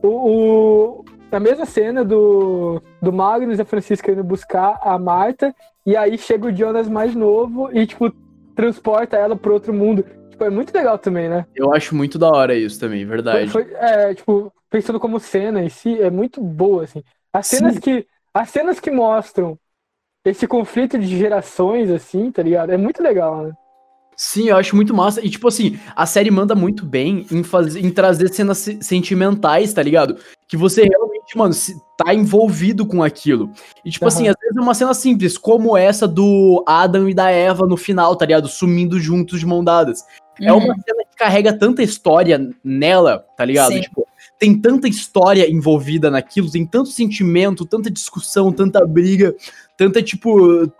o, 0.04 1.00
o- 1.02 1.06
a 1.32 1.40
mesma 1.40 1.66
cena 1.66 2.04
do, 2.04 2.82
do 3.02 3.12
Magnus 3.14 3.58
e 3.60 3.62
a 3.62 3.66
Francisca 3.66 4.12
indo 4.12 4.24
buscar 4.24 4.80
a 4.82 4.98
Marta. 5.00 5.54
E 5.86 5.96
aí 5.96 6.18
chega 6.18 6.48
o 6.48 6.56
Jonas 6.56 6.88
mais 6.88 7.16
novo 7.16 7.70
e, 7.74 7.86
tipo, 7.88 8.12
transporta 8.56 9.18
ela 9.18 9.36
pro 9.36 9.54
outro 9.54 9.74
mundo. 9.74 10.04
Tipo, 10.30 10.44
é 10.44 10.50
muito 10.50 10.74
legal 10.74 10.98
também, 10.98 11.30
né? 11.30 11.46
Eu 11.56 11.74
acho 11.74 11.96
muito 11.96 12.18
da 12.20 12.30
hora 12.30 12.56
isso 12.56 12.80
também, 12.80 13.06
Foi, 13.30 13.46
verdade. 13.46 13.48
foi- 13.48 13.74
é, 13.76 14.14
tipo, 14.14 14.54
pensando 14.70 15.00
como 15.00 15.20
cena 15.20 15.62
em 15.62 15.70
si, 15.70 16.00
é 16.02 16.10
muito 16.10 16.42
boa, 16.42 16.84
assim. 16.84 17.04
As 17.32 17.48
cenas 17.48 17.78
que, 17.80 18.06
as 18.34 18.50
cenas 18.50 18.80
que 18.80 18.92
mostram 18.92 19.58
esse 20.26 20.48
conflito 20.48 21.00
de 21.00 21.08
gerações, 21.08 21.90
assim, 21.92 22.32
tá 22.32 22.44
ligado? 22.44 22.72
É 22.72 22.78
muito 22.78 23.02
legal, 23.04 23.44
né? 23.48 23.54
Sim, 24.24 24.50
eu 24.50 24.56
acho 24.56 24.76
muito 24.76 24.94
massa. 24.94 25.20
E, 25.26 25.32
tipo 25.32 25.48
assim, 25.48 25.80
a 25.96 26.06
série 26.06 26.30
manda 26.30 26.54
muito 26.54 26.86
bem 26.86 27.26
em, 27.32 27.42
fazer, 27.42 27.84
em 27.84 27.90
trazer 27.90 28.32
cenas 28.32 28.60
se- 28.60 28.78
sentimentais, 28.80 29.74
tá 29.74 29.82
ligado? 29.82 30.16
Que 30.48 30.56
você 30.56 30.84
realmente, 30.84 31.36
mano, 31.36 31.52
se, 31.56 31.76
tá 31.98 32.14
envolvido 32.14 32.86
com 32.86 33.02
aquilo. 33.02 33.50
E, 33.84 33.90
tipo 33.90 34.06
assim, 34.06 34.26
Aham. 34.26 34.36
às 34.36 34.40
vezes 34.40 34.56
é 34.56 34.62
uma 34.62 34.76
cena 34.76 34.94
simples, 34.94 35.40
como 35.40 35.76
essa 35.76 36.08
do 36.08 36.64
Adam 36.68 37.10
e 37.10 37.16
da 37.16 37.32
Eva 37.32 37.66
no 37.66 37.76
final, 37.76 38.16
tá 38.16 38.24
ligado? 38.24 38.48
Sumindo 38.48 39.00
juntos 39.00 39.40
de 39.40 39.46
mão 39.48 39.64
dadas. 39.64 40.06
É 40.40 40.54
uma 40.54 40.76
cena 40.76 41.04
que 41.10 41.18
carrega 41.18 41.52
tanta 41.52 41.82
história 41.82 42.48
nela, 42.64 43.26
tá 43.36 43.44
ligado? 43.44 43.74
Sim. 43.74 43.82
Tipo, 43.82 44.08
tem 44.38 44.56
tanta 44.56 44.88
história 44.88 45.50
envolvida 45.50 46.12
naquilo, 46.12 46.52
tem 46.52 46.64
tanto 46.64 46.90
sentimento, 46.90 47.66
tanta 47.66 47.90
discussão, 47.90 48.52
tanta 48.52 48.86
briga, 48.86 49.34
tanta, 49.76 50.00
tipo. 50.04 50.72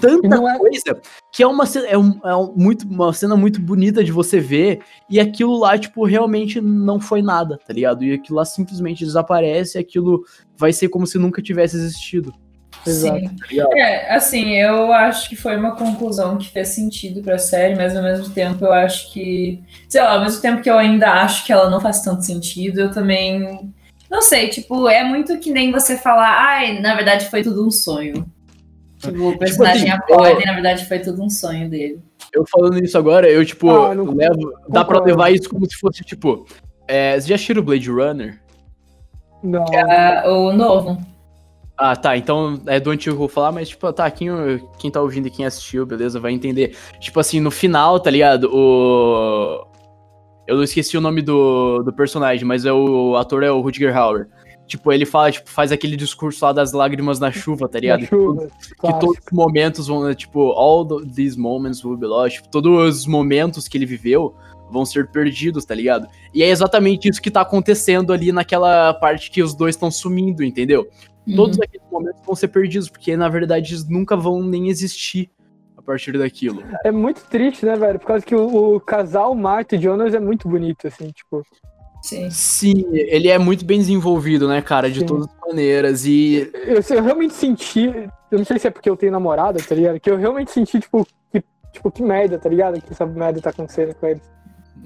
Tanta 0.00 0.36
é- 0.36 0.58
coisa 0.58 1.00
que 1.32 1.42
é 1.42 1.46
uma 1.46 1.66
cena, 1.66 1.86
é, 1.86 1.96
um- 1.96 2.20
é 2.24 2.34
um 2.34 2.52
muito, 2.56 2.86
uma 2.86 3.12
cena 3.12 3.36
muito 3.36 3.60
bonita 3.60 4.02
de 4.02 4.10
você 4.12 4.40
ver, 4.40 4.80
e 5.08 5.20
aquilo 5.20 5.58
lá, 5.58 5.78
tipo, 5.78 6.04
realmente 6.04 6.60
não 6.60 7.00
foi 7.00 7.22
nada, 7.22 7.58
tá 7.64 7.72
ligado? 7.72 8.04
E 8.04 8.14
aquilo 8.14 8.36
lá 8.36 8.44
simplesmente 8.44 9.04
desaparece, 9.04 9.78
e 9.78 9.80
aquilo 9.80 10.24
vai 10.56 10.72
ser 10.72 10.88
como 10.88 11.06
se 11.06 11.18
nunca 11.18 11.40
tivesse 11.40 11.76
existido, 11.76 12.34
Exato. 12.86 13.18
Sim. 13.18 13.56
tá? 13.56 13.78
É, 13.78 14.14
assim, 14.14 14.54
eu 14.56 14.92
acho 14.92 15.28
que 15.28 15.36
foi 15.36 15.56
uma 15.56 15.74
conclusão 15.74 16.36
que 16.36 16.50
fez 16.50 16.68
sentido 16.68 17.22
pra 17.22 17.38
série, 17.38 17.74
mas 17.74 17.96
ao 17.96 18.02
mesmo 18.02 18.28
tempo 18.34 18.64
eu 18.64 18.72
acho 18.72 19.12
que. 19.12 19.62
Sei 19.88 20.02
lá, 20.02 20.14
ao 20.14 20.20
mesmo 20.20 20.42
tempo 20.42 20.60
que 20.62 20.68
eu 20.68 20.76
ainda 20.76 21.10
acho 21.22 21.46
que 21.46 21.52
ela 21.52 21.70
não 21.70 21.80
faz 21.80 22.02
tanto 22.02 22.24
sentido, 22.26 22.80
eu 22.80 22.90
também. 22.90 23.72
Não 24.10 24.20
sei, 24.20 24.48
tipo, 24.48 24.88
é 24.88 25.02
muito 25.02 25.38
que 25.38 25.50
nem 25.50 25.72
você 25.72 25.96
falar, 25.96 26.36
ai, 26.38 26.80
na 26.80 26.94
verdade 26.94 27.30
foi 27.30 27.42
tudo 27.42 27.66
um 27.66 27.70
sonho. 27.70 28.26
Tipo, 29.12 29.28
o 29.30 29.38
personagem 29.38 29.90
assim, 29.90 29.90
acorda 29.90 30.30
eu- 30.32 30.40
e 30.40 30.44
na 30.46 30.52
verdade 30.54 30.86
foi 30.86 30.98
tudo 30.98 31.22
um 31.22 31.30
sonho 31.30 31.68
dele. 31.68 32.00
Eu 32.32 32.44
falando 32.50 32.82
isso 32.82 32.96
agora, 32.98 33.28
eu, 33.28 33.44
tipo, 33.44 33.70
Ah, 33.70 33.94
não- 33.94 34.12
levo. 34.14 34.52
Dá 34.68 34.84
pra 34.84 35.00
levar 35.00 35.30
isso 35.30 35.48
como 35.48 35.64
se 35.68 35.76
fosse, 35.78 36.02
tipo. 36.04 36.46
É, 36.88 37.12
vocês 37.12 37.26
já 37.26 37.34
assistiram 37.36 37.62
Blade 37.62 37.90
Runner? 37.90 38.40
Não. 39.42 39.64
Ah, 39.88 40.24
o 40.26 40.52
novo. 40.52 40.98
Ah, 41.76 41.96
tá. 41.96 42.16
Então 42.16 42.60
é 42.66 42.78
do 42.78 42.90
antigo 42.90 43.14
que 43.14 43.16
eu 43.16 43.18
vou 43.18 43.28
falar, 43.28 43.52
mas, 43.52 43.68
tipo, 43.68 43.92
tá, 43.92 44.08
quem, 44.10 44.28
quem 44.78 44.90
tá 44.90 45.00
ouvindo 45.00 45.26
e 45.28 45.30
quem 45.30 45.44
assistiu, 45.44 45.84
beleza, 45.84 46.20
vai 46.20 46.32
entender. 46.32 46.76
Tipo 47.00 47.18
assim, 47.20 47.40
no 47.40 47.50
final, 47.50 47.98
tá 48.00 48.10
ligado? 48.10 48.48
O. 48.52 49.66
Eu 50.46 50.56
não 50.56 50.62
esqueci 50.62 50.96
o 50.96 51.00
nome 51.00 51.22
do, 51.22 51.82
do 51.82 51.92
personagem, 51.92 52.44
mas 52.44 52.64
é 52.66 52.72
o, 52.72 53.10
o 53.12 53.16
ator 53.16 53.42
é 53.42 53.50
o 53.50 53.60
Rutger 53.60 53.96
Hauer. 53.96 54.28
Tipo, 54.66 54.92
ele 54.92 55.04
fala, 55.04 55.30
tipo, 55.30 55.48
faz 55.50 55.70
aquele 55.70 55.94
discurso 55.96 56.44
lá 56.44 56.52
das 56.52 56.72
lágrimas 56.72 57.20
na 57.20 57.30
chuva, 57.30 57.68
tá 57.68 57.78
ligado? 57.78 58.00
Na 58.00 58.06
chuva, 58.06 58.46
que 58.46 58.74
clássico. 58.76 59.00
todos 59.06 59.18
os 59.26 59.32
momentos 59.32 59.86
vão, 59.88 60.14
tipo, 60.14 60.52
all 60.52 60.86
the- 60.86 61.06
these 61.14 61.38
moments 61.38 61.84
will 61.84 61.96
be 61.98 62.06
lost, 62.06 62.36
tipo, 62.36 62.48
todos 62.48 62.98
os 63.00 63.06
momentos 63.06 63.68
que 63.68 63.76
ele 63.76 63.84
viveu 63.86 64.34
vão 64.70 64.86
ser 64.86 65.08
perdidos, 65.10 65.64
tá 65.66 65.74
ligado? 65.74 66.08
E 66.32 66.42
é 66.42 66.48
exatamente 66.48 67.08
isso 67.08 67.20
que 67.20 67.30
tá 67.30 67.42
acontecendo 67.42 68.12
ali 68.12 68.32
naquela 68.32 68.94
parte 68.94 69.30
que 69.30 69.42
os 69.42 69.54
dois 69.54 69.74
estão 69.74 69.90
sumindo, 69.90 70.42
entendeu? 70.42 70.88
Todos 71.36 71.58
aqueles 71.60 71.86
momentos 71.90 72.20
vão 72.24 72.34
ser 72.34 72.48
perdidos, 72.48 72.88
porque 72.88 73.16
na 73.16 73.28
verdade 73.28 73.72
eles 73.74 73.88
nunca 73.88 74.16
vão 74.16 74.42
nem 74.42 74.68
existir 74.68 75.30
a 75.76 75.82
partir 75.82 76.18
daquilo. 76.18 76.62
É 76.84 76.90
muito 76.90 77.22
triste, 77.30 77.64
né, 77.66 77.76
velho? 77.76 77.98
Por 77.98 78.06
causa 78.06 78.24
que 78.24 78.34
o, 78.34 78.76
o 78.76 78.80
casal 78.80 79.34
Marta 79.34 79.76
e 79.76 79.80
Jonas 79.80 80.14
é 80.14 80.20
muito 80.20 80.48
bonito, 80.48 80.86
assim, 80.86 81.08
tipo. 81.10 81.42
Sim. 82.04 82.30
Sim, 82.30 82.84
ele 82.92 83.28
é 83.28 83.38
muito 83.38 83.64
bem 83.64 83.78
desenvolvido, 83.78 84.46
né, 84.46 84.60
cara, 84.60 84.90
de 84.90 85.00
Sim. 85.00 85.06
todas 85.06 85.26
as 85.26 85.48
maneiras. 85.48 86.04
E 86.04 86.50
Eu, 86.52 86.82
eu 86.96 87.02
realmente 87.02 87.32
senti. 87.32 87.86
Eu 88.30 88.38
não 88.38 88.44
sei 88.44 88.58
se 88.58 88.66
é 88.66 88.70
porque 88.70 88.90
eu 88.90 88.96
tenho 88.96 89.10
namorada, 89.10 89.58
tá 89.66 89.74
ligado? 89.74 89.98
Que 89.98 90.10
eu 90.10 90.18
realmente 90.18 90.50
senti, 90.50 90.80
tipo, 90.80 91.06
que, 91.32 91.42
tipo, 91.72 91.90
que 91.90 92.02
merda, 92.02 92.38
tá 92.38 92.46
ligado? 92.46 92.78
Que 92.78 92.92
essa 92.92 93.06
merda 93.06 93.40
tá 93.40 93.48
acontecendo 93.48 93.94
com 93.94 94.06
eles. 94.06 94.22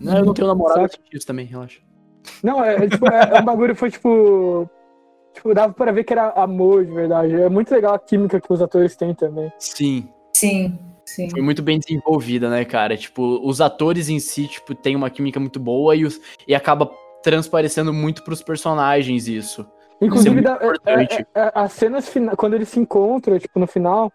né, 0.00 0.20
eu 0.20 0.24
não 0.26 0.32
tenho 0.32 0.46
namorado, 0.46 0.82
eu 0.82 0.88
senti 0.88 1.16
isso 1.16 1.26
também, 1.26 1.44
relaxa. 1.44 1.80
Não, 2.40 2.64
é, 2.64 2.76
é, 2.84 2.88
tipo, 2.88 3.10
é, 3.10 3.30
é 3.36 3.40
um 3.40 3.44
bagulho 3.44 3.74
foi 3.74 3.90
tipo. 3.90 4.70
Tipo, 5.34 5.54
dava 5.54 5.72
pra 5.72 5.90
ver 5.90 6.04
que 6.04 6.12
era 6.12 6.30
amor 6.30 6.84
de 6.86 6.92
verdade. 6.92 7.34
É 7.34 7.48
muito 7.48 7.72
legal 7.74 7.94
a 7.94 7.98
química 7.98 8.40
que 8.40 8.52
os 8.52 8.62
atores 8.62 8.94
têm 8.94 9.12
também. 9.12 9.52
Sim, 9.58 10.08
Sim, 10.32 10.78
sim. 11.04 11.28
foi 11.30 11.40
muito 11.42 11.64
bem 11.64 11.80
desenvolvida, 11.80 12.48
né, 12.48 12.64
cara? 12.64 12.96
Tipo, 12.96 13.40
os 13.44 13.60
atores 13.60 14.08
em 14.08 14.20
si, 14.20 14.46
tipo, 14.46 14.72
tem 14.72 14.94
uma 14.94 15.10
química 15.10 15.40
muito 15.40 15.58
boa 15.58 15.96
e, 15.96 16.04
os, 16.04 16.20
e 16.46 16.54
acaba 16.54 16.88
transparecendo 17.22 17.92
muito 17.92 18.22
pros 18.22 18.42
personagens 18.42 19.26
isso. 19.28 19.66
Inclusive, 20.00 20.40
dá- 20.40 20.58
é- 20.60 20.66
importante. 20.66 21.26
é- 21.34 21.40
é- 21.40 21.52
as 21.54 21.72
cenas 21.72 22.12
quando 22.36 22.54
eles 22.54 22.68
se 22.68 22.78
encontram, 22.78 23.38
tipo, 23.38 23.58
no 23.58 23.66
final, 23.66 24.12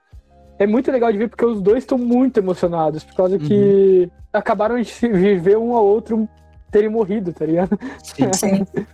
é 0.57 0.65
muito 0.65 0.91
legal 0.91 1.11
de 1.11 1.17
ver 1.17 1.27
porque 1.29 1.45
os 1.45 1.61
dois 1.61 1.79
estão 1.79 1.97
muito 1.97 2.37
emocionados, 2.39 3.03
por 3.03 3.15
causa 3.15 3.37
que 3.37 4.09
acabaram 4.31 4.79
de 4.79 4.85
se 4.85 5.07
viver 5.09 5.57
um 5.57 5.75
ao 5.75 5.85
outro 5.85 6.27
terem 6.71 6.89
morrido, 6.89 7.33
tá 7.33 7.45
ligado? 7.45 7.77
Sim. 8.03 8.31
Sim. 8.33 8.65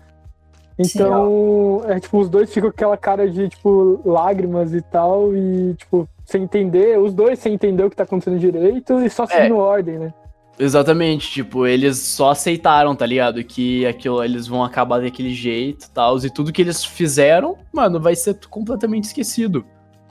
Então, 0.81 1.81
é 1.87 1.99
tipo, 1.99 2.17
os 2.19 2.29
dois 2.29 2.53
ficam 2.53 2.69
com 2.69 2.73
aquela 2.73 2.95
cara 2.95 3.29
de, 3.29 3.49
tipo, 3.49 3.99
lágrimas 4.05 4.73
e 4.73 4.81
tal, 4.81 5.35
e, 5.35 5.73
tipo, 5.73 6.07
sem 6.23 6.43
entender, 6.43 6.97
os 6.97 7.13
dois 7.13 7.37
sem 7.39 7.53
entender 7.53 7.83
o 7.83 7.89
que 7.89 7.97
tá 7.97 8.03
acontecendo 8.03 8.39
direito 8.39 8.97
e 9.01 9.09
só 9.09 9.25
seguindo 9.25 9.57
ordem, 9.57 9.99
né? 9.99 10.13
Exatamente, 10.61 11.31
tipo, 11.31 11.65
eles 11.65 11.97
só 11.97 12.31
aceitaram, 12.31 12.93
tá 12.93 13.05
ligado? 13.05 13.41
Que 13.45 13.85
aquilo 13.85 14.21
eles 14.21 14.45
vão 14.45 14.61
acabar 14.61 14.99
daquele 14.99 15.33
jeito 15.33 15.85
e 15.85 15.89
tal. 15.91 16.17
E 16.17 16.29
tudo 16.29 16.51
que 16.51 16.61
eles 16.61 16.83
fizeram, 16.83 17.57
mano, 17.71 17.97
vai 17.97 18.13
ser 18.13 18.37
completamente 18.49 19.05
esquecido. 19.05 19.65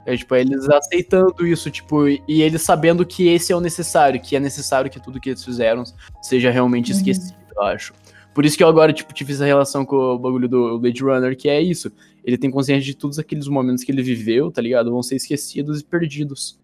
É, 0.07 0.17
tipo, 0.17 0.33
eles 0.35 0.67
aceitando 0.67 1.45
isso, 1.45 1.69
tipo, 1.69 2.07
e 2.07 2.41
eles 2.41 2.63
sabendo 2.63 3.05
que 3.05 3.27
esse 3.27 3.53
é 3.53 3.55
o 3.55 3.59
necessário, 3.61 4.19
que 4.19 4.35
é 4.35 4.39
necessário 4.39 4.89
que 4.89 4.99
tudo 4.99 5.19
que 5.19 5.29
eles 5.29 5.45
fizeram 5.45 5.83
seja 6.19 6.49
realmente 6.49 6.91
Uhum. 6.91 6.97
esquecido, 6.97 7.35
eu 7.55 7.61
acho. 7.61 7.93
Por 8.33 8.43
isso 8.43 8.57
que 8.57 8.63
eu 8.63 8.67
agora, 8.67 8.91
tipo, 8.91 9.13
tive 9.13 9.33
essa 9.33 9.45
relação 9.45 9.85
com 9.85 9.95
o 9.95 10.17
bagulho 10.17 10.49
do 10.49 10.79
Blade 10.79 11.03
Runner, 11.03 11.37
que 11.37 11.47
é 11.47 11.61
isso. 11.61 11.91
Ele 12.23 12.37
tem 12.39 12.49
consciência 12.49 12.85
de 12.85 12.95
todos 12.95 13.19
aqueles 13.19 13.47
momentos 13.47 13.83
que 13.83 13.91
ele 13.91 14.01
viveu, 14.01 14.49
tá 14.51 14.61
ligado? 14.63 14.89
Vão 14.89 15.03
ser 15.03 15.15
esquecidos 15.17 15.81
e 15.81 15.85
perdidos. 15.85 16.59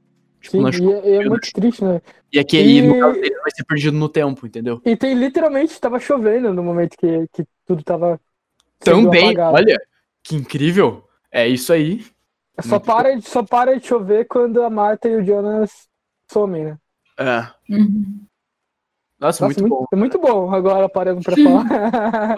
Tipo, 0.46 0.72
Sim, 0.72 0.86
e 0.88 0.94
é, 0.94 1.10
e 1.10 1.14
é 1.16 1.26
muito 1.30 1.52
triste, 1.52 1.84
né? 1.84 2.00
E 2.32 2.38
aqui, 2.40 2.58
e 2.60 2.82
no 2.84 3.00
caso 3.00 3.20
dele, 3.20 3.36
vai 3.42 3.52
ser 3.52 3.64
perdido 3.64 3.98
no 3.98 4.08
tempo, 4.08 4.46
entendeu? 4.46 4.80
E 4.86 4.96
tem 4.96 5.16
literalmente, 5.16 5.80
tava 5.82 6.00
chovendo 6.00 6.54
no 6.54 6.62
momento 6.64 6.96
que, 6.98 7.28
que 7.34 7.44
tudo 7.66 7.84
tava. 7.84 8.20
Também, 8.80 9.26
apagado. 9.32 9.56
olha, 9.56 9.82
que 10.24 10.36
incrível. 10.36 11.04
É 11.32 11.48
isso 11.48 11.74
aí. 11.74 12.06
Só 12.62 12.76
muito 12.76 12.86
para, 12.86 13.16
de- 13.16 13.28
só 13.28 13.42
para 13.44 13.80
de 13.80 13.88
chover 13.88 14.26
quando 14.28 14.62
a 14.62 14.70
Marta 14.70 15.10
e 15.10 15.16
o 15.16 15.24
Jonas 15.26 15.88
somem, 16.32 16.66
né? 16.66 16.78
É. 17.18 17.48
Uhum. 17.74 18.22
Nossa, 19.20 19.46
Nossa, 19.46 19.46
muito, 19.46 19.62
muito, 19.62 19.70
bom. 19.76 19.86
é 19.92 19.96
muito 19.96 20.20
bom 20.20 20.54
agora 20.54 20.88
parando 20.88 21.22
pra 21.22 21.36
falar. 21.42 22.36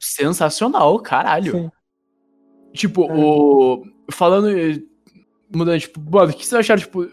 Sensacional, 0.00 0.98
caralho. 1.00 1.52
Sim. 1.52 1.70
Tipo, 2.72 3.04
É. 3.04 3.14
o. 3.14 3.84
Falando. 4.10 4.48
Mudando, 5.54 5.78
tipo, 5.78 6.00
mano, 6.00 6.32
o 6.32 6.34
que 6.36 6.44
você 6.44 6.56
acharam, 6.56 6.80
tipo. 6.80 7.06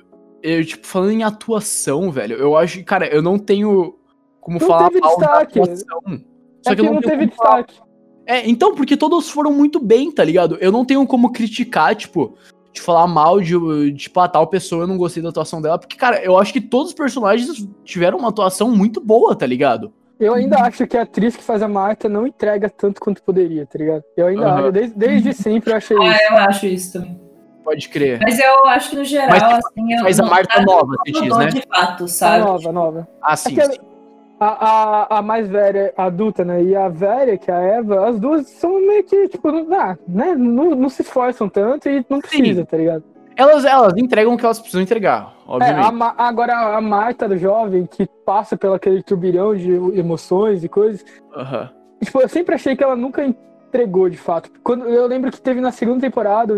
Eu, 0.44 0.66
tipo, 0.66 0.86
falando 0.86 1.12
em 1.12 1.24
atuação, 1.24 2.12
velho, 2.12 2.36
eu 2.36 2.58
acho 2.58 2.80
que, 2.80 2.84
cara, 2.84 3.08
eu 3.08 3.22
não 3.22 3.40
tenho 3.40 3.98
como 4.42 4.60
Não 4.60 4.68
falar 4.68 4.90
teve 4.90 5.00
mal 5.00 5.18
da 5.18 5.26
destaque. 5.26 5.60
atuação. 5.62 6.02
Só 6.62 6.72
é 6.72 6.76
que 6.76 6.82
eu 6.82 6.86
não, 6.86 6.94
não 6.96 7.02
teve 7.02 7.28
como 7.28 7.32
falar 7.32 7.62
destaque. 7.62 7.82
É, 8.26 8.50
então, 8.50 8.76
porque 8.76 8.98
todos 8.98 9.30
foram 9.30 9.52
muito 9.54 9.80
bem, 9.80 10.12
tá 10.12 10.24
ligado? 10.24 10.58
Eu 10.60 10.72
não 10.72 10.84
tenho 10.84 11.08
como 11.08 11.32
criticar, 11.32 11.96
tipo, 11.96 12.38
de 12.74 12.82
falar 12.82 13.08
mal 13.08 13.40
de, 13.40 13.58
de 13.92 13.94
tipo, 13.94 14.20
a 14.20 14.28
tal 14.28 14.48
pessoa, 14.48 14.84
eu 14.84 14.88
não 14.88 14.98
gostei 14.98 15.24
da 15.24 15.30
atuação 15.30 15.62
dela, 15.62 15.78
porque, 15.80 15.96
cara, 15.96 16.22
eu 16.24 16.38
acho 16.38 16.52
que 16.52 16.60
todos 16.60 16.90
os 16.90 16.94
personagens 16.94 17.66
tiveram 17.86 18.18
uma 18.18 18.30
atuação 18.30 18.70
muito 18.70 19.00
boa, 19.00 19.36
tá 19.36 19.46
ligado? 19.46 19.94
Eu 20.20 20.34
ainda 20.34 20.58
acho 20.58 20.86
que 20.88 20.98
a 20.98 21.02
atriz 21.04 21.36
que 21.36 21.44
faz 21.44 21.62
a 21.62 21.68
Marta 21.68 22.08
não 22.08 22.28
entrega 22.28 22.70
tanto 22.70 23.00
quanto 23.02 23.24
poderia, 23.24 23.66
tá 23.66 23.78
ligado? 23.78 24.04
Eu 24.16 24.28
ainda 24.28 24.48
Aham. 24.48 24.62
acho, 24.62 24.72
desde, 24.72 24.96
desde 24.98 25.34
sempre 25.34 25.72
eu 25.72 25.78
achei 25.78 25.98
Ah, 25.98 26.12
isso. 26.12 26.24
eu 26.32 26.38
acho 26.38 26.66
isso 26.68 26.94
também. 26.94 27.23
Pode 27.64 27.88
crer. 27.90 28.20
Mas 28.22 28.40
eu 28.40 28.66
acho 28.68 28.90
que 28.90 28.96
no 28.98 29.06
geral, 29.06 29.30
Mas, 29.30 29.44
tipo, 29.44 29.56
assim, 29.68 29.94
eu 29.94 30.00
faz 30.04 30.20
a 30.20 30.24
Marta 30.26 30.60
nada 30.60 30.66
nova, 30.72 30.96
você 31.06 31.12
diz, 31.22 31.38
né? 31.38 31.46
de 31.48 31.62
fato, 31.68 32.04
A 32.04 32.08
sabe? 32.08 32.44
nova, 32.44 32.72
nova. 32.72 33.08
Ah, 33.22 33.36
sim. 33.36 33.54
Aquela- 33.54 33.74
sim. 33.74 33.80
A, 34.40 34.48
a, 35.16 35.20
a 35.20 35.22
mais 35.22 35.48
velha, 35.48 35.94
a 35.96 36.06
adulta, 36.06 36.44
né? 36.44 36.62
E 36.62 36.76
a 36.76 36.90
velha, 36.90 37.38
que 37.38 37.50
é 37.50 37.54
a 37.54 37.60
Eva, 37.62 38.10
as 38.10 38.20
duas 38.20 38.46
são 38.50 38.72
meio 38.86 39.04
que, 39.06 39.30
tipo, 39.30 39.50
não, 39.50 39.74
ah, 39.80 39.98
né? 40.06 40.36
não, 40.36 40.72
não 40.72 40.90
se 40.90 41.02
esforçam 41.02 41.48
tanto 41.48 41.88
e 41.88 42.06
não 42.10 42.20
precisa, 42.20 42.66
tá 42.66 42.76
ligado? 42.76 43.04
Elas, 43.38 43.64
elas 43.64 43.96
entregam 43.96 44.34
o 44.34 44.38
que 44.38 44.44
elas 44.44 44.60
precisam 44.60 44.82
entregar, 44.82 45.34
É, 45.48 45.52
obviamente. 45.52 45.86
a 45.88 45.92
Ma- 45.92 46.16
agora 46.18 46.76
a 46.76 46.82
Marta 46.82 47.30
do 47.30 47.38
jovem, 47.38 47.86
que 47.86 48.06
passa 48.26 48.58
pelo 48.58 48.74
aquele 48.74 49.02
turbilhão 49.02 49.56
de 49.56 49.72
emoções 49.98 50.62
e 50.64 50.68
coisas, 50.68 51.06
tipo, 52.04 52.20
eu 52.22 52.28
sempre 52.28 52.56
achei 52.56 52.76
que 52.76 52.84
ela 52.84 52.96
nunca 52.98 53.24
entregou 53.74 54.08
de 54.08 54.18
fato. 54.18 54.52
Quando, 54.64 54.86
eu 54.86 55.08
lembro 55.08 55.32
que 55.32 55.42
teve 55.42 55.60
na 55.60 55.72
segunda 55.72 56.02
temporada, 56.02 56.56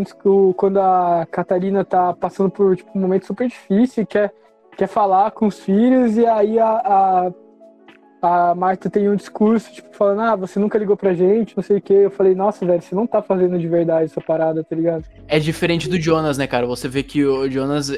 quando 0.58 0.80
a 0.80 1.26
Catarina 1.32 1.86
tá 1.86 2.14
passando 2.14 2.50
por 2.50 2.76
tipo, 2.76 2.92
um 2.94 3.02
momento 3.02 3.26
super 3.26 3.48
difícil 3.48 4.04
e 4.04 4.06
quer, 4.06 4.34
quer 4.78 4.88
falar 4.88 5.32
com 5.32 5.48
os 5.48 5.60
filhos, 5.60 6.18
e 6.18 6.26
aí 6.26 6.60
a, 6.60 6.68
a, 6.68 7.32
a 8.22 8.56
Marta 8.56 8.90
tem 8.90 9.10
um 9.10 9.16
discurso, 9.16 9.72
tipo, 9.72 9.96
falando, 9.96 10.22
ah, 10.22 10.36
você 10.36 10.60
nunca 10.60 10.78
ligou 10.78 10.98
pra 10.98 11.14
gente, 11.14 11.56
não 11.56 11.64
sei 11.64 11.78
o 11.78 11.82
quê. 11.82 11.94
Eu 11.94 12.12
falei, 12.12 12.36
nossa, 12.36 12.66
velho, 12.66 12.82
você 12.82 12.94
não 12.94 13.08
tá 13.08 13.22
fazendo 13.22 13.58
de 13.58 13.68
verdade 13.68 14.06
essa 14.12 14.20
parada, 14.20 14.62
tá 14.64 14.76
ligado? 14.76 15.06
É 15.28 15.40
diferente 15.40 15.88
do 15.88 16.00
Jonas, 16.00 16.38
né, 16.38 16.46
cara? 16.46 16.68
Você 16.68 16.90
vê 16.90 17.02
que 17.02 17.24
o 17.24 17.50
Jonas, 17.50 17.94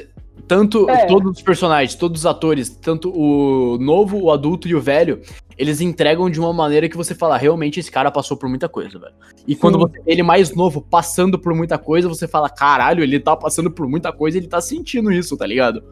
tanto 0.46 0.88
É. 0.88 1.06
todos 1.06 1.38
os 1.38 1.42
personagens, 1.42 1.96
todos 1.96 2.20
os 2.20 2.26
atores, 2.26 2.68
tanto 2.68 3.10
o 3.10 3.78
novo, 3.78 4.22
o 4.22 4.30
adulto 4.30 4.68
e 4.68 4.76
o 4.76 4.80
velho, 4.80 5.20
eles 5.58 5.80
entregam 5.80 6.30
de 6.30 6.38
uma 6.38 6.52
maneira 6.52 6.88
que 6.88 6.96
você 6.96 7.14
fala, 7.14 7.36
realmente 7.36 7.80
esse 7.80 7.90
cara 7.90 8.10
passou 8.10 8.36
por 8.36 8.48
muita 8.48 8.68
coisa, 8.68 8.98
velho. 8.98 9.12
E 9.46 9.56
quando 9.56 9.74
Sim. 9.74 9.80
você 9.80 10.00
vê 10.02 10.12
ele 10.12 10.22
mais 10.22 10.54
novo 10.54 10.80
passando 10.80 11.38
por 11.38 11.52
muita 11.52 11.76
coisa, 11.76 12.08
você 12.08 12.28
fala, 12.28 12.48
caralho, 12.48 13.02
ele 13.02 13.18
tá 13.18 13.36
passando 13.36 13.70
por 13.70 13.88
muita 13.88 14.12
coisa, 14.12 14.38
ele 14.38 14.46
tá 14.46 14.60
sentindo 14.60 15.10
isso, 15.10 15.36
tá 15.36 15.44
ligado? 15.46 15.82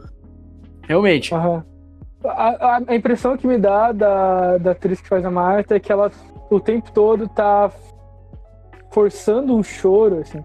Realmente. 0.82 1.34
Aham. 1.34 1.64
A, 2.24 2.76
a- 2.88 2.94
impressão 2.94 3.36
que 3.36 3.46
me 3.46 3.58
dá 3.58 3.92
da, 3.92 4.56
da 4.58 4.70
atriz 4.70 5.00
que 5.00 5.08
faz 5.08 5.24
a 5.24 5.30
Marta 5.30 5.74
é 5.76 5.80
que 5.80 5.90
ela 5.92 6.10
o 6.48 6.60
tempo 6.60 6.90
todo 6.92 7.28
tá 7.28 7.70
forçando 8.90 9.54
um 9.54 9.62
choro, 9.62 10.20
assim, 10.20 10.42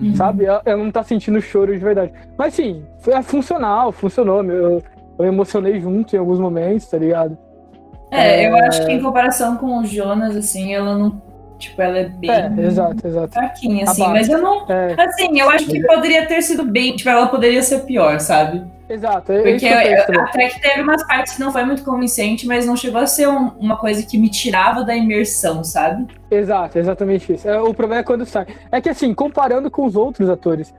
Uhum. 0.00 0.14
sabe? 0.14 0.44
Ela, 0.46 0.62
ela 0.64 0.82
não 0.82 0.90
tá 0.90 1.02
sentindo 1.02 1.40
choro 1.42 1.72
de 1.72 1.78
verdade. 1.84 2.12
Mas 2.38 2.54
sim, 2.54 2.84
foi 3.00 3.12
é 3.14 3.22
funcional, 3.22 3.92
funcionou. 3.92 4.42
Eu, 4.44 4.82
eu 5.18 5.24
emocionei 5.26 5.78
junto 5.80 6.14
em 6.16 6.18
alguns 6.18 6.38
momentos, 6.38 6.86
tá 6.86 6.96
ligado? 6.96 7.36
É, 8.10 8.46
eu 8.48 8.56
É. 8.56 8.66
acho 8.68 8.84
que 8.84 8.92
em 8.92 9.00
comparação 9.00 9.56
com 9.56 9.78
o 9.78 9.84
Jonas, 9.84 10.36
assim, 10.36 10.74
ela 10.74 10.96
não. 10.96 11.22
Tipo, 11.58 11.82
ela 11.82 11.98
é 11.98 12.04
bem 12.08 12.30
É, 12.30 12.50
exato, 12.66 13.06
exato. 13.06 13.34
fraquinha, 13.34 13.84
assim. 13.84 14.02
Mas 14.08 14.28
eu 14.30 14.38
não. 14.40 14.64
É, 14.70 14.94
Assim, 14.98 15.38
eu 15.38 15.50
acho 15.50 15.66
que 15.66 15.82
poderia 15.86 16.26
ter 16.26 16.40
sido 16.40 16.64
bem. 16.64 16.96
Tipo, 16.96 17.10
ela 17.10 17.26
poderia 17.26 17.62
ser 17.62 17.80
pior, 17.80 18.18
sabe? 18.18 18.62
exato. 18.88 19.30
É 19.30 19.36
isso 19.36 19.44
Porque 19.44 19.58
que 19.58 19.66
eu 19.66 20.06
também. 20.06 20.20
até 20.22 20.48
que 20.48 20.60
teve 20.62 20.80
umas 20.82 21.06
partes 21.06 21.34
que 21.34 21.40
não 21.40 21.52
foi 21.52 21.62
muito 21.64 21.84
convincente, 21.84 22.44
mas 22.46 22.66
não 22.66 22.74
chegou 22.74 23.00
a 23.00 23.06
ser 23.06 23.28
um- 23.28 23.50
uma 23.60 23.76
coisa 23.76 24.02
que 24.04 24.18
me 24.18 24.28
tirava 24.28 24.82
da 24.82 24.96
imersão, 24.96 25.62
sabe? 25.62 26.06
Exato, 26.30 26.76
exatamente 26.78 27.32
isso. 27.34 27.46
É, 27.48 27.60
o 27.60 27.72
problema 27.74 28.00
é 28.00 28.04
quando 28.04 28.24
sai. 28.26 28.46
É 28.72 28.80
que 28.80 28.88
assim, 28.88 29.14
comparando 29.14 29.70
com 29.70 29.84
os 29.86 29.94
outros 29.94 30.28
atores, 30.28 30.74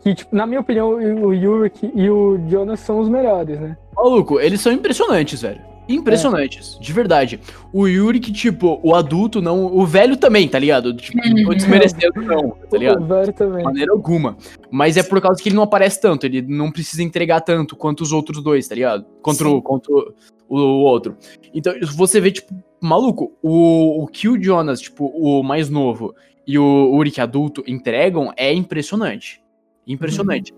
que, 0.00 0.14
tipo, 0.14 0.36
na 0.36 0.46
minha 0.46 0.60
opinião, 0.60 0.90
o 0.90 1.32
Yurik 1.34 1.90
e 1.92 2.08
o 2.08 2.38
Jonas 2.46 2.78
são 2.80 3.00
os 3.00 3.08
melhores, 3.08 3.58
né? 3.58 3.76
Maluco, 3.96 4.38
eles 4.38 4.60
são 4.60 4.70
impressionantes, 4.70 5.42
velho. 5.42 5.60
Impressionantes, 5.88 6.78
de 6.80 6.92
verdade. 6.92 7.40
O 7.72 7.86
Yuri, 7.86 8.18
que, 8.18 8.32
tipo, 8.32 8.80
o 8.82 8.94
adulto 8.94 9.40
não. 9.40 9.66
O 9.66 9.86
velho 9.86 10.16
também, 10.16 10.48
tá 10.48 10.58
ligado? 10.58 10.92
Tipo, 10.94 11.16
não 11.18 11.34
tô 11.44 11.50
Uhum. 11.50 11.56
desmerecendo, 11.56 12.22
não, 12.22 12.50
tá 12.50 12.76
ligado? 12.76 13.02
O 13.02 13.06
velho 13.06 13.32
também. 13.32 13.58
De 13.58 13.64
maneira 13.64 13.92
alguma. 13.92 14.36
Mas 14.70 14.96
é 14.96 15.02
por 15.02 15.20
causa 15.20 15.40
que 15.40 15.48
ele 15.48 15.56
não 15.56 15.62
aparece 15.62 16.00
tanto, 16.00 16.26
ele 16.26 16.42
não 16.42 16.72
precisa 16.72 17.02
entregar 17.02 17.40
tanto 17.40 17.76
quanto 17.76 18.00
os 18.00 18.12
outros 18.12 18.42
dois, 18.42 18.66
tá 18.66 18.74
ligado? 18.74 19.04
Contra, 19.22 19.48
o, 19.48 19.62
contra 19.62 19.92
o, 19.92 20.12
o 20.48 20.58
outro. 20.82 21.16
Então, 21.54 21.72
você 21.94 22.20
vê, 22.20 22.32
tipo, 22.32 22.52
maluco, 22.80 23.32
o, 23.42 24.02
o 24.02 24.06
que 24.08 24.28
o 24.28 24.42
Jonas, 24.42 24.80
tipo, 24.80 25.06
o 25.06 25.42
mais 25.42 25.70
novo, 25.70 26.14
e 26.46 26.58
o 26.58 26.94
Uric 26.94 27.20
adulto 27.20 27.62
entregam 27.66 28.32
é 28.36 28.52
impressionante. 28.52 29.40
Impressionante. 29.86 30.52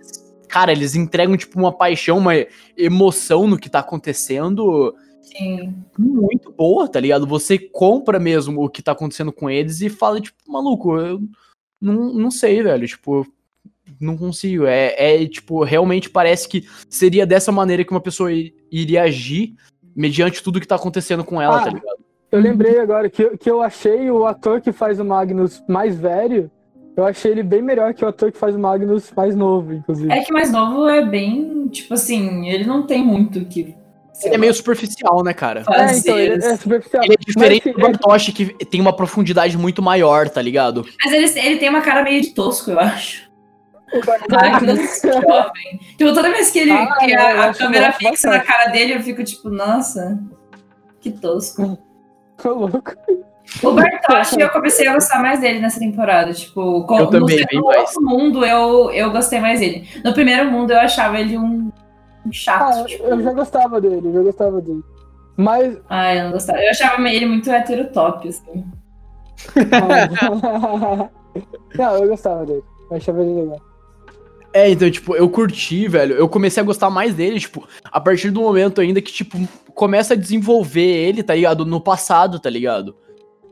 Cara, 0.49 0.73
eles 0.73 0.95
entregam, 0.95 1.37
tipo, 1.37 1.59
uma 1.59 1.71
paixão, 1.73 2.17
uma 2.17 2.33
emoção 2.77 3.47
no 3.47 3.59
que 3.59 3.69
tá 3.69 3.81
acontecendo 3.81 4.95
Sim. 5.37 5.75
muito 5.99 6.51
boa, 6.53 6.89
tá 6.89 6.99
ligado? 7.01 7.27
Você 7.27 7.59
compra 7.59 8.19
mesmo 8.19 8.65
o 8.65 8.69
que 8.69 8.83
tá 8.83 8.93
acontecendo 8.93 9.33
com 9.33 9.49
eles 9.51 9.81
e 9.81 9.89
fala, 9.89 10.21
tipo, 10.21 10.37
maluco, 10.47 10.97
eu 10.97 11.21
não, 11.81 12.13
não 12.15 12.31
sei, 12.31 12.63
velho, 12.63 12.87
tipo, 12.87 13.27
não 14.01 14.17
consigo. 14.17 14.65
É, 14.67 14.95
é, 15.23 15.27
tipo, 15.27 15.63
realmente 15.65 16.09
parece 16.11 16.49
que 16.49 16.65
seria 16.89 17.27
dessa 17.27 17.51
maneira 17.53 17.85
que 17.85 17.91
uma 17.91 18.01
pessoa 18.01 18.31
iria 18.71 19.03
agir 19.03 19.55
mediante 19.95 20.43
tudo 20.43 20.61
que 20.61 20.67
tá 20.69 20.77
acontecendo 20.77 21.25
com 21.25 21.41
ela, 21.41 21.59
Ah. 21.59 21.65
tá 21.65 21.71
ligado? 21.71 21.99
Eu 22.31 22.41
lembrei 22.41 22.79
agora 22.79 23.09
que, 23.09 23.23
eu- 23.23 23.39
que 23.39 23.51
eu 23.51 23.63
achei 23.63 24.11
o 24.11 24.27
ator 24.27 24.61
que 24.61 24.71
faz 24.71 25.01
o 25.01 25.05
Magnus 25.05 25.63
mais 25.67 25.99
velho, 25.99 26.51
eu 26.95 27.05
achei 27.07 27.31
ele 27.31 27.43
bem 27.43 27.63
melhor 27.63 27.95
que 27.95 28.05
o 28.05 28.09
ator 28.09 28.31
que 28.31 28.37
faz 28.37 28.55
o 28.55 28.59
Magnus 28.59 29.11
mais 29.17 29.35
novo, 29.35 29.73
inclusive. 29.73 30.13
É 30.13 30.21
que 30.23 30.31
o 30.31 30.35
mais 30.35 30.53
novo 30.53 30.87
é 30.89 31.03
bem. 31.05 31.67
Tipo 31.69 31.95
assim, 31.95 32.49
ele 32.51 32.65
não 32.65 32.87
tem 32.87 33.03
muito 33.03 33.39
o 33.39 33.45
que. 33.47 33.75
Ele 34.25 34.35
é 34.35 34.39
meio 34.39 34.55
superficial, 34.55 35.23
né, 35.23 35.33
cara? 35.33 35.63
É, 35.71 35.97
então, 35.97 36.19
ele 36.19 36.45
é 36.45 36.57
superficial. 36.57 37.05
Ele 37.05 37.15
é 37.15 37.17
diferente 37.17 37.67
Mas, 37.67 37.75
do 37.75 37.81
Bartoshi, 37.81 38.33
que 38.33 38.47
tem 38.65 38.81
uma 38.81 38.93
profundidade 38.93 39.57
muito 39.57 39.83
maior, 39.83 40.29
tá 40.29 40.43
ligado? 40.43 40.85
Mas 41.05 41.13
ele, 41.13 41.47
ele 41.47 41.57
tem 41.59 41.69
uma 41.69 41.81
cara 41.81 42.03
meio 42.03 42.21
de 42.21 42.31
tosco, 42.31 42.71
eu 42.71 42.81
acho. 42.81 43.29
o 43.93 44.33
Magnus 44.33 45.01
jovem. 45.03 45.81
Tipo, 45.97 46.13
toda 46.13 46.31
vez 46.31 46.51
que, 46.51 46.59
ele, 46.59 46.73
Ah, 46.73 46.97
que 46.99 47.15
não, 47.15 47.23
a, 47.23 47.45
a 47.47 47.55
câmera 47.55 47.93
fixa 47.93 48.29
na 48.31 48.41
cara 48.41 48.71
dele, 48.71 48.95
eu 48.95 49.01
fico 49.01 49.23
tipo, 49.25 49.49
nossa, 49.49 50.19
que 51.01 51.11
tosco. 51.11 51.79
Tô 52.43 52.55
louco. 52.55 52.95
O 53.63 53.73
Bartoshi, 53.73 54.41
eu 54.41 54.51
comecei 54.51 54.87
a 54.87 54.93
gostar 54.93 55.23
mais 55.23 55.41
dele 55.41 55.59
nessa 55.59 55.81
temporada. 55.81 56.33
Tipo, 56.35 56.85
com, 56.85 56.99
Eu 56.99 57.07
também, 57.07 57.45
no, 57.53 57.61
no 57.61 57.67
outro 57.67 58.03
mundo 58.03 58.45
eu, 58.45 58.91
eu 58.91 59.11
gostei 59.11 59.41
mais 59.41 59.61
dele. 59.61 59.89
No 60.05 60.13
primeiro 60.13 60.51
mundo 60.51 60.71
eu 60.73 60.79
achava 60.79 61.19
ele 61.19 61.39
um 61.39 61.73
chato. 62.33 62.81
Ah, 62.81 62.85
tipo, 62.85 63.05
eu 63.05 63.23
já 63.23 63.33
gostava 63.33 63.81
dele, 63.81 64.01
eu 64.09 64.13
já 64.13 64.23
gostava 64.23 64.61
dele. 64.61 64.83
Mas. 65.37 65.79
Ah, 65.89 66.15
eu 66.15 66.25
não 66.25 66.33
gostava. 66.33 66.59
Eu 66.63 66.71
achava 66.71 67.09
ele 67.09 67.27
muito 67.27 67.51
heterotop, 67.51 68.29
assim. 68.29 68.65
não, 71.77 71.95
eu 71.97 72.09
gostava 72.09 72.45
dele. 72.47 72.63
Eu 72.91 72.97
achava 72.97 73.23
ele 73.23 73.41
legal. 73.43 73.61
É, 74.53 74.71
então, 74.71 74.91
tipo, 74.91 75.15
eu 75.15 75.29
curti, 75.29 75.87
velho. 75.89 76.15
Eu 76.17 76.29
comecei 76.29 76.63
a 76.63 76.67
gostar 76.67 76.91
mais 76.91 77.15
dele, 77.15 77.39
tipo, 77.39 77.67
a 77.85 78.01
partir 78.01 78.31
do 78.31 78.41
momento 78.41 78.81
ainda 78.81 79.01
que, 79.01 79.13
tipo, 79.13 79.37
começa 79.75 80.15
a 80.15 80.17
desenvolver 80.17 80.81
ele, 80.81 81.23
tá 81.23 81.35
ligado? 81.35 81.65
No 81.67 81.81
passado, 81.81 82.41
tá 82.41 82.49
ligado? 82.49 82.97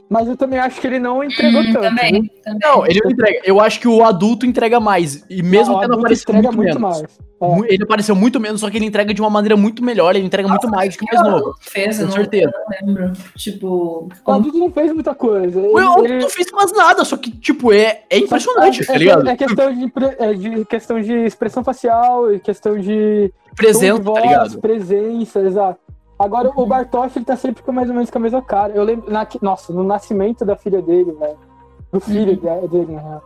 Mas 0.08 0.26
eu 0.26 0.36
também 0.36 0.58
acho 0.58 0.80
que 0.80 0.86
ele 0.86 0.98
não 0.98 1.22
entregou 1.22 1.60
Hum, 1.60 1.72
tanto. 1.72 1.80
também, 1.82 2.30
também. 2.42 2.58
Não, 2.62 2.86
ele 2.86 3.00
não 3.04 3.10
entrega. 3.10 3.40
Eu 3.44 3.60
acho 3.60 3.78
que 3.80 3.88
o 3.88 4.04
adulto 4.04 4.46
entrega 4.46 4.80
mais. 4.80 5.24
E 5.28 5.42
mesmo 5.42 5.72
Não, 5.74 5.78
o 5.78 5.82
tendo 5.82 5.94
aparecido 5.98 6.30
entrega 6.32 6.52
muito, 6.52 6.80
menos. 6.80 7.00
mais. 7.02 7.18
É. 7.38 7.74
Ele 7.74 7.82
apareceu 7.84 8.14
muito 8.14 8.40
menos, 8.40 8.60
só 8.62 8.70
que 8.70 8.78
ele 8.78 8.86
entrega 8.86 9.12
de 9.12 9.20
uma 9.20 9.28
maneira 9.28 9.56
muito 9.56 9.84
melhor, 9.84 10.16
ele 10.16 10.24
entrega 10.24 10.48
muito 10.48 10.68
mais 10.70 10.94
do 10.96 10.98
que 11.00 11.04
o 11.04 11.20
mais 11.20 11.28
novo. 11.30 11.54
fez, 11.60 11.98
Com 11.98 12.04
não, 12.04 12.10
certeza. 12.12 12.52
não 12.80 12.86
lembro. 12.94 13.12
Tipo, 13.36 14.08
O 14.24 14.32
adulto 14.32 14.58
não 14.58 14.70
fez 14.72 14.92
muita 14.92 15.14
coisa. 15.14 15.60
O 15.60 15.78
Ele- 15.78 15.86
adulto 15.86 16.04
ele- 16.06 16.18
não 16.22 16.30
fez 16.30 16.50
quase 16.50 16.72
nada, 16.74 17.04
só 17.04 17.16
que, 17.16 17.30
tipo, 17.30 17.72
é, 17.72 18.02
é 18.08 18.18
impressionante, 18.18 18.82
é, 18.82 18.86
tá 18.86 18.94
é- 18.94 18.98
ligado? 18.98 19.28
É 19.28 19.36
questão 19.36 19.74
de, 19.74 19.92
é 20.18 20.32
de 20.34 20.64
questão 20.64 21.00
de 21.00 21.12
expressão 21.26 21.62
facial, 21.62 22.32
e 22.32 22.40
questão 22.40 22.78
de 22.78 23.32
tom 23.34 23.50
de 23.50 23.54
Presença, 23.54 24.02
voz, 24.02 24.20
tá 24.22 24.26
ligado? 24.28 24.60
presença, 24.60 25.40
exato. 25.40 25.78
Agora 26.18 26.50
o 26.56 26.64
Bartosz 26.64 27.14
ele 27.16 27.24
tá 27.26 27.36
sempre 27.36 27.62
com 27.62 27.70
mais 27.72 27.88
ou 27.90 27.94
menos 27.94 28.10
com 28.10 28.16
a 28.16 28.20
mesma 28.22 28.40
cara. 28.40 28.72
Eu 28.72 28.82
lembro, 28.82 29.10
na- 29.12 29.26
nossa, 29.42 29.70
no 29.74 29.84
nascimento 29.84 30.42
da 30.44 30.56
filha 30.56 30.80
dele, 30.80 31.12
velho. 31.12 31.36
Do 31.92 32.00
filho 32.00 32.34
de- 32.34 32.68
dele, 32.68 32.92
na 32.92 33.00
real. 33.00 33.22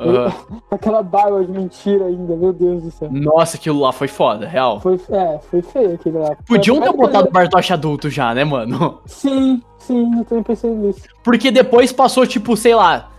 Com 0.00 0.64
aquela 0.74 1.02
barba 1.02 1.44
de 1.44 1.52
mentira 1.52 2.06
ainda, 2.06 2.34
meu 2.34 2.52
Deus 2.52 2.82
do 2.82 2.90
céu. 2.90 3.10
Nossa, 3.12 3.56
aquilo 3.56 3.80
lá 3.80 3.92
foi 3.92 4.08
foda, 4.08 4.46
real. 4.46 4.80
Foi, 4.80 4.98
é, 5.10 5.38
foi 5.50 5.60
feio 5.60 5.94
aquele 5.94 6.18
lá. 6.18 6.34
Podiam 6.46 6.80
ter 6.80 6.92
botado 6.92 7.28
o 7.28 7.30
Bartosz 7.30 7.70
adulto 7.70 8.08
já, 8.08 8.34
né, 8.34 8.42
mano? 8.44 9.00
Sim, 9.06 9.62
sim, 9.78 10.18
eu 10.18 10.24
também 10.24 10.42
pensei 10.42 10.70
nisso. 10.70 11.02
Porque 11.22 11.50
depois 11.50 11.92
passou, 11.92 12.26
tipo, 12.26 12.56
sei 12.56 12.74
lá, 12.74 13.10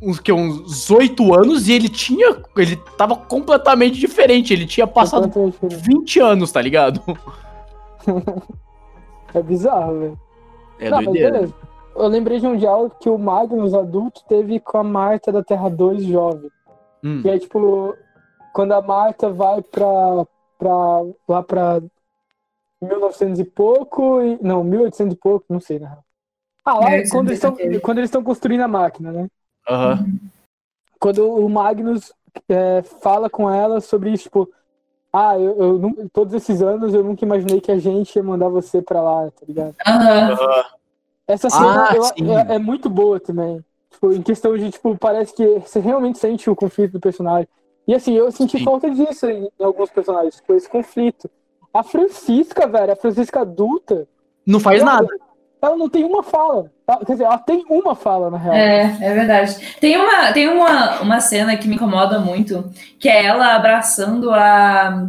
uns, 0.00 0.18
que, 0.18 0.32
uns 0.32 0.90
8 0.90 1.34
anos 1.34 1.68
e 1.68 1.72
ele 1.72 1.88
tinha. 1.88 2.36
Ele 2.56 2.76
tava 2.96 3.14
completamente 3.14 3.98
diferente. 4.00 4.52
Ele 4.52 4.66
tinha 4.66 4.86
passado 4.86 5.24
Completamente 5.24 5.76
diferente. 5.76 5.98
20 6.00 6.20
anos, 6.20 6.50
tá 6.52 6.62
ligado? 6.62 7.02
É 9.34 9.42
bizarro, 9.42 9.98
velho. 9.98 10.20
É 10.78 10.90
Não, 10.90 10.96
mas 10.98 11.04
doideira. 11.06 11.32
beleza. 11.32 11.54
Eu 11.94 12.08
lembrei 12.08 12.40
de 12.40 12.46
um 12.46 12.56
diálogo 12.56 12.96
que 12.98 13.08
o 13.08 13.18
Magnus 13.18 13.74
adulto 13.74 14.24
teve 14.26 14.58
com 14.60 14.78
a 14.78 14.84
Marta 14.84 15.30
da 15.30 15.42
Terra 15.42 15.68
2 15.68 16.04
jovem. 16.04 16.50
Hum. 17.04 17.22
Que 17.22 17.28
é 17.28 17.38
tipo, 17.38 17.96
quando 18.52 18.72
a 18.72 18.80
Marta 18.80 19.30
vai 19.30 19.62
pra, 19.62 20.26
pra 20.58 20.74
lá 21.28 21.42
pra 21.42 21.82
1900 22.80 23.40
e 23.40 23.44
pouco, 23.44 24.20
e, 24.22 24.38
não, 24.42 24.64
1800 24.64 25.14
e 25.14 25.16
pouco, 25.16 25.46
não 25.48 25.60
sei, 25.60 25.78
na 25.78 25.88
real. 25.88 26.04
Ah, 26.64 26.74
lá 26.74 26.90
1880. 26.90 27.10
quando 27.10 27.28
eles 27.28 27.38
estão 27.38 27.80
quando 27.80 27.98
eles 27.98 28.08
estão 28.08 28.24
construindo 28.24 28.60
a 28.62 28.68
máquina, 28.68 29.12
né? 29.12 29.28
Aham. 29.68 30.18
Quando 30.98 31.28
o 31.28 31.48
Magnus 31.48 32.12
é, 32.48 32.82
fala 32.82 33.28
com 33.28 33.50
ela 33.50 33.80
sobre 33.80 34.12
isso, 34.12 34.24
tipo, 34.24 34.48
ah, 35.12 35.38
eu, 35.38 35.80
eu 35.80 36.10
todos 36.12 36.32
esses 36.32 36.62
anos 36.62 36.94
eu 36.94 37.02
nunca 37.02 37.24
imaginei 37.24 37.60
que 37.60 37.72
a 37.72 37.78
gente 37.78 38.14
ia 38.14 38.22
mandar 38.22 38.48
você 38.48 38.80
pra 38.80 39.02
lá, 39.02 39.30
tá 39.30 39.44
ligado? 39.46 39.74
aham. 39.84 40.32
Aham. 40.32 40.64
Essa 41.26 41.48
cena 41.48 41.88
Ah, 41.90 41.94
eu- 41.94 42.02
sim. 42.04 42.30
é, 42.34 42.54
é 42.54 42.58
muito 42.58 42.90
boa 42.90 43.20
também. 43.20 43.64
Tipo, 43.90 44.12
em 44.12 44.22
questão 44.22 44.56
de, 44.56 44.70
tipo, 44.70 44.96
parece 44.96 45.34
que 45.34 45.46
você 45.60 45.78
realmente 45.80 46.18
sente 46.18 46.48
o 46.50 46.56
conflito 46.56 46.92
do 46.92 47.00
personagem. 47.00 47.48
E 47.86 47.94
assim, 47.94 48.14
eu 48.14 48.30
senti 48.30 48.58
Sim. 48.58 48.64
falta 48.64 48.90
disso 48.90 49.26
em, 49.28 49.44
em 49.58 49.64
alguns 49.64 49.90
personagens, 49.90 50.36
tipo, 50.36 50.54
esse 50.54 50.68
conflito. 50.68 51.30
A 51.74 51.82
Francisca, 51.82 52.66
velho, 52.66 52.92
a 52.92 52.96
Francisca 52.96 53.40
adulta, 53.40 54.06
Não 54.46 54.60
faz 54.60 54.80
ela, 54.80 54.92
nada. 54.92 55.08
ela 55.60 55.76
não 55.76 55.88
tem 55.88 56.04
uma 56.04 56.22
fala. 56.22 56.70
Ela- 56.86 57.04
quer 57.04 57.12
dizer, 57.12 57.24
ela 57.24 57.38
tem 57.38 57.64
uma 57.68 57.94
fala, 57.94 58.30
na 58.30 58.38
real. 58.38 58.54
É, 58.54 58.82
é 59.00 59.14
verdade. 59.14 59.76
Tem 59.80 59.96
uma, 59.96 60.32
tem 60.32 60.48
uma, 60.48 61.00
uma 61.00 61.20
cena 61.20 61.56
que 61.56 61.66
me 61.68 61.74
incomoda 61.76 62.18
muito, 62.20 62.70
que 62.98 63.08
é 63.08 63.24
ela 63.24 63.54
abraçando 63.56 64.30
a, 64.30 65.08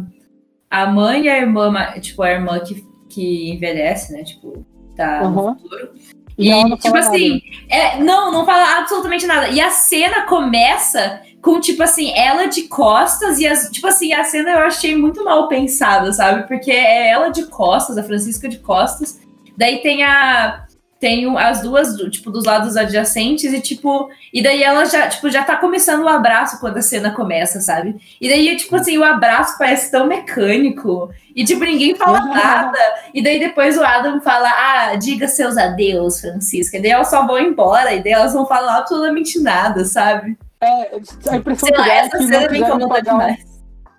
a 0.70 0.86
mãe 0.86 1.24
e 1.24 1.28
a 1.28 1.38
irmã, 1.38 1.72
tipo, 2.00 2.22
a 2.22 2.30
irmã 2.30 2.60
que, 2.60 2.84
que 3.08 3.50
envelhece, 3.52 4.12
né? 4.12 4.24
Tipo, 4.24 4.64
tá 4.96 5.32
futuro. 5.32 5.90
E 6.36 6.50
não 6.50 6.76
tipo 6.76 6.96
assim, 6.96 7.40
é, 7.68 8.00
não, 8.00 8.32
não 8.32 8.44
fala 8.44 8.78
absolutamente 8.78 9.26
nada. 9.26 9.48
E 9.48 9.60
a 9.60 9.70
cena 9.70 10.22
começa 10.22 11.20
com, 11.40 11.60
tipo 11.60 11.82
assim, 11.82 12.12
ela 12.16 12.46
de 12.46 12.62
costas 12.62 13.38
e 13.38 13.46
as. 13.46 13.70
Tipo 13.70 13.86
assim, 13.86 14.12
a 14.12 14.24
cena 14.24 14.50
eu 14.50 14.58
achei 14.60 14.96
muito 14.96 15.22
mal 15.22 15.46
pensada, 15.46 16.12
sabe? 16.12 16.48
Porque 16.48 16.70
é 16.70 17.10
ela 17.10 17.28
de 17.28 17.46
costas, 17.46 17.98
a 17.98 18.02
Francisca 18.02 18.48
de 18.48 18.58
costas. 18.58 19.20
Daí 19.56 19.78
tem 19.82 20.02
a. 20.02 20.63
Tem 21.00 21.26
o- 21.26 21.36
as 21.36 21.60
duas, 21.60 21.94
tipo, 22.10 22.30
dos 22.30 22.44
lados 22.44 22.76
adjacentes, 22.76 23.52
e 23.52 23.60
tipo. 23.60 24.08
E 24.32 24.42
daí 24.42 24.62
ela 24.62 24.84
já, 24.86 25.08
tipo, 25.08 25.28
já 25.30 25.42
tá 25.44 25.56
começando 25.56 26.02
o 26.02 26.08
abraço 26.08 26.58
quando 26.60 26.78
a 26.78 26.82
cena 26.82 27.10
começa, 27.10 27.60
sabe? 27.60 27.96
E 28.20 28.28
daí, 28.28 28.56
tipo 28.56 28.74
assim, 28.76 28.96
o 28.96 29.04
abraço 29.04 29.58
parece 29.58 29.90
tão 29.90 30.06
mecânico. 30.06 31.10
E, 31.34 31.44
tipo, 31.44 31.64
ninguém 31.64 31.94
fala 31.94 32.24
nada. 32.24 32.78
E 33.12 33.22
daí 33.22 33.38
depois 33.38 33.76
o 33.76 33.84
Adam 33.84 34.20
fala: 34.20 34.48
Ah, 34.48 34.94
diga 34.96 35.28
seus 35.28 35.56
adeus, 35.56 36.20
Francisca. 36.20 36.78
E 36.78 36.82
daí 36.82 36.92
elas 36.92 37.10
só 37.10 37.26
vão 37.26 37.38
embora, 37.38 37.92
e 37.92 38.02
daí 38.02 38.12
elas 38.12 38.32
não 38.34 38.46
falam 38.46 38.70
absolutamente 38.70 39.40
nada, 39.40 39.84
sabe? 39.84 40.38
É, 40.60 40.92
a 41.30 41.36
impressão 41.36 41.68
Sei 41.68 41.72
que 41.72 41.78
lá, 41.80 41.86
dá 41.86 41.94
é 41.94 42.08
que 42.08 42.22
cena 42.24 42.48
me 42.48 42.58
incomoda 42.60 43.14
um-. 43.16 43.36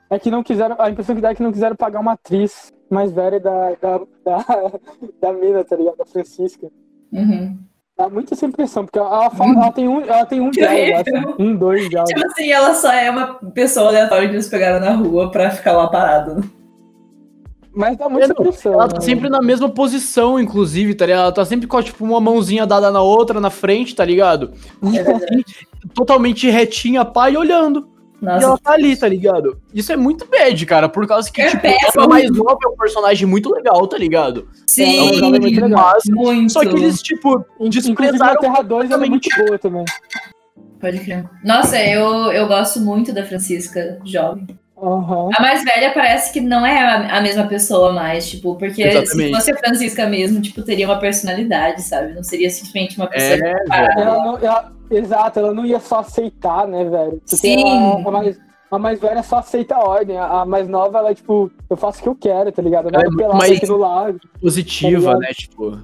É 0.09 0.19
que 0.19 0.31
não 0.31 0.41
quiseram. 0.41 0.76
A 0.80 0.89
impressão 0.89 1.15
que 1.15 1.22
dá 1.22 1.30
é 1.31 1.35
que 1.35 1.43
não 1.43 1.51
quiseram 1.51 1.76
pagar 1.76 1.99
uma 1.99 2.13
atriz 2.13 2.73
mais 2.89 3.11
velha 3.11 3.39
da, 3.39 3.72
da, 3.81 3.97
da, 4.23 4.45
da 5.22 5.34
mina, 5.34 5.63
tá 5.63 5.76
ligado? 5.76 5.97
Da 5.97 6.05
Francisca. 6.05 6.67
Uhum. 7.16 7.58
Dá 7.98 8.10
muito 8.10 8.34
essa 8.34 8.46
impressão, 8.46 8.84
porque 8.84 9.00
ela, 9.00 9.30
fala, 9.30 9.54
ela 9.54 9.72
tem 9.72 9.88
um, 9.88 10.02
ela 10.02 10.26
tem 10.26 10.42
um 10.42 10.52
diálogo, 10.52 10.96
acho. 10.96 11.42
Um, 11.42 11.56
dois 11.56 11.90
diálogos. 11.90 12.14
Tipo 12.14 12.28
assim, 12.28 12.52
ela 12.52 12.74
só 12.74 12.92
é 12.92 13.10
uma 13.10 13.36
pessoa 13.54 13.88
aleatória 13.88 14.28
que 14.28 14.36
eles 14.36 14.50
pegaram 14.50 14.86
na 14.86 14.92
rua 14.92 15.32
pra 15.32 15.50
ficar 15.50 15.72
lá 15.72 15.88
parada. 15.88 16.44
Mas 17.74 17.98
dá 17.98 18.10
muita 18.10 18.28
não, 18.28 18.36
impressão. 18.36 18.74
Ela 18.74 18.88
tá 18.90 18.96
né? 18.96 19.02
sempre 19.02 19.30
na 19.30 19.42
mesma 19.42 19.70
posição, 19.70 20.38
inclusive, 20.38 20.94
tá 20.94 21.06
ligado? 21.06 21.24
Ela 21.24 21.32
tá 21.32 21.46
sempre 21.46 21.68
com, 21.68 21.82
tipo, 21.82 22.04
uma 22.04 22.20
mãozinha 22.20 22.66
dada 22.66 22.92
na 22.92 23.02
outra, 23.02 23.40
na 23.40 23.50
frente, 23.50 23.96
tá 23.96 24.04
ligado? 24.04 24.52
É. 24.94 25.88
Totalmente 25.94 26.50
retinha, 26.50 27.06
pá, 27.06 27.30
e 27.30 27.38
olhando. 27.38 27.94
E 28.22 28.26
Nossa, 28.26 28.46
ela 28.46 28.58
tá 28.58 28.72
ali, 28.72 28.96
tá 28.96 29.08
ligado? 29.08 29.60
Isso 29.74 29.92
é 29.92 29.98
muito 29.98 30.26
bad, 30.28 30.66
cara, 30.66 30.88
por 30.90 31.06
causa 31.08 31.32
que, 31.32 31.42
É 31.42 31.50
tipo, 31.50 31.62
péssimo. 31.62 31.92
ela 31.98 32.08
mais 32.08 32.32
nova 32.32 32.58
é 32.66 32.68
um 32.70 32.76
personagem 32.78 33.28
muito 33.28 33.52
legal, 33.54 33.86
tá 33.88 33.98
ligado? 33.98 34.48
sim, 34.68 34.98
é 34.98 35.02
um 35.26 35.30
muito 35.30 35.62
legal. 35.62 35.94
Muito. 36.10 36.52
só 36.54 36.62
que 36.62 36.68
eles, 36.76 37.02
tipo, 37.02 37.46
desprezaram 37.70 38.40
Terra 38.40 38.62
2 38.62 38.90
ela 38.92 39.06
é 39.06 39.10
muito 39.10 39.30
boa 39.38 39.60
também. 39.60 39.86
Pode 40.80 41.00
crer. 41.00 41.26
Nossa, 41.44 41.78
eu, 41.82 42.32
eu 42.32 42.48
gosto 42.48 42.80
muito 42.80 43.12
da 43.14 43.26
Francisca 43.26 44.00
jovem. 44.06 44.48
Aham. 44.78 45.30
A 45.38 45.42
mais 45.42 45.64
velha 45.64 45.92
parece 45.94 46.34
que 46.34 46.42
não 46.42 46.66
é 46.66 46.78
a, 46.80 47.18
a 47.18 47.22
mesma 47.22 47.46
pessoa 47.46 47.94
mais, 47.94 48.30
tipo, 48.30 48.56
porque 48.56 48.84
se 48.84 48.98
Exatamente. 48.98 49.34
fosse 49.36 49.52
a 49.52 49.58
Francisca 49.58 50.06
mesmo, 50.06 50.42
tipo, 50.42 50.62
teria 50.64 50.86
uma 50.86 51.00
personalidade, 51.00 51.82
sabe? 51.82 52.14
Não 52.14 52.22
seria 52.24 52.50
simplesmente 52.50 52.98
uma 52.98 53.08
pessoa 53.08 53.40
É, 53.40 53.64
parada. 53.66 54.02
Ela 54.02 54.18
não, 54.26 54.38
ela- 54.38 54.74
exato, 54.90 55.40
ela 55.40 55.53
não 55.53 55.66
ia 55.66 55.80
só 55.80 55.99
aceitar, 55.99 56.68
né, 56.68 56.84
velho? 56.86 57.12
Porque 57.20 57.36
Sim. 57.38 57.68
ela- 57.68 58.07
a, 58.07 58.12
mais, 58.12 58.40
a 58.72 58.80
mais 58.80 58.99
velha 58.99 59.24
só 59.24 59.38
aceita 59.38 59.76
a 59.76 59.80
ordem. 59.84 60.18
A, 60.18 60.41
a 60.41 60.45
mais 60.45 60.68
nova, 60.68 60.98
ela 60.99 61.12
é 61.12 61.16
tipo, 61.16 61.52
eu 61.70 61.78
faço 61.78 61.99
o 61.99 62.03
que 62.03 62.10
eu 62.10 62.16
quero, 62.16 62.52
tá 62.52 62.62
ligado? 62.62 62.90
Ela 62.94 63.03
é 63.03 63.10
pelada 63.16 63.38
mais- 63.38 63.57
aqui 63.57 63.68
no 63.68 63.78
lago. 63.78 64.20
positiva, 64.41 65.12
Tá 65.14 65.18
né? 65.20 65.28
Tipo. 65.34 65.80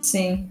Sim. 0.00 0.48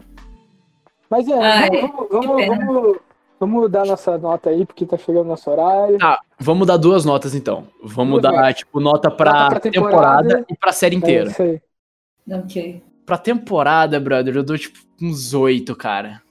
Mas 1.09 1.27
é, 1.27 1.39
Ai, 1.39 1.69
vamos, 1.81 2.07
vamos, 2.11 2.45
vamos, 2.47 2.97
vamos 3.39 3.71
dar 3.71 3.85
nossa 3.85 4.17
nota 4.17 4.49
aí, 4.49 4.65
porque 4.65 4.85
tá 4.85 4.97
chegando 4.97 5.27
nosso 5.27 5.49
horário. 5.49 5.97
Tá, 5.97 6.19
vamos 6.37 6.67
dar 6.67 6.75
duas 6.77 7.05
notas 7.05 7.33
então. 7.33 7.63
Vamos 7.81 8.21
Duas 8.21 8.23
dar, 8.23 8.31
notas. 8.41 8.55
tipo, 8.57 8.79
nota 8.81 9.09
pra, 9.09 9.31
Nota 9.31 9.49
pra 9.51 9.59
temporada, 9.71 10.23
temporada. 10.27 10.45
e 10.49 10.55
pra 10.57 10.71
série 10.73 10.95
É 10.95 10.97
inteira. 10.99 11.29
isso 11.29 11.41
aí. 11.41 11.61
Ok. 12.29 12.83
Pra 13.05 13.17
temporada, 13.17 13.97
brother, 14.01 14.35
eu 14.35 14.43
dou, 14.43 14.57
tipo, 14.57 14.77
uns 15.01 15.33
oito, 15.33 15.73
cara. 15.77 16.21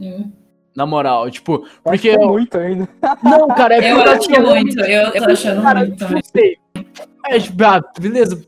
Hum. 0.00 0.32
Na 0.76 0.84
moral, 0.84 1.30
tipo, 1.30 1.52
Eu 1.54 1.62
acho 1.62 1.68
porque. 1.84 1.98
que 1.98 2.08
é 2.10 2.18
muito 2.18 2.58
ainda. 2.58 2.88
Não, 3.22 3.46
cara, 3.48 3.76
é 3.76 3.92
Eu 3.92 4.00
acho 4.02 4.28
que 4.28 4.34
é 4.34 4.40
muito, 4.40 4.80
eu, 4.80 5.02
eu 5.12 5.24
tô 5.24 5.30
achando 5.30 5.62
Cara, 5.62 5.80
muito 5.80 6.00
não 6.00 6.08
também. 6.08 6.22
sei. 6.24 6.56
É, 7.26 7.38
tipo, 7.38 7.64
ah, 7.64 7.80
beleza. 7.98 8.44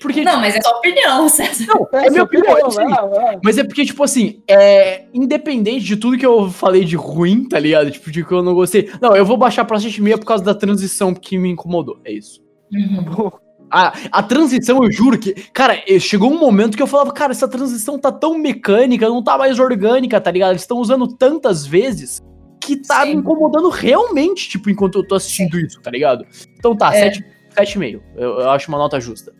Porque. 0.00 0.22
Não, 0.22 0.40
mas 0.40 0.54
é 0.56 0.60
sua 0.62 0.78
opinião, 0.78 1.28
César. 1.28 1.66
Não, 1.66 1.86
é, 1.92 2.08
minha 2.08 2.22
opinião, 2.22 2.52
opinião, 2.52 2.70
sim. 2.70 2.76
vai 2.76 2.88
lá, 2.88 3.06
vai 3.06 3.24
lá. 3.34 3.40
Mas 3.44 3.58
é 3.58 3.64
porque, 3.64 3.84
tipo 3.84 4.02
assim, 4.02 4.42
é. 4.48 5.04
Independente 5.12 5.84
de 5.84 5.96
tudo 5.96 6.16
que 6.16 6.24
eu 6.26 6.48
falei 6.50 6.84
de 6.84 6.96
ruim, 6.96 7.46
tá 7.46 7.58
ligado? 7.58 7.90
Tipo, 7.90 8.10
de 8.10 8.24
que 8.24 8.32
eu 8.32 8.42
não 8.42 8.54
gostei. 8.54 8.90
Não, 9.00 9.14
eu 9.14 9.24
vou 9.26 9.36
baixar 9.36 9.64
pra 9.64 9.76
7,5 9.76 10.18
por 10.20 10.26
causa 10.26 10.44
da 10.44 10.54
transição 10.54 11.14
que 11.14 11.36
me 11.36 11.50
incomodou. 11.50 12.00
É 12.04 12.12
isso. 12.12 12.42
Uhum. 12.72 13.30
A, 13.70 13.92
a 14.12 14.22
transição, 14.22 14.82
eu 14.82 14.90
juro 14.90 15.18
que. 15.18 15.34
Cara, 15.52 15.74
chegou 16.00 16.32
um 16.32 16.38
momento 16.38 16.76
que 16.76 16.82
eu 16.82 16.86
falava, 16.86 17.12
cara, 17.12 17.32
essa 17.32 17.46
transição 17.48 17.98
tá 17.98 18.10
tão 18.10 18.38
mecânica, 18.38 19.08
não 19.08 19.22
tá 19.22 19.36
mais 19.36 19.58
orgânica, 19.58 20.20
tá 20.20 20.30
ligado? 20.30 20.50
Eles 20.52 20.62
estão 20.62 20.78
usando 20.78 21.06
tantas 21.08 21.66
vezes 21.66 22.22
que 22.60 22.76
tá 22.76 23.02
Sim. 23.02 23.10
me 23.10 23.14
incomodando 23.16 23.68
realmente, 23.68 24.48
tipo, 24.48 24.70
enquanto 24.70 24.98
eu 24.98 25.06
tô 25.06 25.14
assistindo 25.14 25.58
isso, 25.58 25.80
tá 25.80 25.90
ligado? 25.90 26.24
Então 26.58 26.76
tá, 26.76 26.94
É. 26.94 27.12
7 27.12 27.24
7,5. 27.56 28.00
Eu, 28.16 28.40
eu 28.40 28.50
acho 28.50 28.68
uma 28.68 28.78
nota 28.78 29.00
justa. 29.00 29.32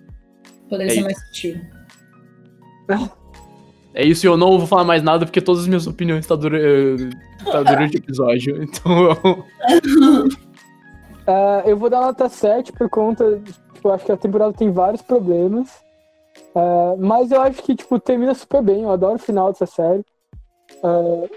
Poderia 0.69 0.87
É 0.87 0.95
ser 0.95 0.97
isso. 0.97 1.05
mais 1.05 1.27
sutil. 1.27 1.61
É 3.95 4.05
isso 4.05 4.27
e 4.27 4.29
eu 4.29 4.37
não 4.37 4.59
vou 4.59 4.67
falar 4.67 4.85
mais 4.85 5.03
nada 5.03 5.25
porque 5.27 5.41
todas 5.41 5.63
as 5.63 5.69
minhas 5.69 5.87
opiniões 5.87 6.27
tá, 6.27 6.35
dura, 6.37 6.59
eh, 6.59 6.97
tá 7.45 7.63
durante 7.63 7.97
o 7.97 7.99
episódio. 7.99 8.61
Então 8.63 9.11
eu. 9.11 9.45
Ah, 11.31 11.63
eu 11.67 11.77
vou 11.77 11.91
dar 11.91 12.01
nota 12.01 12.27
7 12.27 12.73
por 12.73 12.89
conta. 12.89 13.39
Tipo, 13.79 13.89
eu 13.89 13.93
acho 13.93 14.05
que 14.05 14.11
a 14.13 14.17
temporada 14.17 14.53
tem 14.53 14.73
vários 14.73 15.01
problemas. 15.03 15.69
Ah, 16.55 16.95
mas 16.99 17.31
eu 17.31 17.41
acho 17.41 17.63
que, 17.63 17.77
tipo, 17.77 17.99
termina 18.01 18.35
super 18.35 18.61
bem. 18.61 18.83
Eu 18.83 18.91
adoro 18.91 19.15
o 19.15 19.19
final 19.21 19.53
dessa 19.53 19.67
série. 19.67 20.05
Ah, 20.83 21.29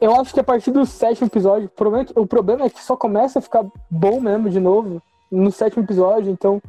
eu 0.00 0.14
acho 0.20 0.32
que 0.32 0.38
a 0.40 0.44
partir 0.44 0.70
do 0.70 0.86
sétimo 0.86 1.26
episódio, 1.26 1.66
o 1.66 1.70
problema, 1.70 2.02
é 2.02 2.04
que, 2.06 2.18
o 2.18 2.26
problema 2.26 2.64
é 2.64 2.70
que 2.70 2.82
só 2.82 2.96
começa 2.96 3.38
a 3.40 3.42
ficar 3.42 3.64
bom 3.90 4.20
mesmo 4.20 4.48
de 4.50 4.60
novo 4.60 5.02
no 5.30 5.50
sétimo 5.50 5.82
episódio. 5.82 6.30
Então, 6.30 6.62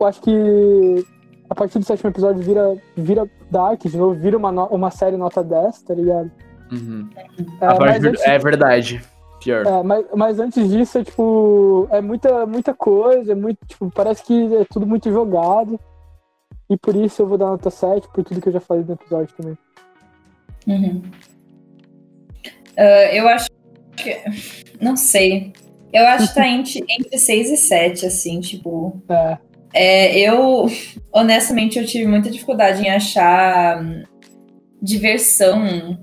eu 0.00 0.06
acho 0.06 0.20
que 0.20 1.06
a 1.48 1.54
partir 1.54 1.78
do 1.78 1.84
sétimo 1.84 2.10
episódio 2.10 2.42
vira, 2.42 2.76
vira 2.96 3.30
Dark 3.50 3.80
de 3.82 3.96
novo, 3.96 4.14
vira 4.14 4.36
uma, 4.36 4.50
uma 4.68 4.90
série 4.90 5.16
nota 5.16 5.42
10, 5.42 5.82
tá 5.82 5.94
ligado? 5.94 6.30
Uhum. 6.72 7.08
Partir- 7.60 7.80
mas 7.80 8.04
antes- 8.04 8.26
É 8.26 8.38
verdade. 8.38 9.04
Pior. 9.44 9.66
é, 9.66 9.82
mas, 9.82 10.06
mas 10.14 10.40
antes 10.40 10.68
disso, 10.68 10.98
é 10.98 11.04
tipo, 11.04 11.86
é 11.90 12.00
muita, 12.00 12.46
muita 12.46 12.74
coisa, 12.74 13.32
é 13.32 13.34
muito, 13.34 13.58
tipo, 13.66 13.90
parece 13.90 14.24
que 14.24 14.56
é 14.56 14.64
tudo 14.64 14.86
muito 14.86 15.10
jogado. 15.10 15.78
E 16.68 16.76
por 16.76 16.96
isso 16.96 17.22
eu 17.22 17.26
vou 17.26 17.36
dar 17.36 17.46
nota 17.46 17.70
7, 17.70 18.08
por 18.08 18.24
tudo 18.24 18.40
que 18.40 18.48
eu 18.48 18.52
já 18.52 18.60
falei 18.60 18.84
no 18.84 18.94
episódio 18.94 19.34
também. 19.36 19.58
Uhum. 20.66 21.02
Ah, 22.76 23.14
eu 23.14 23.28
acho 23.28 23.48
que. 23.96 24.22
Não 24.80 24.96
sei. 24.96 25.52
Eu 25.92 26.06
acho 26.06 26.28
que 26.28 26.34
tá 26.34 26.48
entre, 26.48 26.84
entre 26.88 27.18
6 27.18 27.50
e 27.50 27.56
7, 27.56 28.06
assim, 28.06 28.40
tipo. 28.40 29.00
É, 29.08 29.38
É, 29.72 30.18
eu, 30.18 30.66
honestamente, 31.12 31.78
eu 31.78 31.86
tive 31.86 32.06
muita 32.06 32.30
dificuldade 32.30 32.82
em 32.82 32.90
achar 32.90 33.82
hum, 33.82 34.02
diversão 34.80 35.98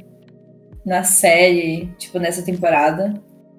na 0.86 1.04
série, 1.04 1.88
tipo, 1.98 2.20
nessa 2.20 2.44
temporada. 2.44 3.14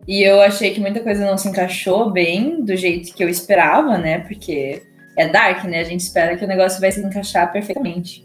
E 0.06 0.22
eu 0.22 0.40
achei 0.40 0.72
que 0.74 0.80
muita 0.80 1.00
coisa 1.00 1.24
não 1.24 1.38
se 1.38 1.48
encaixou 1.48 2.10
bem 2.10 2.62
do 2.64 2.76
jeito 2.76 3.14
que 3.14 3.22
eu 3.22 3.28
esperava, 3.28 3.96
né? 3.98 4.18
Porque 4.20 4.82
é 5.16 5.28
Dark, 5.28 5.64
né? 5.64 5.80
A 5.80 5.84
gente 5.84 6.00
espera 6.00 6.36
que 6.36 6.44
o 6.44 6.48
negócio 6.48 6.80
vai 6.80 6.90
se 6.90 7.00
encaixar 7.00 7.52
perfeitamente. 7.52 8.24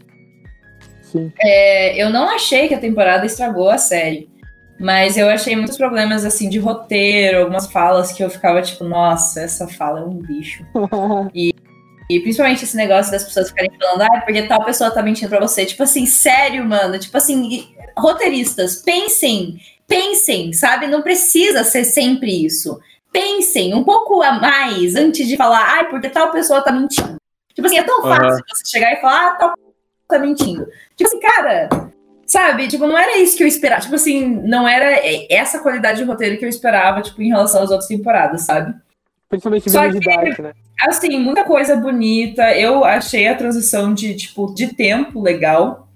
sim. 1.03 1.31
É, 1.39 2.01
eu 2.01 2.09
não 2.09 2.27
achei 2.29 2.67
que 2.67 2.73
a 2.73 2.79
temporada 2.79 3.25
estragou 3.25 3.69
a 3.69 3.77
série. 3.77 4.29
Mas 4.79 5.17
eu 5.17 5.27
achei 5.27 5.55
muitos 5.55 5.75
problemas, 5.75 6.23
assim, 6.23 6.49
de 6.49 6.59
roteiro, 6.59 7.39
algumas 7.39 7.65
falas 7.71 8.11
que 8.11 8.23
eu 8.23 8.29
ficava 8.29 8.61
tipo, 8.61 8.83
nossa, 8.83 9.41
essa 9.41 9.67
fala 9.67 10.01
é 10.01 10.03
um 10.03 10.13
bicho. 10.15 10.63
E 12.09 12.21
principalmente 12.21 12.63
esse 12.63 12.77
negócio 12.77 13.11
das 13.11 13.25
pessoas 13.25 13.49
ficarem 13.49 13.69
falando, 13.77 14.01
ah, 14.03 14.21
porque 14.21 14.43
tal 14.43 14.63
pessoa 14.63 14.89
tá 14.89 15.03
mentindo 15.03 15.27
pra 15.27 15.41
você. 15.41 15.65
Tipo 15.65 15.83
assim, 15.83 16.05
sério, 16.05 16.63
mano. 16.63 16.97
Tipo 16.97 17.17
assim, 17.17 17.49
e- 17.51 17.67
roteiristas, 17.97 18.77
pensem, 18.77 19.59
pensem, 19.87 20.53
sabe? 20.53 20.87
Não 20.87 21.01
precisa 21.01 21.63
ser 21.63 21.83
sempre 21.85 22.45
isso. 22.45 22.79
Pensem 23.11 23.73
um 23.73 23.83
pouco 23.83 24.21
a 24.21 24.33
mais 24.33 24.95
antes 24.95 25.27
de 25.27 25.37
falar, 25.37 25.63
ai, 25.75 25.89
porque 25.89 26.09
tal 26.09 26.29
pessoa 26.31 26.61
tá 26.61 26.71
mentindo. 26.71 27.15
Tipo 27.53 27.67
assim, 27.67 27.79
é 27.79 27.83
tão 27.83 28.01
fácil 28.03 28.43
você 28.49 28.63
chegar 28.65 28.93
e 28.93 29.01
falar, 29.01 29.27
ah, 29.27 29.35
tal 29.35 29.53
pessoa 29.53 29.73
tá 30.09 30.19
mentindo. 30.19 30.67
Tipo 30.95 31.09
assim, 31.09 31.19
cara, 31.19 31.69
sabe? 32.25 32.67
Tipo, 32.67 32.85
não 32.85 32.97
era 32.97 33.17
isso 33.17 33.35
que 33.35 33.43
eu 33.43 33.47
esperava. 33.47 33.81
Tipo 33.81 33.95
assim, 33.95 34.25
não 34.27 34.67
era 34.67 34.99
essa 35.29 35.59
qualidade 35.59 35.99
de 35.99 36.03
roteiro 36.03 36.37
que 36.37 36.45
eu 36.45 36.49
esperava, 36.49 37.01
tipo, 37.01 37.21
em 37.21 37.29
relação 37.29 37.63
às 37.63 37.71
outras 37.71 37.87
temporadas, 37.87 38.43
sabe? 38.43 38.75
Principalmente 39.29 39.69
Só 39.69 39.89
que- 39.89 39.99
Dark, 39.99 40.39
né? 40.39 40.53
Assim, 40.81 41.17
muita 41.19 41.43
coisa 41.43 41.75
bonita. 41.75 42.55
Eu 42.55 42.83
achei 42.85 43.27
a 43.27 43.35
transição 43.35 43.93
de, 43.93 44.13
tipo, 44.15 44.53
de 44.53 44.75
tempo 44.75 45.19
legal. 45.19 45.86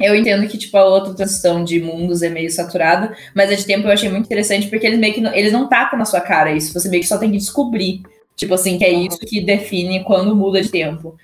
Eu 0.00 0.14
entendo 0.14 0.46
que, 0.48 0.58
tipo, 0.58 0.76
a 0.76 0.84
outra 0.84 1.14
transição 1.14 1.62
de 1.62 1.80
mundos 1.80 2.22
é 2.22 2.28
meio 2.28 2.50
saturada, 2.50 3.16
mas 3.34 3.50
a 3.50 3.54
de 3.54 3.64
tempo 3.64 3.86
eu 3.86 3.92
achei 3.92 4.08
muito 4.08 4.26
interessante 4.26 4.68
porque 4.68 4.86
eles 4.86 4.98
meio 4.98 5.14
que 5.14 5.20
não, 5.20 5.32
eles 5.32 5.52
não 5.52 5.68
tacam 5.68 5.98
na 5.98 6.04
sua 6.04 6.20
cara 6.20 6.52
isso. 6.52 6.72
Você 6.72 6.88
meio 6.88 7.02
que 7.02 7.08
só 7.08 7.18
tem 7.18 7.30
que 7.30 7.38
descobrir. 7.38 8.02
Tipo 8.36 8.54
assim, 8.54 8.78
que 8.78 8.84
é 8.84 8.90
isso 8.90 9.18
que 9.18 9.40
define 9.40 10.02
quando 10.02 10.34
muda 10.34 10.60
de 10.60 10.68
tempo. 10.68 11.16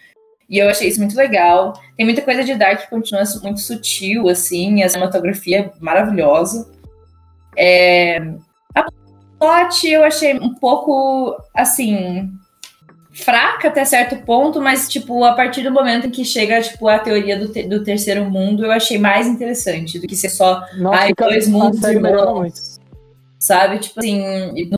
E 0.48 0.58
eu 0.58 0.68
achei 0.68 0.88
isso 0.88 1.00
muito 1.00 1.16
legal. 1.16 1.72
Tem 1.96 2.04
muita 2.04 2.22
coisa 2.22 2.44
de 2.44 2.54
Dark 2.54 2.82
que 2.82 2.90
continua 2.90 3.22
muito 3.42 3.60
sutil, 3.60 4.28
assim, 4.28 4.82
a 4.82 4.88
cinematografia 4.88 5.60
é 5.60 5.72
maravilhosa. 5.80 6.68
É... 7.56 8.18
A 8.74 8.84
plot 9.38 9.88
eu 9.88 10.04
achei 10.04 10.34
um 10.34 10.54
pouco, 10.54 11.36
assim, 11.54 12.30
fraca 13.22 13.68
até 13.68 13.84
certo 13.84 14.16
ponto, 14.24 14.60
mas, 14.60 14.88
tipo, 14.88 15.24
a 15.24 15.32
partir 15.34 15.62
do 15.62 15.70
momento 15.72 16.06
em 16.06 16.10
que 16.10 16.24
chega, 16.24 16.60
tipo, 16.60 16.88
a 16.88 16.98
teoria 16.98 17.38
do, 17.38 17.48
te- 17.48 17.62
do 17.68 17.82
terceiro 17.84 18.24
mundo, 18.30 18.64
eu 18.64 18.72
achei 18.72 18.98
mais 18.98 19.26
interessante 19.26 19.98
do 19.98 20.06
que 20.06 20.16
ser 20.16 20.30
só 20.30 20.64
Nossa, 20.78 21.00
Ai, 21.02 21.12
dois 21.16 21.48
mundos 21.48 21.82
irmãos. 21.82 22.78
sabe? 23.38 23.78
Tipo 23.78 24.00
assim, 24.00 24.22
no 24.70 24.76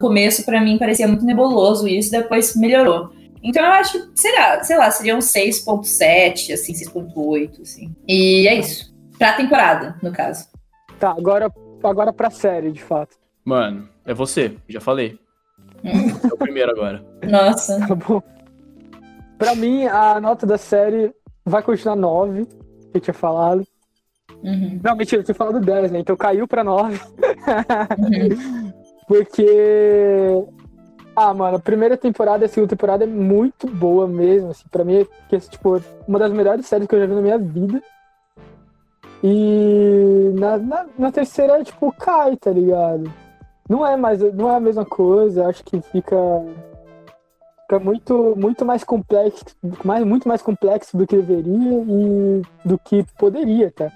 começo 0.00 0.44
pra 0.44 0.60
mim 0.60 0.78
parecia 0.78 1.06
muito 1.08 1.24
nebuloso 1.24 1.86
isso, 1.88 2.10
depois 2.10 2.54
melhorou. 2.56 3.10
Então 3.42 3.62
eu 3.64 3.72
acho 3.72 3.92
que, 4.10 4.20
será, 4.20 4.62
sei 4.64 4.76
lá, 4.78 4.90
seria 4.90 5.14
um 5.14 5.20
6.7, 5.20 6.52
assim, 6.52 6.72
6.8, 6.72 7.60
assim. 7.62 7.94
E 8.08 8.48
é 8.48 8.54
isso. 8.54 8.92
Pra 9.18 9.34
temporada, 9.34 9.96
no 10.02 10.10
caso. 10.12 10.46
Tá, 10.98 11.10
agora, 11.10 11.52
agora 11.82 12.12
pra 12.12 12.30
série, 12.30 12.72
de 12.72 12.82
fato. 12.82 13.16
Mano, 13.44 13.88
é 14.06 14.14
você, 14.14 14.56
já 14.68 14.80
falei. 14.80 15.18
É 15.84 16.32
o 16.32 16.36
primeiro 16.38 16.72
agora. 16.72 17.04
Nossa. 17.22 17.86
Tá 17.86 17.94
bom? 17.94 18.22
Pra 19.38 19.54
mim, 19.54 19.86
a 19.86 20.20
nota 20.20 20.46
da 20.46 20.56
série 20.56 21.12
vai 21.44 21.62
continuar 21.62 21.96
9, 21.96 22.46
que 22.46 22.96
eu 22.96 23.00
tinha 23.00 23.14
falado. 23.14 23.66
Uhum, 24.42 24.80
Não, 24.82 24.96
mentira, 24.96 25.20
eu 25.20 25.24
tinha 25.24 25.34
falado 25.34 25.60
10, 25.60 25.90
né? 25.90 25.98
Então 26.00 26.16
caiu 26.16 26.46
pra 26.46 26.62
9. 26.64 26.98
uhum. 27.98 28.72
Porque. 29.06 29.46
Ah, 31.16 31.32
mano, 31.32 31.56
a 31.58 31.60
primeira 31.60 31.96
temporada 31.96 32.44
e 32.44 32.46
a 32.46 32.48
segunda 32.48 32.70
temporada 32.70 33.04
é 33.04 33.06
muito 33.06 33.66
boa 33.68 34.08
mesmo. 34.08 34.50
Assim, 34.50 34.64
pra 34.70 34.84
mim, 34.84 35.06
é 35.30 35.38
tipo, 35.38 35.80
uma 36.08 36.18
das 36.18 36.32
melhores 36.32 36.66
séries 36.66 36.86
que 36.88 36.94
eu 36.94 37.00
já 37.00 37.06
vi 37.06 37.14
na 37.14 37.20
minha 37.20 37.38
vida. 37.38 37.82
E 39.22 40.32
na, 40.34 40.58
na, 40.58 40.86
na 40.98 41.12
terceira, 41.12 41.62
tipo, 41.62 41.92
cai, 41.92 42.36
tá 42.36 42.50
ligado? 42.50 43.10
Não 43.68 43.86
é 43.86 43.96
mais, 43.96 44.20
não 44.34 44.50
é 44.50 44.56
a 44.56 44.60
mesma 44.60 44.84
coisa, 44.84 45.46
acho 45.46 45.64
que 45.64 45.80
fica. 45.80 46.16
Fica 47.62 47.78
muito, 47.78 48.34
muito 48.36 48.62
mais 48.62 48.84
complexo, 48.84 49.42
mais, 49.82 50.04
muito 50.04 50.28
mais 50.28 50.42
complexo 50.42 50.96
do 50.98 51.06
que 51.06 51.16
deveria 51.16 51.82
e 51.82 52.42
do 52.62 52.78
que 52.78 53.02
poderia, 53.18 53.70
tá? 53.72 53.90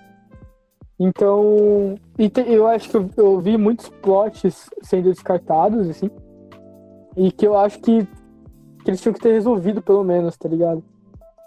Então, 0.99 1.95
te- 2.17 2.51
eu 2.51 2.67
acho 2.67 2.89
que 2.89 2.97
eu, 2.97 3.11
eu 3.17 3.41
vi 3.41 3.59
muitos 3.59 3.89
plots 3.89 4.71
sendo 4.83 5.11
descartados, 5.11 5.87
assim, 5.91 6.11
e 7.15 7.31
que 7.31 7.47
eu 7.47 7.57
acho 7.59 7.79
que, 7.81 8.05
que 8.85 8.91
eles 8.91 9.03
tinham 9.03 9.13
que 9.13 9.21
ter 9.21 9.33
resolvido, 9.33 9.83
pelo 9.83 10.03
menos, 10.03 10.35
tá 10.39 10.49
ligado? 10.49 10.83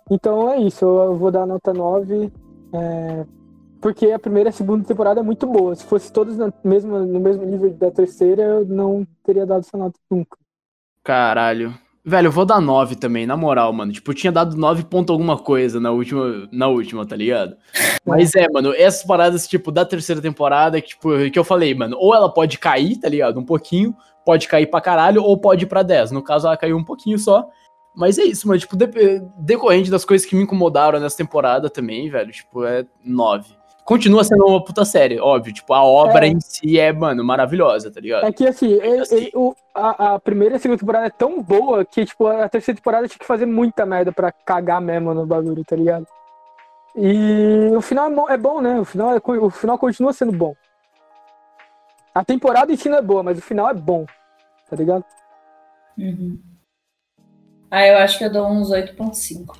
Então 0.09 0.47
é 0.47 0.57
isso, 0.59 0.85
eu, 0.85 0.97
eu 1.03 1.15
vou 1.15 1.31
dar 1.31 1.47
nota 1.47 1.73
9, 1.73 2.31
é, 2.71 3.25
porque 3.81 4.11
a 4.11 4.19
primeira 4.19 4.49
e 4.49 4.51
a 4.51 4.53
segunda 4.53 4.85
temporada 4.85 5.19
é 5.19 5.23
muito 5.23 5.47
boa. 5.47 5.75
Se 5.75 5.83
fosse 5.83 6.11
todos 6.13 6.37
na 6.37 6.53
mesma, 6.63 6.99
no 6.99 7.19
mesmo 7.19 7.43
nível 7.45 7.73
da 7.73 7.89
terceira, 7.91 8.43
eu 8.43 8.65
não 8.65 9.05
teria 9.23 9.45
dado 9.45 9.61
essa 9.61 9.77
nota 9.77 9.99
nunca. 10.09 10.37
Caralho. 11.03 11.73
Velho, 12.03 12.27
eu 12.27 12.31
vou 12.31 12.45
dar 12.45 12.59
9 12.59 12.95
também, 12.95 13.27
na 13.27 13.37
moral, 13.37 13.71
mano. 13.71 13.91
Tipo, 13.91 14.09
eu 14.09 14.15
tinha 14.15 14.31
dado 14.31 14.55
9 14.57 14.83
ponto 14.85 15.11
alguma 15.13 15.37
coisa 15.37 15.79
na 15.79 15.91
última, 15.91 16.47
na 16.51 16.67
última, 16.67 17.05
tá 17.05 17.15
ligado? 17.15 17.55
Mas 18.03 18.33
é, 18.33 18.47
mano, 18.49 18.73
essas 18.73 19.03
paradas, 19.03 19.47
tipo, 19.47 19.71
da 19.71 19.85
terceira 19.85 20.19
temporada, 20.19 20.81
que, 20.81 20.89
tipo, 20.89 21.09
que 21.31 21.37
eu 21.37 21.43
falei, 21.43 21.75
mano, 21.75 21.95
ou 21.99 22.15
ela 22.15 22.27
pode 22.33 22.57
cair, 22.57 22.99
tá 22.99 23.07
ligado? 23.07 23.39
Um 23.39 23.45
pouquinho, 23.45 23.95
pode 24.25 24.47
cair 24.47 24.65
pra 24.65 24.81
caralho, 24.81 25.21
ou 25.23 25.37
pode 25.37 25.65
ir 25.65 25.67
pra 25.67 25.83
10. 25.83 26.09
No 26.11 26.23
caso, 26.23 26.47
ela 26.47 26.57
caiu 26.57 26.75
um 26.75 26.83
pouquinho 26.83 27.19
só. 27.19 27.47
Mas 27.95 28.17
é 28.17 28.23
isso, 28.23 28.47
mano, 28.47 28.59
tipo, 28.59 28.75
de- 28.75 29.21
decorrente 29.37 29.91
das 29.91 30.03
coisas 30.03 30.25
que 30.25 30.35
me 30.35 30.41
incomodaram 30.41 30.99
nessa 30.99 31.17
temporada 31.17 31.69
também, 31.69 32.09
velho, 32.09 32.31
tipo, 32.31 32.63
é 32.65 32.83
9. 33.05 33.60
Continua 33.83 34.23
sendo 34.23 34.45
uma 34.45 34.63
puta 34.63 34.85
série, 34.85 35.19
óbvio, 35.19 35.53
tipo, 35.53 35.73
a 35.73 35.83
obra 35.83 36.25
É. 36.25 36.29
em 36.29 36.39
si 36.39 36.79
é, 36.79 36.93
mano, 36.93 37.23
maravilhosa, 37.23 37.91
tá 37.91 37.99
ligado? 37.99 38.25
É 38.25 38.31
que 38.31 38.47
assim, 38.47 38.67
ele- 38.73 38.99
assim. 39.01 39.15
ele- 39.15 39.31
o- 39.33 39.55
a, 39.73 40.13
a 40.13 40.19
primeira 40.19 40.55
e 40.55 40.57
a 40.57 40.59
segunda 40.59 40.79
temporada 40.79 41.07
é 41.07 41.09
tão 41.09 41.41
boa 41.41 41.83
que, 41.83 42.05
tipo, 42.05 42.27
a 42.27 42.47
terceira 42.47 42.77
temporada 42.77 43.07
tinha 43.07 43.17
que 43.19 43.25
fazer 43.25 43.45
muita 43.45 43.85
merda 43.85 44.11
pra 44.11 44.31
cagar 44.31 44.79
mesmo 44.79 45.13
no 45.13 45.25
bagulho, 45.25 45.65
tá 45.65 45.75
ligado? 45.75 46.05
E 46.95 47.71
o 47.75 47.81
final 47.81 48.07
é 48.07 48.13
bom, 48.15 48.29
é 48.29 48.37
bom, 48.37 48.61
né? 48.61 48.79
O 48.79 48.85
final, 48.85 49.15
é 49.15 49.19
o 49.25 49.49
final 49.49 49.77
continua 49.77 50.13
sendo 50.13 50.31
bom. 50.31 50.53
A 52.13 52.23
temporada 52.23 52.71
em 52.71 52.75
si 52.77 52.87
não 52.87 52.97
é 52.97 53.01
boa, 53.01 53.23
mas 53.23 53.37
o 53.37 53.41
final 53.41 53.69
é 53.69 53.73
bom, 53.73 54.05
tá 54.69 54.75
ligado? 54.75 55.03
Uhum. 55.97 56.39
Ah, 57.69 57.87
eu 57.87 57.97
acho 57.97 58.17
que 58.17 58.25
eu 58.25 58.31
dou 58.31 58.47
uns 58.47 58.69
8.5. 58.69 59.57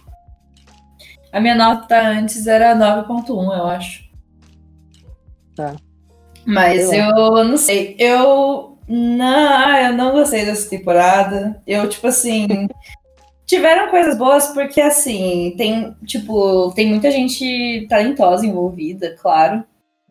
A 1.32 1.40
minha 1.40 1.56
nota 1.56 1.98
antes 2.02 2.46
era 2.46 2.76
9.1, 2.76 3.54
eu 3.58 3.66
acho. 3.66 4.11
É. 5.60 5.76
Mas 6.46 6.90
Sei 6.90 7.00
eu 7.00 7.44
não 7.44 7.58
sei. 7.58 7.96
Eu 8.00 8.78
não, 8.88 9.78
eu 9.78 9.94
não 9.94 10.12
gostei 10.12 10.46
dessa 10.46 10.70
temporada. 10.70 11.62
Eu, 11.66 11.88
tipo 11.88 12.08
assim. 12.08 12.68
tiveram 13.52 13.90
coisas 13.90 14.18
boas 14.18 14.48
porque, 14.48 14.80
assim, 14.80 15.54
tem, 15.58 15.94
tipo, 16.06 16.72
tem 16.74 16.88
muita 16.88 17.12
gente 17.12 17.86
talentosa 17.90 18.46
envolvida, 18.46 19.14
claro. 19.22 19.62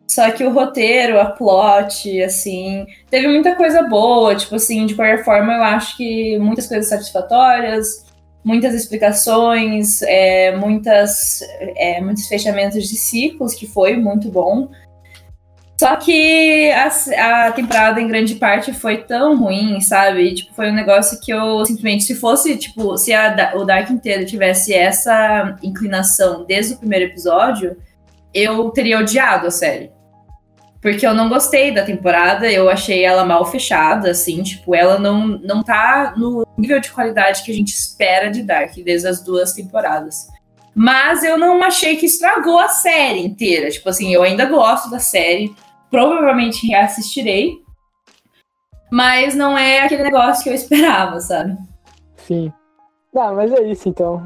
Só 0.07 0.29
que 0.29 0.43
o 0.43 0.51
roteiro, 0.51 1.19
a 1.19 1.25
plot, 1.25 2.21
assim, 2.21 2.85
teve 3.09 3.27
muita 3.27 3.55
coisa 3.55 3.81
boa, 3.81 4.35
tipo 4.35 4.55
assim, 4.55 4.85
de 4.85 4.93
qualquer 4.93 5.23
forma, 5.23 5.53
eu 5.53 5.63
acho 5.63 5.97
que 5.97 6.37
muitas 6.37 6.67
coisas 6.67 6.87
satisfatórias, 6.87 8.05
muitas 8.43 8.75
explicações, 8.75 10.03
é, 10.03 10.55
muitas, 10.55 11.41
é, 11.75 11.99
muitos 11.99 12.27
fechamentos 12.27 12.87
de 12.87 12.95
ciclos, 12.95 13.55
que 13.55 13.65
foi 13.65 13.95
muito 13.95 14.29
bom. 14.29 14.69
Só 15.81 15.95
que 15.95 16.71
a, 16.73 17.47
a 17.47 17.51
temporada, 17.53 17.99
em 17.99 18.07
grande 18.07 18.35
parte, 18.35 18.71
foi 18.71 18.97
tão 18.97 19.35
ruim, 19.35 19.81
sabe? 19.81 20.35
Tipo, 20.35 20.53
foi 20.53 20.69
um 20.69 20.75
negócio 20.75 21.19
que 21.19 21.33
eu 21.33 21.65
simplesmente, 21.65 22.03
se 22.03 22.13
fosse, 22.13 22.55
tipo, 22.55 22.95
se 22.99 23.11
a 23.11 23.53
o 23.55 23.65
Dark 23.65 23.89
inteiro 23.89 24.23
tivesse 24.23 24.75
essa 24.75 25.57
inclinação 25.63 26.45
desde 26.45 26.75
o 26.75 26.77
primeiro 26.77 27.05
episódio, 27.05 27.75
eu 28.31 28.69
teria 28.69 28.99
odiado 28.99 29.47
a 29.47 29.49
série. 29.49 29.89
Porque 30.79 31.03
eu 31.03 31.15
não 31.15 31.27
gostei 31.27 31.73
da 31.73 31.83
temporada, 31.83 32.47
eu 32.51 32.69
achei 32.69 33.03
ela 33.03 33.25
mal 33.25 33.43
fechada, 33.43 34.11
assim, 34.11 34.43
tipo, 34.43 34.75
ela 34.75 34.99
não, 34.99 35.29
não 35.29 35.63
tá 35.63 36.13
no 36.15 36.45
nível 36.59 36.79
de 36.79 36.91
qualidade 36.91 37.41
que 37.41 37.49
a 37.51 37.55
gente 37.55 37.73
espera 37.73 38.29
de 38.29 38.43
Dark 38.43 38.75
desde 38.85 39.07
as 39.07 39.23
duas 39.23 39.53
temporadas. 39.53 40.27
Mas 40.75 41.23
eu 41.23 41.39
não 41.39 41.63
achei 41.63 41.95
que 41.95 42.05
estragou 42.05 42.59
a 42.59 42.67
série 42.67 43.25
inteira. 43.25 43.71
Tipo 43.71 43.89
assim, 43.89 44.13
eu 44.13 44.21
ainda 44.21 44.45
gosto 44.45 44.87
da 44.91 44.99
série, 44.99 45.51
provavelmente 45.91 46.65
reassistirei, 46.67 47.59
mas 48.91 49.35
não 49.35 49.57
é 49.57 49.81
aquele 49.81 50.03
negócio 50.03 50.43
que 50.43 50.49
eu 50.49 50.53
esperava, 50.53 51.19
sabe? 51.19 51.57
Sim. 52.17 52.51
Ah, 53.15 53.31
mas 53.33 53.51
é 53.51 53.63
isso 53.63 53.87
então. 53.89 54.23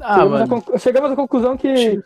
Ah, 0.00 0.14
chegamos, 0.20 0.48
mano. 0.48 0.64
à 0.74 0.78
chegamos 0.78 1.12
à 1.12 1.16
conclusão 1.16 1.56
que. 1.56 2.00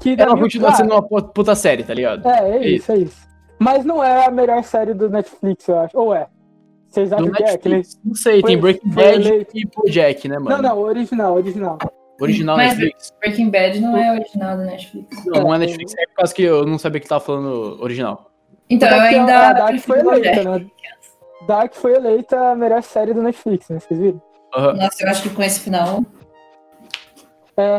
que 0.00 0.16
Ela 0.18 0.38
continua 0.38 0.72
sendo 0.72 0.92
uma 0.94 1.02
pu- 1.06 1.22
puta 1.28 1.54
série, 1.54 1.82
tá 1.84 1.92
ligado? 1.94 2.26
É, 2.26 2.50
é 2.56 2.66
isso, 2.68 2.90
é 2.92 2.98
isso. 2.98 3.28
Mas 3.58 3.84
não 3.84 4.02
é 4.02 4.26
a 4.26 4.30
melhor 4.30 4.62
série 4.64 4.94
do 4.94 5.10
Netflix, 5.10 5.68
eu 5.68 5.78
acho. 5.80 5.98
Ou 5.98 6.14
é? 6.14 6.26
Vocês 6.88 7.12
acham 7.12 7.26
Do 7.26 7.32
que 7.32 7.42
é? 7.42 7.58
Que 7.58 7.68
ele- 7.68 7.76
Netflix, 7.76 8.00
não 8.04 8.14
sei, 8.14 8.42
tem 8.42 8.58
Breaking 8.58 8.90
foi 8.92 9.02
Bad 9.04 9.46
e 9.54 9.66
Bojack, 9.66 10.28
né, 10.28 10.38
mano? 10.38 10.50
Não, 10.50 10.62
não, 10.62 10.78
original, 10.82 11.34
original. 11.34 11.78
Original 12.20 12.56
Mas- 12.56 12.68
Netflix. 12.78 13.12
Breaking 13.20 13.50
Bad 13.50 13.80
não 13.80 13.96
é 13.96 14.12
original 14.12 14.56
da 14.56 14.64
Netflix. 14.64 15.24
Não, 15.26 15.42
não 15.42 15.54
é 15.54 15.58
Netflix, 15.58 15.94
é 15.98 16.06
por 16.06 16.14
causa 16.16 16.34
que 16.34 16.42
eu 16.42 16.64
não 16.66 16.78
sabia 16.78 17.00
que 17.00 17.08
tava 17.08 17.22
falando 17.24 17.78
original. 17.82 18.29
Então 18.70 18.88
eu 18.88 19.00
Porque 19.00 19.14
ainda. 19.16 19.48
A 19.48 19.52
Dark 19.52 19.78
foi 19.80 19.98
eleita, 19.98 20.44
né? 20.44 20.66
Dark 21.46 21.74
foi 21.74 21.94
eleita 21.94 22.50
a 22.52 22.54
melhor 22.54 22.82
série 22.82 23.12
do 23.12 23.22
Netflix, 23.22 23.68
né? 23.68 23.80
Vocês 23.80 23.98
viram? 24.00 24.22
Aham. 24.54 24.74
Nossa, 24.74 25.02
eu 25.04 25.10
acho 25.10 25.22
que 25.22 25.30
com 25.30 25.42
esse 25.42 25.60
final. 25.60 26.02
É, 27.56 27.78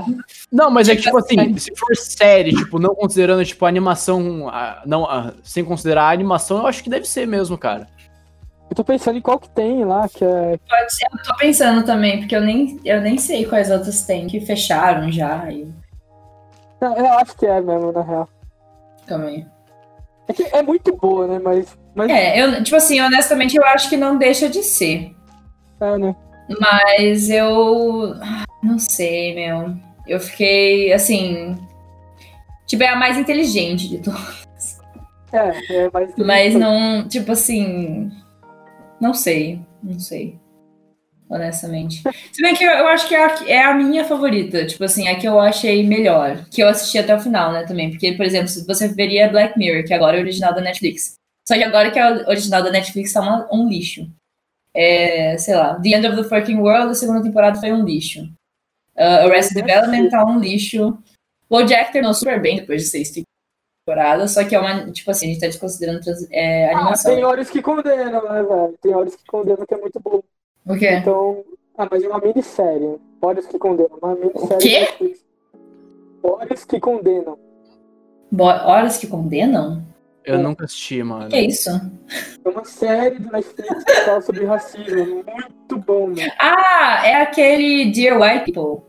Não, 0.52 0.70
mas 0.70 0.90
é 0.90 0.96
que, 0.96 1.02
tipo 1.02 1.18
assim, 1.18 1.36
Série. 1.36 1.60
se 1.60 1.76
for 1.76 1.96
série, 1.96 2.54
tipo, 2.54 2.78
não 2.78 2.94
considerando, 2.94 3.44
tipo, 3.44 3.66
a 3.66 3.70
animação, 3.70 4.48
a- 4.50 4.84
não, 4.86 5.06
a- 5.10 5.34
sem 5.44 5.64
considerar 5.66 6.04
a 6.04 6.12
animação, 6.12 6.58
eu 6.60 6.68
acho 6.68 6.84
que 6.84 6.90
deve 6.90 7.06
ser 7.08 7.26
mesmo, 7.26 7.58
cara. 7.58 7.88
eu 8.70 8.76
tô 8.76 8.84
pensando 8.86 9.18
em 9.18 9.22
qual 9.22 9.38
que 9.40 9.50
tem 9.50 9.84
lá, 9.84 10.08
que 10.08 10.24
é. 10.24 10.58
Pode 10.70 10.94
ser, 10.96 11.06
eu 11.12 11.24
tô 11.24 11.36
pensando 11.38 11.84
também, 11.86 12.20
porque 12.20 12.36
eu 12.36 12.42
nem, 12.42 12.80
eu 12.86 13.02
nem 13.02 13.18
sei 13.18 13.46
quais 13.46 13.70
outras 13.72 14.04
tem 14.04 14.28
que 14.28 14.40
fecharam 14.40 15.12
já. 15.12 15.52
E 15.52 15.68
Não, 16.80 16.96
eu 16.96 17.06
acho 17.20 17.36
que 17.38 17.46
é 17.46 17.60
mesmo, 17.60 17.92
na 17.92 18.02
real. 18.02 18.30
também. 19.08 19.46
É 20.40 20.60
é 20.60 20.64
muito 20.64 20.96
boa, 20.96 21.28
né? 21.28 21.40
Mas. 21.44 21.78
mas 21.96 22.10
É, 22.10 22.42
eu, 22.42 22.64
tipo 22.64 22.76
assim, 22.76 23.00
honestamente, 23.00 23.56
eu 23.56 23.66
acho 23.66 23.90
que 23.90 23.98
não 23.98 24.18
deixa 24.18 24.50
de 24.50 24.64
ser. 24.64 25.16
é, 25.80 25.98
né? 25.98 26.16
Mas 26.60 27.30
eu. 27.30 28.14
ah, 28.22 28.46
Não 28.64 28.78
sei, 28.78 29.36
meu. 29.36 29.76
Eu 30.08 30.20
fiquei, 30.20 30.92
assim. 30.94 31.58
Tipo, 32.66 32.84
é 32.84 32.90
a 32.90 32.96
mais 32.96 33.18
inteligente 33.18 33.88
de 33.90 34.00
todas. 34.00 34.80
É, 35.34 35.76
é 35.86 35.90
mais. 35.94 36.14
Mas 36.18 36.56
não. 36.56 37.08
Tipo 37.08 37.32
assim. 37.32 38.12
Não 39.00 39.14
sei. 39.14 39.62
Não 39.82 40.00
sei. 40.00 40.40
Honestamente. 41.32 42.04
Se 42.32 42.42
bem 42.42 42.54
que 42.54 42.64
eu, 42.64 42.72
eu 42.72 42.88
acho 42.88 43.08
que 43.08 43.16
é 43.16 43.26
a, 43.26 43.36
é 43.48 43.64
a 43.64 43.74
minha 43.74 44.04
favorita, 44.06 44.66
tipo 44.66 44.84
assim, 44.84 45.08
a 45.08 45.18
que 45.18 45.28
eu 45.28 45.40
achei 45.40 45.88
melhor, 45.88 46.46
que 46.52 46.62
eu 46.62 46.68
assisti 46.68 47.00
até 47.00 47.16
o 47.16 47.20
final, 47.20 47.52
né, 47.52 47.64
também. 47.66 47.90
Porque, 47.90 48.12
por 48.14 48.26
exemplo, 48.26 48.50
se 48.50 48.66
você 48.68 48.88
veria 48.90 49.30
Black 49.30 49.58
Mirror, 49.58 49.86
que 49.86 49.94
agora 49.94 50.18
é 50.18 50.20
original 50.20 50.54
da 50.54 50.62
Netflix. 50.62 51.14
Só 51.48 51.56
que 51.56 51.64
agora 51.64 51.90
que 51.90 51.98
é 51.98 52.28
original 52.30 52.62
da 52.62 52.70
Netflix 52.70 53.14
tá 53.14 53.22
uma, 53.22 53.48
um 53.52 53.68
lixo. 53.68 54.08
É, 54.76 55.38
sei 55.38 55.56
lá, 55.56 55.80
The 55.82 55.90
End 55.90 56.08
of 56.08 56.16
the 56.16 56.24
Fucking 56.24 56.58
World, 56.58 56.92
a 56.92 56.96
segunda 56.96 57.24
temporada 57.24 57.60
foi 57.60 57.72
um 57.72 57.84
lixo. 57.84 58.22
Uh, 58.96 59.26
Arrested 59.28 59.64
Development 59.64 60.10
tá 60.10 60.24
um 60.26 60.40
lixo. 60.40 60.98
O 61.50 61.64
Jack 61.64 61.92
terminou 61.92 62.14
super 62.14 62.42
bem 62.42 62.58
depois 62.58 62.84
de 62.84 62.88
seis 62.90 63.12
temporadas, 63.86 64.32
só 64.32 64.44
que 64.46 64.56
é 64.56 64.60
uma, 64.60 64.90
tipo 64.92 65.10
assim, 65.12 65.26
a 65.26 65.30
gente 65.30 65.42
tá 65.42 65.48
desconsiderando 65.48 66.00
trans- 66.02 66.28
é, 66.32 66.68
Ah, 66.68 66.78
animação. 66.78 67.14
tem 67.16 67.24
horas 67.26 67.50
que 67.50 67.62
condenam, 67.62 68.24
né, 68.24 68.44
velho? 68.44 68.78
Tem 68.82 68.94
horas 68.94 69.16
que 69.16 69.26
condenam 69.26 69.66
que 69.66 69.74
é 69.74 69.78
muito 69.78 70.00
bom. 70.00 70.22
O 70.68 70.76
quê? 70.78 70.92
Então. 70.96 71.44
Ah, 71.78 71.88
mas 71.90 72.04
é 72.04 72.08
uma 72.08 72.20
minissérie. 72.20 72.98
Horas 73.22 73.48
que 73.48 73.58
condenam. 73.58 73.98
Uma 74.02 74.16
minissérie. 74.16 74.60
quê? 74.60 74.74
da 74.74 74.80
Netflix. 74.82 75.26
Horas 76.24 76.66
que 76.66 76.80
condenam. 76.80 77.38
Bo- 78.32 78.44
Horas 78.46 78.98
que 78.98 79.08
condenam? 79.08 79.84
Eu 80.24 80.38
nunca 80.38 80.66
assisti, 80.66 81.02
mano. 81.02 81.26
O 81.26 81.30
que 81.30 81.36
é 81.36 81.42
isso? 81.46 81.70
É 82.46 82.50
uma 82.50 82.64
série 82.64 83.18
do 83.18 83.32
Netflix 83.32 83.84
que 83.84 83.92
fala 84.02 84.22
sobre 84.22 84.46
racismo. 84.46 85.24
Muito 85.26 85.78
bom, 85.80 86.08
mano. 86.08 86.32
Ah, 86.40 87.02
é 87.08 87.22
aquele 87.24 87.92
Dear 87.92 88.22
White 88.22 88.52
People. 88.52 88.84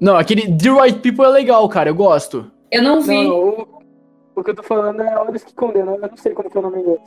Não, 0.00 0.16
aquele 0.16 0.56
The 0.56 0.70
Right 0.70 0.98
People 1.00 1.24
é 1.26 1.28
legal, 1.28 1.68
cara. 1.68 1.90
Eu 1.90 1.94
gosto. 1.94 2.50
Eu 2.70 2.82
não 2.82 3.02
vi. 3.02 3.22
Não, 3.28 3.38
o, 3.38 3.82
o 4.34 4.42
que 4.42 4.50
eu 4.50 4.54
tô 4.54 4.62
falando 4.62 5.00
é 5.02 5.14
Horas 5.18 5.44
que 5.44 5.54
condenam. 5.54 5.94
Eu 5.96 6.00
não 6.00 6.16
sei 6.16 6.32
como 6.32 6.48
que 6.50 6.56
é 6.56 6.60
o 6.60 6.62
nome 6.62 6.78
em 6.78 6.80
inglês. 6.80 7.00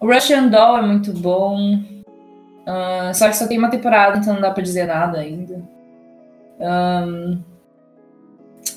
O 0.00 0.06
Russian 0.06 0.48
Doll 0.48 0.78
é 0.78 0.82
muito 0.82 1.12
bom. 1.12 1.56
Ah, 2.66 3.12
só 3.14 3.28
que 3.28 3.36
só 3.36 3.46
tem 3.46 3.58
uma 3.58 3.70
temporada, 3.70 4.18
então 4.18 4.34
não 4.34 4.40
dá 4.40 4.50
pra 4.50 4.62
dizer 4.62 4.86
nada 4.86 5.18
ainda. 5.18 5.62
Ahn, 6.60 7.38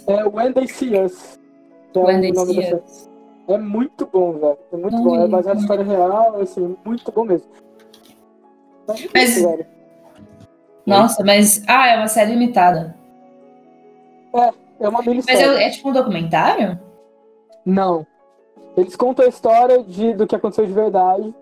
É 0.08 0.24
When 0.26 0.54
They 0.54 0.68
See 0.68 0.98
Us. 1.00 1.40
que 1.94 2.00
é 2.00 2.02
When 2.02 2.18
o 2.18 2.22
They 2.22 2.32
nome 2.32 2.56
da 2.56 2.62
See 2.62 2.70
série. 2.70 3.12
É 3.48 3.58
muito 3.58 4.06
bom, 4.08 4.34
velho. 4.34 4.58
É 4.72 4.78
muito 4.78 4.96
Não 4.98 5.04
bom. 5.04 5.16
É 5.20 5.26
vi. 5.26 5.32
baseado 5.32 5.58
em 5.58 5.62
história 5.62 5.84
real, 5.84 6.40
assim, 6.42 6.78
muito 6.86 7.12
bom 7.12 7.24
mesmo. 7.26 7.50
Mas, 8.88 9.02
é 9.04 9.10
Mas- 9.14 9.42
velho. 9.42 9.66
Nossa, 10.86 11.24
mas. 11.24 11.64
Ah, 11.68 11.88
é 11.90 11.98
uma 11.98 12.08
série 12.08 12.32
limitada. 12.32 12.96
É 14.80 14.88
uma 14.88 14.98
Mas 15.00 15.06
minissérie. 15.06 15.44
é, 15.44 15.68
é 15.68 15.70
tipo 15.70 15.90
um 15.90 15.94
documentário? 15.94 16.80
Não. 17.66 18.06
Eles 18.78 18.96
contam 18.96 19.26
a 19.26 19.28
história 19.30 19.84
de, 19.84 20.14
do 20.14 20.26
que 20.26 20.36
aconteceu 20.36 20.66
de 20.66 20.74
verdade. 20.74 21.34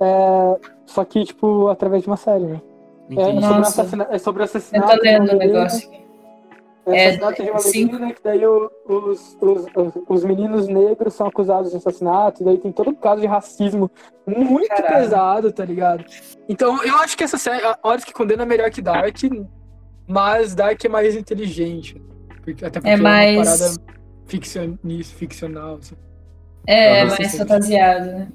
É, 0.00 0.60
só 0.86 1.04
que, 1.04 1.24
tipo, 1.24 1.68
através 1.68 2.02
de 2.02 2.08
uma 2.08 2.16
série, 2.16 2.44
né? 2.44 2.60
É 3.10 3.40
sobre, 3.42 3.60
assassina- 3.60 4.08
é 4.10 4.18
sobre 4.18 4.42
Eu 4.42 4.44
assassinato. 4.44 4.88
tô 4.96 4.96
de 4.96 5.02
lendo 5.02 5.24
uma 5.24 5.34
o 5.34 5.38
negócio 5.38 5.88
aqui. 5.88 6.00
É, 6.86 6.96
É, 6.96 7.06
assassinato 7.08 7.42
de 7.42 7.50
uma 7.50 7.60
menina, 7.72 8.12
que 8.14 8.22
daí 8.22 8.46
o- 8.46 8.70
os, 8.88 9.36
os, 9.40 9.66
os, 9.76 9.92
os 10.08 10.24
meninos 10.24 10.66
negros 10.66 11.12
são 11.12 11.26
acusados 11.26 11.70
de 11.72 11.76
assassinato, 11.76 12.40
e 12.42 12.44
daí 12.46 12.56
tem 12.58 12.72
todo 12.72 12.90
um 12.90 12.94
caso 12.94 13.20
de 13.20 13.26
racismo 13.26 13.90
muito 14.26 14.68
Caralho. 14.68 14.94
pesado, 14.96 15.52
tá 15.52 15.64
ligado? 15.64 16.04
Então, 16.48 16.82
eu 16.82 16.96
acho 16.96 17.16
que 17.18 17.22
essa 17.24 17.36
série, 17.36 17.62
a 17.64 17.78
Horas 17.82 18.02
que 18.04 18.12
Condena 18.14 18.44
é 18.44 18.46
melhor 18.46 18.70
que 18.70 18.80
Dark, 18.80 19.16
mas 20.08 20.54
Dark 20.54 20.82
é 20.82 20.88
mais 20.88 21.14
inteligente. 21.14 22.00
Até 22.62 22.80
porque 22.80 22.88
É 22.88 22.96
mais- 22.96 23.36
uma 23.36 23.44
parada 23.44 23.74
ficcionista, 24.24 25.16
ficcional. 25.16 25.74
Assim. 25.80 25.94
É, 26.66 27.04
mais 27.04 27.36
fantasiado, 27.36 28.06
né? 28.06 28.28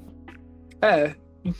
É, 0.82 1.14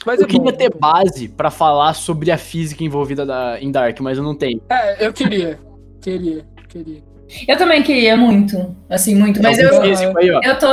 mas 0.05 0.20
é 0.20 0.22
Eu 0.22 0.26
queria 0.26 0.52
bom. 0.52 0.56
ter 0.56 0.74
base 0.74 1.28
pra 1.28 1.51
falar 1.51 1.94
sobre 1.94 2.30
a 2.30 2.38
física 2.38 2.82
envolvida 2.84 3.24
da, 3.24 3.60
em 3.60 3.70
Dark, 3.70 3.98
mas 4.01 4.18
eu 4.18 4.24
não 4.24 4.34
tenho. 4.34 4.60
É, 4.68 5.06
eu 5.06 5.12
queria. 5.12 5.59
Queria, 6.01 6.44
queria. 6.68 7.02
Eu 7.48 7.56
também 7.56 7.82
queria 7.82 8.16
muito. 8.16 8.76
Assim, 8.88 9.14
muito. 9.14 9.43
Mas 9.43 9.59
eu, 9.59 9.82
aí, 10.16 10.28
eu 10.28 10.59
tô. 10.59 10.66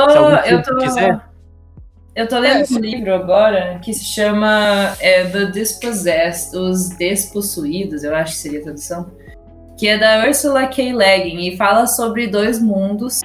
Eu 0.46 0.62
tô. 0.62 0.76
quiser. 0.78 1.20
Eu 2.14 2.28
tô 2.28 2.38
lendo 2.38 2.72
É, 2.72 2.76
um 2.76 2.78
livro 2.78 3.12
agora 3.12 3.80
que 3.82 3.92
se 3.92 4.04
chama 4.04 4.94
é, 5.00 5.24
The 5.24 5.46
Dispossessed, 5.46 6.56
Os 6.56 6.90
Despossuídos, 6.90 8.04
eu 8.04 8.14
acho 8.14 8.34
que 8.34 8.38
seria 8.38 8.60
a 8.60 8.62
tradução. 8.62 9.10
Que 9.76 9.88
é 9.88 9.98
da 9.98 10.24
Ursula 10.24 10.68
K. 10.68 10.92
Le 10.92 11.18
Guin 11.24 11.48
e 11.48 11.56
fala 11.56 11.88
sobre 11.88 12.28
dois 12.28 12.62
mundos, 12.62 13.22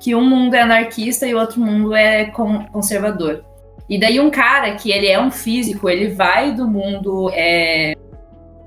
que 0.00 0.14
um 0.14 0.24
mundo 0.28 0.54
é 0.54 0.60
anarquista 0.62 1.26
e 1.26 1.34
o 1.34 1.38
outro 1.38 1.60
mundo 1.60 1.94
é 1.94 2.26
con- 2.26 2.66
conservador. 2.72 3.44
E 3.88 3.98
daí 4.00 4.18
um 4.20 4.30
cara 4.30 4.74
que 4.74 4.90
ele 4.90 5.06
é 5.06 5.20
um 5.20 5.30
físico, 5.30 5.88
ele 5.88 6.08
vai 6.08 6.52
do 6.52 6.66
mundo 6.68 7.30
é, 7.32 7.94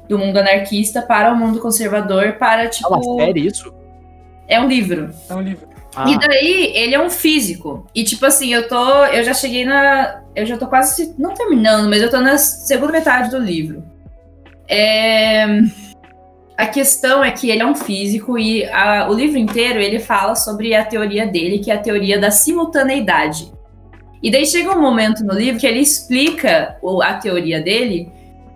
do 0.07 0.18
mundo 0.18 0.38
anarquista 0.38 1.01
para 1.01 1.31
o 1.34 1.35
mundo 1.38 1.60
conservador 1.60 2.34
para 2.34 2.64
É 2.64 2.68
tipo 2.68 2.88
uma 2.93 3.26
série 3.26 3.45
isso? 3.47 3.73
é 4.47 4.60
um 4.60 4.68
livro. 4.68 5.10
É 5.30 5.34
um 5.35 5.41
livro. 5.41 5.68
Ah, 5.95 6.10
E 6.10 6.18
daí, 6.19 6.72
ele 6.76 6.93
é 6.95 7.01
um 7.01 7.10
físico. 7.10 7.85
E 7.95 8.03
tipo 8.03 8.26
assim, 8.26 8.53
eu 8.53 8.68
tô. 8.68 9.06
Eu 9.06 9.23
já 9.23 9.34
cheguei 9.34 9.65
na. 9.65 10.22
Eu 10.35 10.45
já 10.45 10.56
tô 10.57 10.68
quase. 10.68 11.14
Não 11.18 11.34
terminando, 11.34 11.89
mas 11.89 12.01
eu 12.01 12.10
tô 12.10 12.22
na 12.22 12.38
segunda 12.38 12.91
metade 12.91 13.30
do 13.31 13.39
livro. 13.39 13.84
É, 14.68 15.45
a 16.60 16.68
questão 16.68 17.23
é 17.23 17.31
que 17.31 17.49
ele 17.49 17.61
é 17.61 17.65
um 17.65 17.73
físico 17.73 18.38
e 18.38 18.65
a- 18.65 19.07
o 19.10 19.14
livro 19.14 19.38
inteiro 19.38 19.80
ele 19.80 19.98
fala 19.98 20.36
sobre 20.36 20.76
a 20.76 20.84
teoria 20.84 21.26
dele, 21.26 21.60
que 21.60 21.72
é 21.72 21.76
a 21.76 21.77
teoria 21.77 22.19
da 22.19 22.30
simultaneidade. 22.31 23.49
E 24.22 24.30
daí 24.30 24.45
chega 24.45 24.76
um 24.76 24.81
momento 24.81 25.23
no 25.23 25.34
livro 25.34 25.57
que 25.57 25.65
ele 25.65 25.80
explica 25.80 26.77
a 27.02 27.14
teoria 27.14 27.61
dele, 27.61 28.10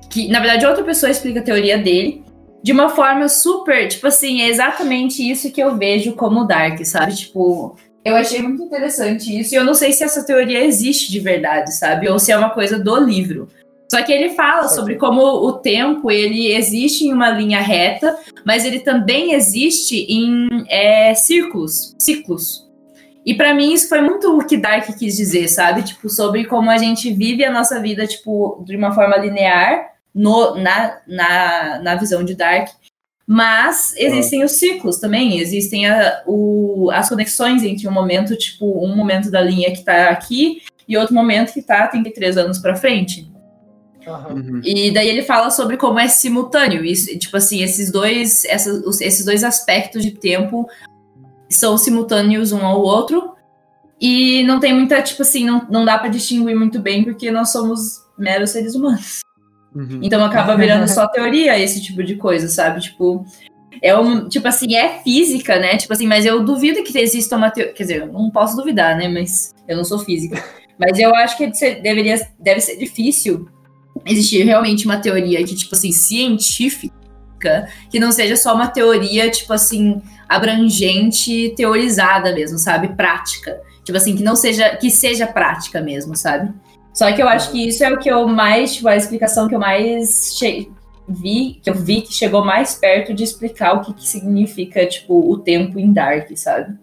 que 0.09 0.27
na 0.27 0.41
verdade 0.41 0.65
outra 0.65 0.83
pessoa 0.83 1.09
explica 1.09 1.39
a 1.39 1.43
teoria 1.43 1.77
dele, 1.77 2.21
de 2.61 2.73
uma 2.73 2.89
forma 2.89 3.29
super, 3.29 3.87
tipo 3.87 4.05
assim, 4.05 4.41
é 4.41 4.49
exatamente 4.49 5.23
isso 5.23 5.49
que 5.49 5.63
eu 5.63 5.77
vejo 5.77 6.11
como 6.13 6.43
Dark, 6.45 6.83
sabe? 6.85 7.15
Tipo, 7.15 7.77
eu 8.03 8.17
achei 8.17 8.41
muito 8.41 8.63
interessante 8.63 9.39
isso, 9.39 9.55
e 9.55 9.57
eu 9.57 9.63
não 9.63 9.73
sei 9.73 9.93
se 9.93 10.03
essa 10.03 10.25
teoria 10.25 10.61
existe 10.65 11.09
de 11.09 11.21
verdade, 11.21 11.73
sabe? 11.73 12.09
Ou 12.09 12.19
se 12.19 12.33
é 12.33 12.37
uma 12.37 12.49
coisa 12.49 12.77
do 12.77 12.97
livro. 12.97 13.47
Só 13.93 14.01
que 14.03 14.11
ele 14.11 14.29
fala 14.31 14.67
sobre 14.69 14.95
como 14.95 15.21
o 15.21 15.53
tempo 15.53 16.09
ele 16.09 16.51
existe 16.51 17.05
em 17.05 17.13
uma 17.13 17.29
linha 17.29 17.59
reta, 17.59 18.17
mas 18.45 18.65
ele 18.65 18.79
também 18.79 19.33
existe 19.33 20.05
em 20.09 20.47
é, 20.67 21.13
círculos, 21.13 21.95
ciclos. 21.99 22.63
E 23.25 23.33
pra 23.35 23.53
mim 23.53 23.73
isso 23.73 23.87
foi 23.87 24.01
muito 24.01 24.37
o 24.37 24.45
que 24.45 24.57
Dark 24.57 24.85
quis 24.97 25.15
dizer, 25.15 25.47
sabe? 25.47 25.83
Tipo, 25.83 26.09
sobre 26.09 26.45
como 26.45 26.69
a 26.69 26.77
gente 26.77 27.13
vive 27.13 27.45
a 27.45 27.51
nossa 27.51 27.79
vida, 27.79 28.05
tipo, 28.05 28.61
de 28.65 28.75
uma 28.75 28.91
forma 28.93 29.15
linear, 29.17 29.93
no, 30.13 30.55
na, 30.55 30.97
na, 31.07 31.79
na 31.79 31.95
visão 31.95 32.23
de 32.23 32.35
Dark. 32.35 32.69
Mas 33.25 33.93
existem 33.95 34.43
os 34.43 34.51
ciclos 34.53 34.97
também, 34.97 35.39
existem 35.39 35.85
a- 35.87 36.21
o- 36.27 36.89
as 36.91 37.07
conexões 37.07 37.63
entre 37.63 37.87
um 37.87 37.91
momento, 37.91 38.35
tipo, 38.37 38.83
um 38.85 38.93
momento 38.95 39.31
da 39.31 39.41
linha 39.41 39.71
que 39.73 39.83
tá 39.83 40.09
aqui 40.09 40.61
e 40.87 40.97
outro 40.97 41.15
momento 41.15 41.53
que 41.53 41.61
tá 41.61 41.87
33 41.87 42.37
anos 42.37 42.59
pra 42.59 42.75
frente. 42.75 43.31
Uhum. 44.07 44.61
E 44.63 44.91
daí 44.91 45.07
ele 45.09 45.21
fala 45.23 45.49
sobre 45.49 45.77
como 45.77 45.99
é 45.99 46.07
simultâneo. 46.07 46.83
Isso, 46.83 47.17
tipo 47.17 47.35
assim, 47.37 47.61
esses 47.63 47.91
dois, 47.91 48.43
essas, 48.45 48.83
os- 48.85 49.01
esses 49.01 49.25
dois 49.25 49.43
aspectos 49.43 50.03
de 50.03 50.11
tempo 50.11 50.67
são 51.49 51.77
simultâneos 51.77 52.51
um 52.51 52.65
ao 52.65 52.81
outro. 52.81 53.33
E 54.01 54.43
não 54.43 54.59
tem 54.59 54.73
muita, 54.73 55.01
tipo 55.01 55.21
assim, 55.21 55.45
não, 55.45 55.65
não 55.69 55.85
dá 55.85 55.97
pra 55.97 56.09
distinguir 56.09 56.55
muito 56.55 56.79
bem, 56.79 57.03
porque 57.03 57.31
nós 57.31 57.51
somos 57.51 58.01
meros 58.17 58.49
seres 58.49 58.75
humanos. 58.75 59.19
Uhum. 59.73 59.99
Então 60.03 60.23
acaba 60.23 60.55
virando 60.57 60.87
só 60.89 61.07
teoria 61.11 61.57
esse 61.57 61.81
tipo 61.81 62.03
de 62.03 62.15
coisa, 62.15 62.47
sabe? 62.49 62.81
Tipo, 62.81 63.25
é 63.81 63.97
um, 63.97 64.27
tipo 64.27 64.47
assim, 64.47 64.75
é 64.75 64.99
física, 65.03 65.57
né? 65.57 65.77
Tipo 65.77 65.93
assim, 65.93 66.05
mas 66.07 66.25
eu 66.25 66.43
duvido 66.43 66.83
que 66.83 66.97
exista 66.97 67.37
uma 67.37 67.49
teoria, 67.49 67.73
quer 67.73 67.83
dizer, 67.83 68.01
eu 68.01 68.07
não 68.07 68.29
posso 68.29 68.55
duvidar, 68.57 68.97
né, 68.97 69.07
mas 69.07 69.53
eu 69.67 69.77
não 69.77 69.83
sou 69.85 69.99
física. 69.99 70.43
Mas 70.75 70.97
eu 70.97 71.13
acho 71.15 71.37
que 71.37 71.53
ser- 71.53 71.83
deveria 71.83 72.19
deve 72.39 72.59
ser 72.59 72.75
difícil 72.77 73.47
existir 74.05 74.43
realmente 74.43 74.85
uma 74.85 74.97
teoria 74.97 75.43
que 75.43 75.55
tipo 75.55 75.75
assim, 75.75 75.91
científica, 75.91 77.67
que 77.89 77.99
não 77.99 78.11
seja 78.11 78.35
só 78.35 78.53
uma 78.53 78.67
teoria 78.67 79.29
tipo 79.29 79.53
assim, 79.53 80.01
abrangente, 80.27 81.53
teorizada 81.55 82.33
mesmo, 82.33 82.57
sabe? 82.57 82.89
Prática. 82.95 83.59
Tipo 83.83 83.97
assim, 83.97 84.15
que 84.15 84.23
não 84.23 84.35
seja 84.35 84.75
que 84.77 84.89
seja 84.89 85.27
prática 85.27 85.81
mesmo, 85.81 86.15
sabe? 86.15 86.53
Só 86.93 87.11
que 87.11 87.21
eu 87.21 87.27
acho 87.27 87.51
que 87.51 87.67
isso 87.67 87.83
é 87.83 87.91
o 87.91 87.97
que 87.97 88.09
eu 88.09 88.27
mais, 88.27 88.75
tipo, 88.75 88.87
a 88.87 88.95
explicação 88.95 89.47
que 89.47 89.55
eu 89.55 89.59
mais 89.59 90.29
vi, 91.09 91.59
que 91.61 91.69
eu 91.69 91.73
vi 91.73 92.01
que 92.01 92.13
chegou 92.13 92.45
mais 92.45 92.75
perto 92.75 93.13
de 93.13 93.23
explicar 93.23 93.73
o 93.73 93.81
que, 93.81 93.93
que 93.93 94.07
significa, 94.07 94.85
tipo, 94.85 95.31
o 95.31 95.37
tempo 95.37 95.79
em 95.79 95.91
Dark, 95.91 96.29
sabe? 96.35 96.77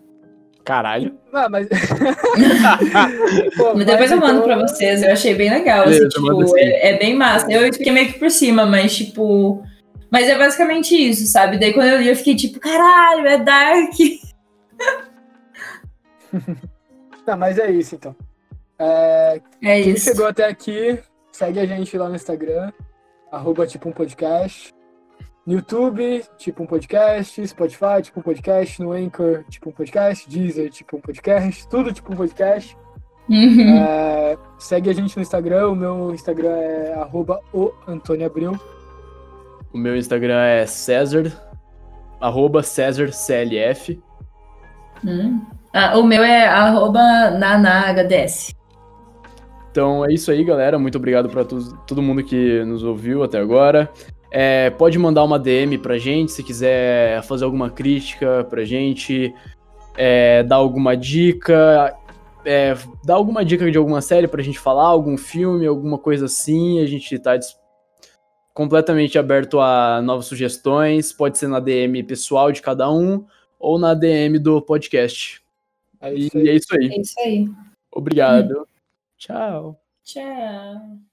Caralho. 0.70 1.18
Ah, 1.32 1.48
mas. 1.48 1.66
Pô, 3.56 3.74
Mas 3.74 3.86
depois 3.86 4.10
eu 4.10 4.16
então- 4.18 4.28
mando 4.28 4.42
pra 4.42 4.56
vocês, 4.56 5.02
eu 5.02 5.10
achei 5.10 5.34
bem 5.34 5.50
legal, 5.50 5.84
assim, 5.88 6.06
tipo, 6.08 6.46
sim. 6.46 6.58
é, 6.60 6.90
é 6.90 6.98
bem 6.98 7.16
massa. 7.16 7.50
Eu 7.50 7.72
fiquei 7.72 7.90
meio 7.90 8.12
que 8.12 8.20
por 8.20 8.30
cima, 8.30 8.64
mas, 8.66 8.96
tipo. 8.96 9.64
Mas 10.12 10.28
é 10.28 10.38
basicamente 10.38 10.94
isso, 10.94 11.26
sabe? 11.26 11.58
Daí 11.58 11.72
quando 11.72 11.88
eu 11.88 11.98
li, 11.98 12.08
eu 12.08 12.14
fiquei 12.16 12.36
tipo, 12.36 12.60
caralho, 12.60 13.26
é 13.26 13.38
Dark. 13.38 13.90
Tá, 17.26 17.36
mas 17.36 17.58
é 17.58 17.70
isso 17.70 17.96
então. 17.96 18.14
É, 18.78 19.40
É 19.62 19.82
quem 19.82 19.90
isso. 19.94 20.04
chegou 20.04 20.26
até 20.26 20.46
aqui, 20.46 20.98
segue 21.32 21.58
a 21.60 21.66
gente 21.66 21.96
lá 21.98 22.08
no 22.08 22.14
Instagram. 22.16 22.72
arroba 23.32 23.66
tipo 23.66 23.88
um 23.88 23.92
podcast. 23.92 24.72
No 25.50 25.56
YouTube, 25.56 26.22
tipo 26.38 26.62
um 26.62 26.66
podcast, 26.66 27.44
Spotify, 27.48 28.00
tipo 28.00 28.20
um 28.20 28.22
podcast, 28.22 28.80
no 28.80 28.92
Anchor, 28.92 29.42
tipo 29.50 29.68
um 29.68 29.72
podcast, 29.72 30.30
Deezer, 30.30 30.70
tipo 30.70 30.96
um 30.96 31.00
podcast, 31.00 31.66
tudo 31.66 31.92
tipo 31.92 32.12
um 32.12 32.16
podcast. 32.16 32.78
Uhum. 33.28 33.76
É, 33.76 34.38
segue 34.60 34.90
a 34.90 34.92
gente 34.92 35.16
no 35.16 35.22
Instagram, 35.22 35.70
o 35.70 35.74
meu 35.74 36.14
Instagram 36.14 36.52
é 36.52 36.94
arroba 36.94 37.40
o 37.52 37.72
Antônio 37.88 38.26
Abril. 38.26 38.60
O 39.72 39.78
meu 39.78 39.96
Instagram 39.96 40.40
é 40.40 40.66
César, 40.66 41.32
arroba 42.20 42.62
César 42.62 43.10
CLF. 43.12 44.00
Hum. 45.04 45.44
Ah, 45.74 45.98
o 45.98 46.04
meu 46.04 46.22
é 46.22 46.46
arroba 46.46 47.32
nanahds. 47.32 48.54
Então 49.72 50.04
é 50.04 50.12
isso 50.12 50.30
aí, 50.30 50.44
galera. 50.44 50.78
Muito 50.78 50.96
obrigado 50.96 51.28
para 51.28 51.44
todo 51.44 52.00
mundo 52.00 52.22
que 52.22 52.62
nos 52.62 52.84
ouviu 52.84 53.24
até 53.24 53.40
agora. 53.40 53.90
É, 54.30 54.70
pode 54.70 54.98
mandar 54.98 55.24
uma 55.24 55.38
DM 55.38 55.76
pra 55.78 55.98
gente 55.98 56.30
se 56.32 56.42
quiser 56.42 57.22
fazer 57.24 57.44
alguma 57.44 57.68
crítica 57.68 58.46
pra 58.48 58.64
gente, 58.64 59.34
é, 59.96 60.42
dar 60.44 60.56
alguma 60.56 60.96
dica, 60.96 61.96
é, 62.44 62.74
dar 63.04 63.14
alguma 63.14 63.44
dica 63.44 63.70
de 63.70 63.76
alguma 63.76 64.00
série 64.00 64.28
pra 64.28 64.42
gente 64.42 64.58
falar, 64.58 64.86
algum 64.86 65.16
filme, 65.16 65.66
alguma 65.66 65.98
coisa 65.98 66.26
assim. 66.26 66.80
A 66.80 66.86
gente 66.86 67.18
tá 67.18 67.38
completamente 68.54 69.18
aberto 69.18 69.60
a 69.60 70.00
novas 70.02 70.26
sugestões. 70.26 71.12
Pode 71.12 71.38
ser 71.38 71.48
na 71.48 71.60
DM 71.60 72.02
pessoal 72.04 72.52
de 72.52 72.62
cada 72.62 72.90
um 72.90 73.24
ou 73.58 73.78
na 73.78 73.94
DM 73.94 74.38
do 74.38 74.62
podcast. 74.62 75.42
É 76.00 76.14
e 76.14 76.30
é 76.34 76.54
isso 76.54 76.74
aí. 76.74 76.88
É 76.88 77.00
isso 77.00 77.20
aí. 77.20 77.48
Obrigado. 77.92 78.66
Tchau. 79.18 79.78
Tchau. 80.04 81.09